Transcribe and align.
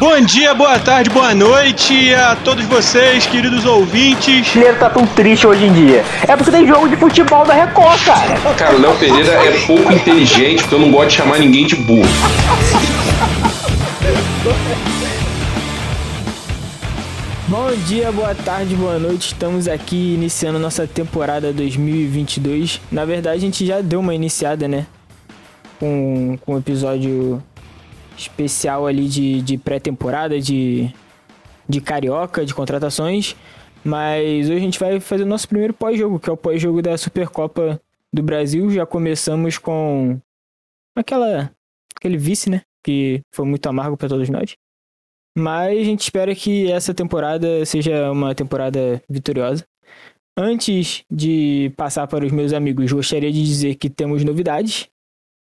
Bom 0.00 0.20
dia, 0.20 0.52
boa 0.54 0.78
tarde, 0.78 1.08
boa 1.08 1.34
noite 1.34 2.12
a 2.14 2.34
todos 2.34 2.64
vocês, 2.66 3.26
queridos 3.26 3.64
ouvintes. 3.64 4.40
O 4.40 4.52
brasileiro 4.52 4.78
tá 4.78 4.90
tão 4.90 5.06
triste 5.06 5.46
hoje 5.46 5.64
em 5.64 5.72
dia. 5.72 6.04
É 6.26 6.36
porque 6.36 6.50
tem 6.50 6.66
jogo 6.66 6.88
de 6.88 6.96
futebol 6.96 7.46
da 7.46 7.54
Record, 7.54 8.04
cara. 8.04 8.54
Cara, 8.56 8.74
o 8.74 8.80
Léo 8.80 8.94
Pereira 8.96 9.32
é 9.32 9.66
pouco 9.66 9.92
inteligente, 9.92 10.62
porque 10.62 10.74
eu 10.74 10.80
não 10.80 10.90
gosto 10.90 11.10
de 11.10 11.14
chamar 11.14 11.38
ninguém 11.38 11.64
de 11.66 11.76
burro. 11.76 12.08
Bom 17.46 17.70
dia, 17.86 18.10
boa 18.10 18.34
tarde, 18.34 18.74
boa 18.74 18.98
noite. 18.98 19.28
Estamos 19.28 19.68
aqui 19.68 20.14
iniciando 20.14 20.58
nossa 20.58 20.88
temporada 20.88 21.52
2022. 21.52 22.80
Na 22.90 23.04
verdade, 23.04 23.36
a 23.36 23.40
gente 23.40 23.64
já 23.64 23.80
deu 23.80 24.00
uma 24.00 24.14
iniciada, 24.14 24.66
né? 24.66 24.86
Com, 25.78 26.36
com 26.44 26.54
um 26.54 26.58
episódio 26.58 27.40
especial 28.16 28.86
ali 28.86 29.08
de, 29.08 29.42
de 29.42 29.58
pré-temporada, 29.58 30.40
de, 30.40 30.92
de 31.68 31.80
carioca, 31.80 32.44
de 32.44 32.54
contratações. 32.54 33.36
Mas 33.84 34.48
hoje 34.48 34.56
a 34.56 34.60
gente 34.60 34.78
vai 34.78 34.98
fazer 35.00 35.24
o 35.24 35.26
nosso 35.26 35.46
primeiro 35.46 35.74
pós-jogo, 35.74 36.18
que 36.18 36.30
é 36.30 36.32
o 36.32 36.36
pós-jogo 36.36 36.80
da 36.80 36.96
Supercopa 36.96 37.80
do 38.12 38.22
Brasil. 38.22 38.70
Já 38.70 38.86
começamos 38.86 39.58
com 39.58 40.18
aquela 40.96 41.50
aquele 41.96 42.16
vice, 42.16 42.48
né? 42.48 42.62
Que 42.82 43.20
foi 43.34 43.44
muito 43.44 43.66
amargo 43.66 43.96
para 43.96 44.08
todos 44.08 44.28
nós. 44.28 44.56
Mas 45.36 45.78
a 45.78 45.84
gente 45.84 46.02
espera 46.02 46.34
que 46.34 46.70
essa 46.70 46.94
temporada 46.94 47.64
seja 47.66 48.10
uma 48.10 48.34
temporada 48.34 49.02
vitoriosa. 49.08 49.64
Antes 50.36 51.04
de 51.10 51.72
passar 51.76 52.06
para 52.06 52.24
os 52.24 52.32
meus 52.32 52.52
amigos, 52.52 52.90
gostaria 52.90 53.32
de 53.32 53.44
dizer 53.44 53.74
que 53.76 53.90
temos 53.90 54.24
novidades. 54.24 54.88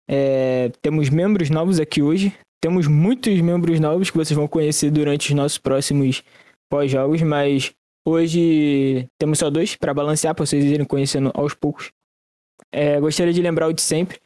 É, 0.09 0.71
temos 0.81 1.09
membros 1.09 1.49
novos 1.49 1.79
aqui 1.79 2.01
hoje. 2.01 2.33
Temos 2.61 2.87
muitos 2.87 3.39
membros 3.41 3.79
novos 3.79 4.09
que 4.09 4.17
vocês 4.17 4.35
vão 4.35 4.47
conhecer 4.47 4.89
durante 4.91 5.29
os 5.29 5.35
nossos 5.35 5.57
próximos 5.57 6.23
pós-jogos, 6.69 7.21
mas 7.21 7.73
hoje 8.07 9.07
temos 9.19 9.39
só 9.39 9.49
dois 9.49 9.75
para 9.75 9.93
balancear, 9.93 10.33
para 10.33 10.45
vocês 10.45 10.63
irem 10.65 10.85
conhecendo 10.85 11.31
aos 11.33 11.53
poucos. 11.53 11.91
É, 12.71 12.99
gostaria 12.99 13.33
de 13.33 13.41
lembrar 13.41 13.67
o 13.67 13.73
de 13.73 13.81
sempre, 13.81 14.19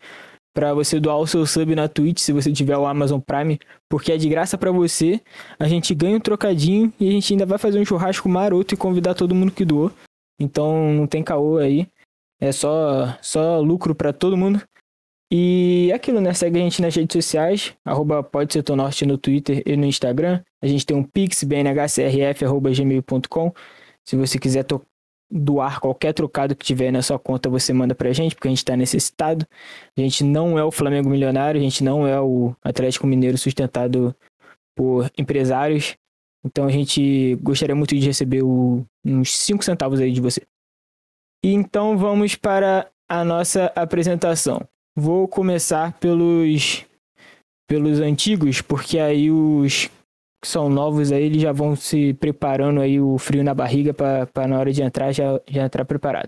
para 0.54 0.74
você 0.74 1.00
doar 1.00 1.18
o 1.18 1.28
seu 1.28 1.46
sub 1.46 1.74
na 1.76 1.88
Twitch, 1.88 2.20
se 2.20 2.34
você 2.34 2.52
tiver 2.52 2.78
o 2.78 2.86
Amazon 2.86 3.20
Prime, 3.20 3.60
porque 3.88 4.12
é 4.12 4.18
de 4.18 4.28
graça 4.28 4.58
para 4.58 4.72
você. 4.72 5.22
A 5.58 5.68
gente 5.68 5.94
ganha 5.94 6.18
um 6.18 6.20
trocadinho 6.20 6.92
e 7.00 7.08
a 7.08 7.12
gente 7.12 7.34
ainda 7.34 7.46
vai 7.46 7.58
fazer 7.58 7.80
um 7.80 7.86
churrasco 7.86 8.28
maroto 8.28 8.74
e 8.74 8.78
convidar 8.78 9.14
todo 9.14 9.36
mundo 9.36 9.52
que 9.52 9.64
doou. 9.64 9.92
Então 10.40 10.92
não 10.94 11.08
tem 11.08 11.24
caô 11.24 11.58
aí. 11.58 11.88
É 12.42 12.52
só 12.52 13.18
só 13.22 13.60
lucro 13.60 13.94
para 13.94 14.12
todo 14.12 14.38
mundo. 14.38 14.62
E 15.32 15.92
aquilo, 15.94 16.20
né? 16.20 16.34
Segue 16.34 16.58
a 16.58 16.62
gente 16.62 16.82
nas 16.82 16.96
redes 16.96 17.14
sociais, 17.14 17.76
arroba 17.86 18.28
Norte 18.76 19.06
no 19.06 19.16
Twitter 19.18 19.62
e 19.66 19.78
no 19.78 19.86
Instagram. 19.86 20.44
A 20.62 20.68
gente 20.68 20.86
tem 20.86 20.98
um 20.98 21.04
pix, 21.04 21.44
bnhcrf.gmail.com. 21.44 23.54
Se 24.04 24.16
você 24.16 24.40
quiser 24.40 24.66
doar 25.30 25.80
qualquer 25.80 26.14
trocado 26.14 26.56
que 26.56 26.66
tiver 26.66 26.92
na 26.92 27.04
sua 27.04 27.20
conta, 27.20 27.48
você 27.48 27.72
manda 27.72 27.94
pra 27.94 28.12
gente, 28.12 28.34
porque 28.34 28.48
a 28.48 28.52
gente 28.52 28.66
tá 28.66 28.76
necessitado. 28.76 29.46
A 29.96 30.02
gente 30.02 30.24
não 30.24 30.58
é 30.58 30.64
o 30.64 30.72
Flamengo 30.72 31.10
milionário, 31.10 31.60
a 31.60 31.64
gente 31.64 31.84
não 31.84 32.08
é 32.08 32.20
o 32.20 32.56
Atlético 32.64 33.06
Mineiro 33.06 33.38
sustentado 33.38 34.16
por 34.76 35.12
empresários. 35.16 35.96
Então 36.44 36.66
a 36.66 36.72
gente 36.72 37.36
gostaria 37.36 37.76
muito 37.76 37.96
de 37.96 38.04
receber 38.04 38.42
o, 38.42 38.84
uns 39.06 39.38
5 39.38 39.64
centavos 39.64 40.00
aí 40.00 40.12
de 40.12 40.22
você. 40.22 40.42
E 41.44 41.54
então 41.54 41.98
vamos 41.98 42.36
para 42.36 42.90
a 43.08 43.24
nossa 43.24 43.72
apresentação. 43.76 44.68
Vou 45.00 45.30
começar 45.30 45.94
pelos 45.98 46.86
pelos 47.70 48.02
antigos, 48.02 48.62
porque 48.62 49.00
aí 49.00 49.32
os 49.32 49.90
que 50.42 50.48
são 50.48 50.70
novos 50.70 51.12
aí, 51.12 51.24
eles 51.24 51.42
já 51.42 51.54
vão 51.54 51.74
se 51.76 52.14
preparando 52.16 52.82
aí 52.82 53.00
o 53.00 53.18
frio 53.18 53.44
na 53.44 53.54
barriga 53.54 53.94
para 53.94 54.48
na 54.48 54.60
hora 54.60 54.74
de 54.74 54.82
entrar 54.82 55.14
já, 55.14 55.40
já 55.48 55.66
entrar 55.66 55.86
preparado. 55.86 56.28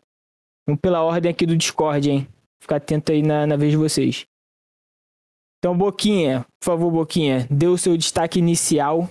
Vamos 0.66 0.80
pela 0.80 1.03
ordem 1.03 1.29
aqui 1.29 1.45
do 1.45 1.57
Discord, 1.57 2.09
hein? 2.09 2.28
Ficar 2.62 2.78
atento 2.78 3.12
aí 3.12 3.22
na, 3.22 3.45
na 3.45 3.57
vez 3.57 3.72
de 3.72 3.78
vocês. 3.78 4.25
Então, 5.59 5.78
Boquinha, 5.78 6.45
por 6.59 6.66
favor, 6.66 6.91
Boquinha, 6.91 7.47
dê 7.51 7.68
o 7.68 7.78
seu 7.78 7.97
destaque 7.97 8.40
inicial. 8.40 9.09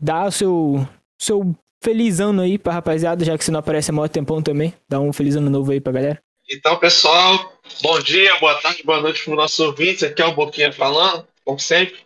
Dá 0.00 0.26
o 0.26 0.30
seu, 0.30 0.86
seu 1.20 1.54
feliz 1.82 2.20
ano 2.20 2.42
aí 2.42 2.58
pra 2.58 2.74
rapaziada, 2.74 3.24
já 3.24 3.36
que 3.36 3.44
você 3.44 3.50
não 3.50 3.60
aparece 3.60 3.90
há 3.90 3.94
maior 3.94 4.08
tempão 4.08 4.42
também. 4.42 4.74
Dá 4.88 5.00
um 5.00 5.12
feliz 5.12 5.36
ano 5.36 5.48
novo 5.48 5.72
aí 5.72 5.80
pra 5.80 5.92
galera. 5.92 6.22
Então, 6.50 6.78
pessoal, 6.78 7.52
bom 7.82 8.00
dia, 8.00 8.38
boa 8.38 8.58
tarde, 8.60 8.82
boa 8.82 9.00
noite 9.00 9.22
para 9.22 9.32
os 9.32 9.36
nossos 9.36 9.60
ouvintes. 9.60 10.02
Aqui 10.02 10.22
é 10.22 10.26
o 10.26 10.34
Boquinha 10.34 10.72
falando, 10.72 11.28
como 11.44 11.58
sempre. 11.58 12.00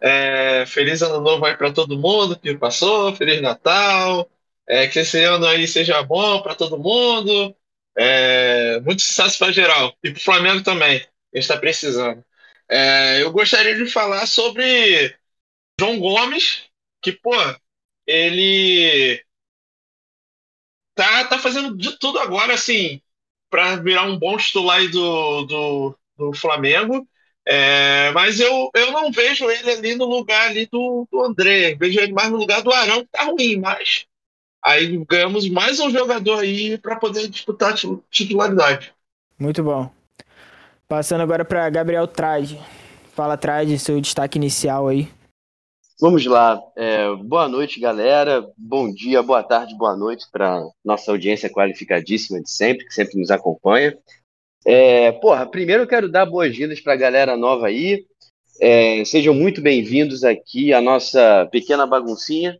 É, 0.00 0.64
feliz 0.66 1.02
ano 1.02 1.20
novo 1.20 1.44
aí 1.44 1.56
para 1.56 1.72
todo 1.72 1.98
mundo 1.98 2.38
que 2.38 2.56
passou, 2.56 3.14
Feliz 3.14 3.40
Natal. 3.42 4.30
É, 4.66 4.86
que 4.88 5.00
esse 5.00 5.22
ano 5.24 5.46
aí 5.46 5.68
seja 5.68 6.02
bom 6.02 6.42
para 6.42 6.54
todo 6.54 6.78
mundo. 6.78 7.54
É, 7.96 8.80
muito 8.80 9.02
sucesso 9.02 9.38
para 9.38 9.52
geral. 9.52 9.94
E 10.02 10.10
para 10.10 10.20
o 10.20 10.24
Flamengo 10.24 10.62
também, 10.64 10.96
a 10.98 11.00
gente 11.00 11.10
está 11.42 11.58
precisando. 11.58 12.24
É, 12.68 13.22
eu 13.22 13.30
gostaria 13.32 13.74
de 13.76 13.86
falar 13.90 14.26
sobre 14.26 15.14
João 15.80 15.98
Gomes, 16.00 16.64
que, 17.02 17.12
pô, 17.12 17.32
ele 18.06 19.22
tá, 20.94 21.24
tá 21.26 21.38
fazendo 21.38 21.76
de 21.76 21.98
tudo 21.98 22.18
agora, 22.18 22.54
assim, 22.54 23.00
para 23.52 23.76
virar 23.76 24.04
um 24.04 24.18
bom 24.18 24.34
titular 24.38 24.80
do, 24.88 25.42
do, 25.44 25.98
do 26.16 26.32
Flamengo. 26.32 27.06
É, 27.46 28.10
mas 28.12 28.40
eu, 28.40 28.70
eu 28.74 28.92
não 28.92 29.12
vejo 29.12 29.50
ele 29.50 29.70
ali 29.70 29.94
no 29.94 30.06
lugar 30.06 30.48
ali 30.48 30.66
do, 30.72 31.06
do 31.10 31.22
André, 31.22 31.74
vejo 31.74 32.00
ele 32.00 32.12
mais 32.12 32.30
no 32.30 32.38
lugar 32.38 32.62
do 32.62 32.72
Arão, 32.72 33.00
que 33.00 33.08
tá 33.10 33.24
ruim, 33.24 33.56
mas 33.58 34.06
aí 34.64 35.04
ganhamos 35.08 35.48
mais 35.50 35.80
um 35.80 35.90
jogador 35.90 36.38
aí 36.38 36.78
para 36.78 36.96
poder 36.96 37.28
disputar 37.28 37.74
titularidade. 38.10 38.94
Muito 39.38 39.62
bom. 39.62 39.90
Passando 40.88 41.20
agora 41.20 41.44
para 41.44 41.68
Gabriel 41.68 42.06
Trade. 42.06 42.58
Fala, 43.14 43.36
Trade, 43.36 43.78
seu 43.78 44.00
destaque 44.00 44.38
inicial 44.38 44.88
aí. 44.88 45.08
Vamos 46.02 46.26
lá. 46.26 46.60
É, 46.74 47.14
boa 47.14 47.48
noite, 47.48 47.78
galera. 47.78 48.44
Bom 48.58 48.92
dia, 48.92 49.22
boa 49.22 49.40
tarde, 49.40 49.76
boa 49.76 49.96
noite 49.96 50.26
para 50.32 50.60
nossa 50.84 51.12
audiência 51.12 51.48
qualificadíssima 51.48 52.42
de 52.42 52.50
sempre, 52.50 52.84
que 52.84 52.92
sempre 52.92 53.20
nos 53.20 53.30
acompanha. 53.30 53.96
É, 54.66 55.12
porra, 55.12 55.46
primeiro 55.46 55.84
eu 55.84 55.86
quero 55.86 56.10
dar 56.10 56.26
boas-vindas 56.26 56.80
para 56.80 56.94
a 56.94 56.96
galera 56.96 57.36
nova 57.36 57.68
aí. 57.68 58.04
É, 58.60 59.04
sejam 59.04 59.32
muito 59.32 59.60
bem-vindos 59.60 60.24
aqui 60.24 60.72
à 60.72 60.80
nossa 60.80 61.48
pequena 61.52 61.86
baguncinha. 61.86 62.58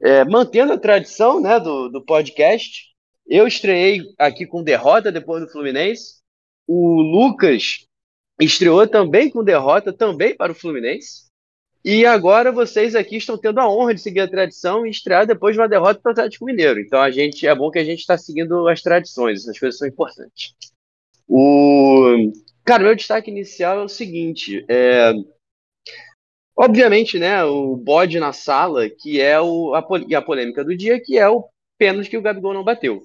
É, 0.00 0.24
mantendo 0.24 0.72
a 0.72 0.78
tradição 0.78 1.40
né, 1.40 1.58
do, 1.58 1.88
do 1.88 2.04
podcast, 2.04 2.92
eu 3.26 3.48
estreiei 3.48 4.02
aqui 4.16 4.46
com 4.46 4.62
derrota 4.62 5.10
depois 5.10 5.42
do 5.42 5.50
Fluminense. 5.50 6.20
O 6.64 7.02
Lucas 7.02 7.88
estreou 8.40 8.86
também 8.86 9.28
com 9.28 9.42
derrota, 9.42 9.92
também 9.92 10.36
para 10.36 10.52
o 10.52 10.54
Fluminense. 10.54 11.27
E 11.84 12.04
agora 12.04 12.50
vocês 12.50 12.94
aqui 12.94 13.16
estão 13.16 13.38
tendo 13.38 13.60
a 13.60 13.70
honra 13.70 13.94
de 13.94 14.00
seguir 14.00 14.20
a 14.20 14.28
tradição 14.28 14.84
e 14.84 14.90
estrear 14.90 15.26
depois 15.26 15.54
de 15.54 15.60
uma 15.60 15.68
derrota 15.68 16.00
para 16.00 16.10
o 16.10 16.12
Atlético 16.12 16.44
Mineiro. 16.44 16.80
Então 16.80 17.00
a 17.00 17.10
gente 17.10 17.46
é 17.46 17.54
bom 17.54 17.70
que 17.70 17.78
a 17.78 17.84
gente 17.84 18.00
está 18.00 18.18
seguindo 18.18 18.66
as 18.68 18.82
tradições, 18.82 19.42
essas 19.42 19.58
coisas 19.58 19.78
são 19.78 19.86
importantes. 19.86 20.54
O 21.26 22.32
cara, 22.64 22.82
meu 22.82 22.96
destaque 22.96 23.30
inicial 23.30 23.80
é 23.80 23.84
o 23.84 23.88
seguinte: 23.88 24.64
é... 24.68 25.12
obviamente, 26.56 27.18
né, 27.18 27.44
o 27.44 27.76
bode 27.76 28.18
na 28.18 28.32
sala, 28.32 28.88
que 28.88 29.20
é 29.20 29.40
o 29.40 29.74
a, 29.74 29.78
a 29.78 30.22
polêmica 30.22 30.64
do 30.64 30.76
dia, 30.76 31.00
que 31.00 31.16
é 31.16 31.28
o 31.28 31.48
pênalti 31.78 32.10
que 32.10 32.18
o 32.18 32.22
Gabigol 32.22 32.54
não 32.54 32.64
bateu. 32.64 33.02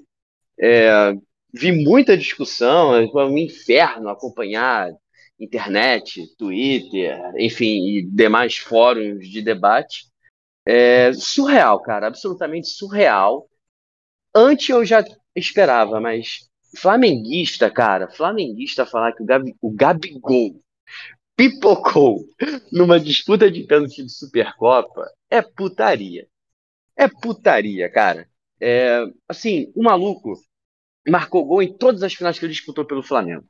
É... 0.60 1.14
Vi 1.54 1.72
muita 1.72 2.18
discussão, 2.18 2.96
é 2.96 3.26
um 3.26 3.38
inferno 3.38 4.10
acompanhar 4.10 4.92
internet, 5.40 6.22
Twitter, 6.38 7.20
enfim, 7.38 7.98
e 7.98 8.04
demais 8.04 8.58
fóruns 8.58 9.28
de 9.28 9.42
debate. 9.42 10.06
É 10.66 11.12
surreal, 11.14 11.82
cara, 11.82 12.08
absolutamente 12.08 12.68
surreal. 12.68 13.50
Antes 14.34 14.70
eu 14.70 14.86
já 14.86 15.04
esperava, 15.36 16.00
mas 16.00 16.50
flamenguista, 16.78 17.70
cara, 17.70 18.10
flamenguista 18.10 18.86
falar 18.86 19.14
que 19.14 19.24
o, 19.24 19.26
Gabi, 19.26 19.56
o 19.62 19.72
Gabigol 19.72 20.60
pipocou 21.36 22.26
numa 22.72 23.00
disputa 23.00 23.52
de 23.52 23.64
pênalti 23.64 24.04
de 24.04 24.12
Supercopa 24.12 25.10
é 25.30 25.42
putaria. 25.42 26.28
É 26.96 27.08
putaria, 27.08 27.90
cara. 27.92 28.28
É, 28.62 29.04
assim, 29.28 29.72
o 29.76 29.84
maluco 29.84 30.34
marcou 31.08 31.44
gol 31.46 31.62
em 31.62 31.76
todas 31.76 32.04
as 32.04 32.14
finais 32.14 32.40
que 32.40 32.46
ele 32.46 32.54
disputou 32.54 32.86
pelo 32.86 33.04
Flamengo 33.04 33.46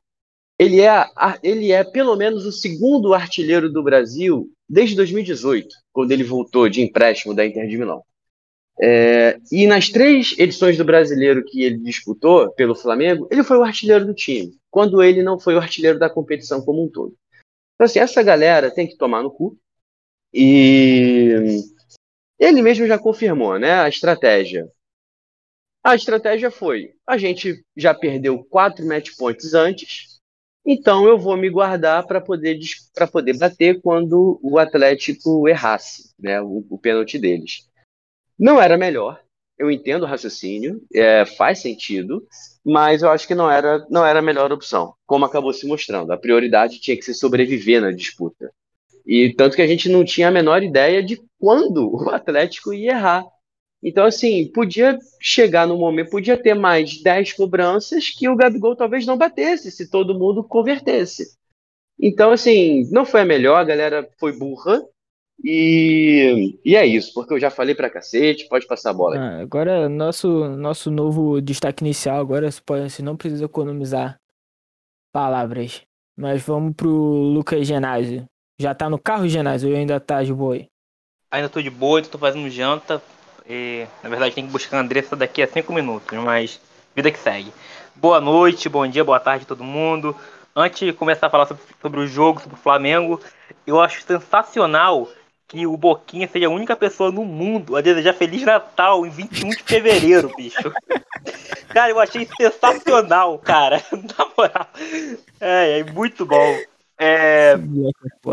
ele 0.58 0.80
é, 0.80 1.06
ele 1.42 1.72
é 1.72 1.82
pelo 1.82 2.16
menos 2.16 2.46
o 2.46 2.52
segundo 2.52 3.12
artilheiro 3.12 3.70
do 3.70 3.82
Brasil 3.82 4.50
desde 4.68 4.96
2018, 4.96 5.68
quando 5.92 6.12
ele 6.12 6.24
voltou 6.24 6.68
de 6.68 6.80
empréstimo 6.80 7.34
da 7.34 7.44
Inter 7.44 7.66
de 7.68 7.76
Milão. 7.76 8.02
É, 8.80 9.38
e 9.52 9.66
nas 9.66 9.88
três 9.88 10.34
edições 10.36 10.76
do 10.76 10.84
brasileiro 10.84 11.44
que 11.44 11.62
ele 11.62 11.78
disputou 11.78 12.50
pelo 12.52 12.74
Flamengo, 12.74 13.28
ele 13.30 13.44
foi 13.44 13.56
o 13.56 13.62
artilheiro 13.62 14.04
do 14.04 14.14
time, 14.14 14.52
quando 14.70 15.02
ele 15.02 15.22
não 15.22 15.38
foi 15.38 15.54
o 15.54 15.58
artilheiro 15.58 15.98
da 15.98 16.10
competição 16.10 16.60
como 16.60 16.84
um 16.84 16.88
todo. 16.88 17.14
Então, 17.74 17.84
assim, 17.84 17.98
essa 17.98 18.22
galera 18.22 18.70
tem 18.72 18.86
que 18.86 18.96
tomar 18.96 19.22
no 19.22 19.30
cu. 19.30 19.56
E 20.32 21.60
ele 22.38 22.62
mesmo 22.62 22.86
já 22.86 22.98
confirmou, 22.98 23.58
né? 23.58 23.72
A 23.80 23.88
estratégia. 23.88 24.68
A 25.82 25.94
estratégia 25.94 26.50
foi: 26.50 26.94
a 27.06 27.16
gente 27.16 27.64
já 27.76 27.94
perdeu 27.94 28.44
quatro 28.44 28.86
match 28.86 29.10
points 29.16 29.54
antes, 29.54 30.13
então 30.64 31.06
eu 31.06 31.18
vou 31.18 31.36
me 31.36 31.50
guardar 31.50 32.06
para 32.06 32.20
poder 32.20 32.58
para 32.94 33.06
poder 33.06 33.36
bater 33.36 33.80
quando 33.80 34.40
o 34.42 34.58
Atlético 34.58 35.46
errasse, 35.48 36.14
né? 36.18 36.40
O, 36.40 36.64
o 36.70 36.78
pênalti 36.78 37.18
deles. 37.18 37.68
Não 38.38 38.60
era 38.60 38.76
melhor. 38.76 39.20
Eu 39.58 39.70
entendo 39.70 40.02
o 40.02 40.06
raciocínio, 40.06 40.80
é, 40.92 41.24
faz 41.24 41.60
sentido, 41.60 42.26
mas 42.64 43.02
eu 43.02 43.10
acho 43.10 43.26
que 43.26 43.36
não 43.36 43.48
era, 43.48 43.86
não 43.88 44.04
era 44.04 44.18
a 44.18 44.22
melhor 44.22 44.50
opção, 44.50 44.94
como 45.06 45.24
acabou 45.24 45.52
se 45.52 45.66
mostrando. 45.66 46.12
A 46.12 46.16
prioridade 46.18 46.80
tinha 46.80 46.96
que 46.96 47.04
ser 47.04 47.14
sobreviver 47.14 47.80
na 47.80 47.92
disputa. 47.92 48.50
E 49.06 49.32
tanto 49.36 49.54
que 49.54 49.62
a 49.62 49.66
gente 49.66 49.88
não 49.88 50.04
tinha 50.04 50.28
a 50.28 50.32
menor 50.32 50.62
ideia 50.62 51.02
de 51.02 51.20
quando 51.38 51.94
o 51.94 52.10
Atlético 52.10 52.72
ia 52.72 52.92
errar. 52.92 53.24
Então, 53.84 54.06
assim, 54.06 54.50
podia 54.50 54.98
chegar 55.20 55.66
no 55.66 55.76
momento, 55.76 56.08
podia 56.08 56.38
ter 56.38 56.54
mais 56.54 57.02
10 57.02 57.34
cobranças 57.34 58.08
que 58.08 58.26
o 58.26 58.34
Gabigol 58.34 58.74
talvez 58.74 59.04
não 59.04 59.18
batesse 59.18 59.70
se 59.70 59.90
todo 59.90 60.18
mundo 60.18 60.42
convertesse. 60.42 61.36
Então, 62.00 62.32
assim, 62.32 62.90
não 62.90 63.04
foi 63.04 63.20
a 63.20 63.26
melhor, 63.26 63.56
a 63.56 63.64
galera 63.64 64.08
foi 64.18 64.32
burra. 64.32 64.82
E, 65.44 66.58
e 66.64 66.74
é 66.74 66.86
isso, 66.86 67.12
porque 67.12 67.34
eu 67.34 67.38
já 67.38 67.50
falei 67.50 67.74
pra 67.74 67.90
cacete, 67.90 68.48
pode 68.48 68.66
passar 68.66 68.90
a 68.90 68.94
bola. 68.94 69.18
Ah, 69.18 69.40
agora, 69.42 69.86
nosso, 69.86 70.48
nosso 70.56 70.90
novo 70.90 71.42
destaque 71.42 71.84
inicial, 71.84 72.18
agora 72.18 72.50
você, 72.50 72.62
pode, 72.64 72.90
você 72.90 73.02
não 73.02 73.16
precisa 73.16 73.44
economizar 73.44 74.16
palavras. 75.12 75.82
Mas 76.16 76.42
vamos 76.42 76.74
pro 76.74 76.88
Lucas 76.88 77.66
Genásio. 77.66 78.24
Já 78.58 78.74
tá 78.74 78.88
no 78.88 78.98
carro, 78.98 79.28
Genásio, 79.28 79.68
ou 79.68 79.76
ainda 79.76 80.00
tá 80.00 80.22
de 80.22 80.32
boi? 80.32 80.68
Ainda 81.30 81.50
tô 81.50 81.60
de 81.60 81.70
boa, 81.70 82.00
tô 82.00 82.16
fazendo 82.16 82.48
janta. 82.48 83.02
E, 83.48 83.86
na 84.02 84.08
verdade, 84.08 84.34
tem 84.34 84.46
que 84.46 84.52
buscar 84.52 84.78
a 84.78 84.80
Andressa 84.80 85.14
daqui 85.14 85.42
a 85.42 85.46
cinco 85.46 85.72
minutos, 85.72 86.18
mas 86.18 86.60
vida 86.96 87.10
que 87.10 87.18
segue. 87.18 87.52
Boa 87.94 88.20
noite, 88.20 88.68
bom 88.68 88.86
dia, 88.86 89.04
boa 89.04 89.20
tarde 89.20 89.44
a 89.44 89.48
todo 89.48 89.62
mundo. 89.62 90.16
Antes 90.56 90.80
de 90.80 90.92
começar 90.92 91.26
a 91.26 91.30
falar 91.30 91.46
sobre, 91.46 91.62
sobre 91.82 92.00
o 92.00 92.06
jogo, 92.06 92.40
sobre 92.40 92.56
o 92.56 92.60
Flamengo, 92.60 93.20
eu 93.66 93.80
acho 93.80 94.02
sensacional 94.02 95.08
que 95.46 95.66
o 95.66 95.76
Boquinha 95.76 96.26
seja 96.26 96.46
a 96.46 96.50
única 96.50 96.74
pessoa 96.74 97.12
no 97.12 97.24
mundo 97.24 97.76
a 97.76 97.82
desejar 97.82 98.14
Feliz 98.14 98.42
Natal 98.42 99.04
em 99.04 99.10
21 99.10 99.50
de 99.50 99.62
fevereiro, 99.62 100.32
bicho. 100.36 100.72
Cara, 101.68 101.90
eu 101.90 102.00
achei 102.00 102.26
sensacional, 102.40 103.38
cara. 103.38 103.82
Na 103.92 104.26
moral. 104.36 104.68
É, 105.38 105.80
é 105.80 105.84
muito 105.84 106.24
bom. 106.24 106.58
É... 106.98 107.58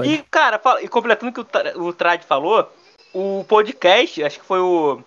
E, 0.05 0.19
cara, 0.29 0.61
e 0.81 0.87
completando 0.87 1.31
o 1.31 1.43
que 1.43 1.79
o 1.79 1.93
Trad 1.93 2.23
falou, 2.23 2.71
o 3.13 3.43
podcast, 3.47 4.23
acho 4.23 4.39
que 4.39 4.45
foi 4.45 4.59
o 4.59 5.01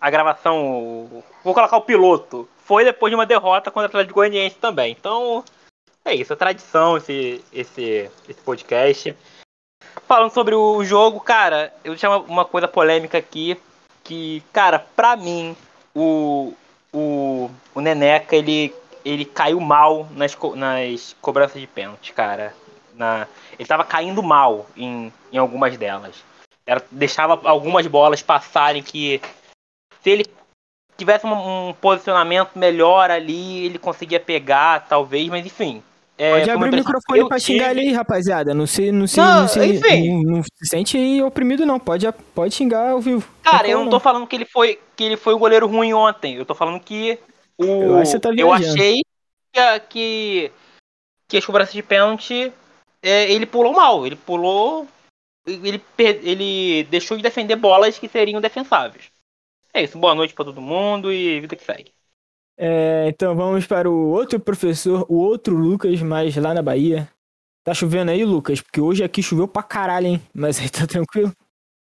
a 0.00 0.10
gravação, 0.10 1.22
vou 1.44 1.54
colocar 1.54 1.76
o 1.76 1.82
piloto, 1.82 2.48
foi 2.64 2.84
depois 2.84 3.08
de 3.12 3.14
uma 3.14 3.24
derrota 3.24 3.70
contra 3.70 3.86
o 3.86 3.90
Atlético 3.90 4.14
Goianiense 4.14 4.56
também. 4.56 4.90
Então, 4.90 5.44
é 6.04 6.12
isso, 6.12 6.32
é 6.32 6.36
tradição 6.36 6.96
esse, 6.96 7.40
esse, 7.52 8.10
esse 8.28 8.40
podcast. 8.40 9.16
Falando 10.08 10.32
sobre 10.32 10.56
o 10.56 10.84
jogo, 10.84 11.20
cara, 11.20 11.72
eu 11.84 11.92
deixar 11.92 12.18
uma 12.18 12.44
coisa 12.44 12.66
polêmica 12.66 13.18
aqui, 13.18 13.56
que, 14.02 14.42
cara, 14.52 14.80
pra 14.80 15.14
mim, 15.14 15.56
o, 15.94 16.52
o, 16.92 17.48
o 17.72 17.80
Neneca, 17.80 18.34
ele, 18.34 18.74
ele 19.04 19.24
caiu 19.24 19.60
mal 19.60 20.08
nas, 20.10 20.36
nas 20.56 21.14
cobranças 21.20 21.60
de 21.60 21.66
pênalti, 21.68 22.12
cara. 22.12 22.52
Na, 22.94 23.28
ele 23.56 23.68
tava 23.68 23.84
caindo 23.84 24.20
mal 24.20 24.66
em, 24.76 25.12
em 25.32 25.38
algumas 25.38 25.76
delas. 25.76 26.24
Era, 26.66 26.82
deixava 26.90 27.40
algumas 27.48 27.86
bolas 27.86 28.22
passarem 28.22 28.82
que 28.82 29.20
se 30.02 30.10
ele 30.10 30.26
tivesse 30.96 31.26
um, 31.26 31.68
um, 31.68 31.74
posicionamento 31.74 32.50
melhor 32.56 33.10
ali, 33.10 33.64
ele 33.64 33.78
conseguia 33.78 34.20
pegar, 34.20 34.86
talvez, 34.88 35.28
mas 35.28 35.44
enfim. 35.44 35.82
É, 36.16 36.38
pode 36.38 36.50
abrir 36.50 36.68
o 36.68 36.76
microfone 36.76 37.28
pra 37.28 37.38
xingar 37.38 37.70
ele 37.70 37.80
aí, 37.80 37.92
rapaziada. 37.92 38.54
Não 38.54 38.66
se, 38.66 38.92
não 38.92 39.06
se, 39.06 39.16
não, 39.16 39.40
não 39.40 39.48
se. 39.48 39.58
Não, 39.58 40.22
não, 40.22 40.42
se 40.42 40.66
sente 40.66 41.22
oprimido, 41.22 41.66
não. 41.66 41.80
Pode, 41.80 42.06
pode 42.34 42.54
xingar 42.54 42.90
ao 42.90 43.00
vivo. 43.00 43.26
Cara, 43.42 43.66
eu 43.66 43.78
não 43.78 43.90
tô 43.90 43.98
falando 43.98 44.26
que 44.26 44.36
ele 44.36 44.44
foi 44.44 44.78
que 44.94 45.02
ele 45.02 45.16
foi 45.16 45.34
o 45.34 45.38
goleiro 45.38 45.66
ruim 45.66 45.92
ontem. 45.92 46.34
Eu 46.34 46.44
tô 46.44 46.54
falando 46.54 46.78
que 46.78 47.18
o, 47.58 47.64
eu, 47.64 48.20
tá 48.20 48.30
eu 48.36 48.52
achei 48.52 49.02
que, 49.52 49.80
que, 49.88 50.52
que 51.26 51.36
as 51.38 51.44
cobranças 51.44 51.74
de 51.74 51.82
pênalti 51.82 52.52
é, 53.02 53.32
ele 53.32 53.46
pulou 53.46 53.72
mal. 53.72 54.06
Ele 54.06 54.16
pulou 54.16 54.86
ele, 55.46 55.82
ele 55.98 56.84
deixou 56.84 57.16
de 57.16 57.22
defender 57.22 57.56
bolas 57.56 57.98
que 57.98 58.08
seriam 58.08 58.40
defensáveis. 58.40 59.10
É 59.74 59.82
isso, 59.82 59.98
boa 59.98 60.14
noite 60.14 60.34
para 60.34 60.44
todo 60.44 60.60
mundo 60.60 61.12
e 61.12 61.40
vida 61.40 61.56
que 61.56 61.64
segue. 61.64 61.92
É, 62.58 63.06
então 63.08 63.34
vamos 63.34 63.66
para 63.66 63.90
o 63.90 64.10
outro 64.10 64.38
professor, 64.38 65.06
o 65.08 65.16
outro 65.16 65.56
Lucas, 65.56 66.00
mas 66.02 66.36
lá 66.36 66.52
na 66.52 66.62
Bahia. 66.62 67.08
Tá 67.64 67.72
chovendo 67.72 68.10
aí, 68.10 68.24
Lucas? 68.24 68.60
Porque 68.60 68.80
hoje 68.80 69.04
aqui 69.04 69.22
choveu 69.22 69.48
pra 69.48 69.62
caralho, 69.62 70.08
hein? 70.08 70.22
Mas 70.34 70.60
aí 70.60 70.68
tá 70.68 70.86
tranquilo? 70.86 71.32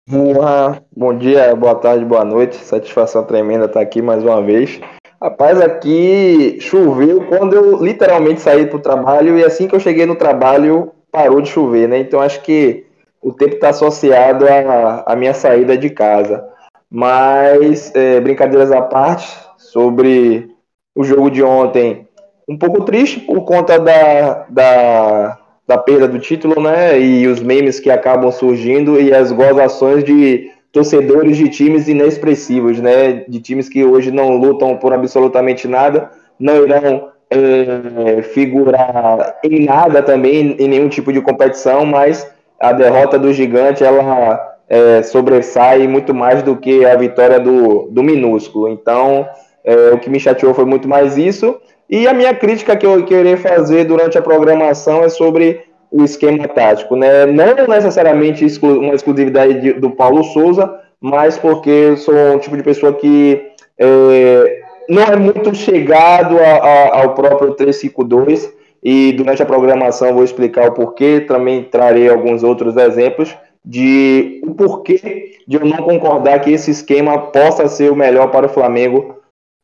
Boa, 0.10 0.82
bom 0.96 1.16
dia, 1.16 1.54
boa 1.56 1.76
tarde, 1.76 2.06
boa 2.06 2.24
noite. 2.24 2.56
Satisfação 2.56 3.26
tremenda 3.26 3.66
estar 3.66 3.82
aqui 3.82 4.02
mais 4.02 4.24
uma 4.24 4.42
vez. 4.42 4.80
Rapaz, 5.22 5.60
aqui 5.60 6.58
choveu 6.62 7.26
quando 7.28 7.54
eu 7.54 7.84
literalmente 7.84 8.40
saí 8.40 8.66
pro 8.66 8.80
trabalho 8.80 9.38
e 9.38 9.44
assim 9.44 9.68
que 9.68 9.76
eu 9.76 9.80
cheguei 9.80 10.06
no 10.06 10.16
trabalho 10.16 10.94
parou 11.12 11.42
de 11.42 11.50
chover, 11.50 11.88
né? 11.90 12.00
Então 12.00 12.22
acho 12.22 12.42
que 12.42 12.87
o 13.28 13.34
tempo 13.34 13.56
está 13.56 13.70
associado 13.70 14.46
à, 14.48 15.04
à, 15.06 15.14
minha 15.14 15.34
saída 15.34 15.78
de 15.78 15.90
casa. 15.90 16.48
Mas, 16.90 17.94
é, 17.94 18.22
brincadeiras 18.22 18.72
à 18.72 18.82
parte, 18.82 19.28
sobre 19.58 20.50
o 20.96 21.04
jogo 21.04 21.30
de 21.30 21.44
ontem, 21.44 22.08
um 22.48 22.58
pouco 22.58 22.86
triste 22.86 23.20
por 23.20 23.42
conta 23.42 23.78
da, 23.78 24.46
da, 24.48 25.38
da 25.68 25.78
perda 25.78 26.08
do 26.08 26.20
título, 26.20 26.62
né? 26.62 26.98
E 26.98 27.28
os 27.28 27.42
memes 27.42 27.82
que 27.82 27.90
acabam 27.90 28.32
surgindo 28.32 28.98
e 28.98 29.14
as 29.14 29.34
gozações 29.34 30.06
de 30.06 30.50
torcedores 30.72 31.36
de 31.36 31.50
times 31.50 31.90
inexpressivos, 31.90 32.80
né? 32.80 33.26
De 33.28 33.42
times 33.42 33.68
que 33.68 33.84
hoje 33.84 34.10
não 34.10 34.38
lutam 34.38 34.78
por 34.78 34.94
absolutamente 34.94 35.68
nada, 35.68 36.10
não 36.40 36.64
irão 36.64 37.10
é, 37.30 38.22
figurar 38.22 39.38
em 39.44 39.66
nada 39.66 40.02
também, 40.02 40.56
em 40.58 40.68
nenhum 40.70 40.88
tipo 40.88 41.12
de 41.12 41.20
competição, 41.20 41.86
mas 41.86 42.26
a 42.60 42.72
derrota 42.72 43.20
do 43.20 43.32
gigante 43.32 43.84
ela 43.84 44.58
é, 44.70 45.02
sobressai 45.04 45.88
muito 45.88 46.14
mais 46.14 46.44
do 46.44 46.56
que 46.56 46.86
a 46.86 46.96
vitória 46.96 47.40
do, 47.40 47.88
do 47.92 48.04
minúsculo. 48.04 48.68
Então, 48.68 49.28
é, 49.64 49.92
o 49.94 50.00
que 50.00 50.10
me 50.10 50.20
chateou 50.20 50.54
foi 50.54 50.66
muito 50.66 50.88
mais 50.88 51.18
isso. 51.18 51.60
E 51.90 52.08
a 52.08 52.14
minha 52.14 52.34
crítica 52.34 52.76
que 52.76 52.86
eu 52.86 53.04
queria 53.06 53.38
fazer 53.38 53.86
durante 53.86 54.18
a 54.18 54.22
programação 54.22 55.04
é 55.04 55.10
sobre 55.10 55.62
o 55.90 56.04
esquema 56.04 56.48
tático, 56.48 56.96
né? 56.98 57.26
Não 57.26 57.68
necessariamente 57.68 58.46
uma 58.62 58.94
exclusividade 58.94 59.74
do 59.74 59.92
Paulo 59.92 60.24
Souza, 60.26 60.82
mas 61.00 61.38
porque 61.38 61.70
eu 61.70 61.98
sou 61.98 62.14
um 62.36 62.40
tipo 62.40 62.58
de 62.58 62.64
pessoa 62.64 62.92
que 62.92 63.42
é, 63.80 64.62
não 64.90 65.02
é 65.02 65.16
muito 65.16 65.56
chegado 65.56 66.38
a, 66.38 66.44
a, 66.44 67.02
ao 67.04 67.14
próprio 67.14 67.54
352 67.54 68.54
e 68.84 69.12
durante 69.14 69.42
a 69.42 69.46
programação 69.46 70.14
vou 70.14 70.24
explicar 70.24 70.70
o 70.70 70.74
porquê, 70.74 71.22
também 71.22 71.64
trarei 71.64 72.10
alguns 72.10 72.44
outros 72.44 72.76
exemplos 72.78 73.36
de 73.66 74.42
o 74.46 74.54
porquê 74.54 75.32
de 75.48 75.58
eu 75.58 75.66
não 75.66 75.78
concordar 75.78 76.40
que 76.40 76.52
esse 76.52 76.72
esquema 76.72 77.18
possa 77.32 77.68
ser 77.68 77.92
o 77.92 77.96
melhor 77.96 78.32
para 78.32 78.46
o 78.46 78.50
Flamengo 78.50 79.18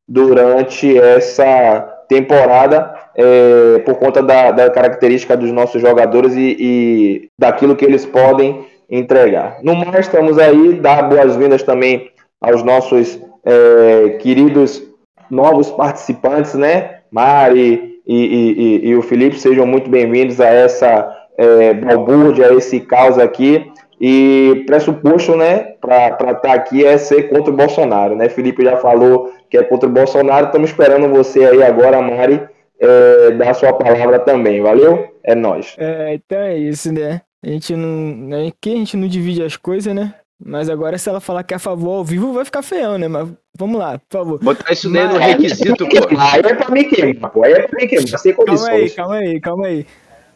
durante 0.07 0.97
essa 0.97 1.89
temporada, 2.07 2.93
é, 3.15 3.79
por 3.79 3.95
conta 3.95 4.21
da, 4.21 4.51
da, 4.51 4.69
característica 4.69 5.37
dos 5.37 5.51
nossos 5.51 5.81
jogadores 5.81 6.35
e, 6.35 6.57
e, 6.59 7.29
daquilo 7.39 7.75
que 7.75 7.85
eles 7.85 8.05
podem 8.05 8.65
entregar. 8.89 9.57
No 9.63 9.75
mais, 9.75 10.05
estamos 10.05 10.37
aí, 10.37 10.73
dar 10.73 11.03
boas-vindas 11.03 11.63
também 11.63 12.11
aos 12.41 12.61
nossos 12.61 13.19
é, 13.45 14.17
queridos 14.21 14.83
novos 15.29 15.71
participantes, 15.71 16.53
né? 16.53 16.99
Mari, 17.09 17.92
e, 18.05 18.81
e, 18.83 18.87
e 18.89 18.95
o 18.95 19.01
Felipe, 19.01 19.39
sejam 19.39 19.65
muito 19.65 19.89
bem-vindos 19.89 20.39
a 20.41 20.47
essa 20.47 21.15
é, 21.37 21.73
balbúrdia, 21.73 22.49
a 22.49 22.53
esse 22.53 22.79
caos 22.81 23.17
aqui. 23.17 23.71
E 24.01 24.63
pressuposto, 24.65 25.35
né, 25.37 25.75
para 25.79 26.09
estar 26.09 26.33
tá 26.33 26.53
aqui 26.53 26.83
é 26.83 26.97
ser 26.97 27.29
contra 27.29 27.53
o 27.53 27.55
Bolsonaro, 27.55 28.15
né? 28.15 28.27
Felipe 28.27 28.63
já 28.63 28.75
falou 28.75 29.31
que 29.49 29.57
é 29.57 29.63
contra 29.63 29.87
o 29.87 29.91
Bolsonaro, 29.91 30.47
estamos 30.47 30.71
esperando 30.71 31.07
você 31.07 31.45
aí 31.45 31.63
agora, 31.63 32.01
Mari, 32.01 32.41
é, 32.79 33.31
dar 33.31 33.53
sua 33.53 33.71
palavra 33.71 34.19
também, 34.19 34.61
valeu? 34.61 35.07
É 35.23 35.33
nós. 35.33 35.75
É, 35.77 36.15
então 36.15 36.37
é 36.37 36.57
isso, 36.57 36.91
né? 36.91 37.21
A 37.41 37.49
gente 37.49 37.75
não. 37.75 38.47
Aqui 38.47 38.73
a 38.73 38.77
gente 38.77 38.97
não 38.97 39.07
divide 39.07 39.43
as 39.43 39.55
coisas, 39.55 39.93
né? 39.93 40.13
Mas 40.39 40.69
agora, 40.69 40.97
se 40.97 41.09
ela 41.09 41.19
falar 41.19 41.43
que 41.43 41.53
é 41.53 41.57
a 41.57 41.59
favor 41.59 41.91
ao 41.91 42.03
vivo, 42.03 42.33
vai 42.33 42.43
ficar 42.43 42.61
feião, 42.61 42.97
né? 42.97 43.07
Mas 43.07 43.29
vamos 43.57 43.79
lá, 43.79 43.99
por 43.99 44.17
favor. 44.17 44.39
Botar 44.43 44.73
isso 44.73 44.91
daí 44.91 45.07
no 45.07 45.17
requisito, 45.17 45.87
pô. 45.87 46.19
Aí 46.19 46.39
é 46.39 46.53
pra 46.53 46.69
mim 46.69 46.89
queimar, 46.89 47.31
pô. 47.31 47.43
Aí 47.43 47.53
é 47.53 47.67
pra 47.67 47.79
mim 47.79 47.87
queimar. 47.87 48.19
Sem 48.19 48.33
condições. 48.33 48.93
Calma 48.93 49.15
aí, 49.15 49.29
calma 49.29 49.33
aí, 49.33 49.41
calma 49.41 49.67
aí. 49.67 49.87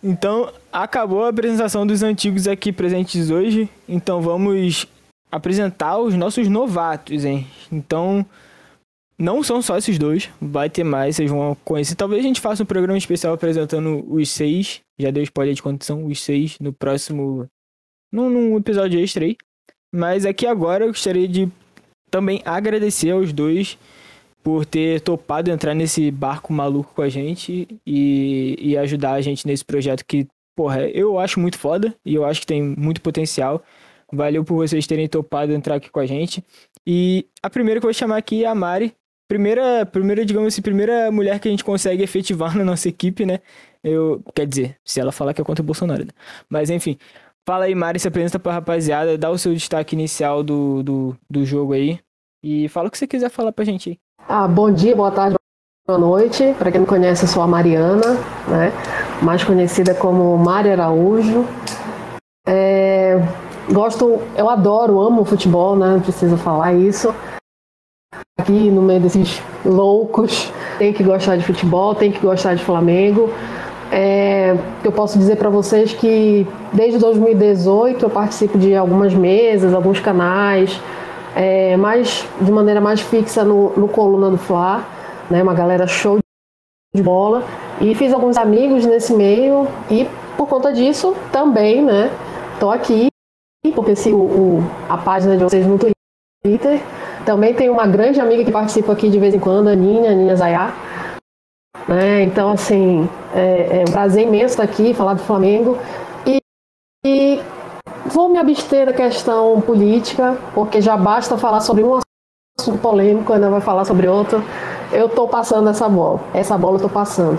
Então, 0.04 0.54
acabou 0.72 1.26
a 1.26 1.30
apresentação 1.30 1.86
dos 1.86 2.04
antigos 2.04 2.48
aqui 2.48 2.72
presentes 2.72 3.30
hoje. 3.30 3.70
Então, 3.90 4.22
vamos 4.22 4.88
apresentar 5.32 5.98
os 5.98 6.14
nossos 6.16 6.48
novatos, 6.48 7.26
hein? 7.26 7.48
Então, 7.72 8.26
não 9.18 9.42
são 9.42 9.62
só 9.62 9.78
esses 9.78 9.98
dois, 9.98 10.30
vai 10.40 10.70
ter 10.70 10.84
mais, 10.84 11.16
vocês 11.16 11.30
vão 11.30 11.58
conhecer. 11.66 11.96
Talvez 11.96 12.24
a 12.24 12.28
gente 12.28 12.40
faça 12.40 12.62
um 12.64 12.68
programa 12.68 12.98
especial 12.98 13.34
apresentando 13.34 14.06
os 14.08 14.30
seis. 14.30 14.82
Já 14.98 15.10
deu 15.10 15.24
spoiler 15.24 15.56
de 15.56 15.64
quantos 15.64 15.88
são 15.88 16.06
os 16.06 16.22
seis 16.22 16.58
no 16.60 16.72
próximo. 16.72 17.48
Num, 18.12 18.30
num 18.30 18.58
episódio 18.58 19.00
extra 19.00 19.26
aí. 19.26 19.36
Mas 19.94 20.26
aqui 20.26 20.46
agora 20.46 20.86
eu 20.86 20.90
gostaria 20.90 21.28
de 21.28 21.50
também 22.10 22.42
agradecer 22.46 23.12
aos 23.12 23.32
dois 23.34 23.78
por 24.44 24.66
ter 24.66 25.02
topado 25.02 25.52
entrar 25.52 25.74
nesse 25.74 26.10
barco 26.10 26.54
maluco 26.54 26.94
com 26.94 27.02
a 27.02 27.10
gente 27.10 27.68
e, 27.86 28.56
e 28.60 28.78
ajudar 28.78 29.14
a 29.14 29.22
gente 29.22 29.46
nesse 29.46 29.66
projeto 29.66 30.06
que, 30.06 30.26
porra, 30.56 30.88
eu 30.88 31.20
acho 31.20 31.40
muito 31.40 31.58
foda 31.58 31.94
e 32.06 32.16
eu 32.16 32.24
acho 32.24 32.42
que 32.42 32.48
tem 32.48 32.62
muito 32.62 33.02
potencial. 33.02 33.62
Valeu 34.12 34.46
por 34.46 34.56
vocês 34.56 34.88
terem 34.88 35.08
topado 35.08 35.52
entrar 35.52 35.76
aqui 35.76 35.90
com 35.90 36.00
a 36.00 36.06
gente. 36.06 36.42
E 36.86 37.26
a 37.44 37.50
primeira 37.50 37.82
que 37.82 37.86
eu 37.86 37.90
vou 37.90 37.94
chamar 37.94 38.16
aqui 38.16 38.46
é 38.46 38.48
a 38.48 38.56
Mari. 38.56 38.94
Primeira, 39.28 39.86
primeira, 39.86 40.24
digamos 40.24 40.54
assim, 40.54 40.62
primeira 40.62 41.12
mulher 41.12 41.38
que 41.42 41.50
a 41.50 41.52
gente 41.52 41.66
consegue 41.66 42.02
efetivar 42.02 42.56
na 42.56 42.64
nossa 42.64 42.88
equipe, 42.88 43.26
né? 43.26 43.42
Eu, 43.84 44.24
quer 44.34 44.48
dizer, 44.48 44.78
se 44.86 45.02
ela 45.02 45.12
falar 45.12 45.34
que 45.34 45.42
é 45.42 45.44
contra 45.44 45.62
o 45.62 45.66
Bolsonaro, 45.66 46.06
né? 46.06 46.12
Mas 46.50 46.70
enfim, 46.70 46.98
fala 47.48 47.64
aí, 47.64 47.74
Mari, 47.74 47.98
se 47.98 48.10
apresenta 48.10 48.38
pra 48.38 48.52
rapaziada, 48.52 49.18
dá 49.18 49.32
o 49.32 49.38
seu 49.38 49.54
destaque 49.54 49.96
inicial 49.96 50.44
do, 50.44 50.84
do, 50.84 51.16
do 51.30 51.46
jogo 51.46 51.72
aí. 51.72 51.98
E 52.44 52.68
fala 52.68 52.90
o 52.90 52.92
que 52.92 52.98
você 52.98 53.08
quiser 53.08 53.30
falar 53.30 53.54
pra 53.54 53.64
gente 53.64 53.92
aí. 53.92 53.98
Ah, 54.28 54.48
bom 54.48 54.70
dia, 54.70 54.94
boa 54.94 55.10
tarde, 55.10 55.38
boa 55.88 55.98
noite. 55.98 56.54
Para 56.60 56.70
quem 56.70 56.82
não 56.82 56.88
conhece, 56.88 57.24
eu 57.24 57.30
sou 57.30 57.42
a 57.42 57.48
Mariana, 57.48 58.16
né? 58.50 58.72
mais 59.22 59.44
conhecida 59.46 59.96
como 59.96 60.38
Mari 60.38 60.72
Araújo. 60.72 61.46
É, 62.46 63.16
gosto, 63.72 64.22
eu 64.36 64.50
adoro, 64.50 65.00
amo 65.00 65.24
futebol, 65.24 65.76
né? 65.78 65.94
Não 65.94 66.02
preciso 66.02 66.36
falar 66.36 66.74
isso. 66.74 67.16
Aqui 68.38 68.70
no 68.70 68.82
meio 68.82 69.00
desses 69.00 69.42
loucos, 69.66 70.52
tem 70.78 70.94
que 70.94 71.04
gostar 71.04 71.38
de 71.38 71.46
futebol, 71.46 71.96
tem 71.96 72.12
que 72.12 72.20
gostar 72.20 72.56
de 72.56 72.64
Flamengo. 72.64 73.32
É, 73.92 74.56
eu 74.84 74.92
posso 74.92 75.18
dizer 75.18 75.38
para 75.38 75.50
vocês 75.50 75.94
que 75.94 76.46
desde 76.74 77.00
2018 77.00 78.06
eu 78.06 78.10
participo 78.10 78.58
de 78.58 78.76
algumas 78.76 79.14
mesas, 79.14 79.74
alguns 79.74 80.00
canais 80.00 80.80
é, 81.36 81.78
mais, 81.78 82.28
de 82.42 82.52
maneira 82.52 82.82
mais 82.82 83.00
fixa 83.00 83.44
no, 83.44 83.72
no 83.78 83.88
Coluna 83.88 84.30
do 84.32 84.38
Fla, 84.38 84.84
né, 85.30 85.44
uma 85.44 85.54
galera 85.54 85.86
show 85.86 86.18
de 86.94 87.04
bola. 87.04 87.44
E 87.80 87.94
fiz 87.94 88.12
alguns 88.12 88.38
amigos 88.38 88.86
nesse 88.86 89.14
meio 89.14 89.68
e 89.90 90.08
por 90.36 90.48
conta 90.48 90.74
disso 90.74 91.16
também, 91.32 91.84
né, 91.84 92.12
tô 92.60 92.72
aqui, 92.72 93.08
porque 93.76 93.96
sigo 93.96 94.18
o, 94.18 94.64
a 94.90 94.98
página 94.98 95.38
de 95.38 95.44
vocês 95.44 95.66
no 95.66 95.78
Twitter. 95.78 96.82
Também 97.24 97.54
tem 97.54 97.70
uma 97.70 97.86
grande 97.86 98.20
amiga 98.20 98.44
que 98.44 98.52
participa 98.52 98.94
aqui 98.94 99.10
de 99.10 99.20
vez 99.20 99.36
em 99.36 99.40
quando, 99.40 99.68
a 99.68 99.76
Ninha, 99.76 100.12
a 100.12 100.16
Ninha 100.16 100.36
Zayá. 100.36 100.74
Né? 101.88 102.24
Então, 102.24 102.52
assim, 102.52 103.10
é, 103.34 103.80
é 103.80 103.82
um 103.88 103.92
prazer 103.92 104.28
imenso 104.28 104.54
estar 104.54 104.64
aqui, 104.64 104.94
falar 104.94 105.14
do 105.14 105.24
Flamengo. 105.24 105.78
E, 106.26 106.40
e 107.06 107.42
Vou 108.08 108.30
me 108.30 108.40
abster 108.40 108.86
da 108.86 108.94
questão 108.94 109.60
política, 109.60 110.38
porque 110.54 110.80
já 110.82 110.96
basta 110.96 111.38
falar 111.38 111.60
sobre 111.60 111.84
um 111.84 112.00
assunto 112.58 112.80
polêmico, 112.80 113.34
ainda 113.34 113.50
vai 113.50 113.60
falar 113.60 113.84
sobre 113.84 114.08
outro. 114.08 114.42
Eu 114.94 115.08
estou 115.08 115.28
passando 115.28 115.70
essa 115.70 115.90
bola. 115.90 116.22
Essa 116.34 116.58
bola 116.58 116.74
eu 116.74 116.78
estou 116.78 116.90
passando. 116.90 117.38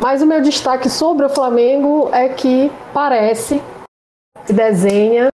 Mas 0.00 0.22
o 0.22 0.26
meu 0.26 0.40
destaque 0.40 0.88
sobre 0.88 1.26
o 1.26 1.28
Flamengo 1.28 2.08
é 2.10 2.30
que 2.30 2.72
parece 2.94 3.62
se 4.46 4.52
desenha 4.52 5.28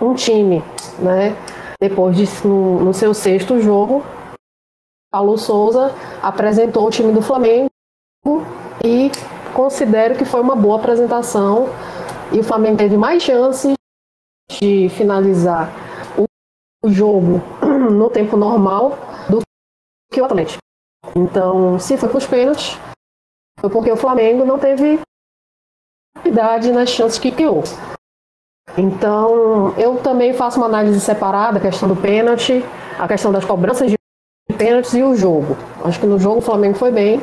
um 0.00 0.14
time, 0.14 0.62
né? 0.98 1.34
Depois 1.80 2.16
de 2.16 2.28
no, 2.46 2.84
no 2.84 2.94
seu 2.94 3.14
sexto 3.14 3.58
jogo, 3.58 4.04
Paulo 5.14 5.38
Souza 5.38 5.94
apresentou 6.20 6.88
o 6.88 6.90
time 6.90 7.12
do 7.12 7.22
Flamengo 7.22 7.70
e 8.84 9.12
considero 9.54 10.18
que 10.18 10.24
foi 10.24 10.40
uma 10.40 10.56
boa 10.56 10.76
apresentação 10.76 11.68
e 12.32 12.40
o 12.40 12.42
Flamengo 12.42 12.78
teve 12.78 12.96
mais 12.96 13.22
chances 13.22 13.74
de 14.50 14.88
finalizar 14.88 15.70
o 16.18 16.88
jogo 16.90 17.40
no 17.62 18.10
tempo 18.10 18.36
normal 18.36 18.98
do 19.30 19.40
que 20.12 20.20
o 20.20 20.24
Atlético. 20.24 20.58
Então, 21.14 21.78
se 21.78 21.96
foi 21.96 22.08
para 22.08 22.18
os 22.18 22.26
pênaltis, 22.26 22.76
foi 23.60 23.70
porque 23.70 23.92
o 23.92 23.96
Flamengo 23.96 24.44
não 24.44 24.58
teve 24.58 24.98
idade 26.24 26.72
nas 26.72 26.88
chances 26.88 27.20
que 27.20 27.30
criou. 27.30 27.62
Então, 28.76 29.78
eu 29.78 30.02
também 30.02 30.34
faço 30.34 30.58
uma 30.58 30.66
análise 30.66 30.98
separada, 30.98 31.58
a 31.58 31.62
questão 31.62 31.88
do 31.88 31.94
pênalti, 31.94 32.64
a 32.98 33.06
questão 33.06 33.30
das 33.30 33.44
cobranças 33.44 33.88
de 33.88 34.03
pênaltis 34.58 34.94
e 34.94 35.02
o 35.02 35.16
jogo. 35.16 35.56
Acho 35.84 36.00
que 36.00 36.06
no 36.06 36.18
jogo 36.18 36.38
o 36.38 36.42
Flamengo 36.42 36.76
foi 36.76 36.90
bem. 36.90 37.20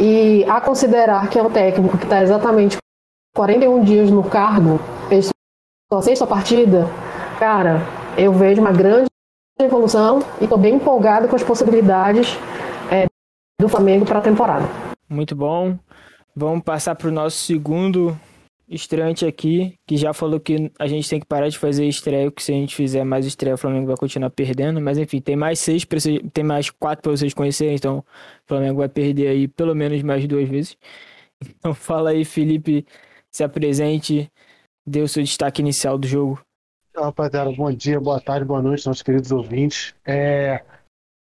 E 0.00 0.44
a 0.44 0.60
considerar 0.60 1.28
que 1.28 1.38
é 1.38 1.42
um 1.42 1.50
técnico 1.50 1.98
que 1.98 2.04
está 2.04 2.22
exatamente 2.22 2.76
41 3.34 3.84
dias 3.84 4.10
no 4.10 4.22
cargo, 4.22 4.80
fez 5.08 5.30
sua 5.90 6.02
sexta 6.02 6.26
partida, 6.26 6.86
cara, 7.38 7.80
eu 8.16 8.32
vejo 8.32 8.60
uma 8.60 8.72
grande 8.72 9.08
evolução 9.58 10.20
e 10.40 10.44
estou 10.44 10.58
bem 10.58 10.74
empolgado 10.74 11.28
com 11.28 11.36
as 11.36 11.42
possibilidades 11.42 12.36
é, 12.90 13.06
do 13.60 13.68
Flamengo 13.68 14.04
para 14.04 14.18
a 14.18 14.22
temporada. 14.22 14.66
Muito 15.08 15.34
bom. 15.34 15.78
Vamos 16.36 16.62
passar 16.62 16.94
para 16.94 17.08
o 17.08 17.12
nosso 17.12 17.38
segundo 17.38 18.18
estreante 18.68 19.24
aqui, 19.24 19.78
que 19.86 19.96
já 19.96 20.12
falou 20.12 20.38
que 20.38 20.70
a 20.78 20.86
gente 20.86 21.08
tem 21.08 21.18
que 21.18 21.26
parar 21.26 21.48
de 21.48 21.58
fazer 21.58 21.86
estreia, 21.86 22.30
que 22.30 22.42
se 22.42 22.52
a 22.52 22.54
gente 22.54 22.74
fizer 22.76 23.04
mais 23.04 23.24
estreia, 23.26 23.54
o 23.54 23.58
Flamengo 23.58 23.86
vai 23.86 23.96
continuar 23.96 24.30
perdendo. 24.30 24.80
Mas 24.80 24.98
enfim, 24.98 25.20
tem 25.20 25.36
mais 25.36 25.58
seis, 25.58 25.86
tem 26.32 26.44
mais 26.44 26.70
quatro 26.70 27.02
para 27.02 27.12
vocês 27.12 27.32
conhecerem, 27.32 27.74
então 27.74 27.98
o 27.98 28.04
Flamengo 28.46 28.78
vai 28.78 28.88
perder 28.88 29.28
aí 29.28 29.48
pelo 29.48 29.74
menos 29.74 30.02
mais 30.02 30.26
duas 30.26 30.48
vezes. 30.48 30.76
Então 31.42 31.72
fala 31.74 32.10
aí, 32.10 32.24
Felipe, 32.24 32.86
se 33.30 33.42
apresente, 33.42 34.30
dê 34.86 35.00
o 35.00 35.08
seu 35.08 35.22
destaque 35.22 35.62
inicial 35.62 35.96
do 35.98 36.06
jogo. 36.06 36.40
Rapaziada, 36.94 37.52
bom 37.52 37.72
dia, 37.72 38.00
boa 38.00 38.20
tarde, 38.20 38.44
boa 38.44 38.60
noite, 38.60 38.86
nossos 38.86 39.02
queridos 39.02 39.30
ouvintes. 39.30 39.94
É... 40.04 40.62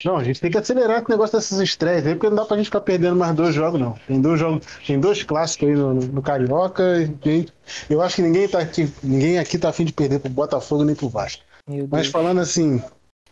Não, 0.03 0.17
a 0.17 0.23
gente 0.23 0.41
tem 0.41 0.51
que 0.51 0.57
acelerar 0.57 1.01
com 1.01 1.09
o 1.09 1.15
negócio 1.15 1.37
dessas 1.37 1.59
estreias 1.59 2.05
aí, 2.05 2.13
porque 2.13 2.29
não 2.29 2.35
dá 2.35 2.45
pra 2.45 2.57
gente 2.57 2.65
ficar 2.65 2.81
perdendo 2.81 3.15
mais 3.15 3.33
dois 3.35 3.55
jogos, 3.55 3.79
não. 3.79 3.93
Tem 4.05 4.19
dois 4.19 4.39
jogos, 4.39 4.65
tem 4.85 4.99
dois 4.99 5.23
clássicos 5.23 5.69
aí 5.69 5.75
no, 5.75 5.93
no 5.93 6.21
Carioca. 6.21 6.83
E 7.25 7.47
eu 7.89 8.01
acho 8.01 8.17
que 8.17 8.21
ninguém, 8.21 8.47
tá 8.47 8.59
aqui, 8.59 8.91
ninguém 9.01 9.39
aqui 9.39 9.57
tá 9.57 9.69
afim 9.69 9.85
de 9.85 9.93
perder 9.93 10.19
pro 10.19 10.29
Botafogo 10.29 10.83
nem 10.83 10.95
pro 10.95 11.07
Vasco. 11.07 11.43
Mas 11.89 12.07
falando 12.07 12.41
assim, 12.41 12.83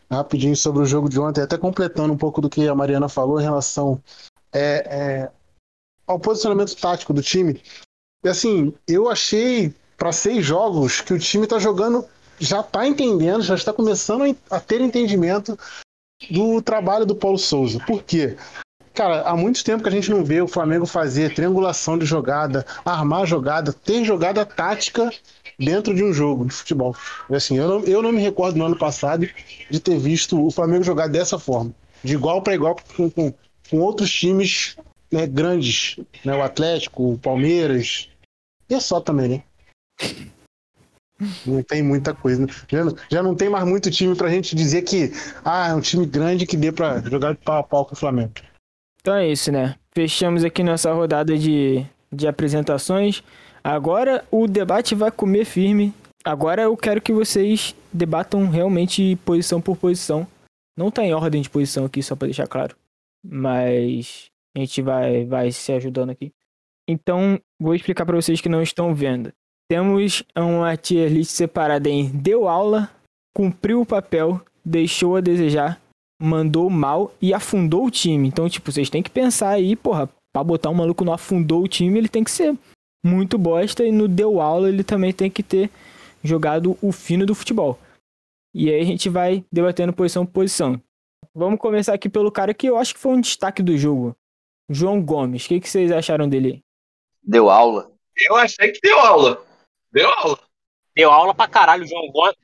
rapidinho 0.09 0.55
sobre 0.55 0.83
o 0.83 0.85
jogo 0.85 1.09
de 1.09 1.19
ontem, 1.19 1.41
até 1.41 1.57
completando 1.57 2.13
um 2.13 2.17
pouco 2.17 2.39
do 2.39 2.49
que 2.49 2.67
a 2.67 2.75
Mariana 2.75 3.09
falou 3.09 3.39
em 3.39 3.43
relação 3.43 4.01
é, 4.53 4.59
é, 4.59 5.31
ao 6.07 6.19
posicionamento 6.19 6.75
tático 6.75 7.13
do 7.13 7.21
time, 7.21 7.61
e 8.23 8.29
assim, 8.29 8.73
eu 8.87 9.09
achei 9.09 9.73
para 9.97 10.11
seis 10.11 10.45
jogos 10.45 11.01
que 11.01 11.13
o 11.13 11.19
time 11.19 11.47
tá 11.47 11.59
jogando, 11.59 12.05
já 12.39 12.63
tá 12.63 12.87
entendendo, 12.87 13.41
já 13.41 13.55
está 13.55 13.73
começando 13.73 14.35
a 14.49 14.59
ter 14.59 14.79
entendimento 14.81 15.57
do 16.29 16.61
trabalho 16.61 17.05
do 17.05 17.15
Paulo 17.15 17.37
Souza. 17.37 17.79
Por 17.85 18.03
quê? 18.03 18.37
Cara, 18.93 19.21
há 19.21 19.35
muito 19.37 19.63
tempo 19.63 19.81
que 19.81 19.89
a 19.89 19.91
gente 19.91 20.11
não 20.11 20.23
vê 20.23 20.41
o 20.41 20.47
Flamengo 20.47 20.85
fazer 20.85 21.33
triangulação 21.33 21.97
de 21.97 22.05
jogada, 22.05 22.65
armar 22.83 23.25
jogada, 23.25 23.71
ter 23.71 24.03
jogada 24.03 24.45
tática 24.45 25.09
dentro 25.57 25.93
de 25.95 26.03
um 26.03 26.13
jogo 26.13 26.45
de 26.45 26.53
futebol. 26.53 26.95
Assim, 27.31 27.57
eu 27.57 27.67
não, 27.67 27.85
eu 27.85 28.01
não 28.01 28.11
me 28.11 28.21
recordo 28.21 28.57
no 28.57 28.65
ano 28.65 28.77
passado 28.77 29.27
de 29.69 29.79
ter 29.79 29.97
visto 29.97 30.45
o 30.45 30.51
Flamengo 30.51 30.83
jogar 30.83 31.07
dessa 31.07 31.39
forma, 31.39 31.73
de 32.03 32.13
igual 32.13 32.41
para 32.41 32.55
igual 32.55 32.75
com, 32.97 33.09
com, 33.09 33.33
com, 33.69 33.79
outros 33.79 34.11
times 34.11 34.75
né, 35.09 35.25
grandes, 35.25 35.97
né, 36.25 36.35
o 36.35 36.43
Atlético, 36.43 37.13
o 37.13 37.17
Palmeiras, 37.17 38.09
e 38.69 38.73
é 38.73 38.79
só 38.79 38.99
também, 38.99 39.29
né? 39.29 39.43
Não 41.45 41.61
tem 41.61 41.83
muita 41.83 42.13
coisa. 42.13 42.41
Né? 42.41 42.47
Já, 42.67 42.79
já 43.09 43.23
não 43.23 43.35
tem 43.35 43.49
mais 43.49 43.65
muito 43.65 43.91
time 43.91 44.15
pra 44.15 44.29
gente 44.29 44.55
dizer 44.55 44.81
que 44.81 45.11
ah, 45.43 45.69
é 45.69 45.75
um 45.75 45.81
time 45.81 46.05
grande 46.05 46.45
que 46.45 46.57
dê 46.57 46.71
pra 46.71 46.99
jogar 47.01 47.33
de 47.33 47.39
pau 47.39 47.59
a 47.59 47.63
pau 47.63 47.85
com 47.85 47.93
o 47.93 47.97
Flamengo. 47.97 48.33
Então 48.99 49.15
é 49.15 49.27
isso, 49.27 49.51
né? 49.51 49.75
Fechamos 49.93 50.43
aqui 50.43 50.63
nossa 50.63 50.91
rodada 50.93 51.37
de, 51.37 51.85
de 52.11 52.27
apresentações. 52.27 53.23
Agora 53.63 54.25
o 54.31 54.47
debate 54.47 54.95
vai 54.95 55.11
comer 55.11 55.45
firme. 55.45 55.93
Agora 56.23 56.63
eu 56.63 56.77
quero 56.77 57.01
que 57.01 57.11
vocês 57.11 57.75
debatam 57.91 58.47
realmente 58.47 59.15
posição 59.25 59.59
por 59.59 59.75
posição. 59.77 60.27
Não 60.77 60.91
tá 60.91 61.03
em 61.03 61.13
ordem 61.13 61.41
de 61.41 61.49
posição 61.49 61.85
aqui, 61.85 62.01
só 62.01 62.15
pra 62.15 62.27
deixar 62.27 62.47
claro. 62.47 62.75
Mas 63.23 64.29
a 64.55 64.59
gente 64.59 64.81
vai, 64.81 65.25
vai 65.25 65.51
se 65.51 65.71
ajudando 65.73 66.11
aqui. 66.11 66.31
Então, 66.87 67.39
vou 67.59 67.75
explicar 67.75 68.05
para 68.05 68.15
vocês 68.15 68.41
que 68.41 68.49
não 68.49 68.61
estão 68.61 68.93
vendo. 68.93 69.31
Temos 69.71 70.21
uma 70.35 70.75
tier 70.75 71.09
list 71.09 71.31
separada 71.31 71.87
em 71.87 72.09
deu 72.09 72.45
aula, 72.49 72.91
cumpriu 73.33 73.79
o 73.79 73.85
papel, 73.85 74.41
deixou 74.65 75.15
a 75.15 75.21
desejar, 75.21 75.81
mandou 76.21 76.69
mal 76.69 77.13
e 77.21 77.33
afundou 77.33 77.85
o 77.85 77.89
time. 77.89 78.27
Então, 78.27 78.49
tipo, 78.49 78.69
vocês 78.69 78.89
têm 78.89 79.01
que 79.01 79.09
pensar 79.09 79.51
aí, 79.51 79.77
porra, 79.77 80.09
pra 80.33 80.43
botar 80.43 80.69
um 80.69 80.73
maluco 80.73 81.05
no 81.05 81.13
afundou 81.13 81.63
o 81.63 81.69
time, 81.69 81.97
ele 81.97 82.09
tem 82.09 82.21
que 82.21 82.31
ser 82.31 82.53
muito 83.01 83.37
bosta 83.37 83.85
e 83.85 83.93
no 83.93 84.09
deu 84.09 84.41
aula 84.41 84.67
ele 84.67 84.83
também 84.83 85.13
tem 85.13 85.31
que 85.31 85.41
ter 85.41 85.71
jogado 86.21 86.77
o 86.81 86.91
fino 86.91 87.25
do 87.25 87.33
futebol. 87.33 87.79
E 88.53 88.69
aí 88.69 88.81
a 88.81 88.85
gente 88.85 89.07
vai 89.07 89.41
debatendo 89.49 89.93
posição 89.93 90.25
por 90.25 90.33
posição. 90.33 90.81
Vamos 91.33 91.61
começar 91.61 91.93
aqui 91.93 92.09
pelo 92.09 92.29
cara 92.29 92.53
que 92.53 92.67
eu 92.67 92.77
acho 92.77 92.93
que 92.93 92.99
foi 92.99 93.13
um 93.13 93.21
destaque 93.21 93.63
do 93.63 93.77
jogo. 93.77 94.13
João 94.69 95.01
Gomes. 95.01 95.45
O 95.45 95.47
que, 95.47 95.61
que 95.61 95.69
vocês 95.69 95.93
acharam 95.93 96.27
dele? 96.27 96.59
Deu 97.23 97.49
aula. 97.49 97.89
Eu 98.17 98.35
achei 98.35 98.69
que 98.73 98.81
deu 98.81 98.99
aula. 98.99 99.49
Deu 99.91 100.09
aula. 100.09 100.39
Deu 100.95 101.11
aula 101.11 101.33
pra 101.33 101.47
caralho 101.47 101.83
o 101.83 101.87
João 101.87 102.11
Gomes. 102.11 102.35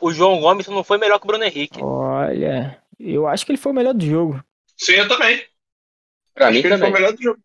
O 0.00 0.12
João 0.12 0.40
Gomes 0.40 0.66
não 0.68 0.84
foi 0.84 0.98
melhor 0.98 1.18
que 1.18 1.24
o 1.24 1.28
Bruno 1.28 1.44
Henrique. 1.44 1.80
Olha, 1.82 2.80
eu 2.98 3.26
acho 3.26 3.44
que 3.46 3.52
ele 3.52 3.58
foi 3.58 3.72
o 3.72 3.74
melhor 3.74 3.94
do 3.94 4.04
jogo. 4.04 4.42
Sim, 4.76 4.92
eu 4.92 5.08
também. 5.08 5.42
Pra 6.34 6.46
Acho 6.48 6.54
mim 6.54 6.60
que 6.60 6.66
ele 6.68 6.78
foi 6.78 6.86
também. 6.86 6.90
o 6.90 6.94
melhor 7.02 7.16
do 7.16 7.22
jogo. 7.22 7.40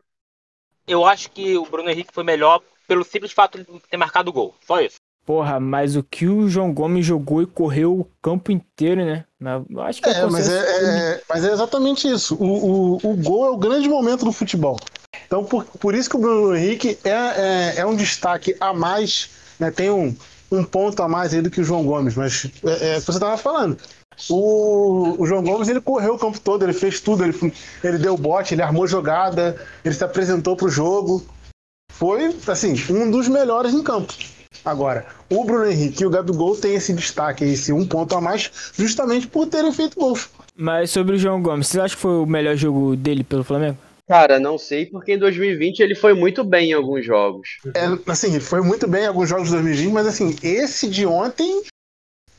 Eu 0.88 1.06
acho 1.06 1.30
que 1.32 1.58
o 1.58 1.66
Bruno 1.66 1.90
Henrique 1.90 2.14
foi 2.14 2.24
melhor 2.24 2.62
pelo 2.88 3.04
simples 3.06 3.32
fato 3.32 3.58
de 3.58 3.66
ter 3.90 3.98
marcado 3.98 4.30
o 4.30 4.34
gol. 4.34 4.56
Só 4.68 4.82
isso. 4.82 4.96
Porra, 5.26 5.60
mas 5.60 5.96
o 5.96 6.04
que 6.04 6.26
o 6.28 6.50
João 6.50 6.74
Gomes 6.74 7.06
jogou 7.06 7.42
e 7.42 7.46
correu 7.48 7.94
o 8.00 8.12
campo 8.22 8.52
inteiro, 8.52 9.06
né? 9.06 9.24
Eu 9.70 9.82
acho 9.82 10.02
que 10.02 10.10
É, 10.10 10.26
mas 10.26 10.50
é, 10.50 11.14
é- 11.14 11.22
mas 11.30 11.46
é 11.46 11.52
exatamente 11.54 12.08
isso. 12.12 12.36
O, 12.36 12.98
o, 12.98 13.12
o 13.12 13.16
gol 13.18 13.46
é 13.46 13.50
o 13.52 13.58
grande 13.58 13.88
momento 13.88 14.26
do 14.26 14.32
futebol. 14.32 14.78
Então, 15.26 15.46
por, 15.46 15.64
por 15.64 15.94
isso 15.96 16.10
que 16.10 16.18
o 16.18 16.20
Bruno 16.20 16.56
Henrique 16.56 16.98
é, 17.04 17.10
é, 17.10 17.74
é 17.78 17.86
um 17.86 17.96
destaque 17.96 18.56
a 18.60 18.74
mais, 18.74 19.30
né? 19.62 19.70
Tem 19.72 19.92
um, 19.92 20.14
um 20.52 20.64
ponto 20.64 21.02
a 21.02 21.08
mais 21.08 21.34
aí 21.34 21.42
do 21.42 21.52
que 21.52 21.62
o 21.62 21.64
João 21.64 21.86
Gomes, 21.86 22.16
mas 22.16 22.48
é, 22.66 22.96
é 22.96 22.98
o 22.98 23.02
você 23.02 23.12
estava 23.12 23.38
falando. 23.38 23.78
O, 24.30 25.16
o 25.22 25.26
João 25.26 25.44
Gomes 25.44 25.70
ele 25.70 25.80
correu 25.80 26.16
o 26.16 26.20
campo 26.20 26.40
todo, 26.40 26.64
ele 26.64 26.74
fez 26.74 27.00
tudo, 27.00 27.24
ele, 27.24 27.54
ele 27.84 27.98
deu 27.98 28.18
bote, 28.18 28.54
ele 28.54 28.62
armou 28.62 28.88
jogada, 28.88 29.56
ele 29.86 29.96
se 29.96 30.04
apresentou 30.04 30.56
pro 30.56 30.68
jogo. 30.68 31.24
Foi, 31.94 32.36
assim, 32.48 32.74
um 32.90 33.10
dos 33.10 33.28
melhores 33.28 33.74
em 33.74 33.84
campo. 33.84 34.14
Agora, 34.66 35.06
o 35.30 35.44
Bruno 35.44 35.66
Henrique 35.66 36.04
e 36.04 36.06
o 36.06 36.10
Gabigol 36.10 36.56
têm 36.56 36.76
esse 36.76 36.94
destaque, 36.94 37.44
esse 37.44 37.72
um 37.72 37.86
ponto 37.86 38.16
a 38.16 38.22
mais, 38.22 38.52
justamente 38.74 39.28
por 39.28 39.48
terem 39.48 39.72
feito 39.72 40.00
gols. 40.00 40.30
Mas 40.56 40.92
sobre 40.92 41.16
o 41.16 41.20
João 41.20 41.42
Gomes, 41.42 41.68
você 41.68 41.80
acha 41.80 41.96
que 41.96 42.02
foi 42.02 42.12
o 42.12 42.26
melhor 42.26 42.56
jogo 42.56 42.96
dele 42.96 43.24
pelo 43.24 43.44
Flamengo? 43.44 43.78
Cara, 44.12 44.42
não 44.42 44.58
sei, 44.58 44.88
porque 44.88 45.14
em 45.14 45.18
2020 45.18 45.80
ele 45.80 45.96
foi 45.96 46.14
muito 46.14 46.44
bem 46.44 46.72
em 46.72 46.74
alguns 46.74 47.06
jogos. 47.06 47.48
É, 47.74 48.12
assim, 48.12 48.32
ele 48.32 48.42
foi 48.42 48.60
muito 48.60 48.86
bem 48.86 49.04
em 49.04 49.08
alguns 49.08 49.30
jogos 49.30 49.46
de 49.46 49.54
2020, 49.54 49.94
mas 49.94 50.06
assim, 50.06 50.36
esse 50.44 50.90
de 50.90 51.06
ontem 51.06 51.62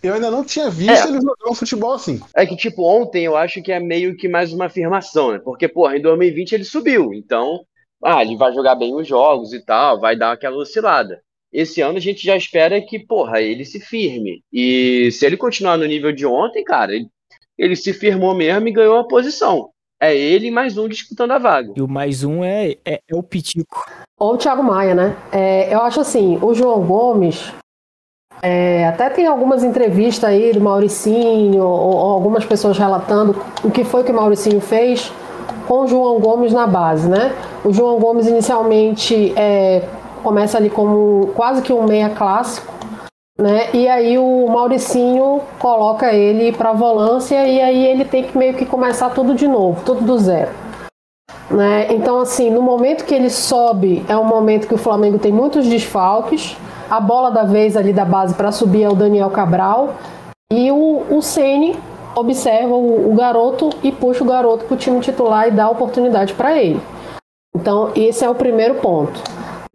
eu 0.02 0.12
ainda 0.12 0.30
não 0.30 0.44
tinha 0.44 0.68
visto 0.68 0.90
É. 0.90 1.08
ele 1.08 1.22
jogar 1.22 1.50
um 1.50 1.54
futebol 1.54 1.94
assim. 1.94 2.20
É 2.36 2.44
que, 2.44 2.56
tipo, 2.56 2.82
ontem 2.84 3.24
eu 3.24 3.34
acho 3.34 3.62
que 3.62 3.72
é 3.72 3.80
meio 3.80 4.14
que 4.18 4.28
mais 4.28 4.52
uma 4.52 4.66
afirmação, 4.66 5.32
né? 5.32 5.38
Porque, 5.42 5.66
porra, 5.66 5.96
em 5.96 6.02
2020 6.02 6.52
ele 6.52 6.64
subiu. 6.64 7.14
Então, 7.14 7.60
ah, 8.04 8.20
ele 8.20 8.36
vai 8.36 8.52
jogar 8.52 8.74
bem 8.74 8.94
os 8.94 9.08
jogos 9.08 9.54
e 9.54 9.64
tal, 9.64 9.98
vai 9.98 10.14
dar 10.14 10.32
aquela 10.32 10.58
oscilada. 10.58 11.22
Esse 11.50 11.80
ano 11.80 11.96
a 11.96 12.02
gente 12.02 12.22
já 12.22 12.36
espera 12.36 12.82
que, 12.82 12.98
porra, 12.98 13.40
ele 13.40 13.64
se 13.64 13.80
firme. 13.80 14.44
E 14.52 15.10
se 15.10 15.24
ele 15.24 15.38
continuar 15.38 15.78
no 15.78 15.86
nível 15.86 16.12
de 16.12 16.26
ontem, 16.26 16.62
cara, 16.64 16.94
ele, 16.94 17.06
ele 17.56 17.76
se 17.76 17.94
firmou 17.94 18.34
mesmo 18.34 18.68
e 18.68 18.72
ganhou 18.72 18.98
a 18.98 19.08
posição. 19.08 19.71
É 20.02 20.16
ele 20.16 20.48
e 20.48 20.50
mais 20.50 20.76
um 20.76 20.88
disputando 20.88 21.30
a 21.30 21.38
vaga. 21.38 21.72
E 21.76 21.80
o 21.80 21.86
mais 21.86 22.24
um 22.24 22.42
é, 22.42 22.72
é, 22.84 23.00
é 23.08 23.14
o 23.14 23.22
Pitico. 23.22 23.86
Ou 24.18 24.34
o 24.34 24.36
Thiago 24.36 24.60
Maia, 24.60 24.96
né? 24.96 25.16
É, 25.30 25.72
eu 25.72 25.80
acho 25.80 26.00
assim, 26.00 26.40
o 26.42 26.52
João 26.52 26.82
Gomes. 26.82 27.52
é, 28.42 28.84
até 28.88 29.08
tem 29.10 29.28
algumas 29.28 29.62
entrevistas 29.62 30.28
aí 30.28 30.52
do 30.52 30.60
Mauricinho, 30.60 31.62
ou, 31.62 31.96
ou 31.96 32.10
algumas 32.14 32.44
pessoas 32.44 32.76
relatando 32.76 33.40
o 33.62 33.70
que 33.70 33.84
foi 33.84 34.02
que 34.02 34.10
o 34.10 34.14
Mauricinho 34.14 34.60
fez 34.60 35.12
com 35.68 35.82
o 35.82 35.86
João 35.86 36.18
Gomes 36.18 36.52
na 36.52 36.66
base, 36.66 37.08
né? 37.08 37.32
O 37.64 37.72
João 37.72 38.00
Gomes 38.00 38.26
inicialmente 38.26 39.32
é, 39.36 39.88
começa 40.24 40.58
ali 40.58 40.68
como 40.68 41.28
quase 41.36 41.62
que 41.62 41.72
um 41.72 41.86
meia 41.86 42.10
clássico, 42.10 42.74
né? 43.38 43.70
E 43.72 43.88
aí 43.88 44.18
o 44.18 44.46
Mauricinho 44.48 45.40
coloca 45.58 46.12
ele 46.12 46.52
para 46.52 46.72
volância 46.72 47.46
e 47.46 47.60
aí 47.60 47.86
ele 47.86 48.04
tem 48.04 48.24
que 48.24 48.36
meio 48.36 48.54
que 48.54 48.66
começar 48.66 49.10
tudo 49.10 49.34
de 49.34 49.48
novo, 49.48 49.82
tudo 49.84 50.02
do 50.02 50.18
zero. 50.18 50.50
Né? 51.50 51.92
Então, 51.92 52.20
assim, 52.20 52.50
no 52.50 52.62
momento 52.62 53.04
que 53.04 53.14
ele 53.14 53.30
sobe, 53.30 54.04
é 54.08 54.16
um 54.16 54.24
momento 54.24 54.66
que 54.66 54.74
o 54.74 54.78
Flamengo 54.78 55.18
tem 55.18 55.32
muitos 55.32 55.66
desfalques. 55.66 56.56
A 56.90 57.00
bola 57.00 57.30
da 57.30 57.44
vez 57.44 57.76
ali 57.76 57.92
da 57.92 58.04
base 58.04 58.34
para 58.34 58.52
subir 58.52 58.84
é 58.84 58.88
o 58.88 58.94
Daniel 58.94 59.30
Cabral. 59.30 59.94
E 60.52 60.70
o, 60.70 61.04
o 61.10 61.22
Ceni 61.22 61.76
observa 62.14 62.74
o, 62.74 63.10
o 63.10 63.14
garoto 63.14 63.70
e 63.82 63.90
puxa 63.90 64.22
o 64.22 64.26
garoto 64.26 64.64
para 64.64 64.74
o 64.74 64.78
time 64.78 65.00
titular 65.00 65.48
e 65.48 65.50
dá 65.50 65.68
oportunidade 65.68 66.34
para 66.34 66.56
ele. 66.56 66.80
Então, 67.54 67.90
esse 67.94 68.24
é 68.24 68.30
o 68.30 68.34
primeiro 68.34 68.76
ponto. 68.76 69.20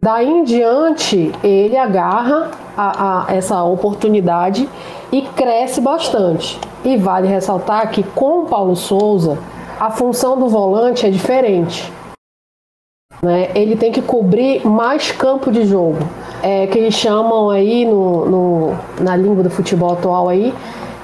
Daí 0.02 0.28
em 0.28 0.44
diante, 0.44 1.32
ele 1.42 1.76
agarra 1.76 2.50
a, 2.78 3.26
a 3.30 3.34
essa 3.34 3.62
oportunidade 3.64 4.68
e 5.10 5.22
cresce 5.22 5.80
bastante. 5.80 6.58
E 6.84 6.96
vale 6.96 7.26
ressaltar 7.26 7.90
que 7.90 8.02
com 8.02 8.42
o 8.42 8.46
Paulo 8.46 8.76
Souza, 8.76 9.36
a 9.80 9.90
função 9.90 10.38
do 10.38 10.48
volante 10.48 11.04
é 11.06 11.10
diferente. 11.10 11.92
Né? 13.22 13.50
Ele 13.54 13.74
tem 13.76 13.90
que 13.90 14.00
cobrir 14.00 14.64
mais 14.66 15.10
campo 15.10 15.50
de 15.50 15.64
jogo. 15.64 15.98
É, 16.40 16.68
que 16.68 16.78
eles 16.78 16.94
chamam 16.94 17.50
aí 17.50 17.84
no, 17.84 18.24
no- 18.26 18.74
na 19.00 19.16
língua 19.16 19.42
do 19.42 19.50
futebol 19.50 19.92
atual 19.92 20.28
aí 20.28 20.54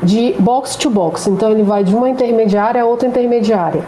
de 0.01 0.33
box 0.39 0.77
to 0.77 0.89
box. 0.89 1.27
Então 1.29 1.51
ele 1.51 1.65
vai 1.65 1.83
de 1.83 1.93
uma 1.95 2.09
intermediária 2.09 2.81
a 2.81 2.85
outra 2.87 3.09
intermediária. 3.09 3.83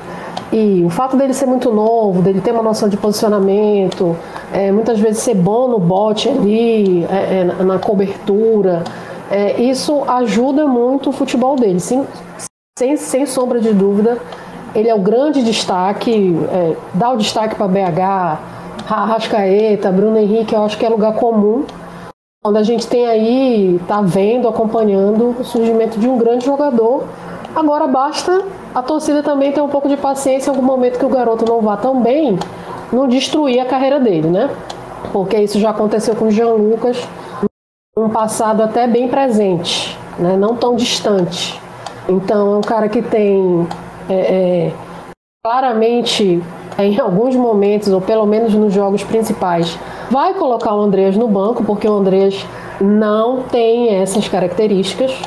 E 0.52 0.84
o 0.84 0.90
fato 0.90 1.16
dele 1.16 1.34
ser 1.34 1.46
muito 1.46 1.72
novo, 1.72 2.22
dele 2.22 2.40
ter 2.40 2.52
uma 2.52 2.62
noção 2.62 2.88
de 2.88 2.96
posicionamento, 2.96 4.16
é, 4.52 4.70
muitas 4.70 4.98
vezes 4.98 5.22
ser 5.22 5.34
bom 5.34 5.68
no 5.68 5.78
bote 5.78 6.28
ali, 6.28 7.04
é, 7.04 7.40
é, 7.40 7.64
na- 7.64 7.78
cobertura, 7.78 8.84
é, 9.30 9.60
isso 9.60 10.04
ajuda 10.06 10.66
muito 10.66 11.10
o 11.10 11.12
futebol 11.12 11.56
dele. 11.56 11.80
Sim, 11.80 12.06
sem, 12.78 12.96
sem 12.96 13.26
sombra 13.26 13.58
de 13.60 13.72
dúvida, 13.72 14.18
ele 14.74 14.88
é 14.88 14.94
o 14.94 15.00
grande 15.00 15.42
destaque, 15.42 16.36
é, 16.52 16.76
dá 16.94 17.10
o 17.10 17.16
destaque 17.16 17.56
para 17.56 17.66
BH, 17.66 18.38
Arrascaeta, 18.88 19.90
Bruno 19.90 20.16
Henrique, 20.16 20.54
eu 20.54 20.64
acho 20.64 20.78
que 20.78 20.86
é 20.86 20.88
lugar 20.88 21.14
comum, 21.14 21.64
onde 22.44 22.58
a 22.58 22.62
gente 22.62 22.86
tem 22.86 23.06
aí, 23.08 23.80
tá 23.88 24.00
vendo, 24.00 24.46
acompanhando 24.46 25.34
o 25.40 25.44
surgimento 25.44 25.98
de 25.98 26.06
um 26.08 26.16
grande 26.16 26.46
jogador. 26.46 27.02
Agora 27.56 27.86
basta 27.86 28.44
a 28.74 28.82
torcida 28.82 29.22
também 29.22 29.50
ter 29.50 29.62
um 29.62 29.68
pouco 29.70 29.88
de 29.88 29.96
paciência 29.96 30.50
em 30.50 30.54
algum 30.54 30.66
momento 30.66 30.98
que 30.98 31.04
o 31.06 31.08
garoto 31.08 31.46
não 31.50 31.62
vá 31.62 31.74
tão 31.74 32.02
bem, 32.02 32.38
não 32.92 33.08
destruir 33.08 33.58
a 33.60 33.64
carreira 33.64 33.98
dele, 33.98 34.28
né? 34.28 34.50
Porque 35.10 35.38
isso 35.38 35.58
já 35.58 35.70
aconteceu 35.70 36.14
com 36.14 36.26
o 36.26 36.30
Jean 36.30 36.50
Lucas, 36.50 36.98
um 37.96 38.10
passado 38.10 38.62
até 38.62 38.86
bem 38.86 39.08
presente, 39.08 39.96
né? 40.18 40.36
não 40.36 40.54
tão 40.54 40.76
distante. 40.76 41.58
Então 42.06 42.52
é 42.52 42.58
um 42.58 42.60
cara 42.60 42.90
que 42.90 43.00
tem 43.00 43.66
é, 44.10 44.14
é, 44.14 44.72
claramente 45.42 46.42
em 46.78 47.00
alguns 47.00 47.34
momentos, 47.34 47.88
ou 47.88 48.02
pelo 48.02 48.26
menos 48.26 48.52
nos 48.52 48.74
jogos 48.74 49.02
principais, 49.02 49.78
vai 50.10 50.34
colocar 50.34 50.74
o 50.74 50.82
Andreas 50.82 51.16
no 51.16 51.26
banco, 51.26 51.64
porque 51.64 51.88
o 51.88 51.94
Andreas 51.94 52.44
não 52.78 53.44
tem 53.44 53.94
essas 53.94 54.28
características. 54.28 55.18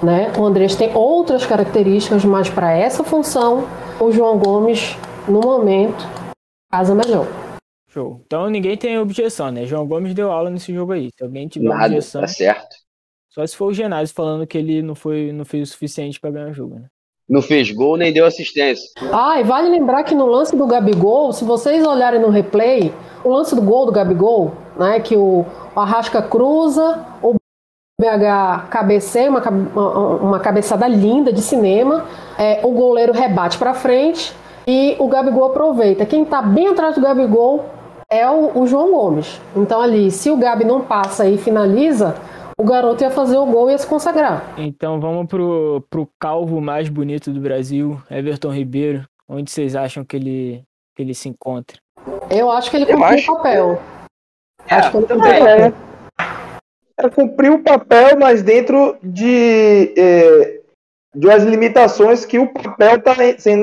Né? 0.00 0.32
O 0.38 0.44
Andreas 0.44 0.74
tem 0.76 0.94
outras 0.94 1.44
características, 1.44 2.24
mas 2.24 2.48
para 2.48 2.72
essa 2.72 3.02
função, 3.02 3.66
o 4.00 4.10
João 4.12 4.38
Gomes, 4.38 4.96
no 5.28 5.40
momento, 5.40 6.04
casa 6.70 6.94
melhor. 6.94 7.26
Show. 7.88 8.20
Então 8.24 8.48
ninguém 8.48 8.76
tem 8.76 8.98
objeção, 8.98 9.50
né? 9.50 9.66
João 9.66 9.86
Gomes 9.86 10.14
deu 10.14 10.32
aula 10.32 10.48
nesse 10.48 10.72
jogo 10.72 10.92
aí. 10.92 11.10
Se 11.16 11.22
alguém 11.22 11.46
tiver 11.46 11.68
Nada, 11.68 11.86
objeção, 11.86 12.22
tá 12.22 12.26
certo. 12.26 12.74
só 13.28 13.46
se 13.46 13.54
for 13.54 13.66
o 13.66 13.74
Genásio 13.74 14.14
falando 14.14 14.46
que 14.46 14.56
ele 14.56 14.80
não, 14.80 14.94
foi, 14.94 15.30
não 15.30 15.44
fez 15.44 15.68
o 15.68 15.72
suficiente 15.72 16.18
pra 16.18 16.30
ganhar 16.30 16.48
o 16.50 16.54
jogo, 16.54 16.76
né? 16.76 16.86
Não 17.28 17.40
fez 17.40 17.70
gol 17.70 17.96
nem 17.96 18.12
deu 18.12 18.26
assistência. 18.26 18.90
Ah, 19.12 19.40
e 19.40 19.44
vale 19.44 19.68
lembrar 19.68 20.04
que 20.04 20.14
no 20.14 20.26
lance 20.26 20.56
do 20.56 20.66
Gabigol, 20.66 21.32
se 21.32 21.44
vocês 21.44 21.86
olharem 21.86 22.20
no 22.20 22.30
replay, 22.30 22.92
o 23.24 23.30
lance 23.30 23.54
do 23.54 23.62
gol 23.62 23.86
do 23.86 23.92
Gabigol, 23.92 24.52
né, 24.76 24.98
que 25.00 25.16
o 25.16 25.44
Arrasca 25.76 26.20
cruza, 26.20 27.06
o 27.22 27.36
BH 28.00 28.68
cabeceia, 28.70 29.30
uma, 29.30 29.40
uma- 30.16 30.40
cabeçada 30.40 30.86
linda 30.88 31.32
de 31.32 31.40
cinema, 31.40 32.04
é, 32.38 32.60
o 32.64 32.72
goleiro 32.72 33.12
rebate 33.12 33.58
para 33.58 33.74
frente 33.74 34.34
e 34.66 34.96
o 34.98 35.08
Gabigol 35.08 35.46
aproveita. 35.46 36.06
Quem 36.06 36.24
tá 36.24 36.40
bem 36.42 36.68
atrás 36.68 36.94
do 36.94 37.00
Gabigol 37.00 37.66
é 38.10 38.28
o, 38.28 38.58
o 38.60 38.66
João 38.66 38.92
Gomes. 38.92 39.40
Então 39.54 39.80
ali, 39.80 40.10
se 40.10 40.30
o 40.30 40.36
Gabi 40.36 40.64
não 40.64 40.80
passa 40.80 41.26
e 41.28 41.38
finaliza, 41.38 42.16
o 42.58 42.64
garoto 42.64 43.02
ia 43.02 43.10
fazer 43.10 43.36
o 43.38 43.46
gol 43.46 43.68
e 43.68 43.72
ia 43.72 43.78
se 43.78 43.86
consagrar. 43.86 44.42
Então 44.56 45.00
vamos 45.00 45.26
pro, 45.26 45.84
pro 45.88 46.08
calvo 46.20 46.60
mais 46.60 46.88
bonito 46.88 47.30
do 47.30 47.40
Brasil, 47.40 48.00
Everton 48.10 48.50
Ribeiro. 48.52 49.04
Onde 49.28 49.50
vocês 49.50 49.74
acham 49.76 50.04
que 50.04 50.16
ele, 50.16 50.62
que 50.94 51.02
ele 51.02 51.14
se 51.14 51.28
encontra? 51.28 51.78
Eu 52.30 52.50
acho 52.50 52.70
que 52.70 52.76
ele 52.76 52.86
cumpriu 52.86 53.18
o 53.18 53.36
papel. 53.36 53.80
É, 54.68 54.74
acho 54.74 54.90
que 54.90 54.96
ele 54.98 55.06
também. 55.06 55.38
cumpriu 55.38 55.91
é 56.98 57.08
cumprir 57.08 57.50
o 57.50 57.62
papel, 57.62 58.18
mas 58.18 58.42
dentro 58.42 58.96
de, 59.02 59.92
é, 59.96 60.60
de 61.14 61.26
umas 61.26 61.42
limitações 61.42 62.24
que 62.24 62.38
o 62.38 62.52
papel 62.52 62.96
está 62.96 63.16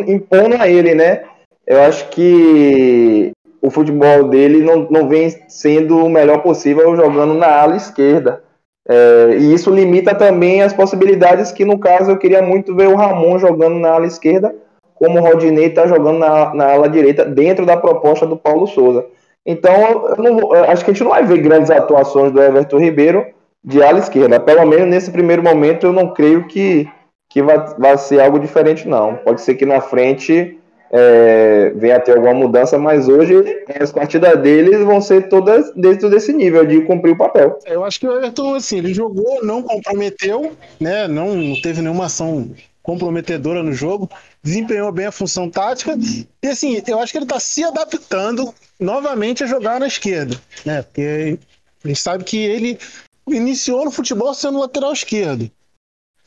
impondo 0.07 0.55
a 0.59 0.67
ele, 0.67 0.95
né? 0.95 1.23
eu 1.69 1.83
acho 1.83 2.09
que 2.09 3.31
o 3.61 3.69
futebol 3.69 4.27
dele 4.27 4.63
não, 4.63 4.87
não 4.89 5.07
vem 5.07 5.29
sendo 5.47 6.03
o 6.03 6.09
melhor 6.09 6.41
possível 6.41 6.95
jogando 6.95 7.35
na 7.35 7.47
ala 7.47 7.75
esquerda. 7.75 8.41
É, 8.87 9.35
e 9.37 9.53
isso 9.53 9.69
limita 9.69 10.15
também 10.15 10.63
as 10.63 10.73
possibilidades 10.73 11.51
que, 11.51 11.63
no 11.63 11.77
caso, 11.77 12.09
eu 12.09 12.17
queria 12.17 12.41
muito 12.41 12.75
ver 12.75 12.87
o 12.87 12.95
Ramon 12.95 13.37
jogando 13.37 13.77
na 13.77 13.91
ala 13.91 14.07
esquerda, 14.07 14.55
como 14.95 15.19
o 15.19 15.21
Rodinei 15.21 15.67
está 15.67 15.85
jogando 15.85 16.17
na, 16.17 16.55
na 16.55 16.71
ala 16.71 16.89
direita, 16.89 17.23
dentro 17.23 17.67
da 17.67 17.77
proposta 17.77 18.25
do 18.25 18.35
Paulo 18.35 18.65
Souza. 18.65 19.05
Então, 19.49 20.15
não, 20.19 20.53
acho 20.53 20.85
que 20.85 20.91
a 20.91 20.93
gente 20.93 21.03
não 21.03 21.09
vai 21.09 21.25
ver 21.25 21.39
grandes 21.39 21.71
atuações 21.71 22.31
do 22.31 22.39
Everton 22.39 22.77
Ribeiro 22.77 23.25
de 23.63 23.81
ala 23.81 23.97
esquerda. 23.97 24.39
Pelo 24.39 24.63
menos 24.63 24.87
nesse 24.87 25.09
primeiro 25.09 25.41
momento, 25.41 25.87
eu 25.87 25.91
não 25.91 26.13
creio 26.13 26.45
que, 26.45 26.87
que 27.27 27.41
vai, 27.41 27.97
ser 27.97 28.21
algo 28.21 28.39
diferente, 28.39 28.87
não. 28.87 29.15
Pode 29.15 29.41
ser 29.41 29.55
que 29.55 29.65
na 29.65 29.81
frente 29.81 30.55
é, 30.91 31.73
venha 31.75 31.95
a 31.95 31.99
ter 31.99 32.15
alguma 32.15 32.35
mudança, 32.35 32.77
mas 32.77 33.09
hoje 33.09 33.43
as 33.81 33.91
partidas 33.91 34.39
deles 34.39 34.81
vão 34.81 35.01
ser 35.01 35.29
todas 35.29 35.73
dentro 35.73 36.11
desse 36.11 36.31
nível 36.31 36.63
de 36.63 36.81
cumprir 36.81 37.13
o 37.13 37.17
papel. 37.17 37.57
Eu 37.65 37.83
acho 37.83 37.99
que 37.99 38.07
o 38.07 38.15
Everton, 38.15 38.53
assim, 38.53 38.77
ele 38.77 38.93
jogou, 38.93 39.43
não 39.43 39.63
comprometeu, 39.63 40.51
né? 40.79 41.07
Não 41.07 41.59
teve 41.63 41.81
nenhuma 41.81 42.05
ação 42.05 42.51
comprometedora 42.83 43.61
no 43.61 43.73
jogo, 43.73 44.09
desempenhou 44.43 44.91
bem 44.91 45.07
a 45.07 45.11
função 45.11 45.49
tática. 45.49 45.97
E 46.41 46.47
assim, 46.47 46.81
eu 46.87 46.99
acho 46.99 47.11
que 47.11 47.17
ele 47.17 47.25
está 47.25 47.39
se 47.39 47.63
adaptando 47.63 48.53
novamente 48.79 49.43
a 49.43 49.47
jogar 49.47 49.79
na 49.79 49.87
esquerda, 49.87 50.39
né? 50.65 50.81
Porque 50.81 51.39
a 51.83 51.87
gente 51.87 51.99
sabe 51.99 52.23
que 52.23 52.37
ele 52.37 52.79
iniciou 53.27 53.85
no 53.85 53.91
futebol 53.91 54.33
sendo 54.33 54.59
lateral 54.59 54.93
esquerdo. 54.93 55.51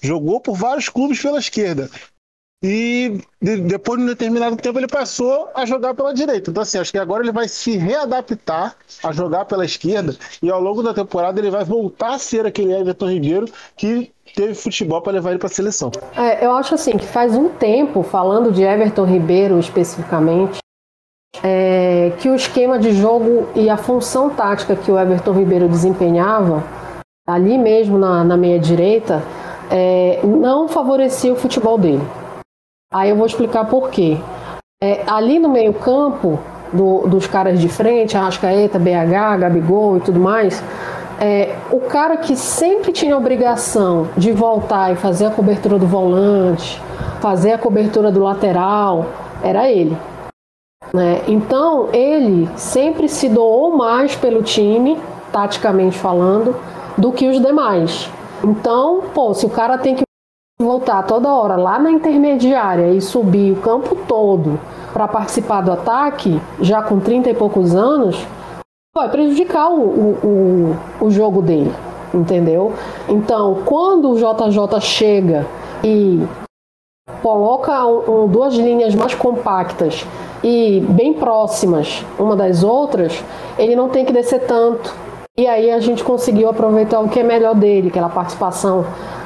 Jogou 0.01 0.41
por 0.41 0.57
vários 0.57 0.89
clubes 0.89 1.21
pela 1.21 1.39
esquerda. 1.39 1.91
E 2.63 3.19
de, 3.41 3.57
depois 3.57 3.99
de 3.99 4.05
um 4.05 4.09
determinado 4.09 4.57
tempo 4.57 4.79
ele 4.79 4.87
passou 4.87 5.49
a 5.55 5.67
jogar 5.67 5.95
pela 5.95 6.15
direita. 6.15 6.51
Então, 6.51 6.63
assim, 6.63 6.79
acho 6.79 6.93
que 6.93 6.99
agora 6.99 7.25
ele 7.25 7.33
vai 7.33 7.49
se 7.49 7.77
readaptar 7.77 8.77
a 9.03 9.13
jogar 9.13 9.47
pela 9.47 9.65
esquerda 9.65 10.15
e 10.41 10.49
ao 10.49 10.61
longo 10.61 10.83
da 10.83 10.95
temporada 10.95 11.41
ele 11.41 11.51
vai 11.51 11.65
voltar 11.65 12.15
a 12.15 12.19
ser 12.19 12.47
aquele 12.47 12.73
Everton 12.73 13.11
Ribeiro 13.11 13.47
que 13.77 14.13
teve 14.37 14.55
futebol 14.55 15.03
para 15.03 15.15
levar 15.15 15.31
ele 15.31 15.39
para 15.41 15.49
a 15.49 15.51
seleção. 15.51 15.91
É, 16.17 16.45
eu 16.45 16.53
acho 16.53 16.75
assim 16.75 16.97
que 16.97 17.07
faz 17.07 17.35
um 17.35 17.49
tempo, 17.49 18.03
falando 18.05 18.53
de 18.53 18.63
Everton 18.63 19.05
Ribeiro 19.05 19.59
especificamente, 19.59 20.59
é, 21.43 22.13
que 22.21 22.29
o 22.29 22.35
esquema 22.35 22.79
de 22.79 22.93
jogo 22.93 23.49
e 23.57 23.69
a 23.69 23.77
função 23.77 24.31
tática 24.31 24.77
que 24.77 24.91
o 24.91 24.99
Everton 24.99 25.33
Ribeiro 25.33 25.69
desempenhava, 25.69 26.63
ali 27.27 27.59
mesmo 27.59 27.99
na, 27.99 28.23
na 28.23 28.37
meia 28.37 28.59
direita, 28.59 29.23
é, 29.71 30.21
não 30.23 30.69
favorecia 30.69 31.33
o 31.33 31.37
futebol 31.37 31.77
dele. 31.77 32.03
Aí 32.93 33.11
eu 33.11 33.17
vou 33.17 33.27
explicar 33.27 33.65
por 33.65 33.91
quê. 33.91 34.19
É, 34.83 35.03
ali 35.07 35.39
no 35.39 35.49
meio-campo, 35.49 36.39
do, 36.73 37.07
dos 37.07 37.27
caras 37.27 37.61
de 37.61 37.69
frente, 37.69 38.17
Arrascaeta, 38.17 38.79
BH, 38.79 39.39
Gabigol 39.41 39.99
e 39.99 40.01
tudo 40.01 40.19
mais, 40.19 40.63
é, 41.21 41.55
o 41.71 41.81
cara 41.81 42.17
que 42.17 42.35
sempre 42.37 42.93
tinha 42.93 43.17
obrigação 43.17 44.09
de 44.17 44.33
voltar 44.33 44.93
e 44.93 44.97
fazer 44.97 45.27
a 45.27 45.31
cobertura 45.31 45.79
do 45.79 45.87
volante, 45.87 46.81
fazer 47.21 47.53
a 47.53 47.59
cobertura 47.59 48.11
do 48.11 48.21
lateral, 48.21 49.07
era 49.43 49.71
ele. 49.71 49.97
Né? 50.93 51.23
Então 51.29 51.89
ele 51.93 52.49
sempre 52.57 53.09
se 53.09 53.29
doou 53.29 53.77
mais 53.77 54.17
pelo 54.17 54.43
time, 54.43 54.99
taticamente 55.31 55.97
falando, 55.97 56.57
do 56.99 57.13
que 57.13 57.29
os 57.29 57.41
demais. 57.41 58.11
Então, 58.45 59.03
pô, 59.15 59.33
se 59.33 59.47
o 59.47 59.51
cara 59.51 59.79
tem 59.79 59.95
que 59.95 60.03
voltar 60.63 61.03
toda 61.03 61.33
hora 61.33 61.57
lá 61.57 61.79
na 61.79 61.91
intermediária 61.91 62.93
e 62.93 63.01
subir 63.01 63.53
o 63.53 63.57
campo 63.57 63.95
todo 64.09 64.59
para 64.93 65.09
participar 65.09 65.63
do 65.63 65.73
ataque, 65.73 66.41
já 66.61 66.83
com 66.83 67.01
30 67.01 67.31
e 67.31 67.35
poucos 67.35 67.75
anos, 67.75 68.27
vai 68.95 69.09
prejudicar 69.09 69.71
o, 69.71 69.81
o, 69.81 70.77
o, 71.01 71.11
jogo 71.11 71.41
dele, 71.41 71.73
entendeu? 72.13 72.75
Então, 73.09 73.63
quando 73.65 74.11
o 74.11 74.17
JJ 74.17 74.81
chega 74.81 75.47
e 75.83 76.21
coloca 77.23 77.87
um, 77.87 78.29
duas 78.29 78.55
linhas 78.55 78.95
mais 78.95 79.15
compactas 79.15 80.07
e 80.45 80.81
bem 80.91 81.15
próximas 81.15 82.05
uma 82.19 82.37
das 82.37 82.63
outras, 82.63 83.25
ele 83.59 83.75
não 83.75 83.89
tem 83.89 84.05
que 84.05 84.13
descer 84.13 84.41
tanto. 84.41 84.95
E 85.39 85.47
aí 85.47 85.71
a 85.71 85.81
gente 85.81 86.05
conseguiu 86.05 86.51
aproveitar 86.51 87.01
o 87.01 87.09
que 87.09 87.21
é 87.21 87.23
melhor 87.23 87.55
dele, 87.55 87.89
aquela 87.89 88.11
participação 88.11 88.85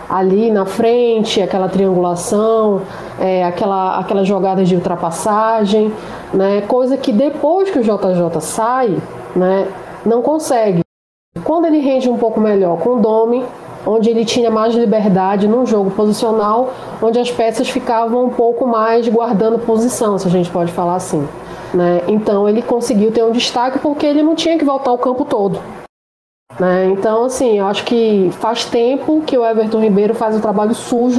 ali 0.08 0.50
na 0.50 0.64
frente, 0.64 1.42
aquela 1.42 1.68
triangulação, 1.68 2.82
é, 3.18 3.44
aquela, 3.44 3.98
aquelas 3.98 4.26
jogadas 4.26 4.68
de 4.68 4.74
ultrapassagem, 4.74 5.92
né? 6.32 6.62
coisa 6.62 6.96
que 6.96 7.12
depois 7.12 7.70
que 7.70 7.78
o 7.78 7.82
JJ 7.82 8.40
sai, 8.40 8.96
né, 9.34 9.66
não 10.04 10.22
consegue. 10.22 10.80
Quando 11.44 11.66
ele 11.66 11.78
rende 11.78 12.08
um 12.08 12.16
pouco 12.16 12.40
melhor 12.40 12.78
com 12.78 12.94
o 12.94 13.00
Domi, 13.00 13.44
onde 13.86 14.10
ele 14.10 14.24
tinha 14.24 14.50
mais 14.50 14.74
liberdade 14.74 15.46
num 15.46 15.64
jogo 15.64 15.90
posicional, 15.90 16.70
onde 17.00 17.18
as 17.18 17.30
peças 17.30 17.68
ficavam 17.68 18.24
um 18.24 18.30
pouco 18.30 18.66
mais 18.66 19.08
guardando 19.08 19.58
posição, 19.58 20.18
se 20.18 20.26
a 20.26 20.30
gente 20.30 20.50
pode 20.50 20.72
falar 20.72 20.96
assim. 20.96 21.26
Né? 21.72 22.02
Então 22.08 22.48
ele 22.48 22.62
conseguiu 22.62 23.12
ter 23.12 23.22
um 23.22 23.30
destaque 23.30 23.78
porque 23.78 24.06
ele 24.06 24.22
não 24.22 24.34
tinha 24.34 24.58
que 24.58 24.64
voltar 24.64 24.92
o 24.92 24.98
campo 24.98 25.24
todo. 25.24 25.60
Né? 26.58 26.86
Então, 26.86 27.24
assim, 27.24 27.58
eu 27.58 27.66
acho 27.66 27.84
que 27.84 28.30
faz 28.38 28.64
tempo 28.64 29.22
que 29.26 29.36
o 29.36 29.44
Everton 29.44 29.80
Ribeiro 29.80 30.14
faz 30.14 30.36
o 30.36 30.40
trabalho 30.40 30.74
sujo 30.74 31.18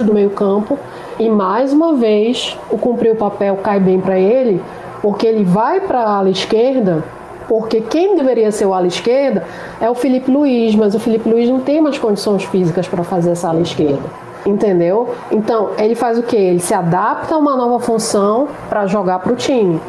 do 0.00 0.14
meio-campo 0.14 0.78
e 1.18 1.28
mais 1.28 1.72
uma 1.72 1.94
vez 1.94 2.56
o 2.70 2.78
cumprir 2.78 3.12
o 3.12 3.16
papel 3.16 3.56
cai 3.56 3.80
bem 3.80 4.00
para 4.00 4.18
ele, 4.18 4.62
porque 5.02 5.26
ele 5.26 5.42
vai 5.42 5.80
para 5.80 6.00
a 6.00 6.16
ala 6.18 6.30
esquerda, 6.30 7.04
porque 7.48 7.80
quem 7.80 8.14
deveria 8.14 8.52
ser 8.52 8.66
o 8.66 8.74
ala 8.74 8.86
esquerda 8.86 9.44
é 9.80 9.90
o 9.90 9.94
Felipe 9.94 10.30
Luiz, 10.30 10.76
mas 10.76 10.94
o 10.94 11.00
Felipe 11.00 11.28
Luiz 11.28 11.48
não 11.48 11.60
tem 11.60 11.80
mais 11.80 11.98
condições 11.98 12.44
físicas 12.44 12.86
para 12.86 13.02
fazer 13.02 13.30
essa 13.30 13.48
ala 13.48 13.60
esquerda. 13.60 14.28
Entendeu? 14.46 15.14
Então, 15.32 15.70
ele 15.76 15.96
faz 15.96 16.16
o 16.16 16.22
que? 16.22 16.36
Ele 16.36 16.60
se 16.60 16.72
adapta 16.72 17.34
a 17.34 17.38
uma 17.38 17.56
nova 17.56 17.80
função 17.80 18.48
para 18.68 18.86
jogar 18.86 19.18
para 19.18 19.32
o 19.32 19.36
time. 19.36 19.80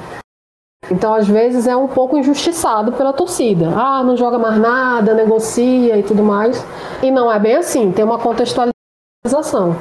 Então, 0.92 1.14
às 1.14 1.28
vezes, 1.28 1.68
é 1.68 1.76
um 1.76 1.88
pouco 1.88 2.18
injustiçado 2.18 2.94
pela 2.94 3.14
torcida. 3.14 3.70
Ah, 3.76 4.04
não 4.04 4.18
joga 4.18 4.38
mais 4.38 4.58
nada, 4.60 5.14
negocia 5.14 5.98
e 5.98 6.04
tudo 6.04 6.24
mais. 6.24 6.64
E 7.04 7.12
não 7.12 7.32
é 7.32 7.40
bem 7.40 7.56
assim, 7.56 7.92
tem 7.92 8.04
uma 8.04 8.18
contextualização. 8.18 9.76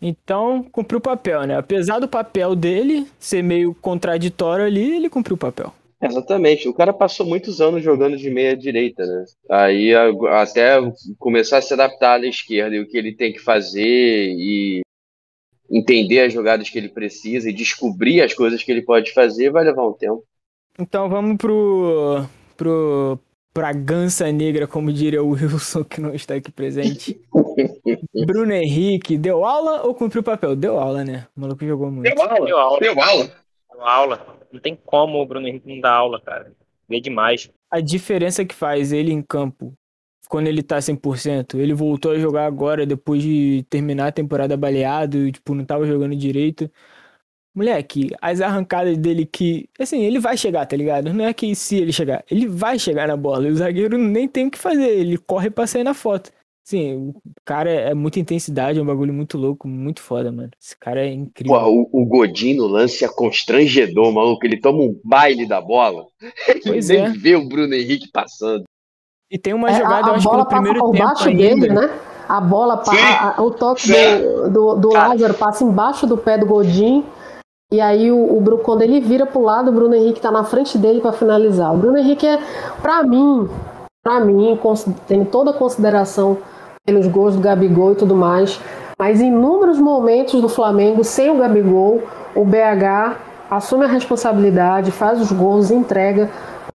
Então, 0.00 0.64
cumpriu 0.70 0.98
o 0.98 1.02
papel, 1.02 1.42
né? 1.44 1.56
Apesar 1.56 1.98
do 2.00 2.08
papel 2.08 2.54
dele 2.54 3.06
ser 3.18 3.42
meio 3.42 3.74
contraditório 3.74 4.64
ali, 4.64 4.96
ele 4.96 5.08
cumpriu 5.08 5.34
o 5.34 5.38
papel. 5.38 5.72
Exatamente. 6.00 6.68
O 6.68 6.74
cara 6.74 6.92
passou 6.92 7.24
muitos 7.24 7.60
anos 7.60 7.82
jogando 7.82 8.16
de 8.16 8.28
meia 8.28 8.56
direita, 8.56 9.06
né? 9.06 9.24
Aí 9.48 9.94
até 9.94 10.74
começar 11.18 11.58
a 11.58 11.62
se 11.62 11.72
adaptar 11.72 12.20
à 12.20 12.26
esquerda 12.26 12.74
e 12.74 12.80
o 12.80 12.88
que 12.88 12.98
ele 12.98 13.14
tem 13.14 13.32
que 13.32 13.38
fazer 13.38 14.34
e 14.36 14.80
entender 15.70 16.20
as 16.20 16.32
jogadas 16.32 16.68
que 16.68 16.76
ele 16.76 16.88
precisa 16.88 17.48
e 17.48 17.54
descobrir 17.54 18.20
as 18.20 18.34
coisas 18.34 18.62
que 18.62 18.72
ele 18.72 18.82
pode 18.82 19.12
fazer 19.12 19.50
vai 19.50 19.62
levar 19.64 19.86
um 19.86 19.92
tempo. 19.92 20.24
Então 20.78 21.08
vamos 21.08 21.36
pro. 21.36 22.24
pro. 22.56 23.18
pra 23.52 23.72
Gansa 23.72 24.30
Negra, 24.32 24.66
como 24.66 24.92
diria 24.92 25.22
o 25.22 25.30
Wilson, 25.30 25.84
que 25.84 26.00
não 26.00 26.14
está 26.14 26.34
aqui 26.34 26.50
presente. 26.50 27.20
Bruno 28.26 28.52
Henrique, 28.52 29.18
deu 29.18 29.44
aula 29.44 29.82
ou 29.82 29.94
cumpriu 29.94 30.20
o 30.20 30.24
papel? 30.24 30.56
Deu 30.56 30.78
aula, 30.78 31.04
né? 31.04 31.26
O 31.36 31.40
maluco 31.40 31.64
jogou 31.66 31.90
muito. 31.90 32.14
Deu 32.14 32.22
aula. 32.22 32.46
Deu 32.46 32.58
aula. 32.58 32.80
Deu 32.80 33.00
aula. 33.00 33.32
Deu 33.70 33.82
aula. 33.82 34.26
Não 34.52 34.60
tem 34.60 34.76
como 34.76 35.20
o 35.20 35.26
Bruno 35.26 35.48
Henrique 35.48 35.68
não 35.68 35.80
dar 35.80 35.94
aula, 35.94 36.20
cara. 36.20 36.52
Vê 36.88 37.00
demais. 37.00 37.50
A 37.70 37.80
diferença 37.80 38.44
que 38.44 38.54
faz 38.54 38.92
ele 38.92 39.12
em 39.12 39.22
campo, 39.22 39.72
quando 40.28 40.46
ele 40.46 40.62
tá 40.62 40.78
100%, 40.78 41.58
ele 41.58 41.72
voltou 41.72 42.12
a 42.12 42.18
jogar 42.18 42.46
agora, 42.46 42.84
depois 42.84 43.22
de 43.22 43.64
terminar 43.70 44.08
a 44.08 44.12
temporada 44.12 44.56
baleado, 44.56 45.26
e, 45.26 45.32
tipo, 45.32 45.54
não 45.54 45.64
tava 45.64 45.86
jogando 45.86 46.14
direito. 46.14 46.70
Moleque, 47.54 48.10
as 48.20 48.40
arrancadas 48.40 48.96
dele 48.96 49.26
que. 49.26 49.68
Assim, 49.78 50.02
ele 50.02 50.18
vai 50.18 50.36
chegar, 50.36 50.64
tá 50.64 50.76
ligado? 50.76 51.12
Não 51.12 51.26
é 51.26 51.34
que 51.34 51.54
se 51.54 51.76
ele 51.76 51.92
chegar, 51.92 52.24
ele 52.30 52.46
vai 52.48 52.78
chegar 52.78 53.08
na 53.08 53.16
bola. 53.16 53.46
E 53.46 53.50
o 53.50 53.56
zagueiro 53.56 53.98
nem 53.98 54.26
tem 54.26 54.46
o 54.46 54.50
que 54.50 54.58
fazer, 54.58 54.88
ele 54.88 55.18
corre 55.18 55.50
pra 55.50 55.66
sair 55.66 55.84
na 55.84 55.92
foto. 55.92 56.30
Sim, 56.64 57.08
o 57.08 57.14
cara 57.44 57.70
é 57.70 57.92
muita 57.92 58.20
intensidade, 58.20 58.78
é 58.78 58.82
um 58.82 58.86
bagulho 58.86 59.12
muito 59.12 59.36
louco, 59.36 59.66
muito 59.66 60.00
foda, 60.00 60.30
mano. 60.30 60.50
Esse 60.60 60.78
cara 60.78 61.04
é 61.04 61.12
incrível. 61.12 61.58
Pô, 61.58 61.88
o, 61.92 62.02
o 62.02 62.06
Godinho 62.06 62.62
no 62.62 62.68
lance 62.68 63.04
é 63.04 63.08
constrangedor, 63.08 64.12
maluco. 64.12 64.46
Ele 64.46 64.60
toma 64.60 64.78
um 64.78 64.98
baile 65.04 65.46
da 65.46 65.60
bola. 65.60 66.06
Pois 66.64 66.88
ele 66.88 67.00
é. 67.00 67.08
nem 67.08 67.18
vê 67.18 67.34
o 67.34 67.48
Bruno 67.48 67.74
Henrique 67.74 68.08
passando. 68.12 68.64
E 69.28 69.36
tem 69.36 69.52
uma 69.52 69.70
é, 69.70 69.74
jogada, 69.74 69.94
a, 69.94 70.04
a 70.06 70.08
eu 70.10 70.14
acho 70.14 70.30
que 70.30 70.36
no 70.36 70.46
primeiro 70.46 70.92
tempo 70.92 71.04
baixo 71.04 71.28
ainda. 71.28 71.42
dele, 71.42 71.68
né? 71.68 72.00
A 72.28 72.40
bola, 72.40 72.82
a, 72.86 73.42
o 73.42 73.50
toque 73.50 73.88
do, 73.88 74.50
do, 74.50 74.74
do 74.76 74.88
Lázaro 74.90 75.34
passa 75.34 75.64
embaixo 75.64 76.06
do 76.06 76.16
pé 76.16 76.38
do 76.38 76.46
Godinho. 76.46 77.04
E 77.72 77.80
aí 77.80 78.12
o, 78.12 78.18
o 78.18 78.58
quando 78.58 78.82
ele 78.82 79.00
vira 79.00 79.24
pro 79.24 79.40
lado, 79.40 79.70
o 79.70 79.72
Bruno 79.72 79.94
Henrique 79.94 80.20
tá 80.20 80.30
na 80.30 80.44
frente 80.44 80.76
dele 80.76 81.00
para 81.00 81.12
finalizar. 81.12 81.72
O 81.72 81.78
Bruno 81.78 81.96
Henrique 81.96 82.26
é, 82.26 82.38
para 82.82 83.02
mim, 83.02 83.48
para 84.04 84.20
mim, 84.20 84.58
tem 85.08 85.24
toda 85.24 85.52
a 85.52 85.54
consideração 85.54 86.36
pelos 86.84 87.06
gols 87.06 87.34
do 87.34 87.40
Gabigol 87.40 87.92
e 87.92 87.94
tudo 87.94 88.14
mais, 88.14 88.60
mas 88.98 89.22
em 89.22 89.28
inúmeros 89.28 89.78
momentos 89.78 90.38
do 90.42 90.50
Flamengo 90.50 91.02
sem 91.02 91.30
o 91.30 91.38
Gabigol, 91.38 92.02
o 92.34 92.44
BH 92.44 93.16
assume 93.50 93.86
a 93.86 93.88
responsabilidade, 93.88 94.90
faz 94.90 95.18
os 95.18 95.32
gols, 95.32 95.70
entrega. 95.70 96.28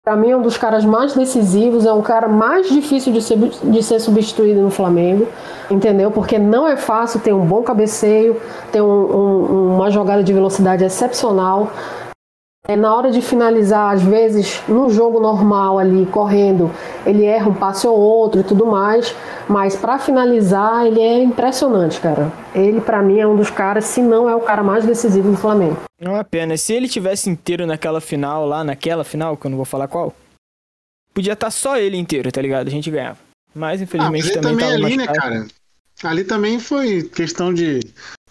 Para 0.03 0.15
mim 0.15 0.31
é 0.31 0.37
um 0.37 0.41
dos 0.41 0.57
caras 0.57 0.85
mais 0.85 1.13
decisivos, 1.13 1.85
é 1.85 1.91
um 1.91 2.01
cara 2.01 2.27
mais 2.27 2.69
difícil 2.69 3.11
de 3.11 3.21
ser, 3.21 3.37
de 3.37 3.83
ser 3.83 3.99
substituído 3.99 4.61
no 4.61 4.69
Flamengo, 4.69 5.27
entendeu? 5.69 6.11
Porque 6.11 6.37
não 6.37 6.67
é 6.67 6.77
fácil 6.77 7.19
ter 7.19 7.33
um 7.33 7.45
bom 7.45 7.63
cabeceio, 7.63 8.39
ter 8.71 8.81
um, 8.81 8.87
um, 8.87 9.75
uma 9.75 9.89
jogada 9.89 10.23
de 10.23 10.31
velocidade 10.31 10.83
excepcional. 10.83 11.71
É, 12.67 12.75
na 12.75 12.95
hora 12.95 13.11
de 13.11 13.21
finalizar, 13.21 13.93
às 13.93 14.01
vezes, 14.01 14.61
no 14.67 14.89
jogo 14.89 15.19
normal 15.19 15.77
ali, 15.77 16.05
correndo, 16.07 16.71
ele 17.05 17.23
erra 17.23 17.49
um 17.49 17.53
passe 17.53 17.85
ou 17.85 17.95
outro 17.95 18.41
e 18.41 18.43
tudo 18.43 18.65
mais, 18.65 19.15
mas 19.47 19.75
para 19.75 19.99
finalizar, 19.99 20.85
ele 20.85 20.99
é 20.99 21.21
impressionante, 21.21 21.99
cara. 21.99 22.31
Ele, 22.55 22.81
para 22.81 23.03
mim, 23.03 23.19
é 23.19 23.27
um 23.27 23.35
dos 23.35 23.51
caras, 23.51 23.85
se 23.85 24.01
não 24.01 24.27
é 24.27 24.35
o 24.35 24.41
cara 24.41 24.63
mais 24.63 24.83
decisivo 24.83 25.29
do 25.29 25.37
Flamengo. 25.37 25.77
É 25.99 26.09
uma 26.09 26.23
pena. 26.23 26.57
Se 26.57 26.73
ele 26.73 26.89
tivesse 26.89 27.29
inteiro 27.29 27.67
naquela 27.67 28.01
final, 28.01 28.47
lá 28.47 28.63
naquela 28.63 29.03
final, 29.03 29.37
que 29.37 29.45
eu 29.45 29.51
não 29.51 29.57
vou 29.57 29.65
falar 29.65 29.87
qual, 29.87 30.11
podia 31.13 31.33
estar 31.33 31.51
só 31.51 31.77
ele 31.77 31.97
inteiro, 31.97 32.31
tá 32.31 32.41
ligado? 32.41 32.67
A 32.67 32.71
gente 32.71 32.89
ganhava. 32.89 33.19
Mas, 33.53 33.79
infelizmente, 33.79 34.23
ah, 34.23 34.41
mas 34.41 34.41
também, 34.41 34.57
também 34.57 34.65
tava 34.65 34.73
ali, 34.73 34.97
né, 34.97 35.05
machucado. 35.05 35.19
cara? 35.21 35.47
Ali 36.03 36.23
também 36.23 36.59
foi 36.59 37.03
questão 37.03 37.53
de 37.53 37.79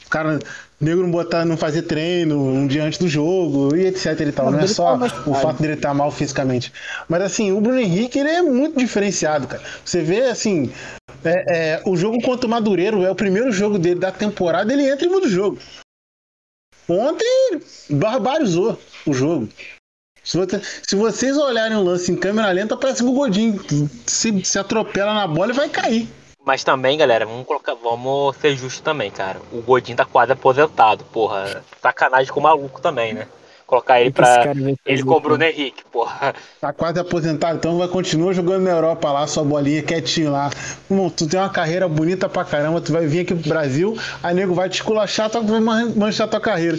o 0.04 0.10
cara 0.10 0.38
negro 0.84 1.02
não 1.02 1.10
botar, 1.10 1.44
não 1.44 1.56
fazer 1.56 1.82
treino 1.82 2.38
um 2.40 2.66
dia 2.66 2.84
antes 2.84 2.98
do 2.98 3.08
jogo 3.08 3.74
e 3.74 3.86
etc 3.86 4.20
e 4.20 4.30
tal. 4.32 4.46
Não, 4.46 4.52
Não, 4.58 4.60
é 4.60 4.66
só 4.66 4.96
machucado. 4.96 5.30
o 5.30 5.34
fato 5.34 5.60
dele 5.60 5.74
estar 5.74 5.92
mal 5.94 6.10
fisicamente. 6.10 6.72
Mas 7.08 7.22
assim, 7.22 7.50
o 7.52 7.60
Bruno 7.60 7.80
Henrique 7.80 8.18
ele 8.18 8.28
é 8.30 8.42
muito 8.42 8.78
diferenciado, 8.78 9.46
cara. 9.48 9.62
Você 9.84 10.02
vê 10.02 10.22
assim, 10.26 10.70
é, 11.24 11.76
é, 11.76 11.82
o 11.86 11.96
jogo 11.96 12.20
contra 12.22 12.46
o 12.46 12.50
Madureiro 12.50 13.02
é 13.04 13.10
o 13.10 13.14
primeiro 13.14 13.50
jogo 13.50 13.78
dele 13.78 13.98
da 14.00 14.12
temporada, 14.12 14.72
ele 14.72 14.88
entra 14.88 15.06
e 15.06 15.10
muda 15.10 15.26
o 15.26 15.30
jogo. 15.30 15.58
Ontem 16.88 17.60
barbarizou 17.90 18.78
o 19.06 19.12
jogo. 19.12 19.48
Se, 20.22 20.36
você- 20.36 20.60
se 20.86 20.96
vocês 20.96 21.36
olharem 21.36 21.76
o 21.76 21.82
lance 21.82 22.10
em 22.12 22.16
câmera 22.16 22.50
lenta, 22.50 22.76
parece 22.76 23.02
que 23.02 23.08
o 23.08 23.12
Godinho 23.12 23.60
se, 24.06 24.44
se 24.44 24.58
atropela 24.58 25.12
na 25.14 25.26
bola 25.26 25.52
e 25.52 25.54
vai 25.56 25.68
cair. 25.68 26.08
Mas 26.44 26.62
também, 26.62 26.98
galera, 26.98 27.24
vamos 27.24 27.46
colocar, 27.46 27.74
vamos 27.74 28.36
ser 28.36 28.54
justos 28.54 28.80
também, 28.80 29.10
cara. 29.10 29.38
O 29.52 29.62
Godinho 29.62 29.96
tá 29.96 30.04
quase 30.04 30.32
aposentado, 30.32 31.02
porra. 31.04 31.62
Sacanagem 31.80 32.32
com 32.32 32.40
o 32.40 32.42
maluco 32.42 32.80
também, 32.80 33.14
né? 33.14 33.26
Colocar 33.66 33.98
ele 33.98 34.10
pra. 34.10 34.44
Ele 34.84 35.02
com 35.02 35.14
o 35.14 35.20
Bruno 35.20 35.38
cara? 35.38 35.50
Henrique, 35.50 35.82
porra. 35.90 36.34
Tá 36.60 36.70
quase 36.70 37.00
aposentado, 37.00 37.56
então 37.56 37.78
vai 37.78 37.88
continuar 37.88 38.34
jogando 38.34 38.62
na 38.64 38.70
Europa 38.72 39.10
lá, 39.10 39.26
sua 39.26 39.42
bolinha 39.42 39.82
quietinho 39.82 40.30
lá. 40.30 40.50
Tu 41.16 41.26
tem 41.26 41.40
uma 41.40 41.48
carreira 41.48 41.88
bonita 41.88 42.28
pra 42.28 42.44
caramba, 42.44 42.78
tu 42.82 42.92
vai 42.92 43.06
vir 43.06 43.20
aqui 43.20 43.34
pro 43.34 43.48
Brasil, 43.48 43.96
aí 44.22 44.34
nego 44.34 44.52
vai 44.52 44.68
te 44.68 44.74
esculachar, 44.74 45.30
tu 45.30 45.42
vai 45.42 45.60
man- 45.60 45.92
manchar 45.96 46.28
tua 46.28 46.40
carreira. 46.40 46.78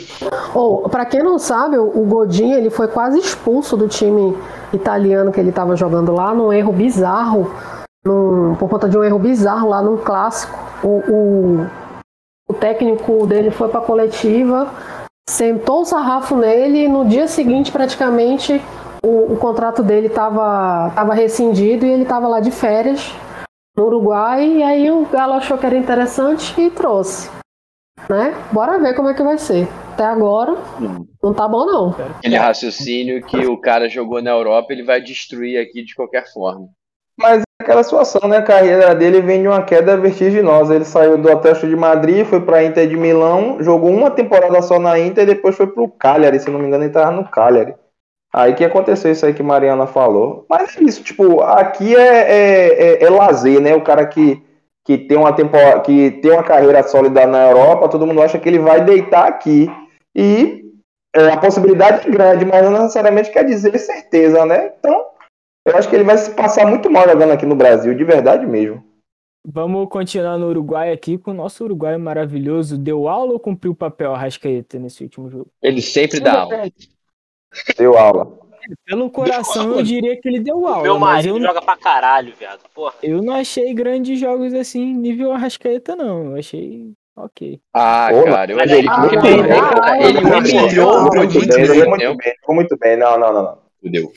Ou, 0.54 0.88
para 0.88 1.06
quem 1.08 1.23
não 1.23 1.39
sabe, 1.39 1.75
o 1.75 1.86
o 1.95 2.06
Godin 2.06 2.51
ele 2.54 2.69
foi 2.69 2.88
quase 2.88 3.17
expulso 3.17 3.75
do 3.75 3.88
time 3.88 4.38
italiano 4.71 5.32
que 5.32 5.39
ele 5.39 5.49
estava 5.49 5.75
jogando 5.75 6.12
lá, 6.13 6.36
num 6.36 6.54
erro 6.54 6.71
bizarro, 6.71 7.51
num- 8.05 8.55
por 8.55 8.69
conta 8.69 8.87
de 8.87 8.97
um 8.97 9.03
erro 9.03 9.19
bizarro 9.19 9.67
lá 9.69 9.81
num 9.81 9.97
clássico. 9.97 10.57
O, 10.83 11.01
o, 11.11 11.67
o 12.49 12.53
técnico 12.53 13.25
dele 13.25 13.49
foi 13.51 13.67
para 13.69 13.81
coletiva, 13.81 14.69
sentou 15.27 15.81
o 15.81 15.85
sarrafo 15.85 16.35
nele 16.35 16.85
e 16.85 16.87
no 16.87 17.05
dia 17.05 17.27
seguinte, 17.27 17.71
praticamente, 17.71 18.61
o, 19.03 19.33
o 19.33 19.37
contrato 19.37 19.81
dele 19.81 20.07
estava 20.07 20.91
tava 20.93 21.13
rescindido 21.13 21.85
e 21.85 21.89
ele 21.91 22.03
estava 22.03 22.27
lá 22.27 22.39
de 22.39 22.51
férias 22.51 23.11
no 23.75 23.85
Uruguai. 23.85 24.45
E 24.47 24.63
aí 24.63 24.91
o 24.91 25.05
Galo 25.05 25.33
achou 25.33 25.57
que 25.57 25.65
era 25.65 25.77
interessante 25.77 26.59
e 26.59 26.69
trouxe. 26.69 27.29
Né? 28.09 28.35
Bora 28.51 28.77
ver 28.77 28.93
como 28.95 29.09
é 29.09 29.13
que 29.13 29.23
vai 29.23 29.37
ser. 29.37 29.67
Até 29.93 30.03
agora, 30.03 30.55
não 31.23 31.33
tá 31.33 31.47
bom 31.47 31.65
não. 31.65 31.89
Aquele 32.17 32.35
raciocínio 32.35 33.25
que 33.25 33.47
o 33.47 33.57
cara 33.57 33.87
jogou 33.87 34.21
na 34.21 34.31
Europa, 34.31 34.73
ele 34.73 34.83
vai 34.83 35.01
destruir 35.01 35.57
aqui 35.57 35.83
de 35.83 35.95
qualquer 35.95 36.31
forma. 36.31 36.67
Mas 37.17 37.44
aquela 37.61 37.83
situação, 37.83 38.27
né? 38.27 38.37
A 38.37 38.43
carreira 38.43 38.93
dele 38.93 39.21
vem 39.21 39.41
de 39.41 39.47
uma 39.47 39.61
queda 39.61 39.97
vertiginosa. 39.97 40.75
Ele 40.75 40.85
saiu 40.85 41.17
do 41.17 41.31
Atlético 41.31 41.67
de 41.67 41.75
Madrid, 41.75 42.25
foi 42.25 42.41
para 42.41 42.63
Inter 42.63 42.87
de 42.87 42.97
Milão, 42.97 43.57
jogou 43.61 43.91
uma 43.91 44.11
temporada 44.11 44.61
só 44.61 44.79
na 44.79 44.99
Inter 44.99 45.23
e 45.23 45.33
depois 45.33 45.55
foi 45.55 45.67
pro 45.67 45.87
Cagliari, 45.87 46.39
se 46.39 46.49
não 46.49 46.59
me 46.59 46.67
engano, 46.67 46.83
ele 46.83 46.93
tava 46.93 47.11
no 47.11 47.27
Cagliari. 47.27 47.75
Aí 48.33 48.53
que 48.53 48.65
aconteceu 48.65 49.11
isso 49.11 49.25
aí 49.25 49.33
que 49.33 49.41
Mariana 49.41 49.87
falou. 49.87 50.45
Mas 50.49 50.75
é 50.77 50.83
isso, 50.83 51.01
tipo, 51.01 51.41
aqui 51.41 51.95
é, 51.95 52.01
é, 52.01 52.67
é, 52.67 53.03
é 53.03 53.09
lazer, 53.09 53.61
né? 53.61 53.73
O 53.73 53.81
cara 53.81 54.05
que, 54.05 54.43
que, 54.83 54.97
tem 54.97 55.17
uma 55.17 55.31
temporada, 55.31 55.79
que 55.79 56.11
tem 56.11 56.31
uma 56.31 56.43
carreira 56.43 56.83
sólida 56.83 57.25
na 57.25 57.49
Europa, 57.49 57.87
todo 57.87 58.05
mundo 58.05 58.21
acha 58.21 58.37
que 58.37 58.49
ele 58.49 58.59
vai 58.59 58.83
deitar 58.83 59.25
aqui. 59.25 59.71
E 60.13 60.65
é, 61.15 61.29
a 61.29 61.37
possibilidade 61.37 62.05
é 62.05 62.11
grande, 62.11 62.43
mas 62.43 62.61
não 62.63 62.83
necessariamente 62.83 63.31
quer 63.31 63.45
dizer 63.45 63.77
certeza, 63.77 64.45
né? 64.45 64.73
Então, 64.77 65.05
eu 65.65 65.75
acho 65.75 65.89
que 65.89 65.95
ele 65.95 66.04
vai 66.04 66.17
se 66.17 66.34
passar 66.36 66.67
muito 66.67 66.89
mal 66.89 67.08
jogando 67.10 67.32
aqui 67.32 67.45
no 67.45 67.56
Brasil, 67.56 67.93
de 67.95 68.04
verdade 68.04 68.45
mesmo. 68.45 68.84
Vamos 69.47 69.88
continuar 69.89 70.38
no 70.38 70.47
Uruguai 70.47 70.91
aqui 70.91 71.17
com 71.17 71.32
o 71.32 71.34
nosso 71.34 71.63
Uruguai 71.63 71.97
maravilhoso. 71.97 72.78
Deu 72.78 73.08
aula 73.08 73.34
ou 73.34 73.39
cumpriu 73.39 73.73
o 73.73 73.75
papel 73.75 74.13
Arrascaeta 74.13 74.80
nesse 74.80 75.04
último 75.04 75.30
jogo? 75.30 75.47
Ele 75.62 75.82
sempre 75.82 76.19
dá 76.19 76.41
aula. 76.41 76.63
Deu 77.78 77.95
aula. 77.95 78.39
Pelo 78.84 79.12
coração 79.12 79.75
eu 79.75 79.84
diria 79.84 80.19
que 80.19 80.28
ele 80.28 80.39
deu 80.39 80.65
aula. 80.65 80.82
Meu 80.82 80.97
mas 80.97 81.25
marido 81.25 81.38
eu, 81.38 81.47
joga 81.47 81.62
pra 81.62 81.78
caralho, 81.78 82.34
viado. 82.36 82.62
Porra. 82.73 82.95
eu 83.04 83.21
não 83.21 83.36
achei 83.36 83.71
grandes 83.75 84.19
jogos 84.19 84.51
assim, 84.56 84.93
nível 84.95 85.32
Arrascaeta, 85.32 85.95
não. 85.95 86.32
Eu 86.32 86.38
achei 86.38 86.91
ok. 87.15 87.60
Ah, 87.71 88.10
Pô, 88.12 88.23
cara, 88.23 88.51
eu 88.51 88.58
mas 88.58 88.65
achei 88.65 88.80
ele 88.80 88.89
muito 88.89 89.21
bem? 89.21 89.34
Ele 89.34 89.41
muito 89.43 89.82
bem, 89.82 90.23
muito 90.23 90.51
bem, 90.51 90.69
jogou 90.69 92.56
muito 92.56 92.78
bem. 92.78 92.97
Não, 92.97 93.19
não, 93.19 93.32
não, 93.34 93.43
não. 93.43 93.58
Fudeu. 93.80 94.12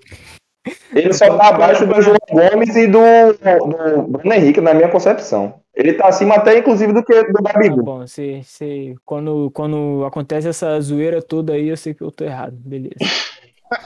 Ele 0.95 1.13
só 1.13 1.37
tá 1.37 1.49
abaixo 1.49 1.87
do 1.87 2.01
João 2.01 2.17
Gomes 2.31 2.77
e 2.77 2.87
do, 2.87 2.99
do 2.99 4.03
Bruno 4.09 4.33
Henrique, 4.35 4.61
na 4.61 4.75
minha 4.75 4.89
concepção. 4.89 5.55
Ele 5.75 5.93
tá 5.93 6.09
acima 6.09 6.35
até, 6.37 6.59
inclusive, 6.59 6.93
do 6.93 7.05
que 7.05 7.23
do 7.25 7.43
Tá 7.43 7.53
Gabigol. 7.53 7.83
bom, 7.85 8.07
se, 8.07 8.41
se, 8.45 8.95
quando, 9.05 9.51
quando 9.53 10.05
acontece 10.05 10.49
essa 10.49 10.81
zoeira 10.81 11.23
toda 11.23 11.53
aí, 11.53 11.69
eu 11.69 11.77
sei 11.77 11.95
que 11.95 12.03
eu 12.03 12.11
tô 12.11 12.25
errado. 12.25 12.57
Beleza. 12.57 12.97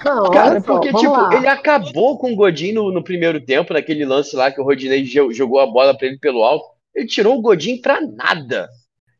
Não, 0.05 0.31
Cara, 0.31 0.61
só, 0.61 0.67
porque, 0.75 0.93
tipo, 0.93 1.11
lá. 1.11 1.35
ele 1.35 1.47
acabou 1.49 2.17
com 2.17 2.33
o 2.33 2.37
Godinho 2.37 2.75
no, 2.85 2.93
no 2.93 3.03
primeiro 3.05 3.41
tempo, 3.41 3.73
naquele 3.75 4.05
lance 4.05 4.35
lá 4.37 4.51
que 4.51 4.61
o 4.61 4.65
Rodinei 4.65 5.03
jo- 5.03 5.33
jogou 5.33 5.59
a 5.61 5.67
bola 5.67 5.97
pra 5.97 6.07
ele 6.07 6.19
pelo 6.19 6.43
alto. 6.45 6.65
Ele 6.95 7.07
tirou 7.07 7.37
o 7.37 7.43
Godinho 7.43 7.81
pra 7.83 8.01
nada. 8.01 8.69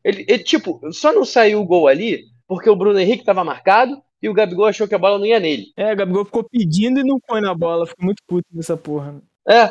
Ele, 0.03 0.25
ele, 0.27 0.43
tipo, 0.43 0.79
só 0.91 1.11
não 1.11 1.25
saiu 1.25 1.59
o 1.61 1.65
gol 1.65 1.87
ali 1.87 2.21
porque 2.47 2.69
o 2.69 2.75
Bruno 2.75 2.99
Henrique 2.99 3.23
tava 3.25 3.43
marcado 3.43 3.97
e 4.23 4.29
o 4.29 4.33
Gabigol 4.33 4.67
achou 4.67 4.87
que 4.87 4.95
a 4.95 4.97
bola 4.97 5.19
não 5.19 5.25
ia 5.25 5.37
nele. 5.37 5.73
É, 5.75 5.91
o 5.91 5.97
Gabigol 5.97 6.23
ficou 6.23 6.45
pedindo 6.45 6.97
e 6.97 7.03
não 7.03 7.19
foi 7.27 7.41
na 7.41 7.53
bola. 7.53 7.85
Fiquei 7.85 8.05
muito 8.05 8.23
puto 8.25 8.47
nessa 8.53 8.77
porra. 8.77 9.21
É. 9.45 9.69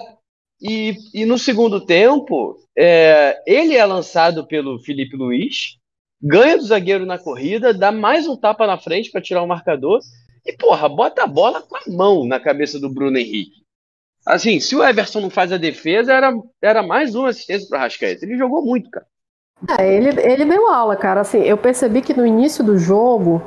E, 0.60 0.94
e 1.14 1.24
no 1.24 1.38
segundo 1.38 1.80
tempo, 1.80 2.58
é, 2.76 3.42
ele 3.46 3.74
é 3.74 3.84
lançado 3.86 4.46
pelo 4.46 4.78
Felipe 4.78 5.16
Luiz, 5.16 5.78
ganha 6.20 6.58
do 6.58 6.64
zagueiro 6.64 7.06
na 7.06 7.18
corrida, 7.18 7.72
dá 7.72 7.90
mais 7.90 8.28
um 8.28 8.36
tapa 8.36 8.66
na 8.66 8.76
frente 8.76 9.10
pra 9.10 9.22
tirar 9.22 9.42
o 9.42 9.48
marcador 9.48 10.00
e, 10.44 10.52
porra, 10.52 10.86
bota 10.86 11.24
a 11.24 11.26
bola 11.26 11.62
com 11.62 11.74
a 11.74 11.82
mão 11.90 12.26
na 12.26 12.38
cabeça 12.38 12.78
do 12.78 12.92
Bruno 12.92 13.16
Henrique. 13.16 13.62
Assim, 14.26 14.60
se 14.60 14.76
o 14.76 14.84
Everson 14.84 15.20
não 15.20 15.30
faz 15.30 15.50
a 15.50 15.56
defesa, 15.56 16.12
era, 16.12 16.30
era 16.60 16.82
mais 16.82 17.14
uma 17.14 17.30
assistência 17.30 17.66
pro 17.66 17.78
Rascaeta. 17.78 18.26
Ele 18.26 18.36
jogou 18.36 18.62
muito, 18.62 18.90
cara. 18.90 19.06
É, 19.78 19.96
ele, 19.96 20.08
ele 20.20 20.44
deu 20.44 20.68
aula, 20.68 20.94
cara. 20.94 21.22
Assim, 21.22 21.38
eu 21.38 21.56
percebi 21.56 22.02
que 22.02 22.12
no 22.12 22.26
início 22.26 22.62
do 22.62 22.76
jogo 22.76 23.42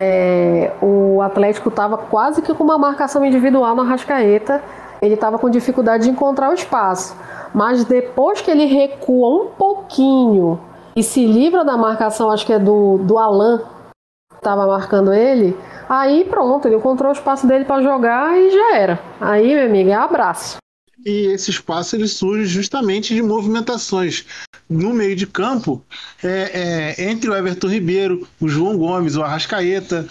é, 0.00 0.72
o 0.80 1.20
Atlético 1.20 1.70
tava 1.70 1.98
quase 1.98 2.40
que 2.40 2.54
com 2.54 2.64
uma 2.64 2.78
marcação 2.78 3.22
individual 3.22 3.76
no 3.76 3.82
Arrascaeta. 3.82 4.62
Ele 5.02 5.16
tava 5.16 5.38
com 5.38 5.50
dificuldade 5.50 6.04
de 6.04 6.10
encontrar 6.10 6.50
o 6.50 6.54
espaço. 6.54 7.14
Mas 7.54 7.84
depois 7.84 8.40
que 8.40 8.50
ele 8.50 8.64
recua 8.64 9.44
um 9.44 9.46
pouquinho 9.48 10.58
e 10.96 11.02
se 11.02 11.26
livra 11.26 11.64
da 11.64 11.76
marcação, 11.76 12.30
acho 12.30 12.46
que 12.46 12.52
é 12.52 12.58
do, 12.58 12.98
do 12.98 13.18
Alan, 13.18 13.62
que 14.34 14.40
tava 14.40 14.66
marcando 14.66 15.12
ele, 15.12 15.56
aí 15.88 16.24
pronto, 16.24 16.66
ele 16.66 16.76
encontrou 16.76 17.10
o 17.10 17.14
espaço 17.14 17.46
dele 17.46 17.64
para 17.64 17.82
jogar 17.82 18.38
e 18.38 18.50
já 18.50 18.76
era. 18.76 18.98
Aí, 19.20 19.54
meu 19.54 19.66
amigo, 19.66 19.90
é 19.90 19.94
abraço. 19.94 20.59
E 21.04 21.26
esse 21.28 21.50
espaço 21.50 21.96
ele 21.96 22.06
surge 22.08 22.46
justamente 22.46 23.14
de 23.14 23.22
movimentações 23.22 24.24
no 24.68 24.92
meio 24.92 25.16
de 25.16 25.26
campo 25.26 25.82
é, 26.22 26.94
é, 26.98 27.10
entre 27.10 27.30
o 27.30 27.34
Everton 27.34 27.68
Ribeiro, 27.68 28.28
o 28.40 28.48
João 28.48 28.76
Gomes, 28.76 29.16
o 29.16 29.22
Arrascaeta. 29.22 30.06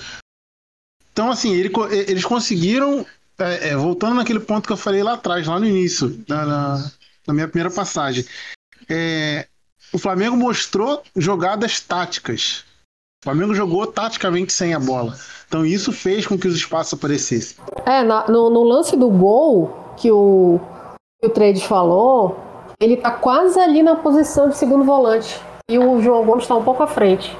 Então, 1.12 1.30
assim, 1.32 1.54
ele 1.54 1.72
eles 2.08 2.26
conseguiram, 2.26 3.06
é, 3.38 3.70
é, 3.70 3.76
voltando 3.76 4.16
naquele 4.16 4.40
ponto 4.40 4.66
que 4.68 4.74
eu 4.74 4.78
falei 4.78 5.04
lá 5.04 5.14
atrás, 5.14 5.46
lá 5.48 5.60
no 5.60 5.66
início, 5.66 6.24
na, 6.28 6.46
na- 6.46 6.92
na 7.28 7.34
minha 7.34 7.48
primeira 7.48 7.70
passagem, 7.70 8.26
é, 8.90 9.48
o 9.94 9.98
Flamengo 10.00 10.36
mostrou 10.36 11.04
jogadas 11.16 11.80
táticas. 11.80 12.64
O 13.22 13.26
Flamengo 13.26 13.54
jogou 13.54 13.86
taticamente 13.86 14.52
sem 14.54 14.74
a 14.74 14.80
bola. 14.80 15.18
Então, 15.48 15.66
isso 15.66 15.92
fez 15.92 16.26
com 16.26 16.38
que 16.38 16.48
os 16.48 16.56
espaços 16.56 16.94
aparecessem. 16.94 17.58
É, 17.86 18.02
na- 18.04 18.28
no, 18.28 18.50
no 18.50 18.64
lance 18.64 18.96
do 18.96 19.10
gol 19.10 19.94
que 19.98 20.10
o, 20.12 20.60
o 21.22 21.30
Trades 21.30 21.64
falou, 21.64 22.38
ele 22.80 22.98
tá 22.98 23.12
quase 23.12 23.60
ali 23.60 23.84
na 23.84 23.96
posição 23.96 24.50
de 24.50 24.58
segundo 24.58 24.84
volante. 24.84 25.40
E 25.70 25.78
o 25.78 26.02
João 26.02 26.26
Gomes 26.26 26.48
tá 26.48 26.56
um 26.56 26.64
pouco 26.64 26.82
à 26.82 26.88
frente. 26.88 27.36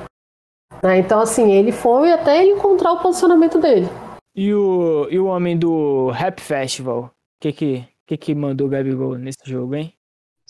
Né? 0.84 1.00
Então, 1.00 1.20
assim, 1.20 1.52
ele 1.52 1.72
foi 1.72 2.12
até 2.12 2.42
ele 2.42 2.52
encontrar 2.52 2.94
o 2.94 3.02
posicionamento 3.02 3.60
dele. 3.60 3.88
E 4.36 4.54
o, 4.54 5.08
e 5.10 5.20
o 5.20 5.26
homem 5.26 5.58
do 5.58 6.10
Rap 6.12 6.40
Festival? 6.40 7.06
O 7.06 7.12
que 7.42 7.52
que, 7.52 7.88
que 8.06 8.18
que 8.18 8.36
mandou 8.36 8.68
o 8.68 8.70
Gabigol 8.70 9.18
nesse 9.18 9.40
jogo, 9.46 9.76
hein? 9.76 9.94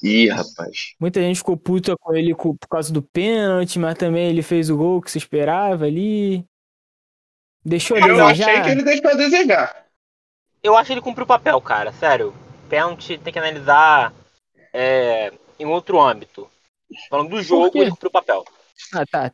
Ih, 0.04 0.30
rapaz. 0.30 0.94
Muita 1.00 1.22
gente 1.22 1.38
ficou 1.38 1.58
puta 1.58 1.96
com 2.00 2.13
ele 2.13 2.34
por 2.36 2.58
causa 2.70 2.92
do 2.92 3.02
pênalti, 3.02 3.80
mas 3.80 3.98
também 3.98 4.30
ele 4.30 4.42
fez 4.42 4.70
o 4.70 4.78
gol 4.78 5.02
que 5.02 5.12
se 5.12 5.18
esperava 5.18 5.86
ali. 5.86 6.46
Deixou 7.65 7.98
a 7.98 8.00
Eu 8.00 8.15
desejar. 8.15 8.50
achei 8.50 8.62
que 8.62 8.70
ele 8.70 8.84
deixou 8.84 9.12
a 9.12 9.13
desejar. 9.13 9.86
Eu 10.63 10.76
acho 10.76 10.88
que 10.88 10.94
ele 10.94 11.02
cumpriu 11.02 11.26
o 11.26 11.28
papel, 11.28 11.60
cara. 11.62 11.92
Sério. 11.94 12.34
Pênalti 12.69 13.17
tem 13.17 13.34
que 13.34 13.39
analisar 13.39 14.13
é, 14.73 15.34
em 15.60 15.65
outro 15.65 15.99
âmbito. 16.01 16.47
Falando 17.10 17.29
do 17.29 17.41
jogo, 17.41 17.71
quê? 17.71 17.79
ele 17.79 17.91
cumpriu 17.91 18.10
o 18.10 18.13
papel. 18.13 18.43
Ah, 18.93 19.05
tá. 19.05 19.32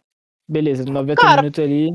Beleza, 0.48 0.84
90 0.86 1.22
Cara, 1.22 1.42
minutos 1.42 1.64
ali. 1.64 1.90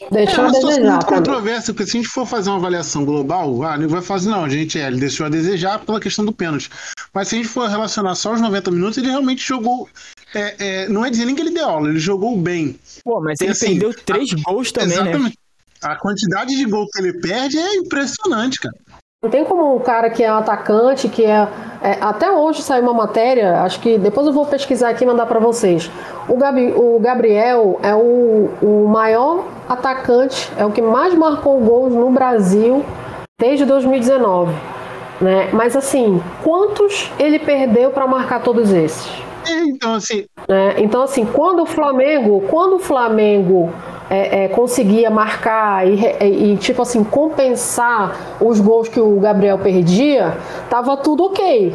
É 0.00 0.10
Deixou 0.10 0.44
uma 0.44 0.50
a 0.50 0.54
situação 0.54 0.68
desejar 0.70 0.90
muito 0.92 1.06
pra 1.06 1.16
mim. 1.20 1.22
controversa, 1.22 1.72
porque 1.72 1.90
se 1.90 1.96
a 1.96 2.00
gente 2.00 2.10
for 2.10 2.26
fazer 2.26 2.50
uma 2.50 2.58
avaliação 2.58 3.04
global, 3.04 3.62
ah, 3.62 3.78
não 3.78 3.88
vai 3.88 4.02
fazer, 4.02 4.28
não, 4.28 4.48
gente, 4.50 4.78
é, 4.78 4.86
ele 4.88 4.98
deixou 4.98 5.26
a 5.26 5.28
desejar 5.28 5.78
pela 5.78 6.00
questão 6.00 6.24
do 6.24 6.32
pênalti. 6.32 6.68
Mas 7.12 7.28
se 7.28 7.36
a 7.36 7.38
gente 7.38 7.48
for 7.48 7.68
relacionar 7.68 8.14
só 8.16 8.32
os 8.32 8.40
90 8.40 8.70
minutos, 8.72 8.98
ele 8.98 9.08
realmente 9.08 9.46
jogou. 9.46 9.88
é, 10.34 10.56
é, 10.58 10.88
não 10.88 11.04
é 11.04 11.10
dizer 11.10 11.24
nem 11.26 11.34
que 11.34 11.40
ele 11.42 11.52
deu 11.52 11.68
aula, 11.68 11.88
ele 11.90 12.00
jogou 12.00 12.36
bem. 12.36 12.78
Pô, 13.04 13.20
mas 13.20 13.40
E 13.40 13.44
ele 13.44 13.52
assim, 13.52 13.66
perdeu 13.78 13.94
três 13.94 14.32
gols 14.32 14.72
também, 14.72 14.88
né? 14.88 15.02
Exatamente. 15.10 15.38
A 15.80 15.96
quantidade 15.96 16.56
de 16.56 16.64
gol 16.64 16.88
que 16.90 16.98
ele 16.98 17.20
perde 17.20 17.58
é 17.58 17.74
impressionante, 17.76 18.58
cara. 18.58 18.74
Não 19.24 19.30
tem 19.30 19.42
como 19.42 19.74
um 19.74 19.78
cara 19.78 20.10
que 20.10 20.22
é 20.22 20.30
um 20.30 20.36
atacante, 20.36 21.08
que 21.08 21.24
é, 21.24 21.48
é, 21.80 21.96
Até 21.98 22.30
hoje 22.30 22.60
saiu 22.60 22.82
uma 22.82 22.92
matéria, 22.92 23.62
acho 23.62 23.80
que 23.80 23.96
depois 23.96 24.26
eu 24.26 24.34
vou 24.34 24.44
pesquisar 24.44 24.90
aqui 24.90 25.02
e 25.02 25.06
mandar 25.06 25.24
pra 25.24 25.40
vocês. 25.40 25.90
O, 26.28 26.36
Gabi, 26.36 26.74
o 26.76 26.98
Gabriel 27.00 27.80
é 27.82 27.94
o, 27.94 28.50
o 28.60 28.86
maior 28.86 29.44
atacante, 29.66 30.52
é 30.58 30.66
o 30.66 30.70
que 30.70 30.82
mais 30.82 31.14
marcou 31.14 31.58
gols 31.58 31.94
no 31.94 32.10
Brasil 32.10 32.84
desde 33.40 33.64
2019. 33.64 34.52
Né? 35.22 35.48
Mas 35.54 35.74
assim, 35.74 36.22
quantos 36.42 37.10
ele 37.18 37.38
perdeu 37.38 37.92
pra 37.92 38.06
marcar 38.06 38.42
todos 38.42 38.74
esses? 38.74 39.10
É, 39.46 39.60
então, 39.64 39.94
assim, 39.94 40.24
né? 40.48 40.74
Então, 40.78 41.02
assim, 41.02 41.24
quando 41.24 41.62
o 41.62 41.66
Flamengo, 41.66 42.44
quando 42.50 42.76
o 42.76 42.78
Flamengo 42.78 43.70
é, 44.10 44.44
é, 44.44 44.48
conseguia 44.48 45.10
marcar 45.10 45.86
e, 45.86 46.52
e, 46.52 46.56
tipo 46.56 46.82
assim, 46.82 47.02
compensar 47.02 48.36
os 48.40 48.60
gols 48.60 48.88
que 48.88 49.00
o 49.00 49.18
Gabriel 49.20 49.58
perdia, 49.58 50.36
tava 50.68 50.96
tudo 50.96 51.24
ok. 51.24 51.74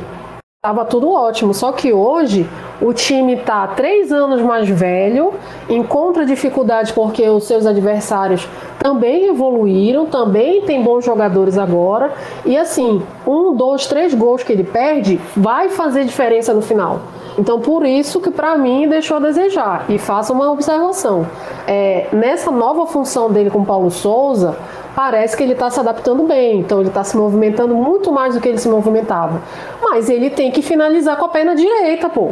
Tava 0.61 0.83
tudo 0.83 1.09
ótimo. 1.09 1.53
Só 1.53 1.71
que 1.71 1.93
hoje 1.93 2.45
o 2.81 2.93
time 2.93 3.37
tá 3.37 3.65
três 3.67 4.11
anos 4.11 4.41
mais 4.41 4.67
velho, 4.67 5.33
encontra 5.69 6.25
dificuldades 6.25 6.91
porque 6.91 7.27
os 7.29 7.45
seus 7.45 7.65
adversários 7.65 8.45
também 8.77 9.27
evoluíram, 9.27 10.05
também 10.05 10.61
tem 10.63 10.83
bons 10.83 11.05
jogadores 11.05 11.57
agora. 11.57 12.11
E 12.45 12.57
assim, 12.57 13.01
um, 13.25 13.55
dois, 13.55 13.87
três 13.87 14.13
gols 14.13 14.43
que 14.43 14.51
ele 14.51 14.65
perde 14.65 15.17
vai 15.33 15.69
fazer 15.69 16.03
diferença 16.03 16.53
no 16.53 16.61
final. 16.61 17.03
Então, 17.37 17.59
por 17.59 17.85
isso 17.85 18.19
que 18.19 18.31
para 18.31 18.57
mim 18.57 18.87
deixou 18.87 19.17
a 19.17 19.19
desejar. 19.19 19.85
E 19.89 19.97
faço 19.97 20.33
uma 20.33 20.51
observação. 20.51 21.27
É, 21.67 22.07
nessa 22.11 22.51
nova 22.51 22.85
função 22.87 23.31
dele 23.31 23.49
com 23.49 23.63
Paulo 23.63 23.91
Souza, 23.91 24.57
parece 24.95 25.37
que 25.37 25.43
ele 25.43 25.53
está 25.53 25.69
se 25.69 25.79
adaptando 25.79 26.23
bem. 26.23 26.59
Então, 26.59 26.79
ele 26.79 26.89
está 26.89 27.03
se 27.03 27.15
movimentando 27.15 27.75
muito 27.75 28.11
mais 28.11 28.35
do 28.35 28.41
que 28.41 28.49
ele 28.49 28.57
se 28.57 28.67
movimentava. 28.67 29.41
Mas 29.81 30.09
ele 30.09 30.29
tem 30.29 30.51
que 30.51 30.61
finalizar 30.61 31.17
com 31.17 31.25
a 31.25 31.29
perna 31.29 31.55
direita, 31.55 32.09
pô. 32.09 32.31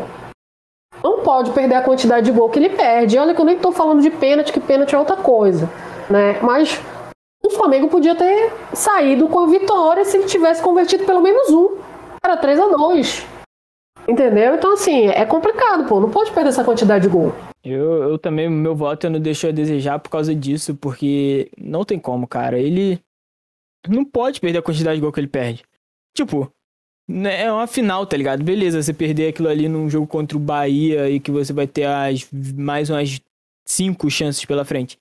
Não 1.03 1.19
pode 1.19 1.51
perder 1.51 1.75
a 1.75 1.81
quantidade 1.81 2.25
de 2.25 2.37
gol 2.37 2.49
que 2.49 2.59
ele 2.59 2.69
perde. 2.69 3.17
Olha 3.17 3.33
que 3.33 3.41
eu 3.41 3.45
nem 3.45 3.57
tô 3.57 3.71
falando 3.71 4.01
de 4.01 4.09
pênalti, 4.09 4.51
que 4.51 4.59
pênalti 4.59 4.95
é 4.95 4.99
outra 4.99 5.15
coisa, 5.15 5.69
né? 6.09 6.37
Mas 6.41 6.81
o 7.45 7.51
Flamengo 7.51 7.87
podia 7.87 8.15
ter 8.15 8.51
saído 8.73 9.27
com 9.27 9.39
a 9.39 9.45
vitória 9.45 10.03
se 10.03 10.17
ele 10.17 10.25
tivesse 10.25 10.61
convertido 10.61 11.05
pelo 11.05 11.21
menos 11.21 11.49
um. 11.49 11.77
Era 12.23 12.35
3 12.35 12.59
a 12.59 12.67
2 12.67 13.36
Entendeu? 14.07 14.55
Então, 14.55 14.73
assim, 14.73 15.07
é 15.07 15.25
complicado, 15.25 15.87
pô. 15.87 15.99
Não 15.99 16.09
pode 16.09 16.31
perder 16.31 16.49
essa 16.49 16.63
quantidade 16.63 17.07
de 17.07 17.13
gol. 17.13 17.33
Eu, 17.63 18.11
eu 18.11 18.17
também, 18.17 18.49
meu 18.49 18.73
voto 18.73 19.09
não 19.09 19.19
deixou 19.19 19.49
a 19.49 19.53
desejar 19.53 19.99
por 19.99 20.09
causa 20.09 20.33
disso, 20.33 20.75
porque 20.75 21.51
não 21.57 21.83
tem 21.83 21.99
como, 21.99 22.25
cara. 22.25 22.57
Ele 22.57 22.99
não 23.87 24.05
pode 24.05 24.39
perder 24.39 24.59
a 24.59 24.61
quantidade 24.61 24.95
de 24.95 25.01
gol 25.01 25.11
que 25.11 25.19
ele 25.19 25.27
perde. 25.27 25.63
Tipo, 26.15 26.51
né, 27.07 27.43
é 27.43 27.51
uma 27.51 27.67
final, 27.67 28.05
tá 28.05 28.15
ligado? 28.15 28.43
Beleza, 28.43 28.81
você 28.81 28.93
perder 28.93 29.29
aquilo 29.29 29.49
ali 29.49 29.67
num 29.67 29.89
jogo 29.89 30.07
contra 30.07 30.37
o 30.37 30.41
Bahia 30.41 31.09
e 31.09 31.19
que 31.19 31.31
você 31.31 31.51
vai 31.51 31.67
ter 31.67 31.85
as, 31.85 32.29
mais 32.55 32.89
umas 32.89 33.19
cinco 33.65 34.09
chances 34.09 34.45
pela 34.45 34.63
frente. 34.63 34.97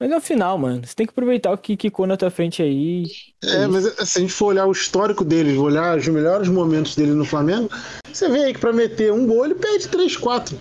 Mas 0.00 0.10
é 0.10 0.14
uma 0.14 0.20
final, 0.20 0.58
mano. 0.58 0.84
Você 0.86 0.94
tem 0.94 1.06
que 1.06 1.10
aproveitar 1.12 1.52
o 1.52 1.58
que 1.58 1.76
quicou 1.76 2.06
na 2.06 2.16
tua 2.16 2.30
frente 2.30 2.62
aí. 2.62 3.04
É, 3.42 3.66
mas 3.66 3.84
se 4.08 4.18
a 4.18 4.20
gente 4.20 4.32
for 4.32 4.46
olhar 4.46 4.66
o 4.66 4.72
histórico 4.72 5.24
dele, 5.24 5.56
olhar 5.56 5.96
os 5.96 6.06
melhores 6.08 6.48
momentos 6.48 6.96
dele 6.96 7.12
no 7.12 7.24
Flamengo, 7.24 7.70
você 8.12 8.28
vê 8.28 8.44
aí 8.44 8.54
que 8.54 8.60
pra 8.60 8.72
meter 8.72 9.12
um 9.12 9.26
gol 9.26 9.44
ele 9.44 9.54
perde 9.54 9.88
3, 9.88 10.16
4. 10.16 10.58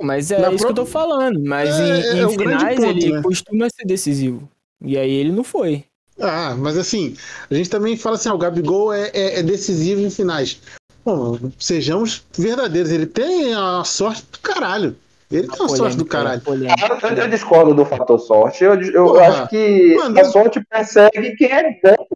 Mas 0.00 0.30
é 0.30 0.38
Na 0.40 0.52
isso 0.52 0.58
que 0.64 0.70
eu 0.70 0.74
tô 0.74 0.84
própria- 0.84 0.92
falando. 0.92 1.42
Mas 1.42 1.70
É, 1.70 1.82
em, 1.82 1.90
é 2.18 2.20
em 2.20 2.24
o 2.26 2.36
grande 2.36 2.58
finais 2.58 2.76
ponto, 2.76 2.88
ele 2.90 3.12
né? 3.12 3.22
costuma 3.22 3.68
ser 3.70 3.84
decisivo. 3.86 4.48
E 4.84 4.96
aí 4.96 5.10
ele 5.10 5.32
não 5.32 5.42
foi. 5.42 5.84
Ah, 6.20 6.54
mas 6.56 6.78
assim, 6.78 7.16
a 7.50 7.54
gente 7.54 7.68
também 7.68 7.96
fala 7.96 8.16
assim, 8.16 8.28
ah, 8.28 8.34
o 8.34 8.38
Gabigol 8.38 8.92
é, 8.92 9.10
é- 9.12 9.40
é 9.40 9.42
decisivo 9.42 10.00
em 10.00 10.10
finais. 10.10 10.60
Bom, 11.04 11.38
sejamos 11.58 12.24
verdadeiros, 12.36 12.90
ele 12.90 13.06
tem 13.06 13.52
a 13.54 13.82
sorte 13.84 14.22
do 14.32 14.38
caralho. 14.38 14.96
Ele 15.30 15.48
tem 15.48 15.66
a 15.66 15.68
sorte 15.68 15.96
do 15.96 16.04
caralho. 16.04 16.40
Eu, 16.46 17.16
eu 17.16 17.28
discordo 17.28 17.74
do 17.74 17.84
fator 17.84 18.18
sorte. 18.18 18.62
Eu, 18.62 18.80
eu 18.80 19.06
Porra. 19.06 19.28
acho 19.28 19.48
que 19.48 19.94
Mano, 19.96 20.20
a 20.20 20.24
sorte 20.24 20.64
persegue 20.68 21.36
quem 21.36 21.50
é 21.50 21.80
bom. 21.82 22.06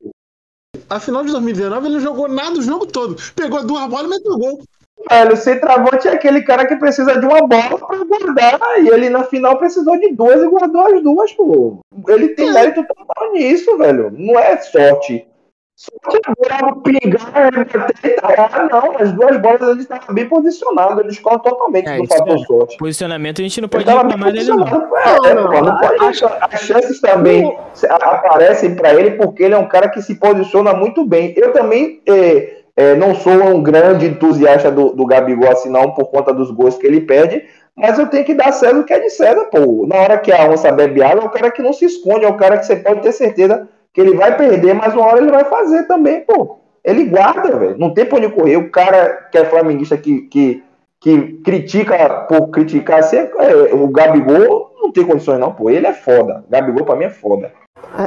A 0.89 1.01
final 1.01 1.25
de 1.25 1.33
2019 1.33 1.87
ele 1.87 1.95
não 1.95 2.01
jogou 2.01 2.29
nada 2.29 2.59
o 2.59 2.63
jogo 2.63 2.87
todo. 2.87 3.17
Pegou 3.35 3.65
duas 3.65 3.89
bolas 3.89 4.07
e 4.07 4.09
meteu 4.09 4.39
gol. 4.39 4.63
Velho, 5.09 5.37
centroavante 5.37 6.07
é 6.07 6.13
aquele 6.13 6.43
cara 6.43 6.67
que 6.67 6.77
precisa 6.77 7.19
de 7.19 7.27
uma 7.27 7.47
bola 7.47 7.79
pra 7.79 8.05
guardar. 8.05 8.61
E 8.83 8.89
ele 8.89 9.09
na 9.09 9.25
final 9.25 9.59
precisou 9.59 9.99
de 9.99 10.13
duas 10.13 10.43
e 10.43 10.49
guardou 10.49 10.87
as 10.87 11.03
duas, 11.03 11.33
pô. 11.33 11.81
Ele 12.09 12.29
tem 12.29 12.53
mérito 12.53 12.85
total 12.85 13.33
nisso, 13.33 13.77
velho. 13.79 14.11
Não 14.11 14.39
é 14.39 14.57
sorte. 14.59 15.27
Sorte 15.81 16.21
agora 16.27 16.77
pingar, 16.83 17.33
bater 17.33 18.11
e 18.11 18.11
tal. 18.11 18.31
Ah, 18.37 18.69
não. 18.71 18.99
As 18.99 19.13
duas 19.13 19.41
bolas 19.41 19.63
ele 19.63 19.81
estava 19.81 20.13
bem 20.13 20.29
posicionado. 20.29 21.01
Eu 21.01 21.09
discordo 21.09 21.43
totalmente 21.43 21.89
É, 21.89 21.97
do 21.97 22.07
fator 22.07 22.35
é. 22.35 22.39
sorte. 22.45 22.77
Posicionamento 22.77 23.41
a 23.41 23.43
gente 23.45 23.61
não 23.63 23.69
pode 23.71 23.87
reclamar 23.87 24.31
dele, 24.31 24.45
não. 24.45 24.59
posicionado. 24.59 25.27
É, 25.27 25.35
pô, 25.35 25.65
não 25.65 25.79
pode 25.79 26.25
As 26.53 26.61
chances 26.61 27.01
também 27.01 27.57
aparecem 27.99 28.75
para 28.75 28.93
ele 28.93 29.13
porque 29.13 29.45
ele 29.45 29.55
é 29.55 29.59
um 29.59 29.69
cara 29.69 29.89
que 29.89 30.03
se 30.03 30.17
posiciona 30.17 30.75
muito 30.75 31.03
bem. 31.03 31.33
Eu 31.35 31.51
também 31.55 32.03
é, 32.07 32.59
é, 32.77 32.95
não 32.97 33.15
sou 33.15 33.33
um 33.33 33.63
grande 33.63 34.05
entusiasta 34.05 34.71
do, 34.71 34.91
do 34.91 35.07
Gabigol 35.07 35.51
assim, 35.51 35.71
não, 35.71 35.95
por 35.95 36.11
conta 36.11 36.31
dos 36.31 36.51
gols 36.51 36.77
que 36.77 36.87
ele 36.87 37.01
perde. 37.01 37.43
Mas 37.75 37.99
eu 37.99 38.07
tenho 38.07 38.27
que 38.27 38.35
dar 38.35 38.53
César 38.53 38.79
o 38.79 38.85
que 38.85 38.93
é 38.93 39.01
de 39.01 39.09
César, 39.09 39.47
pô. 39.47 39.87
Na 39.87 39.97
hora 39.97 40.19
que 40.19 40.31
a 40.31 40.45
onça 40.45 40.71
bebe 40.71 41.03
água, 41.03 41.23
é 41.23 41.27
o 41.27 41.31
cara 41.31 41.51
que 41.51 41.63
não 41.63 41.73
se 41.73 41.87
esconde, 41.87 42.27
é 42.27 42.29
o 42.29 42.37
cara 42.37 42.59
que 42.59 42.67
você 42.67 42.77
pode 42.77 43.01
ter 43.01 43.13
certeza 43.13 43.67
que 43.93 44.01
ele 44.01 44.15
vai 44.15 44.37
perder, 44.37 44.75
mas 44.75 44.95
uma 44.95 45.07
hora 45.07 45.19
ele 45.19 45.31
vai 45.31 45.45
fazer 45.45 45.85
também, 45.85 46.21
pô. 46.21 46.59
Ele 46.85 47.05
guarda, 47.05 47.57
velho. 47.57 47.79
Não 47.79 47.93
tem 47.93 48.07
pra 48.07 48.19
onde 48.19 48.31
correr. 48.31 48.57
O 48.57 48.71
cara 48.71 49.29
que 49.31 49.37
é 49.37 49.45
flamenguista 49.45 49.97
que, 49.97 50.23
que, 50.23 50.65
que 51.01 51.41
critica 51.45 52.27
por 52.29 52.49
criticar 52.49 53.01
assim, 53.01 53.17
é, 53.17 53.75
o 53.75 53.89
Gabigol 53.89 54.73
não 54.81 54.91
tem 54.91 55.05
condições, 55.05 55.39
não, 55.39 55.53
pô. 55.53 55.69
Ele 55.69 55.87
é 55.87 55.93
foda. 55.93 56.45
Gabigol 56.49 56.85
pra 56.85 56.97
mim 56.97 57.05
é 57.05 57.11
foda. 57.11 57.53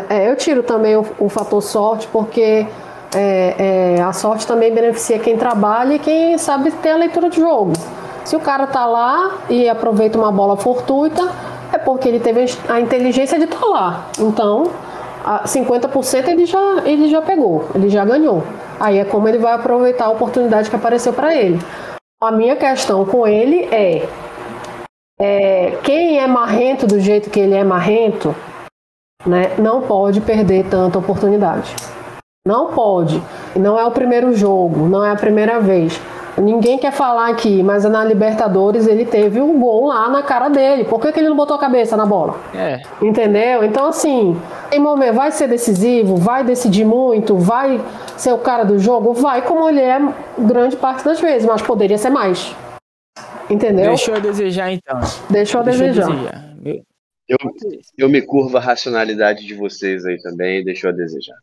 É, 0.09 0.15
é, 0.17 0.29
eu 0.31 0.35
tiro 0.35 0.63
também 0.63 0.95
o, 0.95 1.05
o 1.19 1.29
fator 1.29 1.61
sorte, 1.61 2.07
porque 2.11 2.65
é, 3.15 3.95
é, 3.97 4.01
a 4.01 4.13
sorte 4.13 4.47
também 4.47 4.73
beneficia 4.73 5.19
quem 5.19 5.37
trabalha 5.37 5.95
e 5.95 5.99
quem 5.99 6.37
sabe 6.37 6.71
ter 6.71 6.91
a 6.91 6.97
leitura 6.97 7.29
de 7.29 7.39
jogo. 7.39 7.73
Se 8.25 8.35
o 8.35 8.39
cara 8.39 8.65
tá 8.67 8.85
lá 8.85 9.39
e 9.49 9.67
aproveita 9.67 10.17
uma 10.17 10.31
bola 10.31 10.55
fortuita, 10.55 11.29
é 11.71 11.77
porque 11.77 12.07
ele 12.07 12.19
teve 12.19 12.45
a 12.69 12.79
inteligência 12.79 13.37
de 13.37 13.45
estar 13.45 13.65
lá. 13.65 14.07
Então, 14.17 14.71
50% 15.23 16.27
ele 16.27 16.45
já, 16.45 16.83
ele 16.85 17.09
já 17.09 17.21
pegou, 17.21 17.67
ele 17.73 17.89
já 17.89 18.03
ganhou. 18.05 18.43
Aí 18.79 18.99
é 18.99 19.05
como 19.05 19.27
ele 19.27 19.37
vai 19.37 19.53
aproveitar 19.53 20.05
a 20.05 20.11
oportunidade 20.11 20.69
que 20.69 20.75
apareceu 20.75 21.13
para 21.13 21.35
ele. 21.35 21.59
A 22.21 22.31
minha 22.31 22.55
questão 22.55 23.05
com 23.05 23.27
ele 23.27 23.65
é, 23.65 24.07
é 25.19 25.77
quem 25.83 26.19
é 26.19 26.27
marrento 26.27 26.85
do 26.85 26.99
jeito 26.99 27.29
que 27.29 27.39
ele 27.39 27.53
é 27.53 27.63
marrento, 27.63 28.35
né, 29.25 29.55
não 29.57 29.81
pode 29.81 30.21
perder 30.21 30.65
tanta 30.65 30.99
oportunidade. 30.99 31.75
Não 32.45 32.73
pode. 32.73 33.21
Não 33.55 33.79
é 33.79 33.85
o 33.85 33.91
primeiro 33.91 34.35
jogo, 34.35 34.87
não 34.87 35.05
é 35.05 35.11
a 35.11 35.15
primeira 35.15 35.61
vez. 35.61 35.99
Ninguém 36.37 36.79
quer 36.79 36.91
falar 36.91 37.29
aqui, 37.29 37.61
mas 37.61 37.83
na 37.83 38.03
Libertadores 38.03 38.87
ele 38.87 39.05
teve 39.05 39.39
um 39.39 39.59
gol 39.59 39.87
lá 39.87 40.09
na 40.09 40.23
cara 40.23 40.49
dele. 40.49 40.83
Por 40.83 40.99
que, 40.99 41.11
que 41.11 41.19
ele 41.19 41.29
não 41.29 41.35
botou 41.35 41.55
a 41.55 41.59
cabeça 41.59 41.95
na 41.95 42.05
bola? 42.05 42.39
É. 42.55 42.81
Entendeu? 43.01 43.63
Então, 43.63 43.87
assim, 43.87 44.35
em 44.71 44.79
momento, 44.79 45.13
vai 45.13 45.31
ser 45.31 45.47
decisivo, 45.47 46.15
vai 46.15 46.43
decidir 46.43 46.85
muito, 46.85 47.37
vai 47.37 47.79
ser 48.17 48.33
o 48.33 48.39
cara 48.39 48.63
do 48.63 48.79
jogo, 48.79 49.13
vai 49.13 49.41
como 49.43 49.69
ele 49.69 49.81
é 49.81 49.99
grande 50.39 50.75
parte 50.75 51.05
das 51.05 51.19
vezes, 51.19 51.47
mas 51.47 51.61
poderia 51.61 51.97
ser 51.97 52.09
mais. 52.09 52.55
Entendeu? 53.49 53.89
Deixou 53.89 54.15
a 54.15 54.19
desejar, 54.19 54.71
então. 54.71 54.99
Deixou 55.29 55.61
a 55.61 55.63
Deixou 55.63 55.87
desejar. 55.87 56.53
Eu, 57.27 57.37
eu 57.97 58.09
me 58.09 58.21
curvo 58.21 58.57
a 58.57 58.59
racionalidade 58.59 59.45
de 59.45 59.53
vocês 59.53 60.05
aí 60.05 60.21
também, 60.21 60.63
deixou 60.63 60.89
a 60.89 60.93
desejar. 60.93 61.37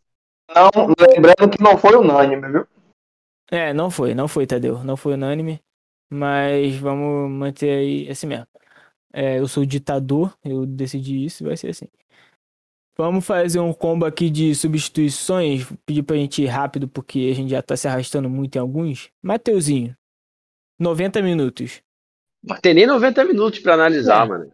Não, 0.55 0.71
lembrando 1.09 1.49
que 1.49 1.63
não 1.63 1.77
foi 1.77 1.97
unânime, 1.97 2.49
viu? 2.51 2.67
É, 3.51 3.73
não 3.73 3.91
foi, 3.91 4.15
não 4.15 4.29
foi, 4.29 4.47
Tadeu. 4.47 4.85
Não 4.85 4.97
foi 4.97 5.15
unânime. 5.15 5.61
Mas 6.13 6.77
vamos 6.77 7.31
manter 7.31 7.71
aí 7.71 8.09
assim 8.09 8.27
mesmo. 8.27 8.47
É, 9.13 9.39
eu 9.39 9.49
sou 9.49 9.65
ditador, 9.65 10.37
eu 10.45 10.65
decidi 10.67 11.25
isso, 11.25 11.45
vai 11.45 11.57
ser 11.57 11.69
assim. 11.69 11.87
Vamos 12.97 13.25
fazer 13.25 13.61
um 13.61 13.73
combo 13.73 14.05
aqui 14.05 14.29
de 14.29 14.55
substituições. 14.55 15.67
Pedir 15.87 16.03
pra 16.03 16.17
gente 16.17 16.43
ir 16.43 16.47
rápido, 16.47 16.87
porque 16.89 17.29
a 17.31 17.35
gente 17.35 17.51
já 17.51 17.63
tá 17.63 17.77
se 17.77 17.89
arrastando 17.89 18.29
muito 18.29 18.57
em 18.57 18.59
alguns. 18.59 19.11
Mateuzinho, 19.23 19.97
90 20.79 21.23
minutos. 21.23 21.81
Não 22.43 22.57
tem 22.57 22.75
nem 22.75 22.87
90 22.87 23.25
minutos 23.25 23.59
pra 23.61 23.75
analisar, 23.75 24.27
É. 24.27 24.29
mano. 24.29 24.53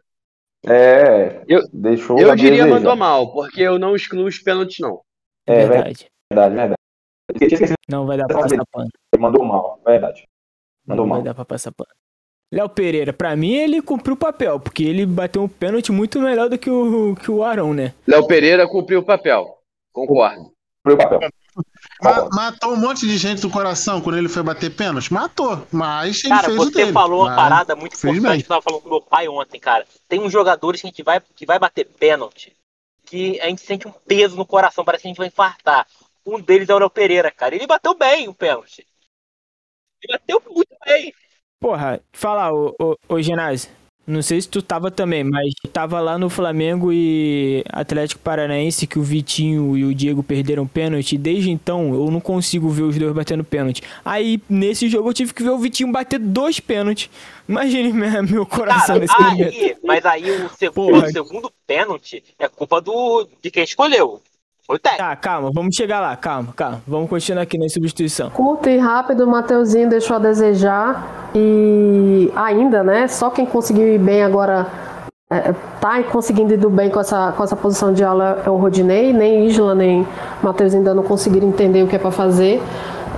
É, 0.69 1.45
Eu, 1.47 1.69
deixou 1.73 2.19
eu 2.19 2.35
diria 2.35 2.65
desejar. 2.65 2.69
mandou 2.69 2.97
mal, 2.97 3.33
porque 3.33 3.61
eu 3.61 3.79
não 3.79 3.95
excluo 3.95 4.27
os 4.27 4.39
pênaltis, 4.39 4.79
não. 4.81 5.01
É 5.47 5.67
verdade. 5.67 6.11
verdade, 6.33 6.55
verdade. 6.55 6.75
Eu 7.29 7.35
tinha 7.39 7.49
esquecido, 7.49 7.77
Não 7.89 8.07
vai 8.07 8.17
dar 8.17 8.27
pra 8.27 8.41
passar 8.41 8.65
pano. 8.73 8.89
ele 9.13 9.23
mandou 9.23 9.45
mal, 9.45 9.81
verdade. 9.85 10.25
Mandou 10.87 11.05
Não 11.05 11.11
vai 11.11 11.19
mal. 11.19 11.25
dar 11.25 11.35
pra 11.35 11.45
passar 11.45 11.73
pano. 11.73 11.91
Léo 12.53 12.69
Pereira, 12.69 13.13
pra 13.13 13.35
mim 13.35 13.55
ele 13.55 13.83
cumpriu 13.83 14.15
o 14.15 14.19
papel, 14.19 14.61
porque 14.61 14.85
ele 14.85 15.05
bateu 15.05 15.43
um 15.43 15.49
pênalti 15.49 15.91
muito 15.91 16.21
melhor 16.21 16.49
do 16.49 16.57
que 16.57 16.71
o, 16.71 17.17
que 17.17 17.31
o 17.31 17.43
Arão, 17.43 17.75
né? 17.75 17.93
Léo 18.07 18.27
Pereira 18.27 18.69
cumpriu 18.69 19.01
o 19.01 19.05
papel. 19.05 19.59
Concordo. 19.93 20.53
Foi 20.85 20.95
o 20.95 20.97
papel. 20.97 21.29
Ma- 22.03 22.29
matou 22.33 22.73
um 22.75 22.77
monte 22.77 23.01
de 23.07 23.17
gente 23.17 23.41
do 23.43 23.51
coração 23.51 24.01
quando 24.01 24.19
ele 24.19 24.29
foi 24.29 24.43
bater 24.45 24.71
pênalti? 24.71 25.13
Matou. 25.13 25.67
Mas 25.73 26.21
ele 26.23 26.29
Cara, 26.29 26.45
fez 26.45 26.57
o 26.61 26.65
você 26.65 26.71
dele. 26.71 26.93
falou 26.93 27.23
uma 27.25 27.35
parada 27.35 27.75
muito 27.75 27.95
importante 27.97 28.21
bem. 28.23 28.37
que 28.39 28.45
eu 28.45 28.49
tava 28.49 28.63
falando 28.63 28.83
com 28.83 28.89
meu 28.91 29.01
pai 29.01 29.27
ontem, 29.27 29.59
cara. 29.59 29.85
Tem 30.09 30.21
uns 30.21 30.31
jogadores 30.31 30.81
que 30.81 30.87
a 30.87 30.91
gente 30.91 31.03
vai, 31.03 31.21
que 31.35 31.47
vai 31.47 31.59
bater 31.59 31.85
pênalti 31.99 32.53
que 33.05 33.41
a 33.41 33.47
gente 33.47 33.63
sente 33.63 33.87
um 33.87 33.93
peso 34.07 34.37
no 34.37 34.45
coração, 34.45 34.85
parece 34.85 35.03
que 35.03 35.09
a 35.09 35.11
gente 35.11 35.19
vai 35.19 35.29
infartar. 35.29 35.87
Um 36.27 36.41
deles 36.41 36.69
é 36.69 36.75
o 36.75 36.79
Léo 36.79 36.91
Pereira, 36.91 37.31
cara. 37.31 37.55
Ele 37.55 37.67
bateu 37.67 37.95
bem 37.95 38.29
o 38.29 38.35
pênalti. 38.35 38.87
Ele 40.03 40.19
bateu 40.19 40.43
muito 40.51 40.77
bem. 40.85 41.15
Porra, 41.61 42.01
falar, 42.13 42.53
ô, 42.53 42.75
ô, 42.81 42.97
ô 43.09 43.23
Genásio, 43.23 43.71
não 44.07 44.23
sei 44.23 44.41
se 44.41 44.49
tu 44.49 44.63
tava 44.63 44.89
também, 44.89 45.25
mas 45.25 45.53
tava 45.73 45.99
lá 45.99 46.17
no 46.17 46.31
Flamengo 46.31 46.93
e 46.93 47.65
Atlético 47.69 48.21
Paranaense 48.21 48.87
que 48.87 49.01
o 49.01 49.03
Vitinho 49.03 49.77
e 49.77 49.85
o 49.85 49.93
Diego 49.93 50.23
perderam 50.23 50.65
pênalti. 50.65 51.19
Desde 51.19 51.51
então 51.51 51.93
eu 51.93 52.09
não 52.09 52.21
consigo 52.21 52.69
ver 52.69 52.83
os 52.83 52.97
dois 52.97 53.13
batendo 53.13 53.43
pênalti. 53.43 53.83
Aí 54.05 54.41
nesse 54.49 54.89
jogo 54.89 55.09
eu 55.09 55.15
tive 55.15 55.35
que 55.35 55.43
ver 55.43 55.51
o 55.51 55.59
Vitinho 55.59 55.91
bater 55.91 56.21
dois 56.21 56.61
pênaltis. 56.61 57.11
Imagine 57.49 57.93
meu 58.31 58.47
coração 58.47 58.95
Cara, 58.95 59.01
nesse 59.01 59.21
momento. 59.21 59.57
aí, 59.57 59.77
mas 59.83 60.07
aí 60.07 60.31
o 60.31 60.49
segundo, 60.51 60.99
o 60.99 61.11
segundo 61.11 61.53
pênalti 61.67 62.23
é 62.39 62.49
culpa 62.49 62.81
do, 62.81 63.29
de 63.43 63.51
quem 63.51 63.65
escolheu. 63.65 64.23
Foi 64.67 64.77
o 64.77 64.79
técnico. 64.79 65.05
Tá, 65.05 65.15
calma, 65.17 65.51
vamos 65.55 65.77
chegar 65.77 66.01
lá, 66.01 66.17
calma, 66.17 66.53
calma. 66.57 66.83
Vamos 66.87 67.09
continuar 67.09 67.43
aqui 67.43 67.57
na 67.57 67.69
substituição. 67.69 68.31
Curto 68.31 68.69
e 68.69 68.79
rápido, 68.79 69.25
o 69.25 69.27
Mateuzinho 69.27 69.89
deixou 69.89 70.17
a 70.17 70.19
desejar. 70.19 71.31
E 71.35 72.33
ainda, 72.35 72.83
né? 72.83 73.07
Só 73.07 73.31
quem 73.31 73.47
conseguiu 73.47 73.87
ir 73.87 73.99
bem 73.99 74.25
agora. 74.25 74.67
É, 75.31 75.53
tá 75.81 76.03
conseguindo 76.05 76.55
ir 76.55 76.57
do 76.57 76.71
bem 76.71 76.89
com 76.91 77.01
essa, 77.01 77.33
com 77.33 77.43
essa 77.45 77.57
posição 77.57 77.93
de 77.93 78.03
ala 78.03 78.43
é 78.45 78.51
o 78.51 78.57
Rodinei. 78.57 79.13
Nem 79.13 79.47
Isla, 79.47 79.75
nem 79.75 80.07
Matheus 80.43 80.75
ainda 80.75 80.95
não 80.95 81.03
conseguiram 81.03 81.49
entender 81.49 81.83
o 81.83 81.87
que 81.87 81.95
é 81.95 81.99
pra 81.99 82.11
fazer. 82.11 82.61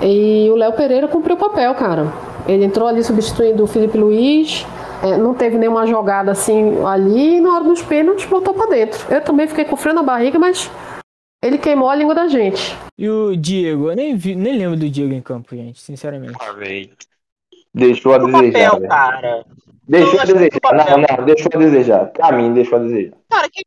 E 0.03 0.49
o 0.51 0.55
Léo 0.55 0.73
Pereira 0.75 1.09
cumpriu 1.09 1.37
o 1.37 1.39
papel, 1.39 1.75
cara. 1.75 2.13
Ele 2.47 2.65
entrou 2.65 2.87
ali 2.87 3.03
substituindo 3.03 3.65
o 3.65 3.67
Felipe 3.67 3.97
Luiz. 3.97 4.67
é, 5.03 5.17
não 5.17 5.33
teve 5.35 5.57
nenhuma 5.57 5.87
jogada 5.87 6.31
assim 6.31 6.85
ali. 6.85 7.37
E 7.37 7.41
na 7.41 7.55
hora 7.55 7.65
dos 7.65 7.83
pênaltis 7.83 8.27
botou 8.27 8.53
pra 8.53 8.67
dentro. 8.67 9.07
Eu 9.09 9.21
também 9.23 9.47
fiquei 9.47 9.65
com 9.65 9.77
frio 9.77 9.95
na 9.95 10.03
barriga, 10.03 10.39
mas 10.39 10.71
ele 11.43 11.59
queimou 11.59 11.89
a 11.89 11.95
língua 11.95 12.15
da 12.15 12.29
gente. 12.29 12.61
E 12.97 13.09
o 13.09 13.37
Diego, 13.37 13.91
eu 13.91 13.97
nem, 13.97 14.17
vi, 14.17 14.35
nem 14.35 14.59
lembro 14.59 14.79
do 14.79 14.89
Diego 14.89 15.13
em 15.13 15.23
campo, 15.23 15.55
gente, 15.55 15.81
sinceramente. 15.81 16.37
Deixou 17.73 18.13
a 18.15 18.17
O 18.19 18.27
desejar. 18.27 18.71
papel, 18.71 18.89
cara. 18.89 19.47
Deixou 19.89 20.15
Eu 20.15 20.21
a 20.21 20.25
desejar. 20.25 20.61
Não, 20.75 20.99
não, 20.99 21.25
deixou 21.25 21.51
a 21.55 21.59
desejar. 21.59 22.07
Pra 22.13 22.33
mim, 22.33 22.53
deixou 22.53 22.79
a 22.79 22.83
desejar. 22.83 23.17
Cara, 23.31 23.49
que... 23.49 23.65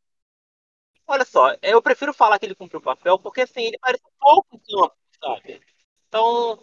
Olha 1.08 1.26
só, 1.26 1.56
eu 1.62 1.82
prefiro 1.82 2.14
falar 2.14 2.40
que 2.40 2.46
ele 2.46 2.56
cumpriu 2.56 2.80
o 2.80 2.84
papel 2.84 3.18
porque 3.20 3.42
assim, 3.42 3.64
ele 3.64 3.78
parece 3.82 4.04
um 4.06 4.20
pouco 4.20 4.48
em 4.56 4.60
campo, 4.60 4.96
sabe? 5.22 5.62
Então, 6.08 6.60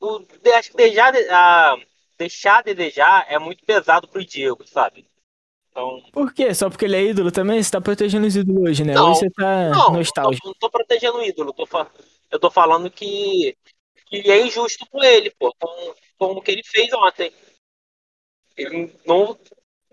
o, 0.00 0.26
acho 0.56 0.70
que 0.70 0.76
deixar, 0.76 1.12
a, 1.30 1.76
deixar 2.18 2.58
a 2.58 2.62
desejar 2.62 3.26
é 3.28 3.38
muito 3.38 3.64
pesado 3.64 4.08
pro 4.08 4.24
Diego, 4.24 4.66
sabe? 4.66 5.06
Então, 5.72 6.02
Por 6.12 6.32
quê? 6.34 6.54
Só 6.54 6.68
porque 6.68 6.84
ele 6.84 6.96
é 6.96 7.02
ídolo 7.06 7.32
também? 7.32 7.62
Você 7.62 7.70
tá 7.70 7.80
protegendo 7.80 8.26
os 8.26 8.36
ídolos 8.36 8.62
hoje, 8.70 8.84
né? 8.84 8.94
Não, 8.94 9.08
hoje 9.10 9.20
você 9.20 9.30
tá 9.30 9.70
não, 9.70 9.84
não 9.86 9.96
nostálgico. 9.96 10.42
tô, 10.42 10.48
não 10.48 10.54
tô 10.54 10.70
protegendo 10.70 11.18
o 11.18 11.22
ídolo, 11.24 11.52
tô 11.52 11.66
fa- 11.66 11.90
eu 12.30 12.38
tô 12.38 12.50
falando 12.50 12.90
que, 12.90 13.56
que 14.06 14.16
é 14.30 14.46
injusto 14.46 14.86
com 14.90 15.02
ele, 15.02 15.30
pô, 15.38 15.54
com, 15.58 15.94
com 16.18 16.26
o 16.34 16.42
que 16.42 16.50
ele 16.50 16.62
fez 16.64 16.92
ontem. 16.92 17.32
Ele 18.56 18.92
não. 19.06 19.38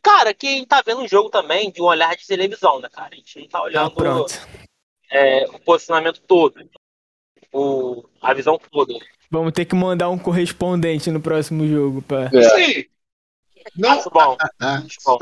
Cara, 0.04 0.34
quem 0.34 0.66
tá 0.66 0.82
vendo 0.86 1.02
o 1.04 1.08
jogo 1.08 1.30
também 1.30 1.72
de 1.72 1.82
um 1.82 1.86
olhar 1.86 2.16
de 2.16 2.26
televisão, 2.28 2.80
né, 2.80 2.90
cara? 2.90 3.14
A 3.14 3.16
gente 3.16 3.40
não 3.40 3.48
tá 3.48 3.60
Ah, 3.60 3.64
olhando 3.64 3.96
pronto. 3.96 4.34
é, 5.12 5.46
o 5.48 5.60
posicionamento 5.60 6.22
todo, 6.22 6.70
o, 7.54 8.04
a 8.22 8.34
visão 8.34 8.58
toda. 8.72 8.94
Vamos 9.32 9.54
ter 9.54 9.66
que 9.66 9.76
mandar 9.76 10.10
um 10.10 10.18
correspondente 10.18 11.10
no 11.12 11.22
próximo 11.22 11.68
jogo, 11.68 12.02
pá. 12.02 12.30
Sim. 12.32 12.86
Não, 13.76 13.92
Acho 13.92 14.10
bom, 14.10 14.38
Ah, 14.60 14.76
acho 14.86 15.00
bom. 15.06 15.18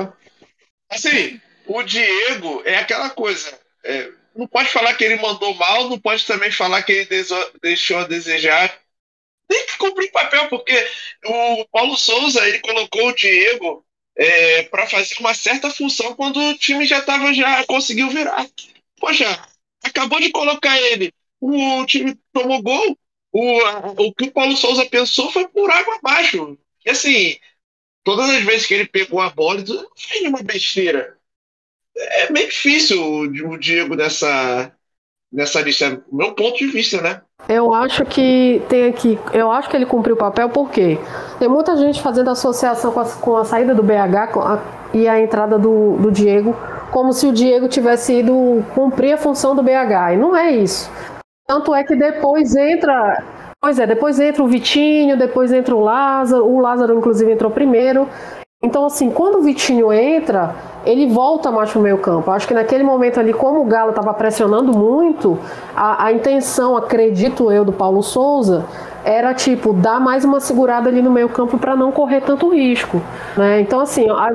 Assim, 0.90 1.40
o 1.66 1.84
Diego 1.84 2.62
é 2.66 2.78
aquela 2.78 3.10
coisa. 3.10 3.60
é, 3.84 4.12
não 4.36 4.48
pode 4.48 4.70
falar 4.70 4.94
que 4.94 5.04
ele 5.04 5.16
mandou 5.22 5.54
mal, 5.56 5.90
não 5.90 6.00
pode 6.00 6.26
também 6.26 6.52
falar 6.52 6.84
que 6.84 6.92
ele 6.92 7.26
deixou 7.62 7.98
a 7.98 8.04
desejar. 8.04 8.80
Tem 9.48 9.66
que 9.66 9.78
cumprir 9.78 10.12
papel, 10.12 10.48
porque 10.50 10.74
o 11.26 11.66
Paulo 11.72 11.98
Souza 11.98 12.48
ele 12.48 12.60
colocou 12.60 13.08
o 13.10 13.16
Diego 13.16 13.86
é, 14.16 14.64
para 14.64 14.88
fazer 14.88 15.16
uma 15.20 15.34
certa 15.34 15.70
função 15.72 16.16
quando 16.16 16.40
o 16.40 16.58
time 16.58 16.86
já 16.86 17.02
tava, 17.02 17.34
já 17.34 17.66
conseguiu 17.66 18.10
virar. 18.10 18.46
Poxa, 19.00 19.26
acabou 19.84 20.20
de 20.20 20.32
colocar 20.32 20.78
ele, 20.80 21.14
o 21.40 21.86
time 21.86 22.16
tomou 22.34 22.62
gol. 22.62 22.98
O, 23.32 24.08
o 24.08 24.14
que 24.14 24.26
o 24.26 24.32
Paulo 24.32 24.56
Souza 24.58 24.86
pensou 24.86 25.32
foi 25.32 25.48
por 25.48 25.70
água 25.70 25.96
abaixo. 25.98 26.58
E 26.86 26.90
assim, 26.90 27.38
todas 28.08 28.30
as 28.30 28.42
vezes 28.42 28.66
que 28.66 28.74
ele 28.74 28.88
pegou 28.88 29.20
a 29.20 29.30
bola, 29.30 29.60
ele 29.60 29.74
não 29.74 29.86
fez 29.98 30.22
nenhuma 30.22 30.42
besteira. 30.42 31.18
É 31.98 32.32
meio 32.32 32.48
difícil 32.48 33.04
o, 33.04 33.58
Diego 33.58 33.96
nessa, 33.96 34.72
nessa 35.30 35.60
lista, 35.60 36.02
meu 36.10 36.34
ponto 36.34 36.58
de 36.58 36.68
vista, 36.68 37.02
né? 37.02 37.22
Eu 37.50 37.74
acho 37.74 38.06
que 38.06 38.62
tem 38.70 38.86
aqui. 38.88 39.20
Eu 39.34 39.52
acho 39.52 39.70
que 39.70 39.76
ele 39.76 39.86
cumpriu 39.86 40.16
o 40.16 40.18
papel 40.18 40.48
porque 40.48 40.98
tem 41.38 41.50
muita 41.50 41.76
gente 41.76 42.02
fazendo 42.02 42.30
associação 42.30 42.94
com 42.94 43.02
a, 43.02 43.06
com 43.06 43.36
a 43.36 43.44
saída 43.44 43.76
do 43.76 43.84
BH 43.84 44.40
a- 44.40 44.62
e 44.94 45.06
a 45.06 45.20
entrada 45.20 45.60
do, 45.60 45.98
do 45.98 46.10
Diego, 46.10 46.56
como 46.92 47.12
se 47.12 47.28
o 47.28 47.34
Diego 47.34 47.68
tivesse 47.68 48.20
ido 48.20 48.64
cumprir 48.74 49.12
a 49.12 49.18
função 49.18 49.54
do 49.54 49.62
BH. 49.62 50.14
E 50.14 50.18
não 50.18 50.34
é 50.34 50.52
isso. 50.52 50.90
Tanto 51.46 51.76
é 51.76 51.84
que 51.84 51.94
depois 51.96 52.56
entra. 52.56 53.22
Pois 53.60 53.80
é, 53.80 53.88
depois 53.88 54.20
entra 54.20 54.44
o 54.44 54.48
Vitinho, 54.48 55.18
depois 55.18 55.52
entra 55.52 55.76
o 55.76 55.80
Lázaro. 55.80 56.46
O 56.46 56.60
Lázaro, 56.60 56.98
inclusive, 56.98 57.32
entrou 57.32 57.50
primeiro. 57.52 58.08
Então, 58.64 58.86
assim, 58.86 59.12
quando 59.12 59.36
o 59.40 59.42
Vitinho 59.42 59.92
entra, 59.94 60.56
ele 60.86 61.08
volta 61.08 61.52
mais 61.52 61.72
pro 61.72 61.82
meio 61.82 61.98
campo. 62.00 62.32
Acho 62.32 62.48
que 62.48 62.54
naquele 62.54 62.84
momento 62.84 63.20
ali, 63.20 63.34
como 63.34 63.62
o 63.62 63.66
Galo 63.66 63.92
estava 63.92 64.14
pressionando 64.14 64.76
muito, 64.76 65.38
a, 65.76 66.06
a 66.06 66.12
intenção, 66.12 66.76
acredito 66.76 67.52
eu, 67.52 67.64
do 67.66 67.72
Paulo 67.72 68.02
Souza, 68.02 68.66
era 69.04 69.34
tipo, 69.34 69.74
dar 69.74 70.00
mais 70.00 70.26
uma 70.26 70.40
segurada 70.40 70.90
ali 70.90 71.02
no 71.02 71.12
meio 71.12 71.30
campo 71.30 71.58
para 71.58 71.76
não 71.76 71.92
correr 71.92 72.22
tanto 72.22 72.50
risco. 72.50 73.02
Né? 73.36 73.62
Então, 73.62 73.80
assim, 73.80 74.10
a- 74.10 74.30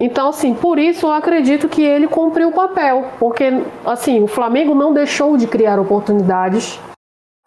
então, 0.00 0.28
assim, 0.28 0.52
por 0.54 0.78
isso 0.78 1.06
eu 1.06 1.12
acredito 1.12 1.68
que 1.68 1.82
ele 1.82 2.08
cumpriu 2.08 2.48
o 2.48 2.52
papel. 2.52 3.06
Porque, 3.18 3.62
assim, 3.84 4.22
o 4.22 4.26
Flamengo 4.26 4.74
não 4.74 4.92
deixou 4.92 5.36
de 5.36 5.46
criar 5.46 5.78
oportunidades 5.78 6.78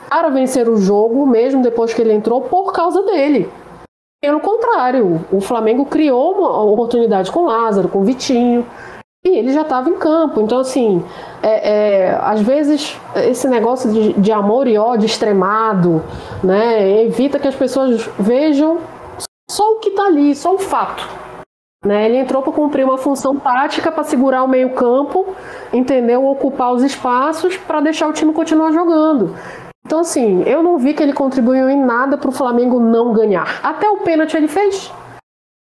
para 0.10 0.30
vencer 0.30 0.70
o 0.70 0.78
jogo, 0.78 1.26
mesmo 1.26 1.62
depois 1.62 1.93
que 1.93 2.02
ele 2.02 2.14
entrou, 2.14 2.41
por 2.41 2.72
causa 2.74 3.02
dele. 3.04 3.50
Pelo 4.22 4.39
contrário, 4.39 5.26
o 5.32 5.39
Flamengo 5.39 5.86
criou 5.86 6.34
uma 6.34 6.64
oportunidade 6.64 7.32
com 7.32 7.46
Lázaro, 7.46 7.89
com 7.89 8.04
Vitinho, 8.04 8.66
e 9.26 9.38
ele 9.38 9.52
já 9.52 9.62
estava 9.62 9.89
em 9.89 9.98
campo. 9.98 10.41
Então, 10.41 10.60
assim, 10.60 11.04
é, 11.41 11.70
é, 11.70 12.20
às 12.22 12.41
vezes 12.41 13.00
esse 13.16 13.48
negócio 13.48 13.91
de, 13.91 14.14
de 14.14 14.32
amor 14.32 14.68
e 14.68 14.78
ódio 14.78 15.06
extremado, 15.06 16.02
né, 16.43 17.04
evita 17.04 17.39
que 17.39 17.48
as 17.48 17.56
pessoas 17.56 18.10
vejam 18.20 18.80
só 19.50 19.74
o 19.74 19.80
que 19.80 19.89
está 19.89 20.06
ali, 20.06 20.36
só 20.36 20.56
o 20.56 20.60
fato. 20.60 21.08
Né? 21.84 22.08
Ele 22.08 22.18
entrou 22.18 22.41
para 22.41 22.52
cumprir 22.52 22.84
uma 22.84 22.98
função 22.98 23.36
tática, 23.36 23.91
para 23.91 24.04
segurar 24.04 24.43
o 24.43 24.48
meio-campo, 24.48 25.36
entendeu? 25.72 26.26
Ocupar 26.26 26.74
os 26.74 26.82
espaços 26.82 27.58
para 27.58 27.80
deixar 27.80 28.08
o 28.08 28.14
time 28.14 28.34
continuar 28.34 28.72
jogando. 28.72 29.36
Então, 29.86 30.00
assim, 30.00 30.42
eu 30.44 30.64
não 30.64 30.80
vi 30.80 30.96
que 30.96 31.04
ele 31.04 31.14
contribuiu 31.14 31.70
em 31.70 31.80
nada 31.80 32.18
para 32.18 32.30
o 32.30 32.32
Flamengo 32.32 32.80
não 32.80 33.14
ganhar. 33.14 33.64
Até 33.64 33.88
o 33.88 34.00
pênalti 34.00 34.36
ele 34.36 34.48
fez. 34.48 34.92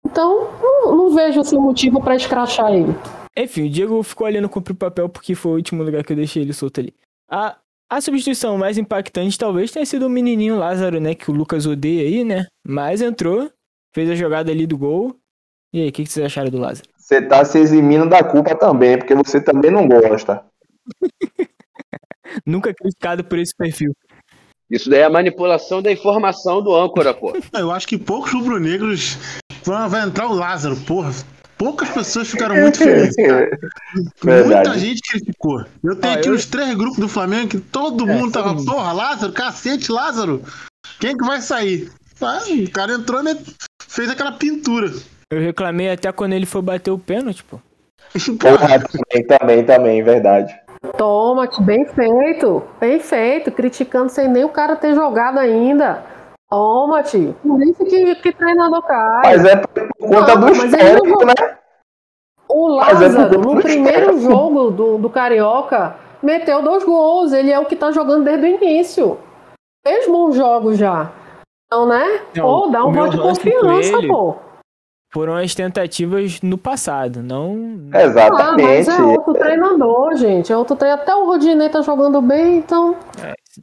Então, 0.03 0.49
não, 0.59 0.97
não 0.97 1.09
vejo 1.11 1.41
assim, 1.41 1.59
motivo 1.59 2.01
para 2.01 2.15
escrachar 2.15 2.73
ele. 2.73 2.95
Enfim, 3.37 3.67
o 3.67 3.69
Diego 3.69 4.01
ficou 4.01 4.25
ali 4.25 4.41
no 4.41 4.49
cumprir 4.49 4.73
o 4.73 4.77
papel 4.77 5.07
porque 5.07 5.35
foi 5.35 5.51
o 5.51 5.55
último 5.55 5.83
lugar 5.83 6.03
que 6.03 6.13
eu 6.13 6.17
deixei 6.17 6.41
ele 6.41 6.53
solto 6.53 6.79
ali. 6.79 6.93
A, 7.29 7.57
a 7.87 8.01
substituição 8.01 8.57
mais 8.57 8.79
impactante 8.79 9.37
talvez 9.37 9.71
tenha 9.71 9.85
sido 9.85 10.07
o 10.07 10.09
menininho 10.09 10.57
Lázaro, 10.57 10.99
né? 10.99 11.13
Que 11.13 11.29
o 11.29 11.33
Lucas 11.33 11.67
odeia 11.67 12.01
aí, 12.01 12.23
né? 12.23 12.47
Mas 12.65 13.01
entrou, 13.01 13.51
fez 13.93 14.09
a 14.09 14.15
jogada 14.15 14.51
ali 14.51 14.65
do 14.65 14.77
gol. 14.77 15.15
E 15.71 15.81
aí, 15.81 15.89
o 15.89 15.91
que, 15.91 16.03
que 16.03 16.09
vocês 16.09 16.25
acharam 16.25 16.49
do 16.49 16.57
Lázaro? 16.57 16.87
Você 16.97 17.21
tá 17.21 17.45
se 17.45 17.59
eximindo 17.59 18.09
da 18.09 18.23
culpa 18.23 18.55
também, 18.55 18.97
porque 18.97 19.13
você 19.13 19.39
também 19.39 19.69
não 19.69 19.87
gosta. 19.87 20.43
Nunca 22.45 22.73
criticado 22.73 23.23
por 23.23 23.37
esse 23.37 23.55
perfil. 23.55 23.91
Isso 24.69 24.89
daí 24.89 25.01
é 25.01 25.03
a 25.05 25.09
manipulação 25.09 25.81
da 25.81 25.91
informação 25.91 26.61
do 26.61 26.75
âncora, 26.75 27.13
pô. 27.13 27.33
Eu 27.53 27.71
acho 27.71 27.87
que 27.87 27.97
poucos 27.97 28.31
rubro-negros 28.33 29.17
vão 29.63 29.87
vai 29.89 30.01
entrar 30.03 30.27
o 30.27 30.33
Lázaro, 30.33 30.75
porra. 30.77 31.11
Poucas 31.57 31.87
pessoas 31.89 32.27
ficaram 32.29 32.55
muito 32.55 32.77
felizes. 32.77 33.15
cara. 33.15 33.49
Muita 34.23 34.43
Verdade. 34.43 34.79
gente 34.79 35.01
criticou. 35.09 35.63
Eu 35.83 35.95
tenho 35.95 36.13
Ah, 36.13 36.17
aqui 36.17 36.27
eu- 36.27 36.33
os 36.33 36.45
três 36.45 36.73
grupos 36.75 36.97
do 36.99 37.07
Flamengo 37.07 37.47
que 37.49 37.59
todo 37.59 38.05
mundo 38.05 38.31
tava, 38.31 38.55
porra, 38.63 38.91
Lázaro, 38.91 39.31
cacete, 39.31 39.89
Lázaro. 39.91 40.41
Quem 40.99 41.15
que 41.15 41.25
vai 41.25 41.41
sair? 41.41 41.89
Ah, 42.21 42.39
o 42.49 42.69
cara 42.71 42.93
entrou, 42.93 43.23
né? 43.23 43.37
Fez 43.87 44.09
aquela 44.09 44.33
pintura. 44.33 44.91
Eu 45.31 45.39
reclamei 45.41 45.89
até 45.89 46.11
quando 46.11 46.33
ele 46.33 46.45
foi 46.45 46.61
bater 46.61 46.91
o 46.91 46.99
pênalti, 46.99 47.43
pô. 47.43 47.59
Porra, 48.39 48.79
também, 48.79 49.25
também, 49.27 49.63
também, 49.65 50.03
verdade. 50.03 50.53
Toma, 50.97 51.49
bem 51.59 51.85
feito. 51.85 52.63
Bem 52.79 52.99
feito. 52.99 53.51
Criticando 53.51 54.09
sem 54.09 54.27
nem 54.27 54.43
o 54.43 54.49
cara 54.49 54.75
ter 54.75 54.93
jogado 54.93 55.39
ainda. 55.39 56.03
Toma, 56.49 57.03
tio. 57.03 57.35
Por 57.41 57.61
isso 57.61 57.83
que, 57.85 58.15
que 58.15 58.31
treinador 58.31 58.81
cai. 58.83 59.21
Mas 59.23 59.45
é 59.45 59.55
por 59.55 59.87
conta 59.99 60.35
Não, 60.35 60.41
do 60.47 60.51
histórico, 60.53 61.25
né? 61.25 61.33
O 62.47 62.69
é 62.69 62.85
Lázaro, 62.85 63.29
por- 63.41 63.55
no 63.55 63.61
primeiro 63.61 64.19
jogo 64.19 64.69
do, 64.71 64.97
do 64.97 65.09
Carioca, 65.09 65.95
meteu 66.21 66.61
dois 66.61 66.83
gols. 66.83 67.33
Ele 67.33 67.51
é 67.51 67.59
o 67.59 67.65
que 67.65 67.75
tá 67.75 67.91
jogando 67.91 68.23
desde 68.23 68.45
o 68.45 68.49
início. 68.49 69.17
Fez 69.85 70.07
bons 70.07 70.35
jogos 70.35 70.77
já. 70.77 71.11
Então, 71.65 71.87
né? 71.87 72.21
Não, 72.35 72.43
pô, 72.43 72.67
dá 72.67 72.85
um 72.85 72.91
voto 72.93 73.11
de 73.11 73.21
confiança, 73.21 73.97
pô. 74.07 74.35
Foram 75.15 75.37
as 75.37 75.55
tentativas 75.55 76.41
no 76.41 76.57
passado, 76.57 77.23
não. 77.23 77.55
Ah, 77.87 77.89
mas 77.93 78.03
Exatamente. 78.07 78.89
é 78.89 79.01
outro 79.01 79.33
treinador, 79.33 80.15
gente. 80.17 80.51
É 80.51 80.57
outro 80.57 80.75
treinador. 80.75 81.03
Até 81.03 81.15
o 81.15 81.25
Rodinei 81.25 81.69
tá 81.69 81.81
jogando 81.81 82.21
bem, 82.21 82.57
então. 82.57 82.97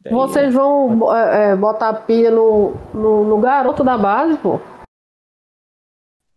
Daí- 0.03 0.11
Vocês 0.11 0.55
vão 0.55 1.15
é, 1.15 1.51
é, 1.51 1.55
botar 1.57 1.91
a 1.91 1.93
pilha 1.93 2.31
no, 2.31 2.73
no, 2.95 3.25
no 3.25 3.39
garoto 3.39 3.85
da 3.85 3.99
base, 3.99 4.39
pô. 4.39 4.59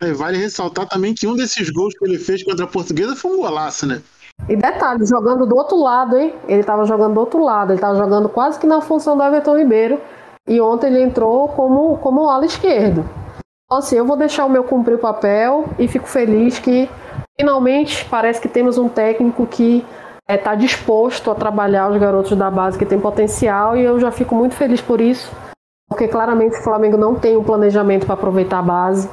É, 0.02 0.12
Vale 0.12 0.38
ressaltar 0.38 0.86
também 0.86 1.16
que 1.16 1.26
um 1.26 1.34
desses 1.34 1.70
gols 1.70 1.98
que 1.98 2.04
ele 2.04 2.18
fez 2.20 2.44
contra 2.44 2.66
a 2.66 2.68
Portuguesa 2.68 3.16
foi 3.16 3.32
um 3.32 3.38
golaço, 3.38 3.88
né? 3.88 4.02
E 4.50 4.56
detalhe, 4.58 5.06
jogando 5.06 5.46
do 5.46 5.56
outro 5.56 5.78
lado, 5.82 6.18
hein? 6.18 6.36
Ele 6.46 6.62
tava 6.62 6.84
jogando 6.84 7.14
do 7.14 7.22
outro 7.22 7.42
lado. 7.42 7.72
Ele 7.72 7.80
tava 7.80 7.96
jogando 7.96 8.28
quase 8.28 8.60
que 8.60 8.68
na 8.68 8.82
função 8.82 9.16
do 9.16 9.24
Everton 9.24 9.58
Ribeiro. 9.58 9.98
E 10.46 10.60
ontem 10.60 10.88
ele 10.88 11.02
entrou 11.04 11.48
como, 11.48 11.98
como 12.00 12.30
ala 12.30 12.46
esquerdo. 12.46 13.10
Então, 13.76 13.84
assim, 13.84 13.98
eu 13.98 14.06
vou 14.06 14.16
deixar 14.16 14.46
o 14.46 14.50
meu 14.50 14.64
cumprir 14.64 14.96
o 14.96 15.00
papel 15.00 15.66
e 15.78 15.86
fico 15.86 16.08
feliz 16.08 16.58
que 16.58 16.90
finalmente 17.38 18.06
parece 18.06 18.40
que 18.40 18.48
temos 18.48 18.78
um 18.78 18.88
técnico 18.88 19.46
que 19.46 19.84
está 20.30 20.56
disposto 20.56 21.30
a 21.30 21.36
trabalhar 21.36 21.92
os 21.92 21.98
garotos 21.98 22.38
da 22.38 22.50
base 22.50 22.80
que 22.80 22.86
tem 22.86 22.98
potencial 22.98 23.76
e 23.76 23.84
eu 23.84 24.00
já 24.00 24.12
fico 24.12 24.34
muito 24.34 24.56
feliz 24.56 24.80
por 24.80 25.02
isso, 25.02 25.30
porque 25.90 26.08
claramente 26.08 26.58
o 26.58 26.64
Flamengo 26.64 26.96
não 26.96 27.16
tem 27.16 27.36
um 27.36 27.44
planejamento 27.44 28.06
para 28.06 28.14
aproveitar 28.14 28.60
a 28.60 28.62
base. 28.62 29.10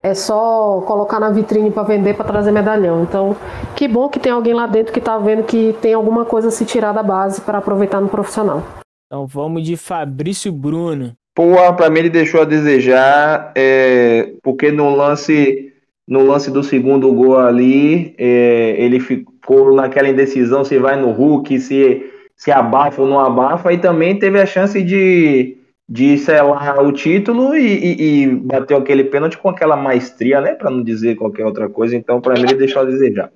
É 0.00 0.14
só 0.14 0.80
colocar 0.86 1.18
na 1.18 1.30
vitrine 1.30 1.72
para 1.72 1.82
vender, 1.82 2.14
para 2.14 2.24
trazer 2.24 2.52
medalhão. 2.52 3.02
Então, 3.02 3.34
que 3.74 3.88
bom 3.88 4.08
que 4.08 4.20
tem 4.20 4.30
alguém 4.30 4.54
lá 4.54 4.68
dentro 4.68 4.92
que 4.92 5.00
tá 5.00 5.18
vendo 5.18 5.42
que 5.42 5.76
tem 5.82 5.92
alguma 5.92 6.24
coisa 6.24 6.48
a 6.48 6.52
se 6.52 6.64
tirar 6.64 6.92
da 6.92 7.02
base 7.02 7.40
para 7.40 7.58
aproveitar 7.58 8.00
no 8.00 8.08
profissional. 8.08 8.62
Então 9.06 9.26
vamos 9.26 9.64
de 9.64 9.76
Fabrício 9.76 10.52
Bruno. 10.52 11.16
Porra, 11.34 11.74
pra 11.74 11.90
mim 11.90 11.98
ele 11.98 12.10
deixou 12.10 12.42
a 12.42 12.44
desejar, 12.44 13.52
é, 13.56 14.34
porque 14.40 14.70
no 14.70 14.94
lance, 14.94 15.72
no 16.06 16.24
lance 16.24 16.48
do 16.48 16.62
segundo 16.62 17.12
gol 17.12 17.36
ali, 17.36 18.14
é, 18.16 18.76
ele 18.78 19.00
ficou 19.00 19.74
naquela 19.74 20.08
indecisão 20.08 20.64
se 20.64 20.78
vai 20.78 20.94
no 20.94 21.10
Hulk, 21.10 21.58
se, 21.58 22.08
se 22.36 22.52
abafa 22.52 23.02
ou 23.02 23.08
não 23.08 23.18
abafa, 23.18 23.72
e 23.72 23.78
também 23.78 24.16
teve 24.16 24.40
a 24.40 24.46
chance 24.46 24.80
de, 24.80 25.56
de 25.88 26.16
selar 26.18 26.78
o 26.80 26.92
título 26.92 27.56
e, 27.56 27.66
e, 27.66 28.22
e 28.22 28.26
bateu 28.28 28.76
aquele 28.76 29.02
pênalti 29.02 29.36
com 29.36 29.48
aquela 29.48 29.76
maestria, 29.76 30.40
né? 30.40 30.54
Pra 30.54 30.70
não 30.70 30.84
dizer 30.84 31.16
qualquer 31.16 31.44
outra 31.44 31.68
coisa, 31.68 31.96
então 31.96 32.20
pra 32.20 32.34
mim 32.34 32.42
ele 32.42 32.54
deixou 32.54 32.82
a 32.82 32.84
desejar. 32.84 33.32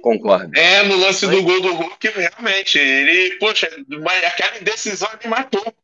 Concordo. 0.00 0.50
É, 0.58 0.82
no 0.84 0.96
lance 0.96 1.26
do 1.26 1.42
gol 1.42 1.60
do 1.60 1.74
Hulk, 1.74 2.08
realmente. 2.08 2.78
Ele, 2.78 3.36
poxa, 3.38 3.68
aquela 4.26 4.58
indecisão 4.58 5.08
ele 5.20 5.28
matou. 5.28 5.74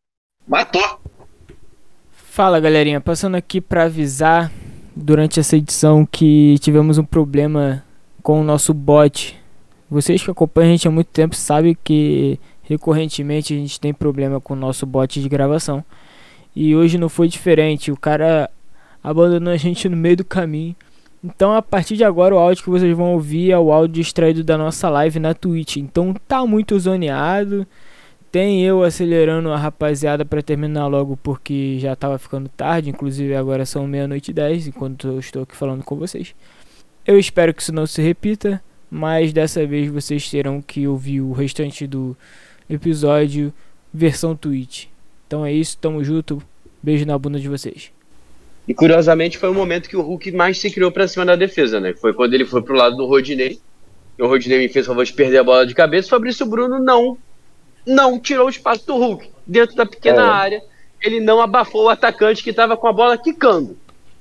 Matou. 0.46 1.00
Fala 2.12 2.60
galerinha, 2.60 3.00
passando 3.00 3.34
aqui 3.34 3.60
para 3.60 3.84
avisar 3.84 4.52
durante 4.94 5.40
essa 5.40 5.56
edição 5.56 6.06
que 6.06 6.56
tivemos 6.60 6.98
um 6.98 7.04
problema 7.04 7.82
com 8.22 8.40
o 8.40 8.44
nosso 8.44 8.72
bot. 8.72 9.36
Vocês 9.90 10.22
que 10.22 10.30
acompanham 10.30 10.68
a 10.68 10.72
gente 10.72 10.86
há 10.86 10.90
muito 10.90 11.08
tempo 11.08 11.34
sabem 11.34 11.76
que 11.82 12.38
recorrentemente 12.62 13.54
a 13.54 13.56
gente 13.56 13.80
tem 13.80 13.92
problema 13.92 14.40
com 14.40 14.54
o 14.54 14.56
nosso 14.56 14.86
bot 14.86 15.20
de 15.20 15.28
gravação. 15.28 15.84
E 16.54 16.76
hoje 16.76 16.96
não 16.96 17.08
foi 17.08 17.26
diferente, 17.26 17.90
o 17.90 17.96
cara 17.96 18.48
abandonou 19.02 19.52
a 19.52 19.56
gente 19.56 19.88
no 19.88 19.96
meio 19.96 20.18
do 20.18 20.24
caminho. 20.24 20.76
Então 21.24 21.54
a 21.54 21.60
partir 21.60 21.96
de 21.96 22.04
agora 22.04 22.36
o 22.36 22.38
áudio 22.38 22.62
que 22.62 22.70
vocês 22.70 22.96
vão 22.96 23.14
ouvir 23.14 23.50
é 23.50 23.58
o 23.58 23.72
áudio 23.72 24.00
extraído 24.00 24.44
da 24.44 24.56
nossa 24.56 24.88
live 24.88 25.18
na 25.18 25.34
Twitch. 25.34 25.78
Então 25.78 26.14
tá 26.28 26.46
muito 26.46 26.78
zoneado. 26.78 27.66
Tem 28.36 28.62
eu 28.62 28.82
acelerando 28.82 29.50
a 29.50 29.56
rapaziada 29.56 30.22
para 30.22 30.42
terminar 30.42 30.88
logo 30.88 31.16
porque 31.16 31.78
já 31.78 31.96
tava 31.96 32.18
ficando 32.18 32.50
tarde, 32.50 32.90
inclusive 32.90 33.34
agora 33.34 33.64
são 33.64 33.86
meia-noite 33.86 34.30
e 34.30 34.34
dez 34.34 34.66
enquanto 34.66 35.08
eu 35.08 35.18
estou 35.18 35.44
aqui 35.44 35.56
falando 35.56 35.82
com 35.82 35.96
vocês. 35.96 36.34
Eu 37.06 37.18
espero 37.18 37.54
que 37.54 37.62
isso 37.62 37.72
não 37.72 37.86
se 37.86 38.02
repita, 38.02 38.62
mas 38.90 39.32
dessa 39.32 39.66
vez 39.66 39.90
vocês 39.90 40.28
terão 40.28 40.60
que 40.60 40.86
ouvir 40.86 41.22
o 41.22 41.32
restante 41.32 41.86
do 41.86 42.14
episódio 42.68 43.54
versão 43.90 44.36
Twitch. 44.36 44.88
Então 45.26 45.42
é 45.42 45.50
isso, 45.50 45.78
tamo 45.78 46.04
junto, 46.04 46.42
beijo 46.82 47.06
na 47.06 47.16
bunda 47.16 47.40
de 47.40 47.48
vocês. 47.48 47.90
E 48.68 48.74
curiosamente 48.74 49.38
foi 49.38 49.48
o 49.48 49.54
momento 49.54 49.88
que 49.88 49.96
o 49.96 50.02
Hulk 50.02 50.32
mais 50.32 50.58
se 50.58 50.70
criou 50.70 50.92
pra 50.92 51.08
cima 51.08 51.24
da 51.24 51.36
defesa, 51.36 51.80
né? 51.80 51.94
Foi 51.94 52.12
quando 52.12 52.34
ele 52.34 52.44
foi 52.44 52.60
pro 52.60 52.76
lado 52.76 52.98
do 52.98 53.06
Rodinei. 53.06 53.58
E 54.18 54.22
o 54.22 54.28
Rodinei 54.28 54.58
me 54.58 54.68
fez 54.68 54.84
o 54.84 54.88
favor 54.88 55.06
de 55.06 55.14
perder 55.14 55.38
a 55.38 55.44
bola 55.44 55.66
de 55.66 55.74
cabeça. 55.74 56.08
O 56.08 56.10
Fabrício 56.10 56.44
Bruno 56.44 56.78
não, 56.78 57.16
não 57.86 58.18
tirou 58.18 58.46
o 58.46 58.50
espaço 58.50 58.86
do 58.86 58.96
Hulk. 58.96 59.30
Dentro 59.46 59.76
da 59.76 59.86
pequena 59.86 60.22
É. 60.22 60.28
área, 60.30 60.62
ele 61.00 61.20
não 61.20 61.40
abafou 61.40 61.84
o 61.84 61.88
atacante 61.88 62.42
que 62.42 62.52
tava 62.52 62.76
com 62.76 62.88
a 62.88 62.92
bola 62.92 63.16
quicando. 63.16 63.76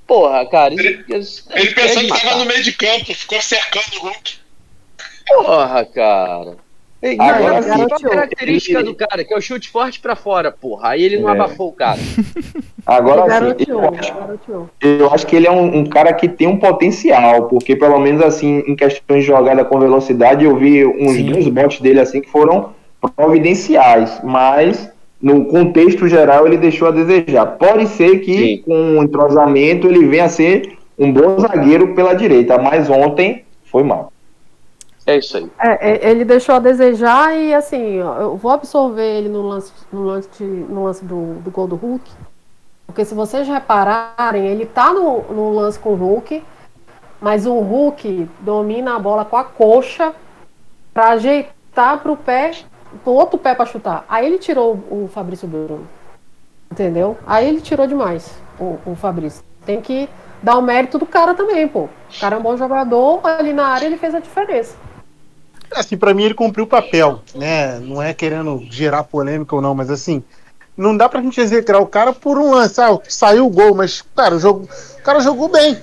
Porra, 0.08 0.46
cara. 0.46 0.74
Ele, 0.74 1.04
isso- 1.18 1.46
Ele 1.54 1.70
é 1.70 1.74
pensou 1.74 2.04
de 2.04 2.12
que 2.12 2.14
tava 2.14 2.26
matar. 2.26 2.40
no 2.40 2.46
meio 2.46 2.64
de 2.64 2.72
campo, 2.74 3.06
ficou 3.14 3.42
cercando 3.42 3.98
o 3.98 4.06
Hulk. 4.06 4.36
Porra, 5.28 5.86
cara. 5.86 6.58
Agora 7.20 7.60
e 7.60 7.64
sim. 7.64 8.06
a 8.06 8.10
característica 8.10 8.84
do 8.84 8.96
cara, 8.96 9.24
que 9.24 9.32
é 9.34 9.38
o 9.38 9.42
chute 9.42 9.70
forte 9.70 10.00
pra 10.00 10.16
fora, 10.16 10.52
porra. 10.52 10.90
Aí 10.90 11.04
ele 11.04 11.20
não 11.20 11.30
É. 11.30 11.34
abafou 11.34 11.70
o 11.70 11.74
cara. 11.74 12.00
Agora 12.86 13.56
sim, 13.58 13.66
eu 13.68 13.80
acho. 13.80 14.70
Eu 14.82 15.14
acho 15.14 15.28
que 15.28 15.36
ele 15.36 15.46
é 15.48 15.52
um, 15.52 15.80
um 15.80 15.86
cara 15.86 16.14
que 16.14 16.28
tem 16.28 16.48
um 16.48 16.58
potencial, 16.58 17.48
porque 17.48 17.76
pelo 17.76 18.00
menos 18.00 18.24
assim, 18.24 18.64
em 18.68 18.76
questões 18.76 19.22
de 19.24 19.28
jogada 19.28 19.64
com 19.66 19.80
velocidade, 19.80 20.46
eu 20.46 20.56
vi 20.56 20.86
uns 20.86 21.14
Sim. 21.16 21.32
dois 21.32 21.48
botes 21.48 21.82
dele 21.82 22.00
assim 22.00 22.22
que 22.22 22.30
foram 22.30 22.74
providenciais, 23.10 24.20
mas 24.24 24.92
no 25.22 25.46
contexto 25.46 26.08
geral 26.08 26.46
ele 26.46 26.58
deixou 26.58 26.88
a 26.88 26.92
desejar. 26.92 27.46
Pode 27.58 27.88
ser 27.88 28.20
que 28.20 28.38
Sim. 28.38 28.62
com 28.66 29.00
o 29.00 29.04
entrosamento 29.04 29.88
ele 29.88 30.06
venha 30.08 30.26
a 30.26 30.30
ser 30.30 30.78
um 30.98 31.12
bom 31.12 31.40
zagueiro 31.40 31.94
pela 31.94 32.14
direita, 32.14 32.58
mas 32.58 32.90
ontem 32.90 33.44
foi 33.66 33.84
mal. 33.84 34.12
É 35.06 35.18
isso 35.18 35.38
aí. 35.38 35.48
É, 35.60 36.08
é, 36.08 36.12
ele 36.12 36.26
deixou 36.26 36.56
a 36.56 36.60
desejar 36.60 37.36
e 37.38 37.54
assim, 37.54 37.98
eu 37.98 38.36
vou 38.38 38.52
absorver 38.52 39.20
ele 39.20 39.30
no 39.30 39.42
lance, 39.44 39.72
no 39.92 40.04
lance, 40.04 40.44
no 40.44 40.84
lance 40.84 41.06
do, 41.06 41.36
do 41.42 41.52
gol 41.52 41.68
do 41.68 41.76
Hulk. 41.76 42.10
Porque 42.88 43.06
se 43.06 43.14
vocês 43.14 43.48
repararem, 43.48 44.48
ele 44.48 44.66
tá 44.66 44.94
no, 44.94 45.22
no 45.24 45.54
lance 45.54 45.78
com 45.78 45.92
o 45.92 45.96
Hulk, 45.96 46.44
mas 47.22 47.46
o 47.46 47.60
Hulk 47.60 48.28
domina 48.40 48.96
a 48.96 49.00
bola 49.00 49.26
com 49.26 49.38
a 49.38 49.44
coxa 49.44 50.14
pra 50.94 51.10
ajeitar 51.10 52.00
pro 52.02 52.16
pé, 52.16 52.52
pro 52.52 52.75
outro 53.06 53.38
pé 53.38 53.56
pra 53.56 53.66
chutar. 53.66 54.06
Aí 54.08 54.26
ele 54.26 54.38
tirou 54.38 54.74
o 54.90 55.10
Fabrício 55.12 55.48
Bruno. 55.48 55.88
Entendeu? 56.72 57.18
Aí 57.26 57.48
ele 57.48 57.62
tirou 57.62 57.88
demais 57.88 58.32
o, 58.60 58.78
o 58.86 58.96
Fabrício. 58.96 59.44
Tem 59.66 59.82
que 59.82 60.10
dar 60.42 60.58
o 60.58 60.62
mérito 60.62 60.98
do 60.98 61.06
cara 61.06 61.34
também, 61.34 61.68
pô. 61.68 61.82
O 61.84 62.20
cara 62.20 62.36
é 62.36 62.40
um 62.40 62.42
bom 62.42 62.58
jogador, 62.58 63.22
ali 63.24 63.54
na 63.54 63.68
área 63.68 63.86
ele 63.86 63.98
fez 63.98 64.14
a 64.14 64.20
diferença. 64.20 64.76
Assim, 65.74 65.98
pra 65.98 66.14
mim 66.14 66.24
ele 66.24 66.34
cumpriu 66.34 66.66
o 66.66 66.68
papel, 66.68 67.22
né? 67.34 67.80
Não 67.80 68.02
é 68.02 68.14
querendo 68.14 68.64
gerar 68.70 69.04
polêmica 69.04 69.56
ou 69.56 69.62
não, 69.62 69.74
mas 69.74 69.90
assim, 69.90 70.24
não 70.78 70.96
dá 70.96 71.10
pra 71.10 71.22
gente 71.22 71.40
execrar 71.40 71.80
o 71.82 71.88
cara 71.88 72.14
por 72.14 72.38
um 72.38 72.52
lance. 72.52 72.80
Ah, 72.80 72.98
saiu 73.08 73.46
o 73.48 73.50
gol, 73.50 73.74
mas, 73.74 74.04
cara, 74.16 74.36
o, 74.36 74.40
jogo, 74.40 74.68
o 75.00 75.02
cara 75.02 75.20
jogou 75.20 75.48
bem. 75.50 75.80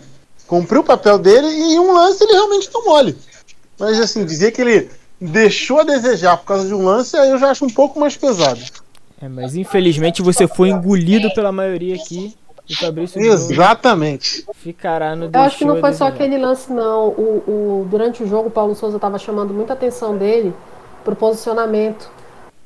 cumpriu 0.47 0.81
o 0.81 0.85
papel 0.85 1.19
dele 1.19 1.47
e 1.47 1.75
em 1.75 1.79
um 1.79 1.93
lance 1.93 2.23
ele 2.23 2.33
realmente 2.33 2.71
não 2.73 2.85
mole. 2.85 3.17
Mas 3.79 3.99
assim, 3.99 4.25
dizer 4.25 4.53
que 4.53 4.61
ele 4.61 4.91
deixou 5.23 5.81
a 5.81 5.85
desejar 5.85 6.37
por 6.37 6.45
causa 6.47 6.67
de 6.67 6.75
um 6.75 6.85
lance, 6.85 7.17
aí 7.17 7.31
eu 7.31 7.39
já 7.39 7.51
acho 7.51 7.65
um 7.65 7.71
pouco 7.71 7.99
mais 7.99 8.17
pesado. 8.17 8.61
É, 9.21 9.29
mas 9.29 9.55
infelizmente 9.55 10.21
você 10.21 10.49
foi 10.49 10.71
engolido 10.71 11.33
pela 11.35 11.53
maioria 11.53 11.95
aqui. 11.95 12.37
E 12.69 12.77
Fabrício 12.77 13.21
Exatamente. 13.21 14.45
Ficará 14.55 15.17
no 15.17 15.27
Eu 15.33 15.41
acho 15.41 15.59
que 15.59 15.65
não 15.65 15.81
foi 15.81 15.93
só 15.93 16.07
desejar. 16.07 16.25
aquele 16.25 16.39
lance, 16.39 16.73
não. 16.73 17.09
O, 17.09 17.43
o- 17.83 17.87
durante 17.91 18.23
o 18.23 18.27
jogo, 18.29 18.49
o 18.49 18.51
Paulo 18.51 18.75
Souza 18.75 18.97
estava 18.97 19.19
chamando 19.19 19.53
muita 19.53 19.73
atenção 19.73 20.17
dele 20.17 20.55
pro 21.05 21.15
posicionamento. 21.17 22.09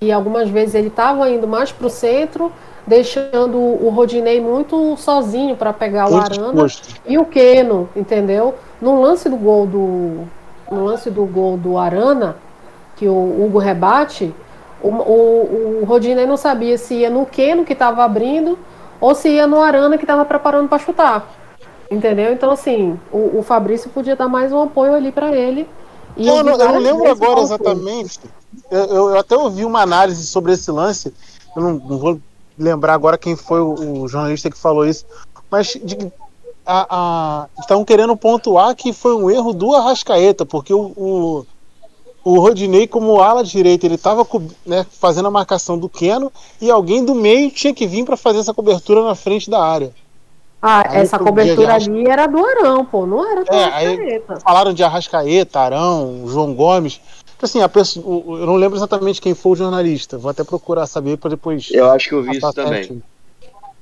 E 0.00 0.12
algumas 0.12 0.48
vezes 0.50 0.74
ele 0.74 0.88
estava 0.88 1.28
indo 1.30 1.48
mais 1.48 1.72
pro 1.72 1.88
centro, 1.88 2.52
deixando 2.86 3.56
o 3.56 3.88
Rodinei 3.88 4.40
muito 4.40 4.96
sozinho 4.98 5.56
para 5.56 5.72
pegar 5.72 6.10
o 6.10 6.16
Arana 6.16 6.66
e 7.06 7.16
o 7.18 7.24
Keno, 7.24 7.88
entendeu? 7.96 8.54
No 8.80 9.00
lance 9.00 9.28
do 9.28 9.36
gol 9.36 9.66
do 9.66 10.24
no 10.70 10.84
lance 10.84 11.10
do 11.10 11.24
gol 11.24 11.56
do 11.56 11.78
Arana, 11.78 12.36
que 12.96 13.06
o 13.08 13.44
Hugo 13.44 13.58
rebate, 13.58 14.34
o, 14.82 14.88
o, 14.88 15.80
o 15.82 15.84
Rodinei 15.84 16.26
não 16.26 16.36
sabia 16.36 16.76
se 16.78 16.94
ia 16.94 17.10
no 17.10 17.26
Keno 17.26 17.64
que 17.64 17.72
estava 17.72 18.04
abrindo 18.04 18.58
ou 19.00 19.14
se 19.14 19.28
ia 19.28 19.46
no 19.46 19.60
Arana 19.60 19.96
que 19.98 20.04
estava 20.04 20.24
preparando 20.24 20.68
para 20.68 20.78
chutar. 20.78 21.32
Entendeu? 21.90 22.32
Então, 22.32 22.50
assim, 22.50 22.98
o, 23.12 23.38
o 23.38 23.42
Fabrício 23.42 23.90
podia 23.90 24.16
dar 24.16 24.28
mais 24.28 24.52
um 24.52 24.62
apoio 24.62 24.94
ali 24.94 25.12
para 25.12 25.34
ele. 25.36 25.68
Eu, 26.16 26.42
não, 26.42 26.52
eu 26.56 26.78
lembro 26.80 27.10
agora 27.10 27.40
exatamente. 27.40 28.20
Eu, 28.70 28.84
eu- 28.86 29.08
eu 29.10 29.18
até 29.18 29.36
ouvi 29.36 29.64
uma 29.64 29.82
análise 29.82 30.26
sobre 30.26 30.52
esse 30.52 30.70
lance. 30.70 31.12
Eu 31.54 31.62
não, 31.62 31.72
não 31.74 31.98
vou 31.98 32.18
lembrar 32.58 32.94
agora 32.94 33.18
quem 33.18 33.36
foi 33.36 33.60
o, 33.60 34.02
o 34.02 34.08
jornalista 34.08 34.50
que 34.50 34.56
falou 34.56 34.86
isso. 34.86 35.04
Mas 35.50 35.78
de- 35.82 36.10
a- 36.66 36.86
a- 36.90 37.46
estavam 37.60 37.84
querendo 37.84 38.16
pontuar 38.16 38.74
que 38.74 38.92
foi 38.92 39.14
um 39.14 39.30
erro 39.30 39.52
do 39.52 39.72
Arrascaeta, 39.74 40.44
porque 40.46 40.72
o, 40.74 40.92
o, 40.96 41.46
o 42.28 42.40
Rodinei, 42.40 42.88
como 42.88 43.20
ala 43.20 43.44
direita, 43.44 43.86
ele 43.86 43.94
estava 43.94 44.26
fazendo 44.90 45.28
a 45.28 45.30
marcação 45.30 45.78
do 45.78 45.88
Keno 45.88 46.32
e 46.60 46.68
alguém 46.68 47.04
do 47.04 47.14
meio 47.14 47.52
tinha 47.52 47.72
que 47.72 47.86
vir 47.86 48.04
para 48.04 48.16
fazer 48.16 48.40
essa 48.40 48.52
cobertura 48.52 49.04
na 49.04 49.14
frente 49.14 49.48
da 49.48 49.62
área. 49.62 49.92
Ah, 50.60 50.82
Aí 50.90 51.02
essa 51.02 51.20
cobertura 51.20 51.74
ali 51.74 52.04
era 52.08 52.26
do 52.26 52.44
Arão, 52.44 52.84
pô, 52.84 53.06
não 53.06 53.24
era 53.30 53.44
do 53.44 53.54
É, 53.54 53.64
Arrascaeta. 53.64 54.40
falaram 54.40 54.72
de 54.72 54.82
Arrascaeta, 54.82 55.60
Arão, 55.60 56.24
João 56.26 56.52
Gomes. 56.52 57.00
Então, 57.36 57.46
Assim, 57.46 57.62
a 57.62 57.68
pessoa, 57.68 58.40
eu 58.40 58.46
não 58.46 58.56
lembro 58.56 58.76
exatamente 58.76 59.20
quem 59.20 59.32
foi 59.32 59.52
o 59.52 59.56
jornalista. 59.56 60.18
Vou 60.18 60.28
até 60.30 60.42
procurar 60.42 60.86
saber 60.88 61.18
para 61.18 61.30
depois. 61.30 61.68
Eu 61.70 61.88
acho 61.92 62.08
que 62.08 62.14
eu 62.16 62.24
vi 62.24 62.38
isso 62.38 62.52
também. 62.52 62.72
certinho. 62.72 63.02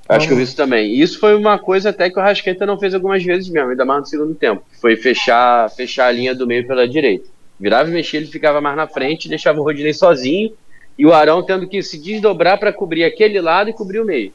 Acho 0.07 0.27
que 0.27 0.33
eu 0.33 0.37
vi 0.37 0.43
isso 0.43 0.55
também. 0.55 0.85
E 0.93 1.01
isso 1.01 1.19
foi 1.19 1.35
uma 1.35 1.57
coisa 1.57 1.89
até 1.89 2.11
que 2.11 2.19
o 2.19 2.21
Rasqueta 2.21 2.63
não 2.63 2.77
fez 2.77 2.93
algumas 2.93 3.23
vezes 3.23 3.49
mesmo, 3.49 3.71
ainda 3.71 3.85
mais 3.85 4.01
no 4.01 4.05
segundo 4.05 4.35
tempo. 4.35 4.61
Foi 4.79 4.95
fechar, 4.95 5.67
fechar 5.71 6.05
a 6.07 6.11
linha 6.11 6.35
do 6.35 6.45
meio 6.45 6.67
pela 6.67 6.87
direita. 6.87 7.33
Virava 7.59 7.89
e 7.89 7.93
mexia, 7.93 8.19
ele 8.19 8.27
ficava 8.27 8.59
mais 8.59 8.75
na 8.75 8.87
frente, 8.87 9.29
deixava 9.29 9.59
o 9.59 9.63
Rodinei 9.63 9.93
sozinho 9.93 10.51
e 10.97 11.05
o 11.05 11.13
Arão 11.13 11.41
tendo 11.43 11.67
que 11.67 11.81
se 11.81 11.97
desdobrar 11.97 12.59
para 12.59 12.73
cobrir 12.73 13.03
aquele 13.03 13.39
lado 13.39 13.69
e 13.69 13.73
cobrir 13.73 13.99
o 13.99 14.05
meio. 14.05 14.31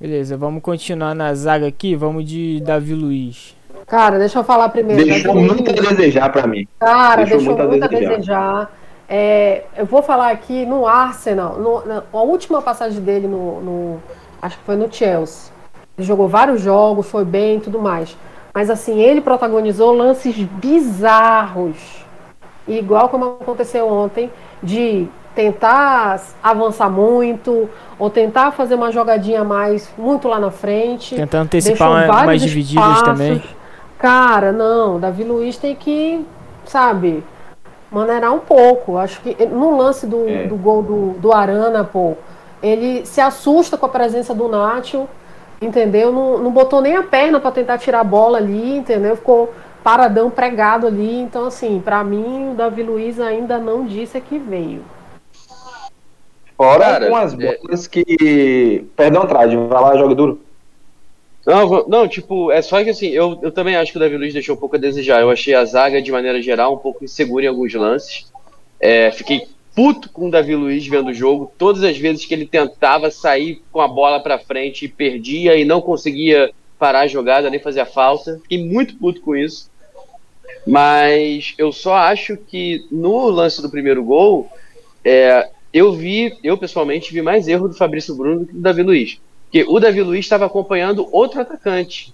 Beleza, 0.00 0.36
vamos 0.36 0.62
continuar 0.62 1.14
na 1.14 1.32
zaga 1.34 1.66
aqui. 1.66 1.94
Vamos 1.94 2.24
de 2.24 2.60
Davi 2.60 2.94
Luiz. 2.94 3.56
Cara, 3.86 4.18
deixa 4.18 4.38
eu 4.38 4.44
falar 4.44 4.68
primeiro. 4.68 5.04
Deixou 5.04 5.34
Davi 5.34 5.46
muito 5.46 5.70
a 5.70 5.74
Luiz. 5.74 5.88
desejar 5.96 6.30
pra 6.30 6.46
mim. 6.46 6.66
Cara, 6.78 7.22
Deixou 7.24 7.38
deixou, 7.38 7.54
muito 7.56 7.62
a 7.66 7.68
muito 7.68 7.84
a 7.84 7.88
desejar. 7.88 8.10
desejar. 8.16 8.78
É, 9.08 9.64
eu 9.76 9.84
vou 9.86 10.02
falar 10.02 10.30
aqui 10.30 10.64
no 10.64 10.86
Arsenal, 10.86 11.58
no- 11.58 11.84
na, 11.86 12.02
a 12.12 12.22
última 12.22 12.62
passagem 12.62 13.00
dele 13.00 13.26
no, 13.26 13.60
no- 13.60 14.02
Acho 14.40 14.58
que 14.58 14.64
foi 14.64 14.76
no 14.76 14.92
Chelsea. 14.92 15.52
Ele 15.96 16.06
jogou 16.06 16.26
vários 16.28 16.60
jogos, 16.62 17.06
foi 17.06 17.24
bem 17.24 17.58
e 17.58 17.60
tudo 17.60 17.78
mais. 17.78 18.16
Mas 18.54 18.68
assim, 18.70 19.00
ele 19.00 19.20
protagonizou 19.20 19.92
lances 19.94 20.36
bizarros. 20.36 21.76
Igual 22.68 23.08
como 23.08 23.38
aconteceu 23.40 23.88
ontem, 23.88 24.30
de 24.62 25.06
tentar 25.34 26.20
avançar 26.42 26.90
muito, 26.90 27.68
ou 27.98 28.10
tentar 28.10 28.52
fazer 28.52 28.74
uma 28.74 28.92
jogadinha 28.92 29.42
mais 29.42 29.90
muito 29.96 30.28
lá 30.28 30.38
na 30.38 30.50
frente. 30.50 31.16
Tentar 31.16 31.38
antecipar 31.40 31.90
uma- 31.90 32.22
umas 32.24 32.40
divididas 32.42 32.84
espaços. 32.84 33.02
também. 33.04 33.42
Cara, 33.98 34.52
não, 34.52 35.00
Davi 35.00 35.24
Luiz 35.24 35.56
tem 35.56 35.74
que, 35.74 36.24
sabe, 36.66 37.24
maneirar 37.90 38.32
um 38.34 38.40
pouco. 38.40 38.96
Acho 38.98 39.20
que 39.22 39.46
no 39.46 39.76
lance 39.76 40.06
do, 40.06 40.28
É. 40.28 40.46
do 40.46 40.56
gol 40.56 40.82
do, 40.82 41.06
do 41.18 41.32
Arana, 41.32 41.82
pô, 41.84 42.14
ele 42.62 43.04
se 43.06 43.20
assusta 43.20 43.76
com 43.76 43.86
a 43.86 43.88
presença 43.88 44.34
do 44.34 44.48
Nacho, 44.48 45.08
entendeu? 45.62 46.12
Não, 46.12 46.38
não 46.38 46.50
botou 46.50 46.80
nem 46.80 46.96
a 46.96 47.02
perna 47.02 47.40
pra 47.40 47.50
tentar 47.50 47.78
tirar 47.78 48.00
a 48.00 48.04
bola 48.04 48.38
ali, 48.38 48.76
entendeu? 48.76 49.16
Ficou 49.16 49.52
paradão 49.82 50.30
pregado 50.30 50.86
ali. 50.86 51.20
Então, 51.20 51.46
assim, 51.46 51.80
pra 51.82 52.02
mim, 52.04 52.50
o 52.50 52.54
Davi 52.54 52.82
Luiz 52.82 53.18
ainda 53.20 53.58
não 53.58 53.86
disse 53.86 54.20
que 54.20 54.38
veio. 54.38 54.82
Fora 56.56 56.84
Cara, 56.84 57.08
com 57.08 57.16
as 57.16 57.34
é- 57.34 57.36
bolas 57.36 57.86
que. 57.86 58.84
Perdão, 58.96 59.26
Trade, 59.26 59.56
vai 59.56 59.82
lá, 59.82 59.96
joga 59.96 60.14
duro. 60.14 60.40
Não, 61.44 61.88
não, 61.88 62.06
tipo, 62.06 62.52
é 62.52 62.62
só 62.62 62.82
que 62.84 62.90
assim, 62.90 63.08
eu, 63.08 63.36
eu 63.42 63.50
também 63.50 63.74
acho 63.74 63.90
que 63.90 63.98
o 63.98 64.00
Davi 64.00 64.16
Luiz 64.16 64.32
deixou 64.32 64.54
um 64.54 64.58
pouco 64.58 64.76
a 64.76 64.78
desejar. 64.78 65.20
Eu 65.20 65.30
achei 65.30 65.54
a 65.54 65.64
zaga, 65.64 66.00
de 66.00 66.12
maneira 66.12 66.40
geral, 66.40 66.74
um 66.74 66.78
pouco 66.78 67.04
insegura 67.04 67.44
em 67.44 67.48
alguns 67.48 67.74
lances. 67.74 68.30
É, 68.78 69.10
fiquei 69.10 69.48
puto 69.74 70.10
com 70.10 70.28
o 70.28 70.30
Davi 70.30 70.54
Luiz 70.54 70.86
vendo 70.86 71.10
o 71.10 71.14
jogo. 71.14 71.52
Todas 71.56 71.82
as 71.82 71.96
vezes 71.96 72.24
que 72.24 72.34
ele 72.34 72.46
tentava 72.46 73.10
sair 73.10 73.62
com 73.70 73.80
a 73.80 73.88
bola 73.88 74.20
pra 74.20 74.38
frente 74.38 74.84
e 74.84 74.88
perdia 74.88 75.56
e 75.56 75.64
não 75.64 75.80
conseguia 75.80 76.50
parar 76.78 77.00
a 77.00 77.06
jogada, 77.06 77.50
nem 77.50 77.60
fazer 77.60 77.80
a 77.80 77.86
falta. 77.86 78.38
Fiquei 78.42 78.64
muito 78.64 78.96
puto 78.96 79.20
com 79.20 79.36
isso. 79.36 79.70
Mas 80.66 81.54
eu 81.58 81.72
só 81.72 81.94
acho 81.94 82.36
que 82.36 82.86
no 82.90 83.28
lance 83.28 83.60
do 83.60 83.70
primeiro 83.70 84.04
gol, 84.04 84.50
é, 85.04 85.48
eu 85.72 85.92
vi, 85.92 86.36
eu 86.42 86.56
pessoalmente 86.56 87.12
vi 87.12 87.22
mais 87.22 87.48
erro 87.48 87.68
do 87.68 87.74
Fabrício 87.74 88.14
Bruno 88.14 88.40
do 88.40 88.46
que 88.46 88.52
do 88.52 88.60
Davi 88.60 88.82
Luiz. 88.82 89.20
Porque 89.44 89.64
o 89.68 89.80
Davi 89.80 90.02
Luiz 90.02 90.24
estava 90.24 90.46
acompanhando 90.46 91.08
outro 91.10 91.40
atacante. 91.40 92.12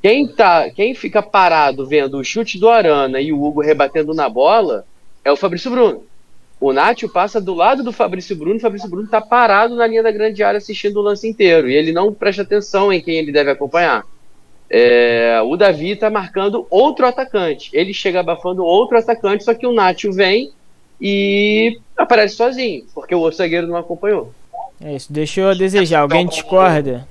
Quem, 0.00 0.28
tá, 0.28 0.70
quem 0.70 0.94
fica 0.94 1.20
parado 1.20 1.86
vendo 1.86 2.18
o 2.18 2.24
chute 2.24 2.58
do 2.58 2.68
Arana 2.68 3.20
e 3.20 3.32
o 3.32 3.42
Hugo 3.42 3.60
rebatendo 3.60 4.14
na 4.14 4.28
bola 4.28 4.84
é 5.24 5.32
o 5.32 5.36
Fabrício 5.36 5.70
Bruno. 5.70 6.04
O 6.60 6.72
Nátio 6.72 7.08
passa 7.08 7.40
do 7.40 7.54
lado 7.54 7.84
do 7.84 7.92
Fabrício 7.92 8.34
Bruno, 8.34 8.56
o 8.56 8.60
Fabrício 8.60 8.88
Bruno 8.88 9.04
está 9.04 9.20
parado 9.20 9.76
na 9.76 9.86
linha 9.86 10.02
da 10.02 10.10
grande 10.10 10.42
área 10.42 10.58
assistindo 10.58 10.98
o 10.98 11.02
lance 11.02 11.28
inteiro. 11.28 11.68
E 11.68 11.74
ele 11.74 11.92
não 11.92 12.12
presta 12.12 12.42
atenção 12.42 12.92
em 12.92 13.00
quem 13.00 13.16
ele 13.16 13.30
deve 13.30 13.50
acompanhar. 13.50 14.04
É, 14.68 15.40
o 15.44 15.56
Davi 15.56 15.92
está 15.92 16.10
marcando 16.10 16.66
outro 16.68 17.06
atacante. 17.06 17.70
Ele 17.72 17.94
chega 17.94 18.20
abafando 18.20 18.64
outro 18.64 18.98
atacante, 18.98 19.44
só 19.44 19.54
que 19.54 19.66
o 19.66 19.72
Nátio 19.72 20.12
vem 20.12 20.52
e 21.00 21.78
aparece 21.96 22.34
sozinho, 22.34 22.84
porque 22.92 23.14
o 23.14 23.20
outro 23.20 23.38
zagueiro 23.38 23.68
não 23.68 23.76
acompanhou. 23.76 24.32
É 24.80 24.94
isso, 24.94 25.12
deixou 25.12 25.48
a 25.48 25.54
desejar. 25.54 26.00
Alguém 26.00 26.26
discorda? 26.26 27.06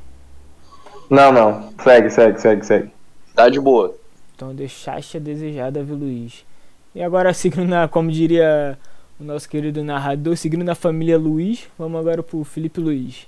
Não, 1.10 1.32
não. 1.32 1.70
Segue, 1.82 2.10
segue, 2.10 2.40
segue, 2.40 2.66
segue. 2.66 2.92
Tá 3.34 3.50
de 3.50 3.60
boa. 3.60 3.96
Então 4.36 4.54
deixaste 4.54 5.18
a 5.18 5.20
desejar, 5.20 5.72
Davi 5.72 5.94
Luiz. 5.94 6.46
E 6.94 7.02
agora, 7.02 7.32
seguindo 7.34 7.74
como 7.90 8.12
diria 8.12 8.78
o 9.20 9.24
nosso 9.24 9.50
querido 9.50 9.84
narrador, 9.84 10.36
seguindo 10.38 10.64
na 10.64 10.76
família 10.76 11.18
Luiz, 11.18 11.68
vamos 11.78 12.00
agora 12.00 12.22
pro 12.22 12.44
Felipe 12.44 12.80
Luiz. 12.80 13.28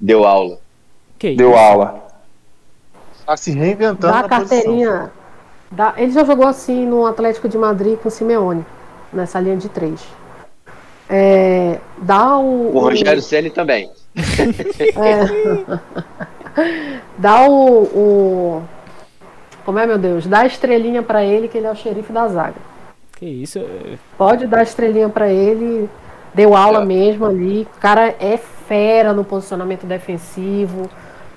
Deu 0.00 0.24
aula. 0.26 0.58
Que 1.18 1.34
Deu 1.36 1.50
isso? 1.50 1.58
aula. 1.58 2.08
Tá 3.26 3.36
se 3.36 3.52
reinventando 3.52 3.98
Dá 4.00 4.12
na 4.12 4.20
a 4.20 4.28
carteirinha. 4.28 5.12
Dá, 5.70 5.94
ele 5.96 6.10
já 6.10 6.24
jogou 6.24 6.46
assim 6.46 6.84
no 6.86 7.06
Atlético 7.06 7.48
de 7.48 7.56
Madrid 7.56 7.96
com 7.98 8.08
o 8.08 8.10
Simeone, 8.10 8.64
nessa 9.12 9.38
linha 9.38 9.56
de 9.56 9.68
três. 9.68 10.00
É, 11.08 11.78
dá 11.98 12.38
o. 12.38 12.74
O 12.74 12.78
Rogério 12.80 13.22
Ceni 13.22 13.50
também. 13.50 13.90
É. 14.96 15.90
Dá 17.16 17.48
o, 17.48 17.82
o- 17.84 18.62
Como 19.64 19.78
é, 19.78 19.86
meu 19.86 19.98
Deus? 19.98 20.26
Dá 20.26 20.40
a 20.40 20.46
estrelinha 20.46 21.02
pra 21.02 21.22
ele, 21.24 21.46
que 21.46 21.56
ele 21.58 21.66
é 21.66 21.70
o 21.70 21.76
xerife 21.76 22.12
da 22.12 22.26
zaga. 22.26 22.56
Que 23.20 23.26
isso? 23.26 23.58
é- 23.60 23.96
Pode 24.18 24.46
dar 24.48 24.62
estrelinha 24.64 25.08
pra 25.08 25.28
ele. 25.28 25.88
Deu 26.34 26.56
aula 26.56 26.84
mesmo 26.84 27.26
ali. 27.26 27.68
O 27.76 27.80
cara 27.80 28.14
é 28.18 28.36
fera 28.36 29.12
no 29.12 29.24
posicionamento 29.24 29.84
defensivo. 29.86 30.88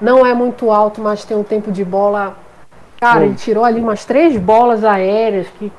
Não 0.02 0.26
é 0.26 0.34
muito 0.34 0.72
alto, 0.72 1.02
mas 1.02 1.24
tem 1.26 1.36
um 1.38 1.44
tempo 1.44 1.72
de 1.72 1.84
bola. 1.86 2.36
Cara, 3.00 3.26
ele 3.26 3.36
tirou 3.36 3.66
ali 3.66 3.80
umas 3.82 4.06
três 4.06 4.38
bolas 4.38 4.84
aéreas 4.84 5.48
que. 5.60 5.72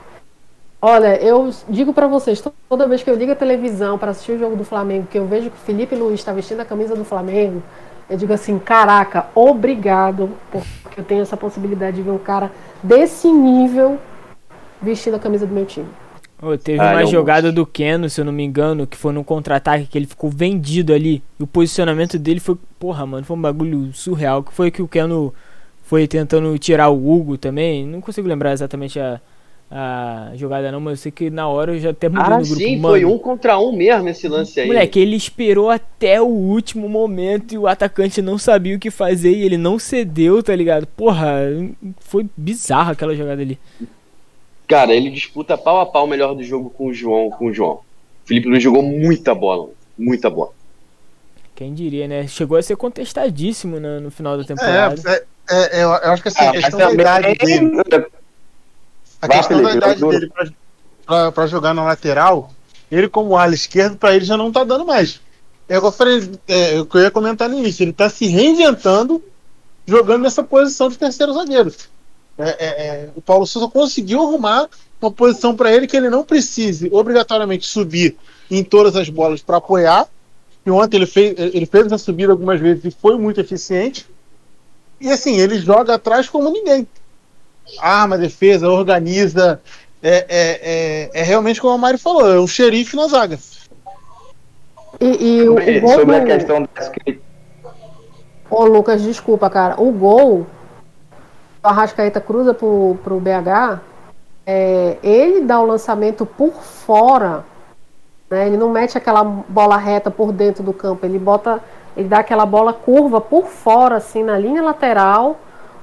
Olha, 0.82 1.16
eu 1.22 1.48
digo 1.68 1.94
pra 1.94 2.06
vocês, 2.06 2.40
to- 2.42 2.52
toda 2.68 2.86
vez 2.86 3.02
que 3.02 3.08
eu 3.10 3.14
ligo 3.14 3.32
a 3.32 3.36
televisão 3.36 3.96
pra 3.96 4.10
assistir 4.10 4.32
o 4.32 4.38
jogo 4.38 4.54
do 4.56 4.64
Flamengo, 4.64 5.06
que 5.10 5.18
eu 5.18 5.24
vejo 5.26 5.48
que 5.48 5.56
o 5.56 5.60
Felipe 5.60 5.94
Luiz 5.94 6.20
está 6.20 6.30
vestindo 6.32 6.60
a 6.60 6.64
camisa 6.66 6.94
do 6.94 7.04
Flamengo, 7.04 7.62
eu 8.10 8.18
digo 8.18 8.34
assim, 8.34 8.58
caraca, 8.58 9.24
obrigado, 9.34 10.28
porque 10.52 11.00
eu 11.00 11.04
tenho 11.04 11.22
essa 11.22 11.38
possibilidade 11.38 11.96
de 11.96 12.02
ver 12.02 12.10
um 12.10 12.18
cara 12.18 12.50
desse 12.82 13.32
nível 13.32 13.98
vestindo 14.84 15.14
a 15.16 15.18
camisa 15.18 15.46
do 15.46 15.54
meu 15.54 15.66
time. 15.66 15.88
Ô, 16.42 16.56
teve 16.58 16.78
Ah, 16.78 16.92
uma 16.92 17.06
jogada 17.06 17.50
do 17.50 17.64
Keno, 17.64 18.10
se 18.10 18.20
eu 18.20 18.24
não 18.24 18.32
me 18.32 18.42
engano, 18.44 18.86
que 18.86 18.96
foi 18.96 19.12
num 19.12 19.24
contra-ataque 19.24 19.86
que 19.86 19.96
ele 19.96 20.06
ficou 20.06 20.28
vendido 20.28 20.92
ali. 20.92 21.22
E 21.38 21.42
o 21.42 21.46
posicionamento 21.46 22.18
dele 22.18 22.40
foi, 22.40 22.56
porra, 22.78 23.06
mano, 23.06 23.24
foi 23.24 23.36
um 23.36 23.40
bagulho 23.40 23.92
surreal. 23.94 24.42
Que 24.42 24.52
foi 24.52 24.70
que 24.70 24.82
o 24.82 24.88
Keno 24.88 25.32
foi 25.84 26.06
tentando 26.06 26.58
tirar 26.58 26.90
o 26.90 27.10
Hugo 27.12 27.38
também. 27.38 27.86
Não 27.86 28.00
consigo 28.00 28.28
lembrar 28.28 28.52
exatamente 28.52 28.98
a, 29.00 29.20
a 29.70 30.32
jogada 30.34 30.70
não, 30.70 30.80
mas 30.80 30.92
eu 30.98 31.02
sei 31.04 31.12
que 31.12 31.30
na 31.30 31.48
hora 31.48 31.74
eu 31.74 31.80
já 31.80 31.90
até 31.90 32.08
mudei 32.08 32.22
Ah, 32.24 32.30
no 32.30 32.44
grupo. 32.44 32.54
sim, 32.56 32.76
Mano, 32.76 32.88
foi 32.94 33.04
um 33.04 33.16
contra 33.18 33.58
um 33.58 33.72
mesmo 33.72 34.08
esse 34.08 34.28
lance 34.28 34.60
aí. 34.60 34.66
Moleque, 34.66 34.98
ele 34.98 35.16
esperou 35.16 35.70
até 35.70 36.20
o 36.20 36.26
último 36.26 36.88
momento 36.88 37.54
e 37.54 37.58
o 37.58 37.66
atacante 37.66 38.20
não 38.20 38.36
sabia 38.38 38.76
o 38.76 38.78
que 38.78 38.90
fazer 38.90 39.30
e 39.30 39.42
ele 39.42 39.56
não 39.56 39.78
cedeu, 39.78 40.42
tá 40.42 40.54
ligado? 40.54 40.86
Porra, 40.88 41.38
foi 42.00 42.26
bizarra 42.36 42.92
aquela 42.92 43.14
jogada 43.14 43.40
ali. 43.40 43.58
Cara, 44.66 44.94
ele 44.94 45.10
disputa 45.10 45.58
pau 45.58 45.80
a 45.80 45.86
pau 45.86 46.04
o 46.04 46.08
melhor 46.08 46.34
do 46.34 46.42
jogo 46.42 46.70
com 46.70 46.86
o 46.86 46.94
João. 46.94 47.30
Com 47.30 47.46
o 47.46 47.52
João. 47.52 47.74
O 47.74 48.26
Felipe 48.26 48.48
Luiz 48.48 48.62
jogou 48.62 48.82
muita 48.82 49.34
bola. 49.34 49.70
Muita 49.98 50.30
bola. 50.30 50.52
Quem 51.54 51.72
diria, 51.72 52.08
né? 52.08 52.26
Chegou 52.26 52.58
a 52.58 52.62
ser 52.62 52.76
contestadíssimo 52.76 53.78
no, 53.78 54.00
no 54.00 54.10
final 54.10 54.36
da 54.36 54.44
temporada. 54.44 55.00
É, 55.06 55.24
é, 55.50 55.80
é, 55.80 55.84
eu 55.84 55.88
eu 55.88 56.10
acho 56.12 56.22
que 56.22 56.28
assim, 56.28 56.44
Ah, 56.44 56.50
a 56.50 56.52
questão 56.52 56.78
da 56.78 56.92
idade 56.92 57.34
dele. 57.38 57.82
A 59.22 59.26
Vai, 59.26 59.38
questão 59.38 59.62
da 59.62 59.72
idade 59.72 60.00
dele 60.00 60.28
pra, 60.28 60.46
pra, 61.06 61.32
pra 61.32 61.46
jogar 61.46 61.72
na 61.72 61.84
lateral, 61.84 62.50
ele 62.90 63.08
como 63.08 63.36
ala 63.36 63.54
esquerdo, 63.54 63.96
pra 63.96 64.14
ele 64.14 64.24
já 64.24 64.36
não 64.36 64.50
tá 64.50 64.64
dando 64.64 64.84
mais. 64.84 65.20
É 65.68 65.78
o 65.78 65.80
que 65.80 65.86
eu 65.86 65.92
falei, 65.92 66.30
é, 66.48 66.80
o 66.80 66.86
que 66.86 66.96
eu 66.96 67.02
ia 67.02 67.10
comentar 67.10 67.48
no 67.48 67.56
início, 67.58 67.84
ele 67.84 67.92
tá 67.92 68.10
se 68.10 68.26
reinventando 68.26 69.22
jogando 69.86 70.22
nessa 70.22 70.42
posição 70.42 70.88
de 70.88 70.98
terceiro 70.98 71.32
zagueiro. 71.32 71.72
É, 72.36 72.48
é, 72.48 72.66
é, 72.66 73.08
o 73.14 73.20
Paulo 73.20 73.46
Souza 73.46 73.68
conseguiu 73.68 74.20
arrumar 74.22 74.68
uma 75.00 75.10
posição 75.10 75.54
para 75.54 75.72
ele 75.72 75.86
que 75.86 75.96
ele 75.96 76.10
não 76.10 76.24
precise 76.24 76.88
obrigatoriamente 76.92 77.66
subir 77.66 78.16
em 78.50 78.64
todas 78.64 78.96
as 78.96 79.08
bolas 79.08 79.42
para 79.42 79.58
apoiar. 79.58 80.08
E 80.66 80.70
ontem 80.70 80.96
ele 80.96 81.06
fez, 81.06 81.34
ele 81.38 81.66
fez 81.66 81.86
essa 81.86 81.98
subida 81.98 82.32
algumas 82.32 82.60
vezes 82.60 82.84
e 82.84 82.90
foi 82.90 83.16
muito 83.18 83.40
eficiente. 83.40 84.06
E 85.00 85.10
assim, 85.10 85.38
ele 85.38 85.58
joga 85.58 85.94
atrás 85.94 86.28
como 86.28 86.50
ninguém. 86.50 86.86
Arma, 87.78 88.16
defesa, 88.16 88.68
organiza. 88.68 89.60
É, 90.02 90.26
é, 90.28 90.60
é, 90.62 91.10
é 91.20 91.22
realmente 91.22 91.60
como 91.60 91.74
a 91.74 91.78
Mari 91.78 91.98
falou, 91.98 92.30
é 92.30 92.40
um 92.40 92.46
xerife 92.46 92.96
na 92.96 93.06
zaga. 93.06 93.38
E, 95.00 95.06
e 95.06 95.48
o, 95.48 95.54
Sobre, 95.54 95.78
o 95.78 95.80
gol 95.80 95.94
sobre 95.94 96.16
a 96.16 96.24
questão 96.24 96.68
das 96.74 96.88
críticas. 96.88 97.24
Ô, 98.50 98.64
Lucas, 98.64 99.02
desculpa, 99.02 99.50
cara. 99.50 99.80
O 99.80 99.90
gol, 99.90 100.46
o 101.64 101.68
Arrascaeta 101.68 102.20
cruza 102.20 102.52
pro, 102.52 102.98
pro 103.02 103.18
BH, 103.18 103.80
é, 104.46 104.98
ele 105.02 105.40
dá 105.40 105.58
o 105.58 105.66
lançamento 105.66 106.26
por 106.26 106.52
fora, 106.52 107.42
né? 108.30 108.46
Ele 108.46 108.58
não 108.58 108.68
mete 108.68 108.98
aquela 108.98 109.24
bola 109.24 109.78
reta 109.78 110.10
por 110.10 110.30
dentro 110.30 110.62
do 110.62 110.74
campo, 110.74 111.06
ele 111.06 111.18
bota, 111.18 111.60
ele 111.96 112.06
dá 112.06 112.18
aquela 112.18 112.44
bola 112.44 112.74
curva 112.74 113.18
por 113.20 113.46
fora, 113.46 113.96
assim, 113.96 114.22
na 114.22 114.38
linha 114.38 114.62
lateral, 114.62 115.40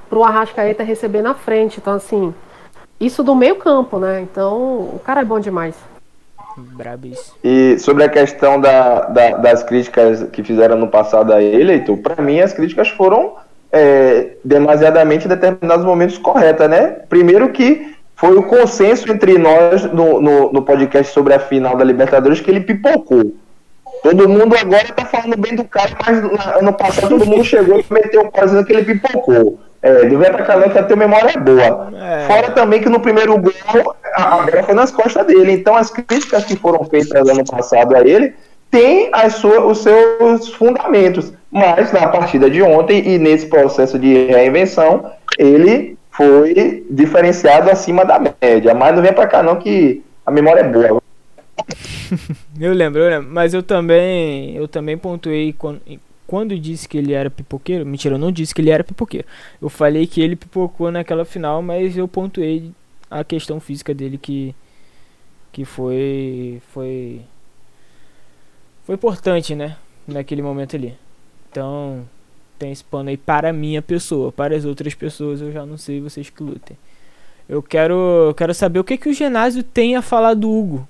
pro 0.07 0.23
Arrascaeta 0.23 0.83
receber 0.83 1.23
na 1.23 1.33
frente. 1.33 1.79
Então, 1.79 1.93
assim, 1.93 2.31
isso 2.99 3.23
do 3.23 3.33
meio 3.33 3.55
campo, 3.55 3.97
né? 3.97 4.21
Então, 4.21 4.55
o 4.93 5.01
cara 5.03 5.21
é 5.21 5.25
bom 5.25 5.39
demais. 5.39 5.75
Brabíssimo. 6.55 7.37
E 7.43 7.79
sobre 7.79 8.03
a 8.03 8.09
questão 8.09 8.59
da, 8.61 9.05
da- 9.05 9.37
das 9.37 9.63
críticas 9.63 10.23
que 10.31 10.43
fizeram 10.43 10.77
no 10.77 10.89
passado 10.89 11.33
a 11.33 11.41
ele, 11.41 11.71
Heitor, 11.73 11.97
para 11.97 12.21
mim 12.21 12.39
as 12.39 12.53
críticas 12.53 12.89
foram 12.89 13.33
é, 13.71 14.31
demasiadamente 14.43 15.25
em 15.25 15.29
determinados 15.29 15.85
momentos 15.85 16.17
corretas, 16.17 16.69
né? 16.69 16.97
Primeiro 17.09 17.49
que 17.49 17.95
foi 18.15 18.35
o 18.37 18.43
consenso 18.43 19.11
entre 19.11 19.37
nós 19.37 19.83
no, 19.85 20.21
no, 20.21 20.51
no 20.51 20.61
podcast 20.61 21.11
sobre 21.13 21.33
a 21.33 21.39
final 21.39 21.75
da 21.75 21.83
Libertadores 21.83 22.39
que 22.39 22.51
ele 22.51 22.61
pipocou. 22.61 23.33
Todo 24.03 24.27
mundo 24.27 24.55
agora 24.59 24.85
tá 24.95 25.05
falando 25.05 25.37
bem 25.37 25.55
do 25.55 25.63
cara, 25.63 25.91
mas 26.05 26.21
na- 26.21 26.57
ano 26.57 26.73
passado 26.73 27.09
todo 27.09 27.25
mundo 27.25 27.43
chegou 27.43 27.79
e 27.79 27.85
meteu 27.93 28.21
o 28.21 28.31
dizendo 28.45 28.65
que 28.65 28.73
ele 28.73 28.83
pipocou. 28.83 29.59
É, 29.83 30.05
do 30.05 30.17
não, 30.59 30.69
que 30.69 30.77
até 30.77 30.95
memória 30.95 31.31
é 31.35 31.39
boa. 31.39 31.91
É. 31.99 32.27
Fora 32.27 32.51
também 32.51 32.81
que 32.81 32.89
no 32.89 32.99
primeiro 32.99 33.35
gol 33.39 33.53
a, 34.13 34.35
a 34.35 34.37
bola 34.43 34.63
foi 34.63 34.75
nas 34.75 34.91
costas 34.91 35.25
dele. 35.25 35.53
Então 35.53 35.75
as 35.75 35.89
críticas 35.89 36.45
que 36.45 36.55
foram 36.55 36.83
feitas 36.85 37.27
ano 37.27 37.43
passado 37.45 37.95
a 37.95 38.01
ele 38.01 38.35
têm 38.69 39.09
as 39.11 39.33
sua, 39.33 39.65
os 39.65 39.79
seus 39.79 40.49
fundamentos. 40.53 41.33
Mas 41.51 41.91
na 41.91 42.07
partida 42.07 42.49
de 42.49 42.61
ontem 42.61 43.05
e 43.05 43.17
nesse 43.17 43.47
processo 43.47 43.99
de 43.99 44.27
reinvenção, 44.27 45.11
ele 45.37 45.97
foi 46.11 46.85
diferenciado 46.89 47.69
acima 47.69 48.05
da 48.05 48.19
média. 48.19 48.73
Mas 48.73 48.95
não 48.95 49.01
vem 49.01 49.13
pra 49.13 49.27
cá 49.27 49.43
não 49.43 49.57
que 49.57 50.01
a 50.25 50.31
memória 50.31 50.61
é 50.61 50.69
boa. 50.69 51.01
Eu 52.59 52.73
lembro, 52.73 53.01
eu 53.01 53.09
lembro. 53.09 53.31
Mas 53.31 53.53
eu 53.53 53.63
também, 53.63 54.55
eu 54.55 54.67
também 54.67 54.95
pontuei 54.95 55.51
quando, 55.53 55.81
quando 56.27 56.59
disse 56.59 56.87
que 56.87 56.97
ele 56.97 57.13
era 57.13 57.29
pipoqueiro. 57.29 57.85
Mentira, 57.85 58.15
eu 58.15 58.19
não 58.19 58.31
disse 58.31 58.53
que 58.53 58.61
ele 58.61 58.69
era 58.69 58.83
pipoqueiro. 58.83 59.27
Eu 59.59 59.69
falei 59.69 60.05
que 60.05 60.21
ele 60.21 60.35
pipocou 60.35 60.91
naquela 60.91 61.25
final, 61.25 61.61
mas 61.61 61.97
eu 61.97 62.07
pontuei 62.07 62.71
a 63.09 63.23
questão 63.23 63.59
física 63.59 63.93
dele 63.93 64.17
que 64.17 64.55
que 65.51 65.65
foi 65.65 66.61
foi 66.71 67.21
foi 68.85 68.95
importante, 68.95 69.55
né, 69.55 69.77
naquele 70.07 70.41
momento 70.41 70.75
ali. 70.75 70.95
Então, 71.51 72.07
tem 72.57 72.71
esse 72.71 72.83
pano 72.83 73.09
aí 73.09 73.17
para 73.17 73.49
a 73.49 73.53
minha 73.53 73.81
pessoa, 73.81 74.31
para 74.31 74.55
as 74.55 74.63
outras 74.63 74.95
pessoas 74.95 75.41
eu 75.41 75.51
já 75.51 75.65
não 75.65 75.77
sei, 75.77 75.99
vocês 75.99 76.29
que 76.29 76.41
lutem. 76.41 76.77
Eu 77.49 77.61
quero, 77.61 78.33
quero 78.37 78.53
saber 78.53 78.79
o 78.79 78.83
que 78.83 78.97
que 78.97 79.09
o 79.09 79.13
ginásio 79.13 79.61
tem 79.61 79.97
a 79.97 80.01
falar 80.01 80.33
do 80.33 80.49
Hugo. 80.49 80.87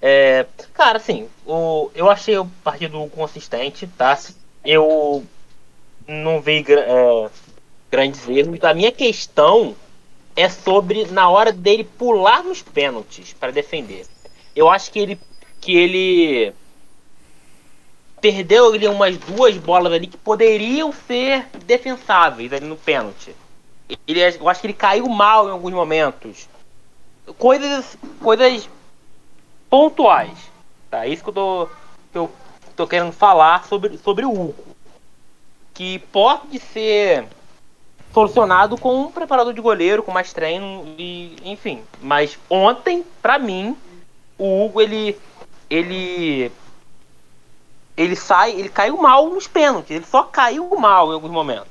É, 0.00 0.46
cara, 0.72 0.96
assim, 0.96 1.28
o, 1.46 1.90
eu 1.94 2.10
achei 2.10 2.38
o 2.38 2.46
partido 2.64 3.06
consistente, 3.08 3.86
tá? 3.86 4.18
Eu 4.64 5.22
não 6.08 6.40
vi 6.40 6.64
é, 6.68 7.30
grandes 7.90 8.26
erros. 8.26 8.58
A 8.64 8.72
minha 8.72 8.90
questão 8.90 9.76
é 10.34 10.48
sobre 10.48 11.04
na 11.06 11.28
hora 11.28 11.52
dele 11.52 11.84
pular 11.84 12.42
nos 12.42 12.62
pênaltis 12.62 13.34
para 13.34 13.52
defender. 13.52 14.06
Eu 14.56 14.70
acho 14.70 14.90
que 14.90 14.98
ele 14.98 15.18
que 15.60 15.76
ele 15.76 16.52
perdeu 18.22 18.72
ali 18.72 18.86
umas 18.86 19.18
duas 19.18 19.58
bolas 19.58 19.92
ali 19.92 20.06
que 20.06 20.16
poderiam 20.16 20.92
ser 20.92 21.48
defensáveis 21.66 22.52
ali 22.52 22.64
no 22.64 22.76
pênalti. 22.76 23.34
Ele, 24.06 24.20
eu 24.20 24.48
acho 24.48 24.60
que 24.60 24.68
ele 24.68 24.74
caiu 24.74 25.08
mal 25.08 25.48
em 25.48 25.50
alguns 25.50 25.72
momentos. 25.72 26.48
Coisas, 27.36 27.98
coisas 28.22 28.68
pontuais. 29.68 30.38
Tá? 30.88 31.04
Isso 31.04 31.24
que 31.24 31.30
eu 31.30 31.34
tô, 31.34 31.68
que 32.12 32.18
eu 32.18 32.30
tô 32.76 32.86
querendo 32.86 33.12
falar 33.12 33.66
sobre, 33.66 33.98
sobre 33.98 34.24
o 34.24 34.30
Hugo. 34.30 34.64
Que 35.74 35.98
pode 35.98 36.60
ser 36.60 37.26
solucionado 38.14 38.78
com 38.78 39.00
um 39.00 39.10
preparador 39.10 39.52
de 39.52 39.60
goleiro, 39.60 40.02
com 40.02 40.12
mais 40.12 40.32
treino 40.32 40.94
e 40.96 41.36
enfim. 41.44 41.82
Mas 42.00 42.38
ontem, 42.48 43.04
pra 43.20 43.36
mim, 43.36 43.76
o 44.38 44.64
Hugo 44.64 44.80
ele 44.80 45.18
ele 45.68 46.52
ele 47.96 48.16
sai, 48.16 48.52
ele 48.52 48.68
caiu 48.68 48.96
mal 48.96 49.28
nos 49.28 49.46
pênaltis, 49.46 49.96
ele 49.96 50.04
só 50.04 50.22
caiu 50.22 50.68
mal 50.78 51.10
em 51.10 51.14
alguns 51.14 51.30
momentos. 51.30 51.66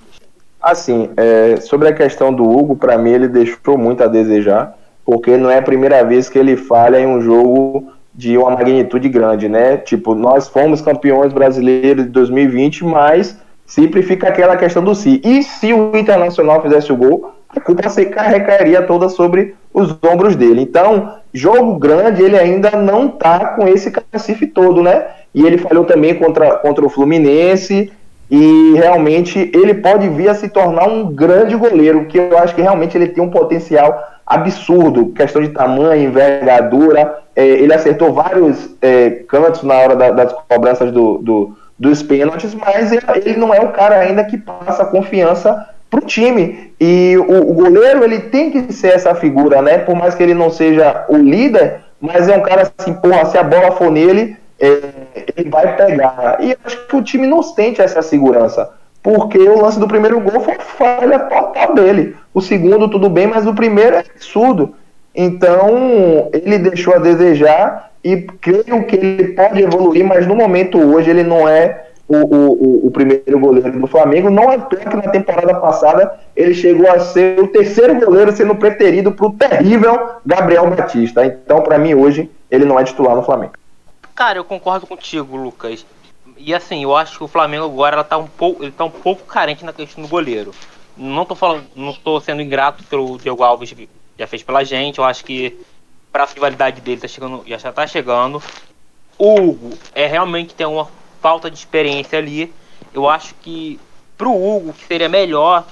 Assim, 0.62 1.10
é, 1.18 1.58
sobre 1.58 1.88
a 1.88 1.94
questão 1.94 2.32
do 2.32 2.44
Hugo, 2.48 2.76
para 2.76 2.98
mim 2.98 3.12
ele 3.12 3.28
deixou 3.28 3.78
muito 3.78 4.04
a 4.04 4.08
desejar, 4.08 4.78
porque 5.04 5.36
não 5.36 5.50
é 5.50 5.58
a 5.58 5.64
primeira 5.64 6.04
vez 6.04 6.30
que 6.30 6.38
ele 6.38 6.56
falha 6.56 7.00
em 7.00 7.08
um 7.08 7.22
jogo 7.22 7.92
de 8.14 8.38
uma 8.38 8.52
magnitude 8.52 9.10
grande, 9.10 9.50
né? 9.50 9.78
Tipo, 9.78 10.14
nós 10.14 10.48
fomos 10.48 10.82
campeões 10.82 11.34
brasileiros 11.34 12.06
de 12.06 12.12
2020, 12.12 12.84
mas 12.84 13.38
sempre 13.72 14.02
fica 14.02 14.28
aquela 14.28 14.58
questão 14.58 14.84
do 14.84 14.94
si. 14.94 15.22
E 15.24 15.42
se 15.44 15.74
o 15.74 15.96
Internacional 15.96 16.62
fizesse 16.62 16.92
o 16.92 16.98
gol, 16.98 17.32
a 17.48 17.60
culpa 17.60 17.88
se 17.88 18.06
carregaria 18.08 18.82
toda 18.82 19.08
sobre 19.08 19.56
os 19.74 19.96
ombros 20.04 20.36
dele. 20.36 20.62
Então, 20.62 21.14
jogo 21.34 21.76
grande, 21.80 22.22
ele 22.22 22.38
ainda 22.38 22.72
não 22.72 23.08
tá 23.08 23.54
com 23.56 23.66
esse 23.70 23.90
cacife 23.90 24.46
todo, 24.46 24.84
né? 24.84 25.06
E 25.34 25.46
ele 25.46 25.58
falhou 25.58 25.86
também 25.86 26.14
contra, 26.16 26.58
contra 26.58 26.86
o 26.86 26.90
Fluminense, 26.90 27.90
e 28.30 28.74
realmente 28.76 29.50
ele 29.54 29.74
pode 29.76 30.10
vir 30.10 30.28
a 30.30 30.36
se 30.36 30.50
tornar 30.50 30.88
um 30.90 31.10
grande 31.14 31.56
goleiro, 31.56 32.06
que 32.06 32.18
eu 32.18 32.38
acho 32.38 32.54
que 32.54 32.62
realmente 32.62 32.98
ele 32.98 33.08
tem 33.08 33.24
um 33.24 33.30
potencial 33.30 34.04
absurdo, 34.26 35.12
questão 35.14 35.42
de 35.42 35.50
tamanho, 35.50 36.04
envergadura, 36.10 37.20
é, 37.36 37.46
ele 37.46 37.74
acertou 37.74 38.14
vários 38.14 38.70
é, 38.82 39.10
cantos 39.30 39.64
na 39.64 39.76
hora 39.76 39.96
da- 39.96 40.12
das 40.12 40.34
cobranças 40.50 40.92
do, 40.92 41.18
do- 41.20 41.61
dos 41.82 42.04
pênaltis, 42.04 42.54
mas 42.54 42.92
ele, 42.92 43.38
não 43.38 43.52
é 43.52 43.60
o 43.60 43.70
cara 43.70 43.98
ainda 43.98 44.24
que 44.24 44.38
passa 44.38 44.86
confiança 44.86 45.68
pro 45.90 46.06
time, 46.06 46.72
e 46.80 47.18
o, 47.18 47.50
o 47.50 47.54
goleiro 47.56 48.04
ele 48.04 48.20
tem 48.20 48.52
que 48.52 48.72
ser 48.72 48.94
essa 48.94 49.16
figura, 49.16 49.64
né, 49.64 49.80
por 49.80 49.96
mais 49.96 50.14
que 50.14 50.22
ele 50.22 50.36
não 50.36 50.52
seja 50.52 51.06
o 51.10 51.18
líder, 51.18 51.82
mas 52.00 52.30
é 52.30 52.38
um 52.38 52.44
cara 52.44 52.72
assim, 52.78 52.94
porra, 52.94 53.26
se 53.26 53.36
a 53.36 53.44
bola 53.44 53.72
for 53.72 53.90
nele, 53.90 54.38
é, 54.60 54.80
ele 55.36 55.50
vai 55.50 55.76
pegar. 55.76 56.38
E 56.40 56.56
acho 56.64 56.86
que 56.86 56.96
o 56.96 57.02
time 57.02 57.26
não 57.26 57.42
sente 57.42 57.82
essa 57.82 58.04
segurança. 58.04 58.70
Porque 59.02 59.40
o 59.40 59.60
lance 59.60 59.80
do 59.80 59.88
primeiro 59.88 60.20
gol 60.20 60.40
foi 60.42 60.56
falha 60.60 61.18
total 61.20 61.74
dele. 61.74 62.16
O 62.32 62.42
segundo, 62.42 62.88
tudo 62.88 63.10
bem, 63.10 63.26
mas 63.26 63.48
o 63.48 63.54
primeiro 63.54 63.96
é 63.96 64.00
absurdo. 64.00 64.76
Então, 65.16 66.30
ele 66.32 66.60
deixou 66.60 66.94
a 66.94 67.00
desejar 67.00 67.91
e 68.04 68.22
creio 68.22 68.86
que 68.86 68.96
ele 68.96 69.34
pode 69.34 69.62
evoluir, 69.62 70.06
mas 70.06 70.26
no 70.26 70.36
momento 70.36 70.78
hoje 70.78 71.10
ele 71.10 71.24
não 71.24 71.48
é 71.48 71.88
o, 72.08 72.18
o, 72.18 72.88
o 72.88 72.92
primeiro 72.92 73.40
goleiro 73.40 73.80
do 73.80 73.88
Flamengo. 73.88 74.30
Não 74.30 74.52
é 74.52 74.58
toa 74.58 74.80
que 74.80 74.96
na 74.96 75.04
temporada 75.04 75.54
passada 75.60 76.20
ele 76.36 76.54
chegou 76.54 76.90
a 76.92 77.00
ser 77.00 77.40
o 77.40 77.48
terceiro 77.48 77.98
goleiro 78.00 78.32
sendo 78.32 78.56
preterido 78.56 79.12
para 79.12 79.28
o 79.28 79.34
terrível 79.34 80.10
Gabriel 80.26 80.70
Batista. 80.70 81.26
Então, 81.26 81.62
para 81.62 81.78
mim, 81.78 81.94
hoje, 81.94 82.30
ele 82.50 82.66
não 82.66 82.80
é 82.80 82.84
titular 82.84 83.16
no 83.16 83.24
Flamengo. 83.24 83.54
Cara, 84.14 84.40
eu 84.40 84.44
concordo 84.44 84.86
contigo, 84.86 85.38
Lucas. 85.38 85.86
E 86.38 86.54
assim, 86.54 86.84
eu 86.84 86.96
acho 86.96 87.18
que 87.18 87.24
o 87.24 87.28
Flamengo 87.28 87.66
agora 87.66 87.96
ela 87.96 88.04
tá 88.04 88.18
um 88.18 88.28
pouco, 88.28 88.64
ele 88.64 88.72
tá 88.72 88.84
um 88.84 88.90
pouco 88.90 89.24
carente 89.24 89.64
na 89.64 89.72
questão 89.72 90.04
do 90.04 90.10
goleiro. 90.10 90.52
Não 90.98 91.24
tô 91.24 91.36
falando, 91.36 91.64
não 91.76 91.94
tô 91.94 92.20
sendo 92.20 92.42
ingrato 92.42 92.84
pelo 92.84 93.18
Diego 93.18 93.44
Alves 93.44 93.72
que 93.72 93.88
já 94.18 94.28
fez 94.28 94.44
pela 94.44 94.64
gente. 94.64 95.00
Eu 95.00 95.06
acho 95.06 95.24
que 95.24 95.58
prazo 96.12 96.34
de 96.34 96.40
validade 96.40 96.82
dele 96.82 97.02
tá 97.02 97.08
chegando, 97.08 97.44
já 97.48 97.56
está 97.56 97.88
chegando. 97.88 98.42
O 99.18 99.36
Hugo 99.36 99.78
é 99.94 100.08
realmente 100.08 100.54
tem 100.54 100.66
uma 100.66 100.88
falta 101.22 101.50
de 101.50 101.58
experiência 101.58 102.18
ali. 102.18 102.54
Eu 102.94 103.08
acho 103.08 103.34
que 103.36 103.80
pro 104.18 104.32
Hugo 104.32 104.74
que 104.74 104.86
seria 104.86 105.08
melhor, 105.08 105.66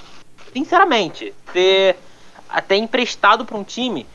sinceramente, 0.52 1.34
ser 1.52 1.96
até 2.48 2.76
emprestado 2.76 3.44
para 3.44 3.56
um 3.56 3.64
time 3.64 4.06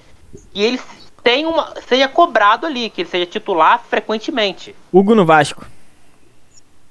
e 0.53 0.63
ele 0.63 0.79
tem 1.23 1.45
uma 1.45 1.73
seja 1.87 2.07
cobrado 2.07 2.65
ali, 2.65 2.89
que 2.89 3.01
ele 3.01 3.09
seja 3.09 3.25
titular 3.25 3.83
frequentemente. 3.89 4.75
Hugo 4.91 5.15
no 5.15 5.25
Vasco. 5.25 5.65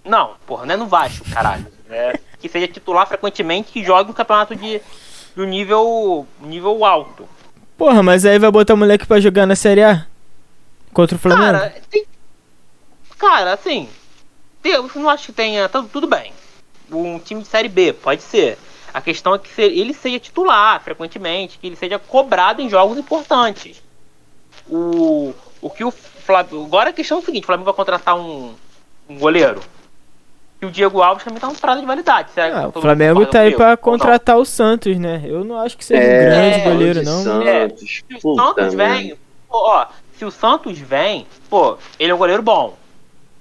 Não, 0.05 0.35
porra, 0.47 0.67
não 0.67 0.75
é 0.75 0.77
no 0.77 0.87
Vasco, 0.87 1.25
caralho. 1.31 1.67
É, 1.89 2.19
que 2.39 2.49
seja 2.49 2.67
titular 2.67 3.07
frequentemente 3.07 3.73
que 3.73 3.85
jogue 3.85 4.11
um 4.11 4.15
campeonato 4.15 4.57
de 4.57 4.81
do 5.35 5.45
nível 5.45 6.27
nível 6.41 6.85
alto. 6.85 7.29
Porra, 7.77 8.03
mas 8.03 8.25
aí 8.25 8.39
vai 8.39 8.51
botar 8.51 8.75
o 8.75 8.77
moleque 8.77 9.07
pra 9.07 9.21
jogar 9.21 9.47
na 9.47 9.57
Série 9.57 9.83
A? 9.83 10.07
Contra 10.93 11.17
o 11.17 11.19
Flamengo? 11.19 11.59
Cara, 11.59 11.75
tem... 11.91 12.07
Cara, 13.19 13.53
assim. 13.55 13.89
Eu 14.63 14.91
não 14.95 15.11
acho 15.11 15.27
que 15.27 15.33
tenha. 15.33 15.69
tá 15.69 15.85
Tudo 15.93 16.07
bem. 16.07 16.33
Um 16.91 17.19
time 17.19 17.43
de 17.43 17.49
Série 17.49 17.69
B, 17.69 17.93
pode 17.93 18.23
ser. 18.23 18.59
A 18.93 19.01
questão 19.01 19.35
é 19.35 19.39
que 19.39 19.61
ele 19.61 19.93
seja 19.93 20.21
titular 20.21 20.81
frequentemente, 20.81 21.59
que 21.59 21.67
ele 21.67 21.75
seja 21.75 21.99
cobrado 21.99 22.63
em 22.63 22.71
jogos 22.71 22.97
importantes. 22.97 23.83
O, 24.69 25.35
o 25.61 25.69
que 25.69 25.85
o 25.85 25.91
Flamengo. 25.91 26.65
Agora 26.65 26.91
a 26.91 26.93
questão 26.93 27.19
é 27.19 27.21
o 27.21 27.25
seguinte: 27.25 27.43
o 27.43 27.47
Flamengo 27.47 27.65
vai 27.65 27.75
contratar 27.75 28.17
um, 28.17 28.55
um 29.09 29.19
goleiro. 29.19 29.61
E 30.63 30.67
o 30.67 30.71
Diego 30.71 31.03
Alves 31.03 31.25
também 31.25 31.41
tá 31.41 31.49
um 31.49 31.55
prazo 31.55 31.81
de 31.81 31.87
validade. 31.87 32.31
Será 32.33 32.51
que 32.51 32.57
Ah, 32.57 32.69
o 32.75 32.81
Flamengo 32.81 33.27
tá 33.27 33.41
aí 33.41 33.55
pra 33.55 33.77
contratar 33.77 34.39
o 34.39 34.45
Santos, 34.45 34.97
né? 34.99 35.23
Eu 35.25 35.45
não 35.45 35.59
acho 35.59 35.77
que 35.77 35.85
seja 35.85 36.01
um 36.01 36.05
É, 36.05 36.25
grande 36.25 36.61
é, 36.61 36.65
goleiro, 36.65 37.03
não. 37.03 37.23
Santos. 37.23 37.49
É, 37.49 37.69
se 37.69 38.05
o 38.23 38.35
Santos 38.35 38.75
vem, 38.75 39.17
pô, 39.49 39.59
ó, 39.59 39.87
se 40.17 40.25
o 40.25 40.31
Santos 40.31 40.79
vem, 40.79 41.27
pô, 41.51 41.77
ele 41.99 42.13
é 42.13 42.15
um 42.15 42.19
goleiro 42.19 42.43
bom. 42.43 42.77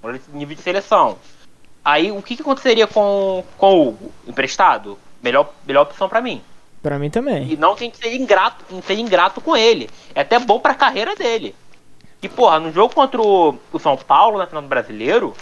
Goleiro 0.02 0.22
de 0.28 0.36
nível 0.36 0.54
de 0.56 0.62
seleção. 0.62 1.16
Aí 1.84 2.10
o 2.10 2.20
que, 2.22 2.36
que 2.36 2.42
aconteceria 2.42 2.86
com, 2.86 3.44
com 3.56 3.74
o 3.74 3.88
Hugo? 3.88 4.12
Emprestado? 4.26 4.98
Melhor, 5.22 5.50
melhor 5.66 5.82
opção 5.82 6.08
pra 6.08 6.20
mim. 6.20 6.42
Pra 6.82 6.98
mim 6.98 7.08
também. 7.08 7.50
E 7.52 7.56
não 7.56 7.74
tem 7.74 7.90
que 7.90 7.96
ser 7.96 8.14
ingrato, 8.14 8.64
ser 8.86 8.98
ingrato 8.98 9.40
com 9.40 9.56
ele. 9.56 9.88
É 10.14 10.20
até 10.20 10.38
bom 10.38 10.60
pra 10.60 10.74
carreira 10.74 11.14
dele. 11.16 11.54
E, 12.22 12.28
porra, 12.28 12.58
no 12.58 12.72
jogo 12.72 12.94
contra 12.94 13.20
o, 13.20 13.58
o 13.72 13.78
São 13.78 13.96
Paulo, 13.96 14.38
na 14.38 14.46
final 14.46 14.62
do 14.62 14.68
brasileiro, 14.68 15.34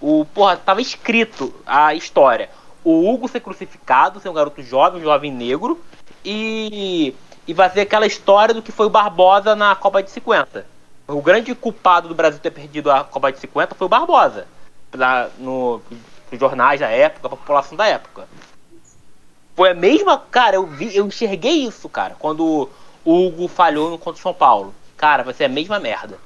o, 0.00 0.24
porra, 0.24 0.56
tava 0.56 0.80
escrito 0.80 1.54
a 1.66 1.94
história. 1.94 2.50
O 2.84 3.10
Hugo 3.10 3.28
ser 3.28 3.40
crucificado, 3.40 4.20
ser 4.20 4.28
um 4.28 4.34
garoto 4.34 4.62
jovem, 4.62 5.00
um 5.00 5.04
jovem 5.04 5.32
negro, 5.32 5.80
e, 6.24 7.14
e 7.46 7.52
vai 7.52 7.70
ser 7.70 7.80
aquela 7.80 8.06
história 8.06 8.54
do 8.54 8.62
que 8.62 8.72
foi 8.72 8.86
o 8.86 8.90
Barbosa 8.90 9.56
na 9.56 9.74
Copa 9.74 10.02
de 10.02 10.10
50. 10.10 10.66
O 11.08 11.22
grande 11.22 11.54
culpado 11.54 12.08
do 12.08 12.14
Brasil 12.14 12.40
ter 12.40 12.50
perdido 12.50 12.90
a 12.90 13.04
Copa 13.04 13.32
de 13.32 13.38
50 13.38 13.74
foi 13.74 13.86
o 13.86 13.90
Barbosa. 13.90 14.46
Na, 14.94 15.28
no, 15.38 15.80
nos 16.30 16.40
jornais 16.40 16.80
da 16.80 16.88
época, 16.88 17.28
pra 17.28 17.36
população 17.36 17.76
da 17.76 17.86
época. 17.86 18.26
Foi 19.54 19.70
a 19.70 19.74
mesma. 19.74 20.18
Cara, 20.30 20.56
eu 20.56 20.66
vi, 20.66 20.94
eu 20.94 21.06
enxerguei 21.06 21.64
isso, 21.64 21.88
cara, 21.88 22.14
quando 22.18 22.68
o 23.04 23.26
Hugo 23.26 23.48
falhou 23.48 23.90
no 23.90 23.98
contra 23.98 24.18
o 24.18 24.22
São 24.22 24.34
Paulo. 24.34 24.74
Cara, 24.96 25.22
vai 25.22 25.34
ser 25.34 25.44
a 25.44 25.48
mesma 25.48 25.78
merda. 25.78 26.18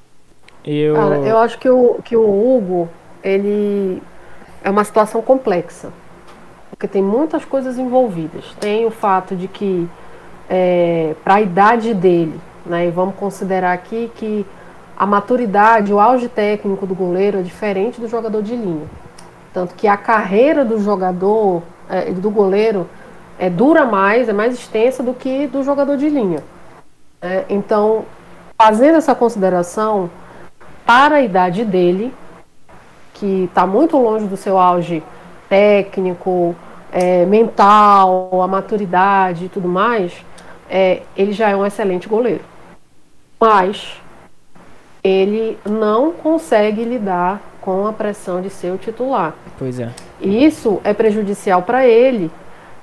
Eu... 0.65 0.95
Cara, 0.95 1.17
eu 1.19 1.39
acho 1.39 1.59
que 1.59 1.69
o, 1.69 2.01
que 2.03 2.17
o 2.17 2.23
Hugo, 2.23 2.89
ele 3.23 4.03
é 4.63 4.71
uma 4.71 4.85
situação 4.85 5.23
complexa. 5.23 5.91
Porque 6.71 6.87
tem 6.87 7.03
muitas 7.03 7.45
coisas 7.45 7.79
envolvidas. 7.79 8.45
Tem 8.61 8.87
o 8.87 8.91
fato 8.91 9.37
de 9.37 9.49
que, 9.49 9.89
é, 10.49 11.15
para 11.23 11.35
a 11.35 11.41
idade 11.41 11.93
dele, 11.95 12.41
né, 12.65 12.87
e 12.87 12.91
vamos 12.91 13.15
considerar 13.17 13.73
aqui 13.73 14.11
que 14.15 14.47
a 14.97 15.07
maturidade, 15.07 15.93
o 15.93 15.99
auge 15.99 16.29
técnico 16.29 16.87
do 16.87 16.95
goleiro 16.95 17.39
é 17.39 17.43
diferente 17.43 18.01
do 18.01 18.09
jogador 18.09 18.43
de 18.43 18.55
linha. 18.55 18.87
Tanto 19.53 19.75
que 19.75 19.89
a 19.89 19.97
carreira 19.97 20.65
do 20.65 20.79
jogador, 20.79 21.63
é, 21.89 22.11
do 22.13 22.31
goleiro, 22.31 22.87
é, 23.39 23.49
dura 23.49 23.87
mais, 23.87 24.29
é 24.29 24.33
mais 24.33 24.55
extensa 24.55 25.03
do 25.03 25.15
que 25.15 25.47
do 25.47 25.63
jogador 25.63 25.97
de 25.97 26.09
linha. 26.09 26.43
É, 27.23 27.45
então, 27.49 28.05
fazendo 28.59 28.97
essa 28.97 29.15
consideração, 29.15 30.11
para 30.85 31.17
a 31.17 31.23
idade 31.23 31.65
dele, 31.65 32.13
que 33.21 33.45
está 33.45 33.67
muito 33.67 33.99
longe 33.99 34.25
do 34.25 34.37
seu 34.37 34.59
auge 34.59 35.03
técnico, 35.47 36.57
é, 36.91 37.27
mental, 37.27 38.41
a 38.43 38.49
maturidade 38.49 39.45
e 39.45 39.49
tudo 39.51 39.69
mais, 39.69 40.13
é, 40.71 41.03
ele 41.15 41.33
já 41.33 41.51
é 41.51 41.55
um 41.55 41.67
excelente 41.67 42.09
goleiro. 42.09 42.41
Mas 43.39 44.01
ele 45.05 45.59
não 45.69 46.13
consegue 46.13 46.83
lidar 46.83 47.43
com 47.61 47.87
a 47.87 47.93
pressão 47.93 48.41
de 48.41 48.49
ser 48.49 48.73
o 48.73 48.79
titular. 48.79 49.35
Pois 49.59 49.79
é. 49.79 49.91
E 50.19 50.43
isso 50.45 50.81
é 50.83 50.95
prejudicial 50.95 51.63
para 51.63 51.87
ele. 51.87 52.31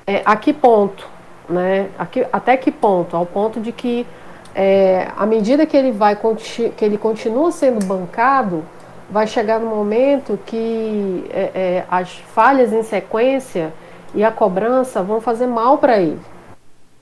É, 0.05 0.21
a 0.23 0.35
que 0.35 0.53
ponto? 0.53 1.07
Né? 1.49 1.88
Que- 2.11 2.27
até 2.31 2.55
que 2.57 2.71
ponto? 2.71 3.17
Ao 3.17 3.25
ponto 3.25 3.59
de 3.59 3.71
que, 3.71 4.05
é, 4.53 5.07
à 5.17 5.25
medida 5.25 5.65
que 5.65 5.75
ele, 5.75 5.91
vai, 5.91 6.15
que 6.15 6.85
ele 6.85 6.97
continua 6.97 7.51
sendo 7.51 7.83
bancado, 7.85 8.63
vai 9.09 9.25
chegar 9.25 9.59
no 9.59 9.67
momento 9.67 10.37
que 10.45 11.25
é, 11.29 11.51
é, 11.53 11.85
as 11.89 12.13
falhas 12.33 12.73
em 12.73 12.83
sequência 12.83 13.73
e 14.13 14.23
a 14.23 14.31
cobrança 14.31 15.01
vão 15.01 15.21
fazer 15.21 15.47
mal 15.47 15.77
para 15.77 15.99
ele. 15.99 16.19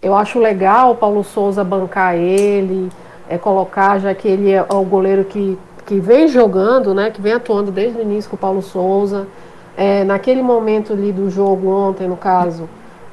Eu 0.02 0.16
acho 0.16 0.40
legal 0.40 0.92
o 0.92 0.96
Paulo 0.96 1.24
Souza 1.24 1.64
bancar 1.64 2.16
ele, 2.16 2.92
é, 3.28 3.38
colocar, 3.38 4.00
já 4.00 4.14
que 4.14 4.28
ele 4.28 4.52
é 4.52 4.62
o 4.62 4.84
goleiro 4.84 5.26
que, 5.26 5.58
que 5.86 6.00
vem 6.00 6.28
jogando, 6.28 6.94
né, 6.94 7.10
que 7.10 7.22
vem 7.22 7.34
atuando 7.34 7.72
desde 7.72 7.98
o 7.98 8.02
início 8.02 8.30
com 8.30 8.36
o 8.36 8.40
Paulo 8.40 8.62
Souza. 8.62 9.28
É, 9.76 10.04
naquele 10.04 10.42
momento 10.42 10.94
ali 10.94 11.12
do 11.12 11.30
jogo 11.30 11.70
ontem, 11.70 12.08
no 12.08 12.16
caso, 12.16 12.70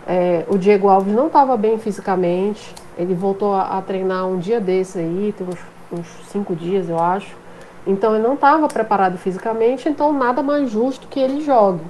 é, 0.06 0.44
o 0.48 0.58
Diego 0.58 0.88
Alves 0.88 1.14
não 1.14 1.28
estava 1.28 1.56
bem 1.56 1.78
fisicamente. 1.78 2.74
Ele 2.98 3.14
voltou 3.14 3.54
a, 3.54 3.78
a 3.78 3.82
treinar 3.82 4.26
um 4.26 4.38
dia 4.38 4.60
desse 4.60 4.98
aí, 4.98 5.34
tem 5.36 5.46
uns, 5.46 5.58
uns 5.98 6.06
cinco 6.28 6.54
dias, 6.54 6.88
eu 6.88 6.98
acho. 6.98 7.41
Então 7.86 8.14
ele 8.14 8.22
não 8.22 8.34
estava 8.34 8.68
preparado 8.68 9.18
fisicamente, 9.18 9.88
então 9.88 10.12
nada 10.12 10.42
mais 10.42 10.70
justo 10.70 11.08
que 11.08 11.18
ele 11.18 11.40
jogue. 11.40 11.84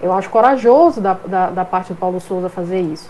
Eu 0.00 0.12
acho 0.12 0.28
corajoso 0.30 1.00
da, 1.00 1.14
da, 1.14 1.50
da 1.50 1.64
parte 1.64 1.92
do 1.92 1.98
Paulo 1.98 2.20
Souza 2.20 2.48
fazer 2.48 2.80
isso. 2.80 3.08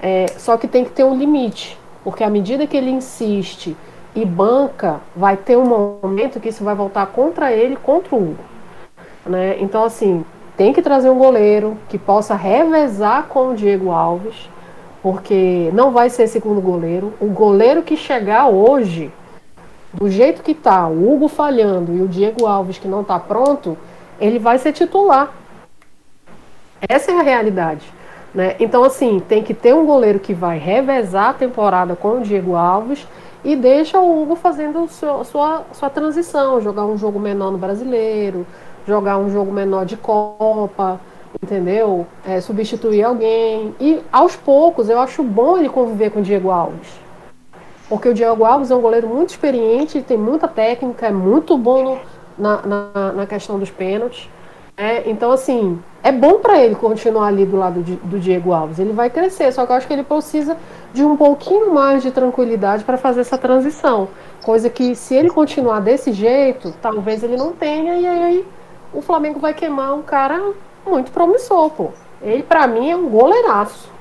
É, 0.00 0.26
só 0.38 0.56
que 0.56 0.66
tem 0.66 0.84
que 0.84 0.90
ter 0.90 1.04
um 1.04 1.16
limite, 1.16 1.78
porque 2.02 2.24
à 2.24 2.30
medida 2.30 2.66
que 2.66 2.76
ele 2.76 2.90
insiste 2.90 3.76
e 4.14 4.24
banca, 4.24 5.00
vai 5.14 5.36
ter 5.36 5.56
um 5.56 5.64
momento 5.64 6.40
que 6.40 6.48
isso 6.48 6.64
vai 6.64 6.74
voltar 6.74 7.06
contra 7.06 7.52
ele, 7.52 7.76
contra 7.76 8.14
o 8.14 8.18
Hugo. 8.18 8.44
Né? 9.24 9.56
Então, 9.60 9.84
assim, 9.84 10.24
tem 10.56 10.72
que 10.72 10.82
trazer 10.82 11.08
um 11.08 11.18
goleiro 11.18 11.76
que 11.88 11.98
possa 11.98 12.34
revezar 12.34 13.24
com 13.28 13.50
o 13.50 13.54
Diego 13.54 13.90
Alves, 13.90 14.50
porque 15.02 15.70
não 15.72 15.90
vai 15.90 16.10
ser 16.10 16.26
segundo 16.26 16.60
goleiro. 16.60 17.12
O 17.20 17.26
goleiro 17.26 17.82
que 17.82 17.96
chegar 17.96 18.48
hoje, 18.48 19.10
do 19.92 20.08
jeito 20.08 20.42
que 20.42 20.54
tá, 20.54 20.86
o 20.88 21.12
Hugo 21.12 21.28
falhando 21.28 21.94
e 21.94 22.00
o 22.00 22.08
Diego 22.08 22.46
Alves 22.46 22.78
que 22.78 22.88
não 22.88 23.04
tá 23.04 23.18
pronto, 23.18 23.76
ele 24.20 24.38
vai 24.38 24.58
ser 24.58 24.72
titular. 24.72 25.32
Essa 26.88 27.12
é 27.12 27.18
a 27.18 27.22
realidade. 27.22 27.92
Né? 28.34 28.56
Então, 28.58 28.82
assim, 28.82 29.20
tem 29.20 29.42
que 29.42 29.52
ter 29.52 29.74
um 29.74 29.84
goleiro 29.84 30.18
que 30.18 30.32
vai 30.32 30.58
revezar 30.58 31.30
a 31.30 31.34
temporada 31.34 31.94
com 31.94 32.18
o 32.18 32.20
Diego 32.22 32.56
Alves 32.56 33.06
e 33.44 33.54
deixa 33.54 33.98
o 33.98 34.22
Hugo 34.22 34.36
fazendo 34.36 34.88
seu, 34.88 35.22
sua, 35.24 35.64
sua 35.72 35.90
transição, 35.90 36.60
jogar 36.60 36.86
um 36.86 36.96
jogo 36.96 37.20
menor 37.20 37.50
no 37.50 37.58
brasileiro, 37.58 38.46
jogar 38.86 39.18
um 39.18 39.30
jogo 39.30 39.52
menor 39.52 39.84
de 39.84 39.96
Copa, 39.96 41.00
entendeu? 41.42 42.06
É, 42.26 42.40
substituir 42.40 43.02
alguém. 43.02 43.74
E 43.78 44.00
aos 44.10 44.34
poucos, 44.34 44.88
eu 44.88 44.98
acho 44.98 45.22
bom 45.22 45.58
ele 45.58 45.68
conviver 45.68 46.10
com 46.10 46.20
o 46.20 46.22
Diego 46.22 46.50
Alves. 46.50 47.01
Porque 47.92 48.08
o 48.08 48.14
Diego 48.14 48.42
Alves 48.42 48.70
é 48.70 48.74
um 48.74 48.80
goleiro 48.80 49.06
muito 49.06 49.28
experiente, 49.28 50.00
tem 50.00 50.16
muita 50.16 50.48
técnica, 50.48 51.08
é 51.08 51.10
muito 51.12 51.58
bom 51.58 51.84
no- 51.84 52.00
na, 52.38 52.62
na, 52.62 53.12
na 53.12 53.26
questão 53.26 53.58
dos 53.58 53.70
pênaltis. 53.70 54.30
É, 54.78 55.10
então, 55.10 55.30
assim, 55.30 55.78
é 56.02 56.10
bom 56.10 56.38
para 56.40 56.58
ele 56.58 56.74
continuar 56.74 57.26
ali 57.26 57.44
do 57.44 57.58
lado 57.58 57.82
de- 57.82 57.96
do 57.96 58.18
Diego 58.18 58.50
Alves. 58.54 58.78
Ele 58.78 58.94
vai 58.94 59.10
crescer, 59.10 59.52
só 59.52 59.66
que 59.66 59.72
eu 59.72 59.76
acho 59.76 59.86
que 59.86 59.92
ele 59.92 60.02
precisa 60.04 60.56
de 60.94 61.04
um 61.04 61.18
pouquinho 61.18 61.74
mais 61.74 62.02
de 62.02 62.10
tranquilidade 62.10 62.82
para 62.82 62.96
fazer 62.96 63.20
essa 63.20 63.36
transição. 63.36 64.08
Coisa 64.42 64.70
que, 64.70 64.96
se 64.96 65.14
ele 65.14 65.28
continuar 65.28 65.80
desse 65.80 66.12
jeito, 66.12 66.72
talvez 66.80 67.22
ele 67.22 67.36
não 67.36 67.52
tenha, 67.52 67.96
e 67.98 68.06
aí 68.06 68.46
o 68.94 69.02
Flamengo 69.02 69.38
vai 69.38 69.52
queimar 69.52 69.92
um 69.94 70.02
cara 70.02 70.40
muito 70.86 71.12
promissor, 71.12 71.68
pô. 71.70 71.90
Ele, 72.22 72.42
pra 72.42 72.66
mim, 72.66 72.90
é 72.90 72.96
um 72.96 73.10
goleiraço. 73.10 73.91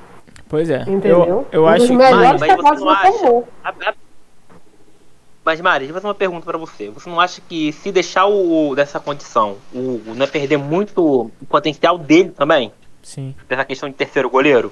Pois 0.51 0.69
é. 0.69 0.81
Entendeu? 0.81 1.23
Eu, 1.25 1.47
eu 1.51 1.63
um 1.63 1.67
acho 1.67 1.87
que. 1.87 1.93
melhores 1.93 2.39
Mas- 2.41 2.57
mas 2.57 2.61
você 2.61 2.75
do 2.75 2.85
não 2.85 2.89
acha- 2.91 3.11
formou. 3.13 3.47
A- 3.63 3.69
a- 3.69 3.93
Mas, 5.45 5.59
Mari, 5.61 5.79
deixa 5.79 5.91
eu 5.91 5.93
fazer 5.95 6.07
uma 6.07 6.13
pergunta 6.13 6.45
pra 6.45 6.57
você. 6.57 6.89
Você 6.89 7.09
não 7.09 7.19
acha 7.19 7.41
que 7.47 7.71
se 7.71 7.91
deixar 7.91 8.27
o 8.27 8.75
dessa 8.75 8.99
condição, 8.99 9.55
o 9.73 9.95
Hugo 9.95 10.13
não 10.13 10.25
é 10.25 10.27
perder 10.27 10.57
muito 10.57 11.31
o 11.41 11.45
potencial 11.47 11.97
dele 11.97 12.29
também? 12.29 12.71
Sim. 13.01 13.33
Dessa 13.49 13.65
questão 13.65 13.89
de 13.89 13.95
terceiro 13.95 14.29
goleiro? 14.29 14.71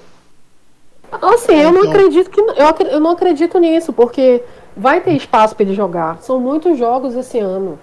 Assim, 1.12 1.56
eu 1.56 1.72
não 1.72 1.80
Então- 1.86 1.92
acredito 1.92 2.30
que 2.30 2.40
eu, 2.40 2.54
eu 2.92 3.00
não 3.00 3.12
acredito 3.12 3.58
nisso, 3.58 3.92
porque 3.94 4.44
vai 4.78 5.02
ter 5.02 5.14
espaço 5.14 5.56
para 5.56 5.64
ele 5.66 5.74
jogar. 5.74 6.18
São 6.22 6.40
muitos 6.40 6.78
jogos 6.78 7.16
esse 7.16 7.40
ano. 7.40 7.80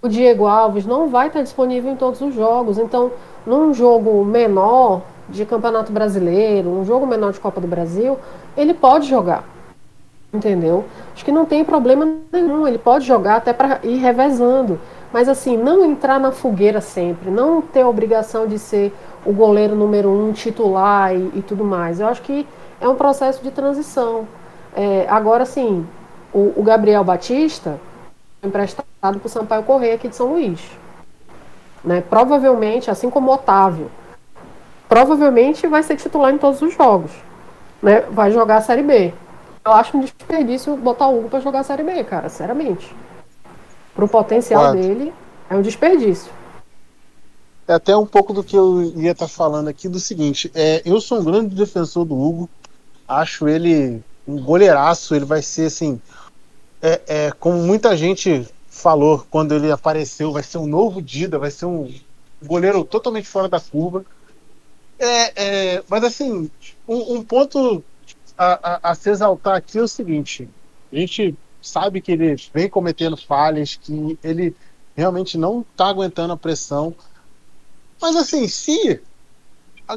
O 0.00 0.08
Diego 0.08 0.46
Alves 0.46 0.86
não 0.86 1.08
vai 1.08 1.26
estar 1.26 1.42
disponível 1.42 1.90
em 1.92 1.96
todos 1.96 2.20
os 2.22 2.34
jogos. 2.34 2.78
Então, 2.78 3.10
num 3.44 3.74
jogo 3.74 4.24
menor 4.24 5.02
de 5.28 5.44
Campeonato 5.44 5.92
Brasileiro, 5.92 6.70
um 6.70 6.84
jogo 6.84 7.06
menor 7.06 7.32
de 7.32 7.40
Copa 7.40 7.60
do 7.60 7.66
Brasil, 7.66 8.18
ele 8.56 8.74
pode 8.74 9.08
jogar. 9.08 9.44
Entendeu? 10.32 10.84
Acho 11.14 11.24
que 11.24 11.32
não 11.32 11.46
tem 11.46 11.64
problema 11.64 12.06
nenhum. 12.30 12.66
Ele 12.66 12.76
pode 12.76 13.06
jogar 13.06 13.36
até 13.36 13.52
para 13.52 13.80
ir 13.82 13.96
revezando. 13.96 14.78
Mas 15.12 15.28
assim, 15.28 15.56
não 15.56 15.84
entrar 15.84 16.20
na 16.20 16.30
fogueira 16.30 16.82
sempre, 16.82 17.30
não 17.30 17.62
ter 17.62 17.80
a 17.80 17.88
obrigação 17.88 18.46
de 18.46 18.58
ser 18.58 18.92
o 19.24 19.32
goleiro 19.32 19.74
número 19.74 20.10
um 20.10 20.32
titular 20.32 21.14
e, 21.14 21.32
e 21.34 21.42
tudo 21.42 21.64
mais. 21.64 21.98
Eu 21.98 22.08
acho 22.08 22.20
que 22.20 22.46
é 22.78 22.86
um 22.86 22.94
processo 22.94 23.42
de 23.42 23.50
transição. 23.50 24.28
É, 24.76 25.06
agora 25.08 25.46
sim, 25.46 25.86
o, 26.32 26.52
o 26.56 26.62
Gabriel 26.62 27.02
Batista 27.02 27.80
foi 28.40 28.48
emprestado 28.48 29.18
para 29.18 29.26
o 29.26 29.28
Sampaio 29.28 29.62
Correia 29.62 29.94
aqui 29.94 30.08
de 30.08 30.16
São 30.16 30.32
Luís. 30.32 30.60
Né? 31.82 32.02
Provavelmente, 32.02 32.90
assim 32.90 33.08
como 33.08 33.30
o 33.30 33.34
Otávio, 33.34 33.90
provavelmente 34.88 35.66
vai 35.66 35.82
ser 35.82 35.96
titular 35.96 36.32
em 36.32 36.38
todos 36.38 36.62
os 36.62 36.74
jogos. 36.74 37.12
Né? 37.82 38.00
Vai 38.10 38.32
jogar 38.32 38.56
a 38.56 38.62
Série 38.62 38.82
B. 38.82 39.12
Eu 39.64 39.72
acho 39.72 39.96
um 39.96 40.00
desperdício 40.00 40.76
botar 40.76 41.08
o 41.08 41.18
Hugo 41.18 41.28
para 41.28 41.40
jogar 41.40 41.60
a 41.60 41.64
Série 41.64 41.82
B, 41.82 42.02
cara, 42.04 42.28
sinceramente. 42.28 42.94
Pro 43.94 44.08
potencial 44.08 44.72
Concordo. 44.72 44.82
dele, 44.82 45.12
é 45.50 45.56
um 45.56 45.62
desperdício. 45.62 46.32
É 47.66 47.74
até 47.74 47.94
um 47.94 48.06
pouco 48.06 48.32
do 48.32 48.42
que 48.42 48.56
eu 48.56 48.82
ia 48.96 49.12
estar 49.12 49.28
falando 49.28 49.68
aqui 49.68 49.88
do 49.88 50.00
seguinte, 50.00 50.50
é, 50.54 50.80
eu 50.86 51.00
sou 51.02 51.20
um 51.20 51.24
grande 51.24 51.54
defensor 51.54 52.06
do 52.06 52.18
Hugo, 52.18 52.48
acho 53.06 53.46
ele 53.46 54.02
um 54.26 54.42
goleiraço, 54.42 55.14
ele 55.14 55.26
vai 55.26 55.42
ser 55.42 55.66
assim, 55.66 56.00
é, 56.80 57.00
é, 57.06 57.32
como 57.32 57.58
muita 57.58 57.94
gente 57.94 58.48
falou 58.68 59.26
quando 59.30 59.54
ele 59.54 59.70
apareceu, 59.70 60.32
vai 60.32 60.42
ser 60.42 60.58
um 60.58 60.66
novo 60.66 61.02
Dida, 61.02 61.38
vai 61.38 61.50
ser 61.50 61.66
um 61.66 61.92
goleiro 62.42 62.84
totalmente 62.84 63.28
fora 63.28 63.48
da 63.48 63.60
curva. 63.60 64.04
É, 64.98 65.32
é, 65.76 65.82
mas 65.88 66.02
assim, 66.04 66.50
um, 66.86 67.16
um 67.16 67.22
ponto 67.22 67.82
a, 68.36 68.74
a- 68.74 68.90
a 68.90 68.94
se 68.94 69.10
exaltar 69.10 69.56
aqui 69.56 69.78
é 69.78 69.82
o 69.82 69.88
seguinte: 69.88 70.48
a 70.92 70.96
gente 70.96 71.34
sabe 71.62 72.00
que 72.00 72.12
ele 72.12 72.36
vem 72.52 72.68
cometendo 72.68 73.16
falhas, 73.16 73.76
que 73.76 74.18
ele 74.22 74.54
realmente 74.96 75.38
não 75.38 75.60
está 75.60 75.86
aguentando 75.88 76.32
a 76.32 76.36
pressão. 76.36 76.94
Mas 78.00 78.16
assim, 78.16 78.46
se 78.48 79.00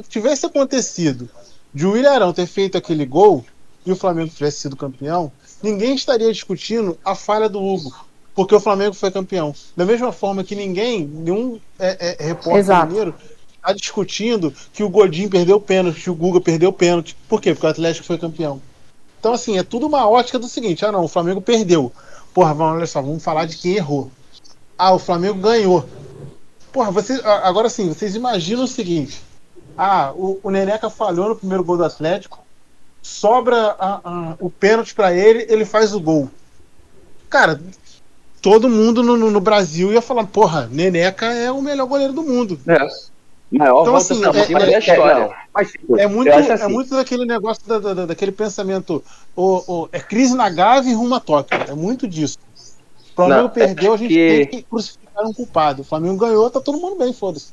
tivesse 0.08 0.46
acontecido 0.46 1.28
de 1.72 1.86
o 1.86 1.96
Ilharão 1.96 2.32
ter 2.32 2.46
feito 2.46 2.76
aquele 2.76 3.06
gol 3.06 3.44
e 3.84 3.92
o 3.92 3.96
Flamengo 3.96 4.30
tivesse 4.32 4.60
sido 4.60 4.76
campeão, 4.76 5.32
ninguém 5.62 5.94
estaria 5.94 6.32
discutindo 6.32 6.98
a 7.04 7.14
falha 7.14 7.48
do 7.48 7.62
Hugo, 7.62 7.92
porque 8.34 8.54
o 8.54 8.60
Flamengo 8.60 8.94
foi 8.94 9.10
campeão. 9.10 9.54
Da 9.76 9.84
mesma 9.84 10.12
forma 10.12 10.44
que 10.44 10.54
ninguém, 10.54 11.06
nenhum 11.06 11.60
é, 11.78 12.16
é, 12.20 12.24
repórter 12.24 12.58
Exato. 12.60 12.86
mineiro, 12.88 13.14
está 13.62 13.72
discutindo 13.72 14.52
que 14.72 14.82
o 14.82 14.88
Godinho 14.88 15.30
perdeu 15.30 15.56
o 15.56 15.60
pênalti, 15.60 16.02
que 16.02 16.10
o 16.10 16.14
Guga 16.14 16.40
perdeu 16.40 16.70
o 16.70 16.72
pênalti. 16.72 17.16
Por 17.28 17.40
quê? 17.40 17.52
Porque 17.54 17.66
o 17.66 17.70
Atlético 17.70 18.06
foi 18.06 18.18
campeão. 18.18 18.60
Então, 19.20 19.32
assim, 19.32 19.56
é 19.56 19.62
tudo 19.62 19.86
uma 19.86 20.08
ótica 20.08 20.38
do 20.38 20.48
seguinte: 20.48 20.84
ah, 20.84 20.90
não, 20.92 21.04
o 21.04 21.08
Flamengo 21.08 21.40
perdeu. 21.40 21.92
Porra, 22.34 22.52
vamos, 22.52 22.76
olha 22.78 22.86
só, 22.86 23.00
vamos 23.00 23.22
falar 23.22 23.46
de 23.46 23.56
quem 23.56 23.76
errou. 23.76 24.10
Ah, 24.76 24.92
o 24.92 24.98
Flamengo 24.98 25.38
ganhou. 25.38 25.88
Porra, 26.72 26.90
você, 26.90 27.20
a- 27.22 27.46
agora 27.48 27.68
sim, 27.68 27.88
vocês 27.88 28.16
imaginam 28.16 28.64
o 28.64 28.68
seguinte: 28.68 29.22
ah, 29.78 30.12
o, 30.14 30.40
o 30.42 30.50
Neneca 30.50 30.90
falhou 30.90 31.28
no 31.28 31.36
primeiro 31.36 31.62
gol 31.62 31.76
do 31.76 31.84
Atlético, 31.84 32.40
sobra 33.00 33.76
a- 33.78 34.00
a- 34.04 34.36
o 34.40 34.50
pênalti 34.50 34.92
pra 34.94 35.14
ele, 35.14 35.46
ele 35.48 35.64
faz 35.64 35.94
o 35.94 36.00
gol. 36.00 36.28
Cara, 37.30 37.60
todo 38.40 38.68
mundo 38.68 39.02
no, 39.04 39.16
no- 39.16 39.30
no 39.30 39.40
Brasil 39.40 39.92
ia 39.92 40.02
falar: 40.02 40.26
porra, 40.26 40.66
Neneca 40.72 41.26
é 41.26 41.52
o 41.52 41.62
melhor 41.62 41.86
goleiro 41.86 42.12
do 42.12 42.22
mundo. 42.24 42.58
É. 42.66 43.11
Maior 43.52 43.82
Então, 43.82 43.96
assim, 43.96 44.14
é- 44.24 44.44
cima 44.44 44.60
é- 44.62 44.66
da 44.66 44.72
é- 44.72 44.78
história. 44.78 45.14
não, 45.20 45.32
mas, 45.54 45.70
tipo, 45.72 45.98
É 45.98 46.06
muito, 46.06 46.32
acho 46.32 46.50
é 46.50 46.54
assim, 46.54 46.72
muito 46.72 46.94
daquele 46.96 47.26
negócio 47.26 47.66
da, 47.68 47.78
da- 47.78 47.94
da- 47.94 48.06
daquele 48.06 48.32
pensamento. 48.32 49.02
O, 49.36 49.62
o- 49.82 49.88
é 49.92 50.00
crise 50.00 50.34
na 50.34 50.48
Gávea 50.48 50.90
e 50.90 50.94
rumo 50.94 51.14
a 51.14 51.20
Tóquio. 51.20 51.58
É 51.68 51.74
muito 51.74 52.08
disso. 52.08 52.38
O 53.12 53.14
Flamengo 53.14 53.42
Não, 53.42 53.48
perdeu, 53.50 53.92
a 53.92 53.96
gente 53.98 54.08
que- 54.08 54.28
tem 54.28 54.46
que 54.46 54.62
crucificar 54.62 55.24
um 55.26 55.32
culpado. 55.34 55.82
O 55.82 55.84
Flamengo 55.84 56.16
ganhou, 56.16 56.48
tá 56.48 56.60
todo 56.60 56.78
mundo 56.78 56.96
bem, 56.96 57.12
foda-se. 57.12 57.52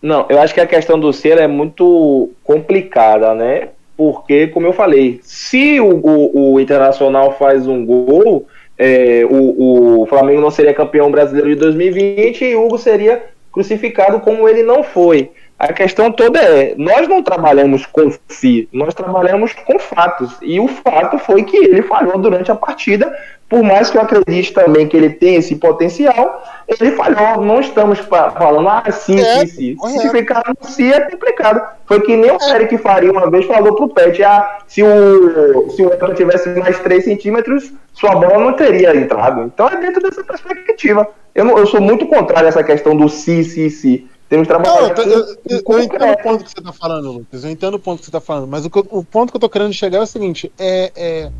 Não, 0.00 0.26
eu 0.28 0.40
acho 0.40 0.54
que 0.54 0.60
a 0.60 0.66
questão 0.66 1.00
do 1.00 1.12
ser 1.12 1.38
é 1.38 1.48
muito 1.48 2.30
complicada, 2.44 3.34
né? 3.34 3.70
Porque, 3.96 4.46
como 4.48 4.66
eu 4.66 4.72
falei, 4.72 5.18
se 5.24 5.80
o, 5.80 5.88
o- 5.88 6.52
o 6.54 6.60
Internacional 6.60 7.32
faz 7.36 7.66
um 7.66 7.84
gol, 7.84 8.46
é, 8.78 9.24
o, 9.28 10.02
o 10.02 10.06
Flamengo 10.06 10.40
não 10.40 10.50
seria 10.50 10.74
campeão 10.74 11.10
brasileiro 11.10 11.48
de 11.48 11.56
2020 11.56 12.44
e 12.44 12.54
o 12.54 12.66
Hugo 12.66 12.78
seria 12.78 13.24
crucificado 13.56 14.20
como 14.20 14.46
ele 14.46 14.62
não 14.62 14.84
foi. 14.84 15.30
A 15.58 15.72
questão 15.72 16.12
toda 16.12 16.38
é, 16.38 16.74
nós 16.76 17.08
não 17.08 17.22
trabalhamos 17.22 17.86
com 17.86 18.12
si, 18.28 18.68
nós 18.70 18.92
trabalhamos 18.92 19.54
com 19.54 19.78
fatos. 19.78 20.36
E 20.42 20.60
o 20.60 20.68
fato 20.68 21.18
foi 21.18 21.42
que 21.42 21.56
ele 21.56 21.80
falhou 21.80 22.18
durante 22.18 22.52
a 22.52 22.54
partida, 22.54 23.10
por 23.48 23.62
mais 23.62 23.90
que 23.90 23.96
eu 23.96 24.02
acredite 24.02 24.52
também 24.52 24.88
que 24.88 24.96
ele 24.96 25.10
tem 25.10 25.36
esse 25.36 25.54
potencial, 25.56 26.42
ele 26.66 26.92
falhou. 26.92 27.44
Não 27.44 27.60
estamos 27.60 27.98
fa- 28.00 28.30
falando, 28.32 28.68
ah, 28.68 28.84
sim, 28.90 29.20
É, 29.20 29.40
sim, 29.40 29.46
sim. 29.46 29.74
correto. 29.76 30.00
Se 30.02 30.10
ficar 30.10 30.42
no 30.48 30.68
si 30.68 30.92
é 30.92 31.00
complicado. 31.00 31.60
Foi 31.86 32.00
que 32.00 32.16
nem 32.16 32.30
o 32.30 32.38
Eric 32.54 32.76
Faria 32.78 33.12
uma 33.12 33.30
vez 33.30 33.44
falou 33.46 33.74
pro 33.76 33.88
Pet, 33.88 34.20
ah, 34.24 34.58
se 34.66 34.82
o, 34.82 35.70
se 35.70 35.82
o 35.82 35.86
Everton 35.92 36.14
tivesse 36.14 36.48
mais 36.58 36.78
3 36.80 37.04
centímetros, 37.04 37.72
sua 37.92 38.16
bola 38.16 38.38
não 38.38 38.52
teria 38.54 38.96
entrado. 38.96 39.42
Então 39.42 39.68
é 39.68 39.76
dentro 39.76 40.02
dessa 40.02 40.24
perspectiva. 40.24 41.06
Eu, 41.34 41.44
não- 41.44 41.56
eu 41.58 41.66
sou 41.66 41.80
muito 41.80 42.06
contrário 42.06 42.46
a 42.46 42.48
essa 42.48 42.64
questão 42.64 42.96
do 42.96 43.08
si, 43.08 43.44
si, 43.44 43.70
si. 43.70 44.08
Temos 44.28 44.48
que 44.48 44.52
Não, 44.54 44.76
eu, 44.80 44.88
eu- 44.88 45.36
eu- 45.68 45.78
entendo 45.80 46.10
o 46.10 46.18
ponto 46.20 46.42
que 46.44 46.50
você 46.50 46.60
tá 46.60 46.72
falando, 46.72 47.12
Lucas. 47.12 47.44
Eu 47.44 47.50
entendo 47.50 47.74
o 47.74 47.78
ponto 47.78 48.00
que 48.00 48.06
você 48.06 48.10
tá 48.10 48.20
falando. 48.20 48.48
Mas 48.48 48.66
o, 48.66 48.70
o 48.90 49.04
ponto 49.04 49.30
que 49.30 49.36
eu 49.36 49.40
tô 49.40 49.48
querendo 49.48 49.72
chegar 49.72 49.98
é 49.98 50.00
o 50.00 50.06
seguinte: 50.06 50.50
é, 50.58 50.90
é- 50.96 51.30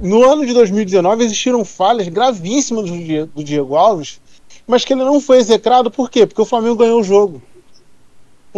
no 0.00 0.22
ano 0.24 0.44
de 0.46 0.52
2019 0.52 1.24
existiram 1.24 1.64
falhas 1.64 2.08
gravíssimas 2.08 2.90
do, 2.90 3.26
do 3.26 3.44
Diego 3.44 3.76
Alves, 3.76 4.20
mas 4.66 4.84
que 4.84 4.92
ele 4.92 5.04
não 5.04 5.20
foi 5.20 5.38
execrado, 5.38 5.90
por 5.90 6.10
quê? 6.10 6.26
Porque 6.26 6.40
o 6.42 6.46
Flamengo 6.46 6.76
ganhou 6.76 7.00
o 7.00 7.04
jogo. 7.04 7.42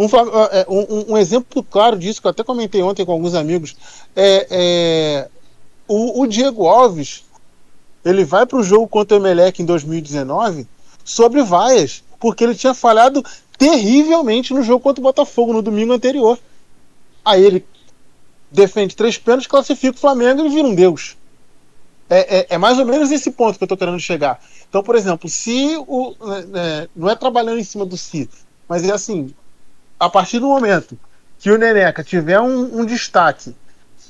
Flam- 0.09 0.29
é, 0.51 0.65
um- 0.69 0.85
um- 0.99 1.13
um 1.13 1.17
exemplo 1.17 1.63
claro 1.63 1.97
disso, 1.97 2.21
que 2.21 2.27
eu 2.27 2.31
até 2.31 2.43
comentei 2.43 2.81
ontem 2.83 3.03
com 3.05 3.11
alguns 3.11 3.33
amigos, 3.33 3.75
é, 4.15 4.47
é 4.49 5.27
o, 5.87 6.21
o 6.21 6.27
Diego 6.27 6.67
Alves 6.67 7.23
ele 8.05 8.23
vai 8.23 8.45
para 8.45 8.59
o 8.59 8.63
jogo 8.63 8.87
contra 8.87 9.17
o 9.17 9.19
Emelec 9.19 9.61
em 9.61 9.65
2019 9.65 10.67
sobre 11.03 11.41
vaias, 11.43 12.03
porque 12.19 12.43
ele 12.43 12.55
tinha 12.55 12.73
falhado 12.73 13.23
terrivelmente 13.57 14.53
no 14.53 14.61
jogo 14.61 14.81
contra 14.81 15.01
o 15.01 15.03
Botafogo 15.03 15.51
no 15.51 15.61
domingo 15.61 15.93
anterior. 15.93 16.37
Aí 17.25 17.43
ele 17.43 17.65
defende 18.51 18.95
três 18.95 19.17
pênaltis, 19.17 19.47
classifica 19.47 19.97
o 19.97 19.99
Flamengo 19.99 20.45
e 20.45 20.49
vira 20.49 20.67
um 20.67 20.75
deus. 20.75 21.17
É, 22.09 22.39
é- 22.39 22.47
é 22.51 22.57
mais 22.57 22.79
ou 22.79 22.85
menos 22.85 23.11
esse 23.11 23.31
ponto 23.31 23.57
que 23.57 23.63
eu 23.63 23.65
estou 23.65 23.77
querendo 23.77 23.99
chegar. 23.99 24.39
Então, 24.69 24.81
por 24.83 24.95
exemplo, 24.95 25.29
se 25.29 25.75
o. 25.87 26.15
é, 26.55 26.89
não 26.95 27.09
é 27.09 27.15
trabalhando 27.15 27.59
em 27.59 27.63
cima 27.63 27.85
do 27.85 27.97
si, 27.97 28.29
mas 28.67 28.83
é 28.87 28.91
assim: 28.91 29.33
a 29.99 30.09
partir 30.09 30.39
do 30.39 30.47
momento 30.47 30.99
que 31.39 31.51
o 31.51 31.57
Neneca 31.57 32.03
tiver 32.03 32.39
um, 32.39 32.81
um 32.81 32.85
destaque, 32.85 33.55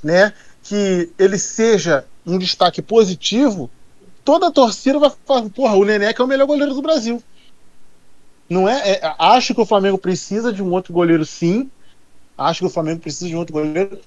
né, 0.03 0.33
que 0.63 1.13
ele 1.19 1.37
seja 1.39 2.05
um 2.25 2.37
destaque 2.37 2.81
positivo, 2.81 3.69
toda 4.23 4.47
a 4.47 4.51
torcida 4.51 4.99
vai 4.99 5.11
falar: 5.25 5.49
porra, 5.49 5.75
o 5.75 5.85
Neneca 5.85 6.21
é 6.21 6.25
o 6.25 6.29
melhor 6.29 6.47
goleiro 6.47 6.73
do 6.73 6.81
Brasil. 6.81 7.23
Não 8.49 8.67
é, 8.67 8.91
é- 8.93 9.15
Acho 9.19 9.53
que 9.53 9.61
o 9.61 9.65
Flamengo 9.65 9.97
precisa 9.97 10.53
de 10.53 10.61
um 10.63 10.71
outro 10.71 10.93
goleiro, 10.93 11.25
sim. 11.25 11.69
Acho 12.37 12.61
que 12.61 12.65
o 12.67 12.69
Flamengo 12.69 13.01
precisa 13.01 13.27
de 13.27 13.35
um 13.35 13.39
outro 13.39 13.53
goleiro. 13.53 13.99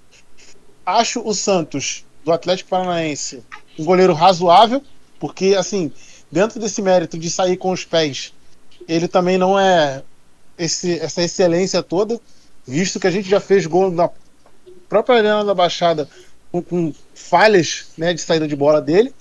Acho 0.85 1.27
o 1.27 1.35
Santos, 1.35 2.05
do 2.25 2.33
Atlético 2.33 2.71
Paranaense, 2.71 3.45
um 3.81 3.85
goleiro 3.85 4.13
razoável, 4.13 4.83
porque, 5.19 5.55
assim, 5.59 5.91
dentro 6.31 6.61
desse 6.61 6.83
mérito 6.83 7.19
de 7.19 7.31
sair 7.31 7.57
com 7.57 7.73
os 7.73 7.85
pés, 7.85 8.33
ele 8.87 9.09
também 9.09 9.39
não 9.39 9.59
é 9.59 10.03
esse, 10.59 10.99
essa 11.01 11.23
excelência 11.23 11.83
toda, 11.83 12.21
visto 12.67 13.01
que 13.01 13.07
a 13.07 13.11
gente 13.11 13.29
já 13.29 13.41
fez 13.41 13.65
gol 13.65 13.91
na 13.91 14.11
própria 14.89 15.17
Arena 15.17 15.45
da 15.45 15.55
Baixada 15.55 16.09
com, 16.53 16.63
com 16.63 16.93
falhas 17.15 17.87
né, 17.97 18.13
de 18.13 18.21
saída 18.21 18.47
de 18.47 18.55
bola 18.55 18.81
dele. 18.83 19.15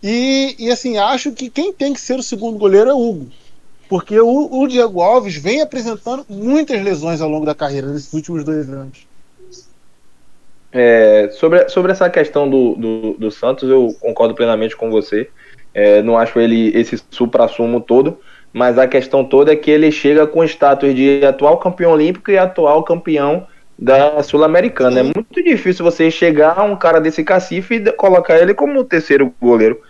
E, 0.00 0.54
e, 0.58 0.70
assim, 0.70 0.96
acho 0.96 1.32
que 1.32 1.50
quem 1.50 1.72
tem 1.72 1.92
que 1.92 2.00
ser 2.00 2.18
o 2.18 2.22
segundo 2.22 2.58
goleiro 2.58 2.90
é 2.90 2.94
o 2.94 2.98
Hugo. 3.00 3.30
Porque 3.88 4.18
o, 4.18 4.62
o 4.62 4.66
Diego 4.66 5.00
Alves 5.00 5.36
vem 5.36 5.60
apresentando 5.60 6.24
muitas 6.28 6.82
lesões 6.82 7.20
ao 7.20 7.28
longo 7.28 7.44
da 7.44 7.54
carreira, 7.54 7.88
nesses 7.88 8.12
últimos 8.12 8.44
dois 8.44 8.68
anos. 8.68 9.06
É, 10.72 11.28
sobre, 11.32 11.68
sobre 11.68 11.92
essa 11.92 12.08
questão 12.08 12.48
do, 12.48 12.74
do, 12.74 13.12
do 13.18 13.30
Santos, 13.30 13.68
eu 13.68 13.94
concordo 14.00 14.34
plenamente 14.34 14.76
com 14.76 14.90
você. 14.90 15.28
É, 15.74 16.02
não 16.02 16.16
acho 16.18 16.38
ele 16.40 16.68
esse 16.76 17.00
supra-sumo 17.10 17.80
todo, 17.80 18.18
mas 18.52 18.78
a 18.78 18.86
questão 18.86 19.24
toda 19.24 19.52
é 19.52 19.56
que 19.56 19.70
ele 19.70 19.90
chega 19.92 20.26
com 20.26 20.42
status 20.44 20.94
de 20.94 21.24
atual 21.24 21.58
campeão 21.58 21.92
olímpico 21.92 22.30
e 22.30 22.38
atual 22.38 22.82
campeão 22.82 23.46
da 23.78 24.22
Sul-Americana. 24.22 25.00
É 25.00 25.02
muito 25.02 25.42
difícil 25.42 25.84
você 25.84 26.10
chegar 26.10 26.58
a 26.58 26.62
um 26.62 26.76
cara 26.76 27.00
desse 27.00 27.24
cacife 27.24 27.74
e 27.76 27.92
colocar 27.92 28.38
ele 28.38 28.54
como 28.54 28.84
terceiro 28.84 29.32
goleiro. 29.40 29.80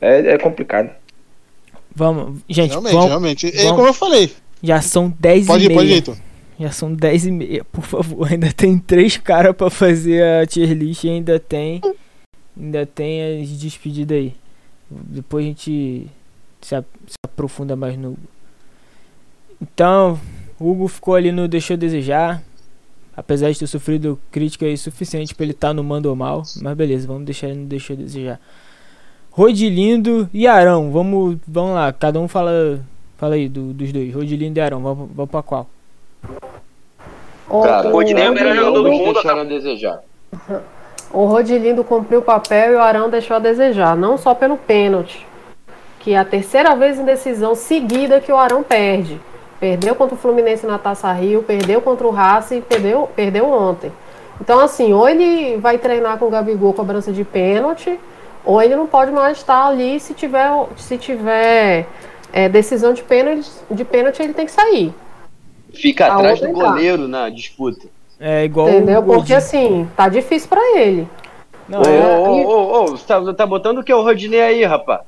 É, 0.00 0.34
é 0.34 0.38
complicado. 0.38 0.90
Vamos, 1.94 2.40
gente, 2.48 2.70
Realmente, 2.70 2.92
vamos, 2.92 3.08
realmente. 3.08 3.46
É 3.48 3.62
vamos- 3.62 3.72
como 3.72 3.86
eu 3.88 3.94
falei. 3.94 4.32
já 4.62 4.80
são 4.80 5.12
10 5.18 5.46
Pode 5.46 5.64
e 5.64 5.66
ir, 5.66 5.74
pode 5.74 5.86
ir, 5.86 5.88
meia. 5.88 5.96
Heitor. 5.96 6.16
Já 6.58 6.70
são 6.72 6.92
10 6.92 7.26
e 7.26 7.30
meia, 7.30 7.64
por 7.64 7.84
favor. 7.84 8.26
Ainda 8.32 8.52
tem 8.52 8.78
três 8.78 9.16
caras 9.16 9.54
pra 9.54 9.70
fazer 9.70 10.22
a 10.24 10.46
tier 10.46 10.72
list 10.72 11.04
e 11.04 11.08
ainda 11.10 11.38
tem. 11.38 11.80
Ainda 12.56 12.84
tem 12.84 13.40
as 13.42 13.48
despedidas 13.50 14.16
aí. 14.18 14.34
Depois 14.90 15.44
a 15.44 15.48
gente 15.48 16.06
se, 16.60 16.74
aprofunda 17.24 17.76
mais 17.76 17.96
no. 17.96 18.16
Então, 19.60 20.18
o 20.58 20.70
Hugo 20.70 20.88
ficou 20.88 21.14
ali 21.14 21.30
no 21.32 21.46
Deixou 21.46 21.76
Desejar. 21.76 22.42
Apesar 23.16 23.50
de 23.50 23.58
ter 23.58 23.66
sofrido 23.66 24.18
críticas 24.30 24.80
suficientes 24.80 25.32
pra 25.32 25.44
ele 25.44 25.52
estar 25.52 25.72
no 25.74 25.82
Mando 25.82 26.14
Mal. 26.14 26.42
Mas 26.62 26.76
beleza, 26.76 27.06
vamos 27.06 27.24
deixar 27.24 27.48
ele 27.48 27.60
no 27.60 27.66
Deixou 27.66 27.96
Desejar. 27.96 28.40
Rodilindo 29.30 30.28
e 30.32 30.46
Arão. 30.46 30.90
Vamos, 30.90 31.38
vamos 31.46 31.74
lá, 31.74 31.92
cada 31.92 32.18
um 32.20 32.26
fala, 32.28 32.80
fala 33.16 33.34
aí 33.34 33.48
do- 33.48 33.72
dos 33.72 33.92
dois. 33.92 34.12
Rodilindo 34.14 34.58
e 34.58 34.62
Arão. 34.62 34.80
Vamos, 34.82 35.08
vamos 35.14 35.30
pra 35.30 35.42
qual? 35.42 35.68
O, 37.48 37.62
Cara, 37.62 37.88
o, 37.88 37.92
Rodinei 37.92 38.24
é 38.24 38.30
o 38.30 38.34
melhor 38.34 38.54
jogador 38.54 38.82
do 38.82 38.92
mundo, 38.92 39.12
deixaram 39.14 39.40
a 39.40 39.44
desejar. 39.44 40.00
o 41.12 41.24
Rodilindo 41.24 41.82
cumpriu 41.82 42.18
o 42.18 42.22
papel 42.22 42.72
e 42.72 42.76
o 42.76 42.80
Arão 42.80 43.08
deixou 43.08 43.36
a 43.36 43.40
desejar. 43.40 43.96
Não 43.96 44.18
só 44.18 44.34
pelo 44.34 44.56
pênalti, 44.56 45.26
que 46.00 46.12
é 46.12 46.18
a 46.18 46.24
terceira 46.24 46.74
vez 46.76 46.98
em 46.98 47.04
decisão 47.04 47.54
seguida 47.54 48.20
que 48.20 48.30
o 48.30 48.36
Arão 48.36 48.62
perde. 48.62 49.20
Perdeu 49.58 49.94
contra 49.94 50.14
o 50.14 50.18
Fluminense 50.18 50.66
na 50.66 50.78
Taça 50.78 51.10
Rio, 51.12 51.42
perdeu 51.42 51.80
contra 51.80 52.06
o 52.06 52.10
Racing, 52.10 52.60
perdeu, 52.60 53.08
perdeu 53.16 53.50
ontem. 53.50 53.90
Então, 54.40 54.60
assim, 54.60 54.92
ou 54.92 55.08
ele 55.08 55.56
vai 55.56 55.78
treinar 55.78 56.18
com 56.18 56.26
o 56.26 56.30
Gabigol 56.30 56.72
cobrança 56.72 57.10
de 57.12 57.24
pênalti, 57.24 57.98
ou 58.44 58.62
ele 58.62 58.76
não 58.76 58.86
pode 58.86 59.10
mais 59.10 59.38
estar 59.38 59.66
ali 59.66 59.98
se 59.98 60.14
tiver, 60.14 60.50
se 60.76 60.96
tiver 60.96 61.86
é, 62.32 62.48
decisão 62.48 62.92
de 62.92 63.02
pênalti, 63.02 63.50
de 63.70 63.84
pênalti, 63.84 64.22
ele 64.22 64.32
tem 64.32 64.46
que 64.46 64.52
sair. 64.52 64.94
Fica 65.72 66.06
A 66.06 66.16
atrás 66.16 66.40
do 66.40 66.46
tá. 66.46 66.52
goleiro 66.52 67.06
na 67.08 67.28
disputa. 67.28 67.86
É 68.20 68.44
igual 68.44 68.68
Entendeu? 68.68 69.00
o 69.00 69.04
Porque 69.04 69.32
assim, 69.34 69.88
tá 69.96 70.08
difícil 70.08 70.48
pra 70.48 70.60
ele. 70.78 71.06
Não, 71.68 71.80
Ô, 71.80 71.84
é- 71.84 72.18
ô, 72.18 72.46
ô, 72.46 72.82
ô, 72.82 72.86
você 72.88 73.04
tá, 73.06 73.34
tá 73.34 73.46
botando 73.46 73.78
o 73.78 73.84
que? 73.84 73.92
O 73.92 74.02
Rodinei 74.02 74.40
aí, 74.40 74.64
rapaz? 74.64 75.00